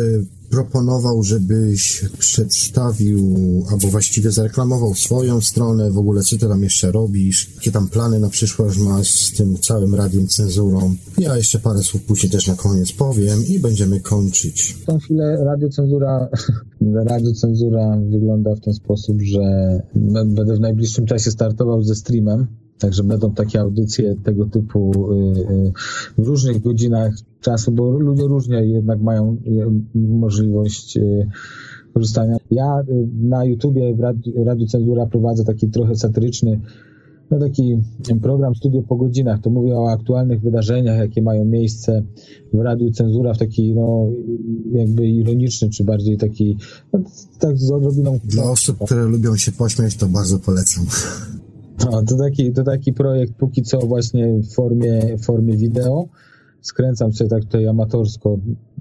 proponował, 0.50 1.22
żebyś 1.22 2.04
przedstawił, 2.18 3.36
albo 3.70 3.88
właściwie 3.88 4.30
zareklamował 4.30 4.94
swoją 4.94 5.40
stronę, 5.40 5.90
w 5.90 5.98
ogóle 5.98 6.22
co 6.22 6.36
ty 6.38 6.48
tam 6.48 6.62
jeszcze 6.62 6.92
robisz, 6.92 7.50
jakie 7.54 7.72
tam 7.72 7.88
plany 7.88 8.18
na 8.18 8.28
przyszłość 8.28 8.78
masz 8.78 9.08
z 9.08 9.36
tym 9.36 9.58
całym 9.58 9.94
radiem 9.94 10.28
cenzurą. 10.28 10.94
Ja 11.18 11.36
jeszcze 11.36 11.58
parę 11.58 11.82
słów 11.82 12.02
później 12.02 12.32
też 12.32 12.46
na 12.46 12.56
koniec 12.56 12.92
powiem 12.92 13.46
i 13.48 13.58
będziemy 13.58 14.00
kończyć. 14.00 14.62
W 14.82 14.84
tą 14.84 14.98
chwilę 14.98 15.44
radiocenzura, 15.44 16.28
radiocenzura 17.10 17.98
wygląda 18.10 18.54
w 18.54 18.60
ten 18.60 18.74
sposób, 18.74 19.22
że 19.22 19.40
będę 20.34 20.56
w 20.56 20.60
najbliższym 20.60 21.06
czasie 21.06 21.30
startował 21.30 21.82
ze 21.82 21.94
streamem, 21.94 22.46
Także 22.78 23.02
będą 23.02 23.34
takie 23.34 23.60
audycje 23.60 24.16
tego 24.24 24.46
typu 24.46 25.12
y, 25.12 25.40
y, 25.40 25.72
w 26.18 26.26
różnych 26.26 26.62
godzinach 26.62 27.12
czasu, 27.40 27.72
bo 27.72 27.90
ludzie 27.90 28.22
różnie 28.22 28.66
jednak 28.66 29.00
mają 29.00 29.36
y, 29.46 29.98
możliwość 29.98 30.98
korzystania. 31.94 32.36
Ja 32.50 32.82
na 33.22 33.44
YouTubie 33.44 33.94
w 33.94 34.00
Radiu, 34.46 34.66
Cenzura 34.66 35.06
prowadzę 35.06 35.44
taki 35.44 35.68
trochę 35.68 35.94
satyryczny 35.96 36.60
no 37.30 37.38
taki 37.38 37.82
program 38.22 38.54
Studio 38.54 38.82
po 38.82 38.96
godzinach. 38.96 39.40
To 39.40 39.50
mówię 39.50 39.76
o 39.76 39.90
aktualnych 39.90 40.40
wydarzeniach, 40.40 40.98
jakie 40.98 41.22
mają 41.22 41.44
miejsce 41.44 42.02
w 42.52 42.60
Radiu 42.60 42.90
Cenzura 42.90 43.34
w 43.34 43.38
taki, 43.38 43.74
no, 43.74 44.06
jakby 44.72 45.06
ironiczny, 45.06 45.70
czy 45.70 45.84
bardziej 45.84 46.16
taki, 46.16 46.56
no, 46.92 47.00
tak 47.38 47.58
z 47.58 47.70
odrobiną... 47.70 48.18
Dla 48.24 48.50
osób, 48.50 48.84
które 48.84 49.04
lubią 49.04 49.36
się 49.36 49.52
pośmiać, 49.52 49.96
to 49.96 50.06
bardzo 50.06 50.38
polecam. 50.38 50.86
No, 51.78 52.02
to 52.02 52.16
taki, 52.16 52.52
to 52.52 52.64
taki 52.64 52.92
projekt 52.92 53.34
póki 53.34 53.62
co 53.62 53.78
właśnie 53.78 54.34
w 54.38 54.54
formie, 54.54 55.16
w 55.18 55.24
formie 55.24 55.56
wideo. 55.56 56.08
Skręcam 56.60 57.12
się 57.12 57.28
tak 57.28 57.44
tutaj 57.44 57.66
amatorsko. 57.66 58.38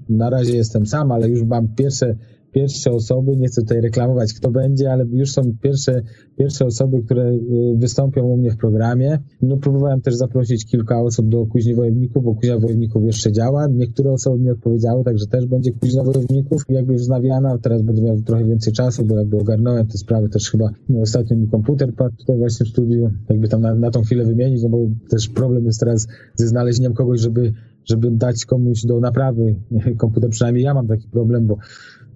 Na 0.08 0.30
razie 0.30 0.56
jestem 0.56 0.86
sam, 0.86 1.12
ale 1.12 1.28
już 1.28 1.42
mam 1.42 1.68
pierwsze 1.68 2.14
pierwsze 2.54 2.90
osoby, 2.90 3.36
nie 3.36 3.46
chcę 3.46 3.62
tutaj 3.62 3.80
reklamować 3.80 4.32
kto 4.32 4.50
będzie, 4.50 4.92
ale 4.92 5.04
już 5.12 5.32
są 5.32 5.42
pierwsze, 5.62 6.02
pierwsze 6.38 6.66
osoby, 6.66 7.02
które 7.02 7.30
y, 7.30 7.40
wystąpią 7.76 8.22
u 8.22 8.36
mnie 8.36 8.50
w 8.50 8.56
programie. 8.56 9.18
No 9.42 9.56
próbowałem 9.56 10.00
też 10.00 10.14
zaprosić 10.14 10.66
kilka 10.66 11.02
osób 11.02 11.28
do 11.28 11.46
Kuźni 11.46 11.74
Wojowników, 11.74 12.24
bo 12.24 12.34
Kuźnia 12.34 12.58
Wojowników 12.58 13.04
jeszcze 13.04 13.32
działa. 13.32 13.66
Niektóre 13.66 14.12
osoby 14.12 14.38
mi 14.38 14.50
odpowiedziały, 14.50 15.04
także 15.04 15.26
też 15.26 15.46
będzie 15.46 15.72
Kuźnia 15.72 16.02
Wojowników 16.02 16.62
jakby 16.68 16.94
wznawiana. 16.94 17.58
Teraz 17.58 17.82
będę 17.82 18.02
miał 18.02 18.22
trochę 18.22 18.44
więcej 18.44 18.72
czasu, 18.72 19.04
bo 19.04 19.16
jakby 19.16 19.36
ogarnąłem 19.36 19.86
te 19.86 19.98
sprawy 19.98 20.28
też 20.28 20.50
chyba. 20.50 20.70
No, 20.88 21.00
ostatnio 21.00 21.36
mi 21.36 21.48
komputer 21.48 21.94
padł 21.94 22.16
tutaj 22.16 22.36
właśnie 22.38 22.66
w 22.66 22.68
studiu, 22.68 23.10
jakby 23.28 23.48
tam 23.48 23.60
na, 23.60 23.74
na 23.74 23.90
tą 23.90 24.02
chwilę 24.02 24.24
wymienić, 24.24 24.62
no 24.62 24.68
bo 24.68 24.78
też 25.10 25.28
problem 25.28 25.64
jest 25.64 25.80
teraz 25.80 26.06
ze 26.34 26.46
znalezieniem 26.46 26.94
kogoś, 26.94 27.20
żeby 27.20 27.52
żeby 27.84 28.10
dać 28.10 28.44
komuś 28.44 28.82
do 28.84 29.00
naprawy 29.00 29.54
komputer, 29.98 30.30
przynajmniej 30.30 30.64
ja 30.64 30.74
mam 30.74 30.86
taki 30.86 31.08
problem, 31.08 31.46
bo 31.46 31.56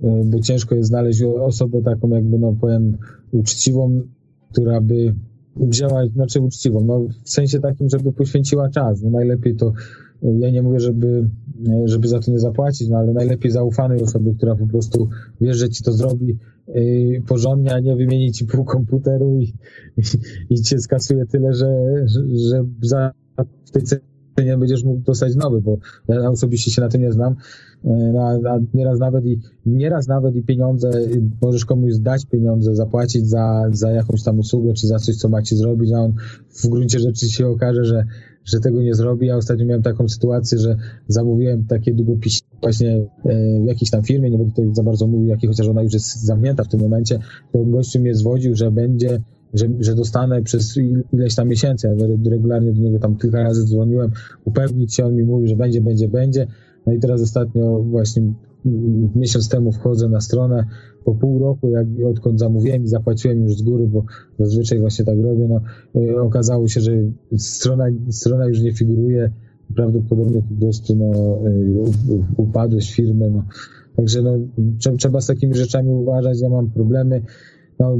bo 0.02 0.40
ciężko 0.40 0.74
jest 0.74 0.88
znaleźć 0.88 1.22
osobę 1.22 1.82
taką 1.82 2.08
jakby, 2.08 2.38
no 2.38 2.54
powiem, 2.60 2.96
uczciwą, 3.32 4.02
która 4.52 4.80
by 4.80 5.14
wzięła, 5.56 6.06
znaczy 6.06 6.40
uczciwą, 6.40 6.84
no 6.84 7.00
w 7.24 7.30
sensie 7.30 7.60
takim, 7.60 7.88
żeby 7.88 8.12
poświęciła 8.12 8.70
czas. 8.70 9.02
No 9.02 9.10
najlepiej 9.10 9.56
to, 9.56 9.72
ja 10.22 10.50
nie 10.50 10.62
mówię, 10.62 10.80
żeby, 10.80 11.28
żeby 11.84 12.08
za 12.08 12.20
to 12.20 12.30
nie 12.30 12.38
zapłacić, 12.38 12.88
no 12.88 12.98
ale 12.98 13.12
najlepiej 13.12 13.50
zaufanej 13.50 14.02
osoby, 14.02 14.34
która 14.36 14.56
po 14.56 14.66
prostu 14.66 15.08
wiesz, 15.40 15.56
że 15.56 15.68
ci 15.68 15.84
to 15.84 15.92
zrobi 15.92 16.38
yy, 16.68 17.22
porządnie, 17.26 17.74
a 17.74 17.80
nie 17.80 17.96
wymieni 17.96 18.32
ci 18.32 18.46
pół 18.46 18.64
komputeru 18.64 19.38
i, 19.38 19.54
i, 19.96 20.02
i 20.50 20.62
cię 20.62 20.78
skasuje 20.78 21.26
tyle, 21.26 21.52
że, 21.52 21.66
że, 22.06 22.20
że 22.50 22.64
za 22.82 23.12
w 23.64 23.70
tej 23.70 23.82
nie 24.44 24.58
będziesz 24.58 24.84
mógł 24.84 25.00
dostać 25.00 25.36
nowy, 25.36 25.60
bo 25.60 25.78
ja 26.08 26.30
osobiście 26.30 26.70
się 26.70 26.82
na 26.82 26.88
tym 26.88 27.00
nie 27.00 27.12
znam. 27.12 27.34
E, 27.84 28.12
no, 28.12 28.28
a 28.50 28.58
nieraz 28.74 28.98
nawet 28.98 29.26
i 29.26 29.38
nieraz 29.66 30.08
nawet 30.08 30.36
i 30.36 30.42
pieniądze, 30.42 30.90
możesz 31.42 31.64
komuś 31.64 31.96
dać 31.98 32.26
pieniądze, 32.26 32.74
zapłacić 32.74 33.28
za, 33.28 33.64
za 33.70 33.90
jakąś 33.90 34.22
tam 34.22 34.38
usługę, 34.38 34.74
czy 34.74 34.86
za 34.86 34.98
coś, 34.98 35.16
co 35.16 35.28
macie 35.28 35.56
zrobić, 35.56 35.92
a 35.92 35.98
on 35.98 36.14
w 36.62 36.68
gruncie 36.68 36.98
rzeczy 36.98 37.30
się 37.30 37.46
okaże, 37.46 37.84
że, 37.84 38.04
że 38.44 38.60
tego 38.60 38.82
nie 38.82 38.94
zrobi. 38.94 39.26
Ja 39.26 39.36
ostatnio 39.36 39.66
miałem 39.66 39.82
taką 39.82 40.08
sytuację, 40.08 40.58
że 40.58 40.76
zamówiłem 41.08 41.64
takie 41.64 41.94
długopisy 41.94 42.42
właśnie 42.62 43.06
e, 43.24 43.60
w 43.62 43.66
jakiejś 43.66 43.90
tam 43.90 44.02
firmie, 44.02 44.30
nie 44.30 44.38
będę 44.38 44.54
tutaj 44.54 44.74
za 44.74 44.82
bardzo 44.82 45.06
mówił, 45.06 45.28
jakiej, 45.28 45.48
chociaż 45.48 45.68
ona 45.68 45.82
już 45.82 45.92
jest 45.92 46.24
zamknięta 46.24 46.64
w 46.64 46.68
tym 46.68 46.80
momencie, 46.80 47.18
to 47.52 47.64
gościu 47.64 48.00
mnie 48.00 48.14
zwodził, 48.14 48.54
że 48.54 48.70
będzie 48.70 49.20
że, 49.54 49.66
że 49.80 49.94
dostanę 49.94 50.42
przez 50.42 50.78
ileś 51.12 51.34
tam 51.34 51.48
miesięcy. 51.48 51.88
Ja 51.98 52.06
regularnie 52.30 52.72
do 52.72 52.82
niego 52.82 52.98
tam 52.98 53.16
kilka 53.16 53.42
razy 53.42 53.64
dzwoniłem, 53.64 54.10
upewnić 54.44 54.94
się, 54.94 55.06
on 55.06 55.14
mi 55.14 55.24
mówi, 55.24 55.48
że 55.48 55.56
będzie, 55.56 55.80
będzie, 55.80 56.08
będzie. 56.08 56.46
No 56.86 56.92
i 56.92 56.98
teraz 56.98 57.22
ostatnio 57.22 57.82
właśnie 57.82 58.22
miesiąc 59.16 59.48
temu 59.48 59.72
wchodzę 59.72 60.08
na 60.08 60.20
stronę, 60.20 60.64
po 61.04 61.14
pół 61.14 61.38
roku, 61.38 61.70
jak 61.70 61.86
odkąd 62.06 62.38
zamówiłem 62.38 62.84
i 62.84 62.88
zapłaciłem 62.88 63.42
już 63.42 63.56
z 63.56 63.62
góry, 63.62 63.86
bo 63.86 64.04
zazwyczaj 64.38 64.78
właśnie 64.78 65.04
tak 65.04 65.18
robię, 65.18 65.48
no 65.48 65.60
y, 66.02 66.20
okazało 66.20 66.68
się, 66.68 66.80
że 66.80 66.92
strona, 67.36 67.84
strona 68.10 68.46
już 68.46 68.60
nie 68.60 68.72
figuruje, 68.72 69.30
prawdopodobnie 69.74 70.42
po 70.42 70.60
prostu 70.60 70.96
no, 70.96 71.38
y, 71.48 72.24
upadłość 72.36 72.94
firmy, 72.94 73.30
no. 73.30 73.44
Także 73.96 74.22
no, 74.22 74.38
trzeba 74.98 75.20
z 75.20 75.26
takimi 75.26 75.54
rzeczami 75.54 75.88
uważać, 75.88 76.40
ja 76.40 76.48
mam 76.48 76.70
problemy, 76.70 77.22
no, 77.78 77.98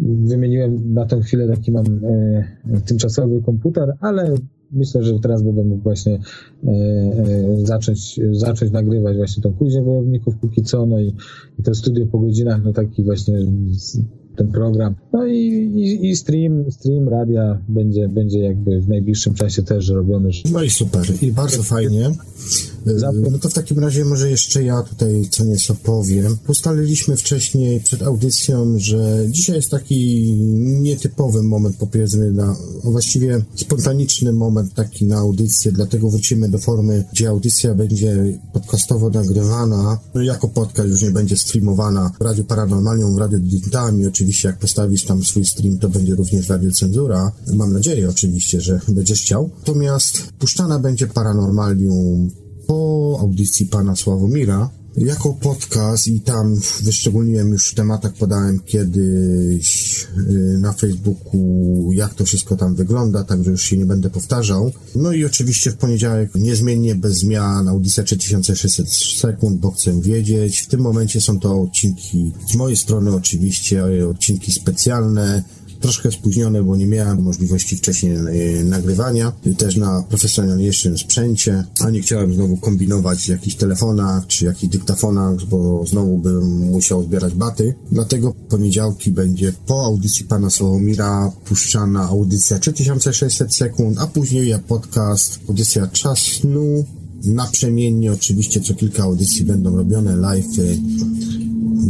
wymieniłem 0.00 0.94
na 0.94 1.06
tę 1.06 1.20
chwilę 1.20 1.48
taki 1.48 1.72
mam 1.72 1.86
e, 2.04 2.80
tymczasowy 2.86 3.42
komputer, 3.42 3.96
ale 4.00 4.34
myślę, 4.72 5.02
że 5.02 5.20
teraz 5.20 5.42
będę 5.42 5.64
mógł 5.64 5.82
właśnie 5.82 6.18
e, 6.64 6.70
e, 6.70 7.66
zacząć, 7.66 8.20
zacząć 8.30 8.72
nagrywać 8.72 9.16
właśnie 9.16 9.42
tą 9.42 9.52
kuźnię 9.52 9.82
wojowników 9.82 10.36
póki 10.36 10.62
co, 10.62 10.86
no 10.86 11.00
i, 11.00 11.14
i 11.58 11.62
to 11.62 11.74
studio 11.74 12.06
po 12.06 12.18
godzinach, 12.18 12.64
no 12.64 12.72
taki 12.72 13.04
właśnie 13.04 13.38
ten 14.36 14.48
program. 14.52 14.94
No 15.12 15.26
i, 15.26 15.38
i, 15.74 16.08
i, 16.10 16.16
stream, 16.16 16.64
stream 16.70 17.08
radia 17.08 17.58
będzie, 17.68 18.08
będzie 18.08 18.38
jakby 18.38 18.80
w 18.80 18.88
najbliższym 18.88 19.34
czasie 19.34 19.62
też 19.62 19.88
robiony. 19.88 20.30
No 20.52 20.62
i 20.62 20.70
super, 20.70 21.06
i 21.22 21.32
bardzo 21.32 21.62
fajnie. 21.62 22.10
No 23.30 23.38
to 23.38 23.48
w 23.48 23.54
takim 23.54 23.78
razie 23.78 24.04
może 24.04 24.30
jeszcze 24.30 24.64
ja 24.64 24.82
tutaj 24.82 25.28
co 25.30 25.44
nieco 25.44 25.74
powiem. 25.74 26.36
Ustaliliśmy 26.48 27.16
wcześniej 27.16 27.80
przed 27.80 28.02
audycją, 28.02 28.78
że 28.78 29.26
dzisiaj 29.28 29.56
jest 29.56 29.70
taki 29.70 30.32
nietypowy 30.80 31.42
moment, 31.42 31.76
powiedzmy, 31.76 32.32
na, 32.32 32.56
właściwie 32.84 33.44
spontaniczny 33.54 34.32
moment 34.32 34.74
taki 34.74 35.04
na 35.06 35.16
audycję, 35.16 35.72
dlatego 35.72 36.10
wrócimy 36.10 36.48
do 36.48 36.58
formy, 36.58 37.04
gdzie 37.12 37.28
audycja 37.28 37.74
będzie 37.74 38.38
podcastowo 38.52 39.10
nagrywana, 39.10 39.98
no 40.14 40.22
jako 40.22 40.48
podcast 40.48 40.88
już 40.88 41.02
nie 41.02 41.10
będzie 41.10 41.36
streamowana 41.36 42.12
w 42.20 42.24
Radiu 42.24 42.44
Paranormalium, 42.44 43.14
w 43.14 43.18
Radiu 43.18 43.38
Digitami, 43.38 44.06
oczywiście 44.06 44.29
jak 44.44 44.58
postawisz 44.58 45.04
tam 45.04 45.24
swój 45.24 45.44
stream, 45.44 45.78
to 45.78 45.88
będzie 45.88 46.14
również 46.14 46.48
Radio 46.48 46.70
Cenzura. 46.70 47.32
Mam 47.54 47.72
nadzieję 47.72 48.08
oczywiście, 48.08 48.60
że 48.60 48.80
będziesz 48.88 49.22
chciał. 49.22 49.50
Natomiast 49.58 50.22
puszczana 50.38 50.78
będzie 50.78 51.06
Paranormalium 51.06 52.30
po 52.66 53.16
audycji 53.20 53.66
pana 53.66 53.96
Sławomira 53.96 54.70
jako 54.96 55.32
podcast 55.34 56.06
i 56.06 56.20
tam 56.20 56.60
wyszczególniłem 56.82 57.48
już 57.48 57.70
w 57.70 57.74
tematach, 57.74 58.12
podałem 58.12 58.60
kiedyś 58.60 60.00
y, 60.18 60.58
na 60.58 60.72
Facebooku, 60.72 61.90
jak 61.92 62.14
to 62.14 62.24
wszystko 62.24 62.56
tam 62.56 62.74
wygląda, 62.74 63.24
także 63.24 63.50
już 63.50 63.62
się 63.62 63.76
nie 63.76 63.86
będę 63.86 64.10
powtarzał. 64.10 64.72
No 64.96 65.12
i 65.12 65.24
oczywiście 65.24 65.70
w 65.70 65.76
poniedziałek 65.76 66.34
niezmiennie, 66.34 66.94
bez 66.94 67.18
zmian, 67.18 67.68
audycja 67.68 68.04
3600 68.04 68.92
sekund, 68.92 69.60
bo 69.60 69.70
chcę 69.70 70.00
wiedzieć. 70.00 70.60
W 70.60 70.66
tym 70.66 70.80
momencie 70.80 71.20
są 71.20 71.40
to 71.40 71.60
odcinki 71.60 72.32
z 72.52 72.54
mojej 72.54 72.76
strony 72.76 73.14
oczywiście, 73.14 73.84
odcinki 74.10 74.52
specjalne, 74.52 75.42
troszkę 75.80 76.12
spóźnione, 76.12 76.62
bo 76.62 76.76
nie 76.76 76.86
miałem 76.86 77.22
możliwości 77.22 77.76
wcześniej 77.76 78.12
e, 78.16 78.64
nagrywania, 78.64 79.32
też 79.58 79.76
na 79.76 80.02
profesjonalniejszym 80.08 80.98
sprzęcie, 80.98 81.64
a 81.80 81.90
nie 81.90 82.00
chciałem 82.00 82.34
znowu 82.34 82.56
kombinować 82.56 83.18
w 83.18 83.28
jakichś 83.28 83.56
telefonach 83.56 84.26
czy 84.26 84.44
jakichś 84.44 84.72
dyktafonach, 84.72 85.44
bo 85.44 85.86
znowu 85.86 86.18
bym 86.18 86.58
musiał 86.70 87.02
zbierać 87.02 87.34
baty. 87.34 87.74
Dlatego 87.92 88.34
poniedziałki 88.48 89.10
będzie 89.10 89.52
po 89.66 89.84
audycji 89.84 90.24
pana 90.24 90.50
Sławomira 90.50 91.32
puszczana 91.44 92.02
audycja 92.02 92.58
3600 92.58 93.54
sekund, 93.54 93.98
a 93.98 94.06
później 94.06 94.48
ja 94.48 94.58
podcast, 94.58 95.40
audycja 95.48 95.86
Czas 95.86 96.18
Snu, 96.18 96.84
naprzemiennie 97.24 98.12
oczywiście 98.12 98.60
co 98.60 98.74
kilka 98.74 99.02
audycji 99.02 99.44
będą 99.44 99.76
robione 99.76 100.16
live'y, 100.16 100.78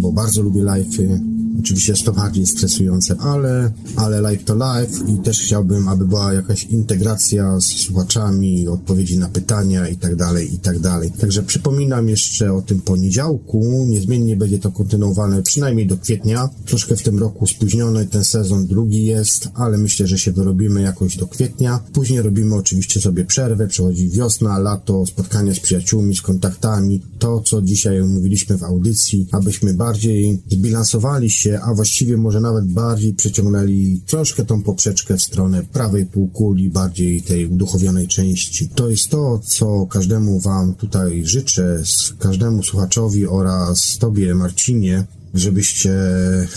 bo 0.01 0.13
bardzo 0.13 0.43
lubię 0.43 0.63
live'y, 0.63 1.30
Oczywiście 1.61 1.93
jest 1.93 2.05
to 2.05 2.13
bardziej 2.13 2.47
stresujące, 2.47 3.17
ale, 3.19 3.73
ale 3.97 4.21
live 4.21 4.45
to 4.45 4.55
live 4.55 5.09
i 5.09 5.19
też 5.19 5.41
chciałbym, 5.41 5.89
aby 5.89 6.07
była 6.07 6.33
jakaś 6.33 6.65
integracja 6.65 7.61
z 7.61 7.65
słuchaczami, 7.65 8.69
odpowiedzi 8.69 9.19
na 9.19 9.29
pytania 9.29 9.89
i 9.89 9.97
tak 9.97 10.17
dalej, 10.17 10.55
i 10.55 10.59
tak 10.59 10.79
dalej. 10.79 11.11
Także 11.11 11.43
przypominam 11.43 12.09
jeszcze 12.09 12.53
o 12.53 12.63
tym 12.63 12.81
poniedziałku. 12.81 13.87
Niezmiennie 13.89 14.37
będzie 14.37 14.59
to 14.59 14.73
kontynuowane 14.73 15.43
przynajmniej 15.43 15.87
do 15.87 15.97
kwietnia. 15.97 16.49
Troszkę 16.65 16.97
w 16.97 17.03
tym 17.03 17.19
roku 17.19 17.47
spóźniony 17.47 18.07
ten 18.07 18.25
sezon 18.25 18.67
drugi 18.67 19.05
jest, 19.07 19.49
ale 19.55 19.79
myślę, 19.79 20.07
że 20.07 20.19
się 20.19 20.33
dorobimy 20.33 20.83
jakoś 20.83 21.17
do 21.17 21.27
kwietnia. 21.27 21.81
Później 21.93 22.23
robimy 22.23 22.55
oczywiście 22.55 23.01
sobie 23.01 23.25
przerwę, 23.25 23.69
przychodzi 23.69 24.09
wiosna, 24.09 24.59
lato, 24.59 25.07
spotkania 25.07 25.55
z 25.55 25.61
przyjaciółmi, 25.61 26.17
z 26.17 26.23
kontaktami. 26.23 27.01
To, 27.19 27.41
co 27.41 27.63
dzisiaj 27.63 28.03
mówiliśmy 28.03 28.59
w 28.59 28.65
audycji, 28.65 29.27
abyśmy 29.33 29.75
bardziej 29.75 30.43
zbilansowali 30.51 31.31
się, 31.31 31.50
a 31.63 31.75
właściwie 31.75 32.17
może 32.17 32.41
nawet 32.41 32.67
bardziej 32.67 33.15
przeciągnęli 33.15 34.03
troszkę 34.07 34.45
tą 34.45 34.63
poprzeczkę 34.63 35.17
w 35.17 35.23
stronę 35.23 35.63
prawej 35.73 36.07
półkuli, 36.07 36.71
bardziej 36.71 37.23
tej 37.23 37.47
uduchowionej 37.47 38.09
części. 38.09 38.69
To 38.69 38.91
jest 38.91 39.09
to, 39.09 39.41
co 39.45 39.87
każdemu 39.87 40.41
Wam 40.41 40.75
tutaj 40.75 41.27
życzę, 41.27 41.83
każdemu 42.19 42.63
słuchaczowi 42.63 43.27
oraz 43.27 43.99
Tobie, 43.99 44.35
Marcinie, 44.35 45.05
żebyście 45.35 45.93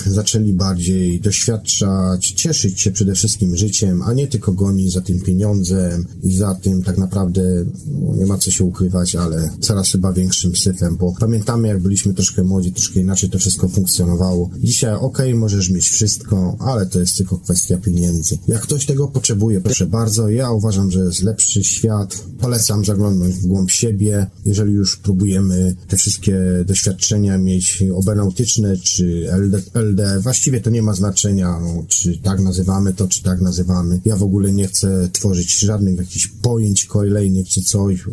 zaczęli 0.05 0.53
bardziej 0.53 1.19
doświadczać, 1.19 2.27
cieszyć 2.27 2.81
się 2.81 2.91
przede 2.91 3.15
wszystkim 3.15 3.55
życiem, 3.55 4.01
a 4.01 4.13
nie 4.13 4.27
tylko 4.27 4.51
gonić 4.51 4.93
za 4.93 5.01
tym 5.01 5.19
pieniądzem 5.19 6.05
i 6.23 6.37
za 6.37 6.55
tym 6.55 6.83
tak 6.83 6.97
naprawdę 6.97 7.65
no, 7.87 8.15
nie 8.15 8.25
ma 8.25 8.37
co 8.37 8.51
się 8.51 8.63
ukrywać, 8.63 9.15
ale 9.15 9.49
coraz 9.59 9.91
chyba 9.91 10.13
większym 10.13 10.55
syfem, 10.55 10.97
bo 10.97 11.13
pamiętamy 11.19 11.67
jak 11.67 11.79
byliśmy 11.79 12.13
troszkę 12.13 12.43
młodzi, 12.43 12.71
troszkę 12.71 12.99
inaczej 12.99 13.29
to 13.29 13.39
wszystko 13.39 13.69
funkcjonowało. 13.69 14.49
Dzisiaj 14.57 14.93
ok, 14.93 15.17
możesz 15.35 15.69
mieć 15.69 15.89
wszystko, 15.89 16.55
ale 16.59 16.85
to 16.85 16.99
jest 16.99 17.17
tylko 17.17 17.37
kwestia 17.37 17.77
pieniędzy. 17.77 18.37
Jak 18.47 18.61
ktoś 18.61 18.85
tego 18.85 19.07
potrzebuje, 19.07 19.61
proszę 19.61 19.85
bardzo, 19.85 20.29
ja 20.29 20.51
uważam, 20.51 20.91
że 20.91 20.99
jest 20.99 21.23
lepszy 21.23 21.63
świat. 21.63 22.23
Polecam 22.39 22.85
zaglądnąć 22.85 23.35
w 23.35 23.47
głąb 23.47 23.71
siebie, 23.71 24.27
jeżeli 24.45 24.73
już 24.73 24.97
próbujemy 24.97 25.75
te 25.87 25.97
wszystkie 25.97 26.39
doświadczenia 26.65 27.37
mieć 27.37 27.83
obenautyczne, 27.95 28.62
czy 28.83 29.27
LD, 29.31 29.61
LD, 29.73 30.19
właściwie 30.19 30.61
to 30.61 30.69
nie 30.69 30.81
ma 30.81 30.93
znaczenia, 30.93 31.59
no, 31.59 31.83
czy 31.87 32.17
tak 32.17 32.39
nazywamy 32.39 32.93
to, 32.93 33.07
czy 33.07 33.23
tak 33.23 33.41
nazywamy. 33.41 34.01
Ja 34.05 34.15
w 34.15 34.23
ogóle 34.23 34.51
nie 34.51 34.67
chcę 34.67 35.09
tworzyć 35.13 35.59
żadnych 35.59 35.97
jakichś 35.97 36.27
pojęć 36.27 36.85
kolejnych, 36.85 37.47
czy 37.47 37.61
coś, 37.61 38.05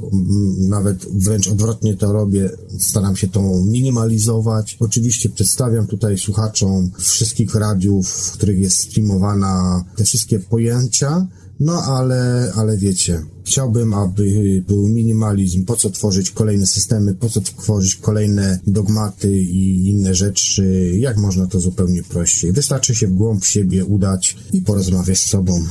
nawet 0.59 1.07
wręcz 1.13 1.49
odwrotnie 1.49 1.97
to 1.97 2.13
robię, 2.13 2.51
staram 2.79 3.17
się 3.17 3.29
to 3.29 3.43
minimalizować. 3.65 4.77
Oczywiście 4.81 5.29
przedstawiam 5.29 5.87
tutaj 5.87 6.19
słuchaczom 6.19 6.91
wszystkich 6.99 7.55
radiów, 7.55 8.09
w 8.09 8.33
których 8.33 8.61
jest 8.61 8.77
streamowana 8.77 9.85
te 9.97 10.05
wszystkie 10.05 10.39
pojęcia, 10.39 11.27
no 11.61 11.83
ale, 11.83 12.53
ale 12.57 12.77
wiecie, 12.77 13.23
chciałbym, 13.45 13.95
aby 13.95 14.63
był 14.69 14.89
minimalizm. 14.89 15.65
Po 15.65 15.77
co 15.77 15.91
tworzyć 15.91 16.31
kolejne 16.31 16.67
systemy, 16.67 17.15
po 17.15 17.29
co 17.29 17.41
tworzyć 17.41 17.95
kolejne 17.97 18.59
dogmaty 18.67 19.39
i 19.43 19.89
inne 19.89 20.15
rzeczy, 20.15 20.93
jak 20.99 21.17
można 21.17 21.47
to 21.47 21.61
zupełnie 21.61 22.03
prościej. 22.03 22.53
Wystarczy 22.53 22.95
się 22.95 23.07
w 23.07 23.13
głąb 23.13 23.45
siebie 23.45 23.85
udać 23.85 24.37
i 24.53 24.63
porozmawiać 24.63 25.19
z 25.19 25.27
sobą. 25.27 25.65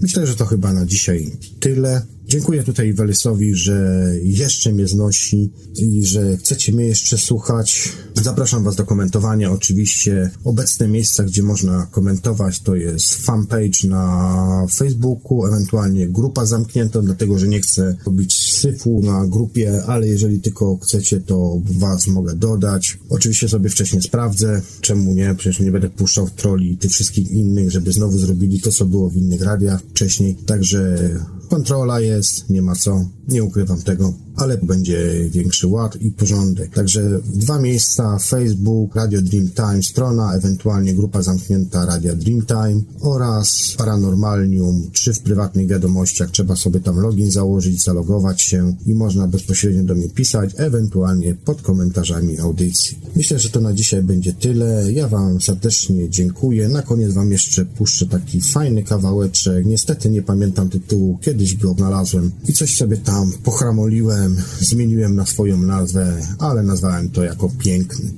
Myślę, 0.00 0.26
że 0.26 0.36
to 0.36 0.46
chyba 0.46 0.72
na 0.72 0.86
dzisiaj 0.86 1.32
tyle. 1.60 2.02
Dziękuję 2.26 2.62
tutaj 2.62 2.92
Welesowi, 2.92 3.54
że 3.54 4.06
jeszcze 4.22 4.72
mnie 4.72 4.88
znosi 4.88 5.50
i 5.76 6.04
że 6.04 6.36
chcecie 6.36 6.72
mnie 6.72 6.84
jeszcze 6.84 7.18
słuchać. 7.18 7.92
Zapraszam 8.22 8.64
Was 8.64 8.76
do 8.76 8.84
komentowania. 8.84 9.50
Oczywiście 9.50 10.30
obecne 10.44 10.88
miejsca, 10.88 11.24
gdzie 11.24 11.42
można 11.42 11.86
komentować, 11.90 12.60
to 12.60 12.74
jest 12.74 13.14
fanpage 13.14 13.88
na 13.88 14.66
Facebooku, 14.70 15.46
ewentualnie 15.46 16.08
grupa 16.08 16.46
zamknięta, 16.46 17.02
dlatego 17.02 17.38
że 17.38 17.48
nie 17.48 17.60
chcę 17.60 17.96
robić 18.06 18.52
syfu 18.52 19.02
na 19.02 19.26
grupie, 19.26 19.82
ale 19.86 20.08
jeżeli 20.08 20.40
tylko 20.40 20.78
chcecie, 20.82 21.20
to 21.20 21.60
Was 21.64 22.06
mogę 22.06 22.34
dodać. 22.34 22.98
Oczywiście 23.08 23.48
sobie 23.48 23.70
wcześniej 23.70 24.02
sprawdzę, 24.02 24.62
czemu 24.80 25.14
nie, 25.14 25.34
przecież 25.34 25.60
nie 25.60 25.72
będę 25.72 25.90
puszczał 25.90 26.30
troli 26.30 26.72
i 26.72 26.76
tych 26.76 26.90
wszystkich 26.90 27.30
innych, 27.30 27.70
żeby 27.70 27.92
znowu 27.92 28.18
zrobili 28.18 28.60
to, 28.60 28.72
co 28.72 28.86
było 28.86 29.10
w 29.10 29.16
innych 29.16 29.42
radiach 29.42 29.80
wcześniej. 29.82 30.34
Także 30.34 31.10
kontrola 31.50 32.00
jest, 32.00 32.50
nie 32.50 32.62
ma 32.62 32.74
co, 32.74 33.04
nie 33.28 33.44
ukrywam 33.44 33.82
tego 33.82 34.14
ale 34.40 34.58
będzie 34.58 35.30
większy 35.30 35.66
ład 35.66 35.96
i 36.02 36.10
porządek. 36.10 36.74
Także 36.74 37.20
dwa 37.24 37.60
miejsca, 37.60 38.18
Facebook, 38.18 38.96
Radio 38.96 39.22
Dreamtime, 39.22 39.82
strona, 39.82 40.34
ewentualnie 40.34 40.94
grupa 40.94 41.22
zamknięta 41.22 41.86
Radia 41.86 42.14
Dreamtime 42.14 42.82
oraz 43.00 43.74
Paranormalium, 43.78 44.90
czy 44.92 45.14
w 45.14 45.20
prywatnych 45.20 45.66
wiadomościach 45.66 46.30
trzeba 46.30 46.56
sobie 46.56 46.80
tam 46.80 46.98
login 46.98 47.30
założyć, 47.30 47.82
zalogować 47.82 48.42
się 48.42 48.74
i 48.86 48.94
można 48.94 49.26
bezpośrednio 49.26 49.84
do 49.84 49.94
mnie 49.94 50.08
pisać, 50.08 50.50
ewentualnie 50.56 51.34
pod 51.34 51.62
komentarzami 51.62 52.38
audycji. 52.38 52.98
Myślę, 53.16 53.38
że 53.38 53.50
to 53.50 53.60
na 53.60 53.72
dzisiaj 53.72 54.02
będzie 54.02 54.32
tyle. 54.32 54.92
Ja 54.92 55.08
Wam 55.08 55.40
serdecznie 55.40 56.10
dziękuję. 56.10 56.68
Na 56.68 56.82
koniec 56.82 57.12
Wam 57.12 57.32
jeszcze 57.32 57.64
puszczę 57.64 58.06
taki 58.06 58.40
fajny 58.40 58.82
kawałeczek. 58.82 59.66
Niestety 59.66 60.10
nie 60.10 60.22
pamiętam 60.22 60.68
tytułu, 60.68 61.18
kiedyś 61.40 61.56
go 61.56 61.74
znalazłem 61.74 62.30
i 62.48 62.52
coś 62.52 62.76
sobie 62.76 62.96
tam 62.96 63.32
pochramoliłem 63.44 64.36
zmieniłem 64.60 65.16
na 65.16 65.26
swoją 65.26 65.62
nazwę, 65.62 66.16
ale 66.38 66.62
nazwałem 66.62 67.10
to 67.10 67.22
jako 67.22 67.50
piękny. 67.58 68.10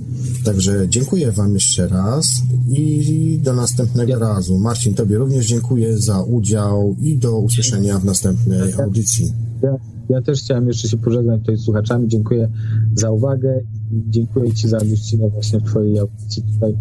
Także 0.45 0.89
dziękuję 0.89 1.33
Wam 1.33 1.55
jeszcze 1.55 1.89
raz 1.89 2.27
i 2.69 3.41
do 3.43 3.53
następnego 3.53 4.19
razu. 4.19 4.59
Marcin, 4.59 4.95
Tobie 4.95 5.19
również 5.19 5.47
dziękuję 5.47 5.99
za 5.99 6.23
udział 6.23 6.97
i 7.01 7.19
do 7.19 7.39
usłyszenia 7.39 7.99
w 7.99 8.05
następnej 8.05 8.73
audycji. 8.73 9.33
Ja, 9.63 9.77
ja 10.09 10.23
też 10.23 10.41
chciałem 10.43 10.69
jeszcze 10.69 10.89
się 10.89 10.97
pożegnać 10.97 11.41
tutaj 11.41 11.57
z 11.57 11.61
słuchaczami. 11.61 12.09
Dziękuję 12.09 12.49
za 12.95 13.11
uwagę. 13.11 13.61
Dziękuję 13.91 14.53
Ci 14.53 14.69
za 14.69 14.79
gościnę 14.79 15.29
właśnie 15.29 15.61
w 15.61 15.65
Twojej 15.65 15.99
audycji 15.99 16.43
tutaj 16.55 16.75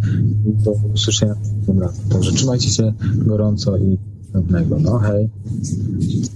do 0.46 0.72
usłyszenia 0.94 1.36
następnym 1.36 1.80
razem. 1.80 2.10
Także 2.10 2.32
trzymajcie 2.32 2.70
się 2.70 2.94
gorąco 3.18 3.78
i 3.78 3.98
następnego. 4.34 4.78
No 4.80 4.99
hej. 4.99 5.30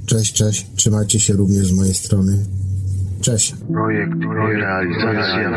Cześć, 0.05 0.33
cześć. 0.33 0.67
Trzymajcie 0.75 1.19
się 1.19 1.33
również 1.33 1.67
z 1.67 1.71
mojej 1.71 1.93
strony. 1.93 2.45
Cześć. 3.21 3.55
Projekt 3.71 4.17
i 4.21 4.27
realizacja 4.61 5.49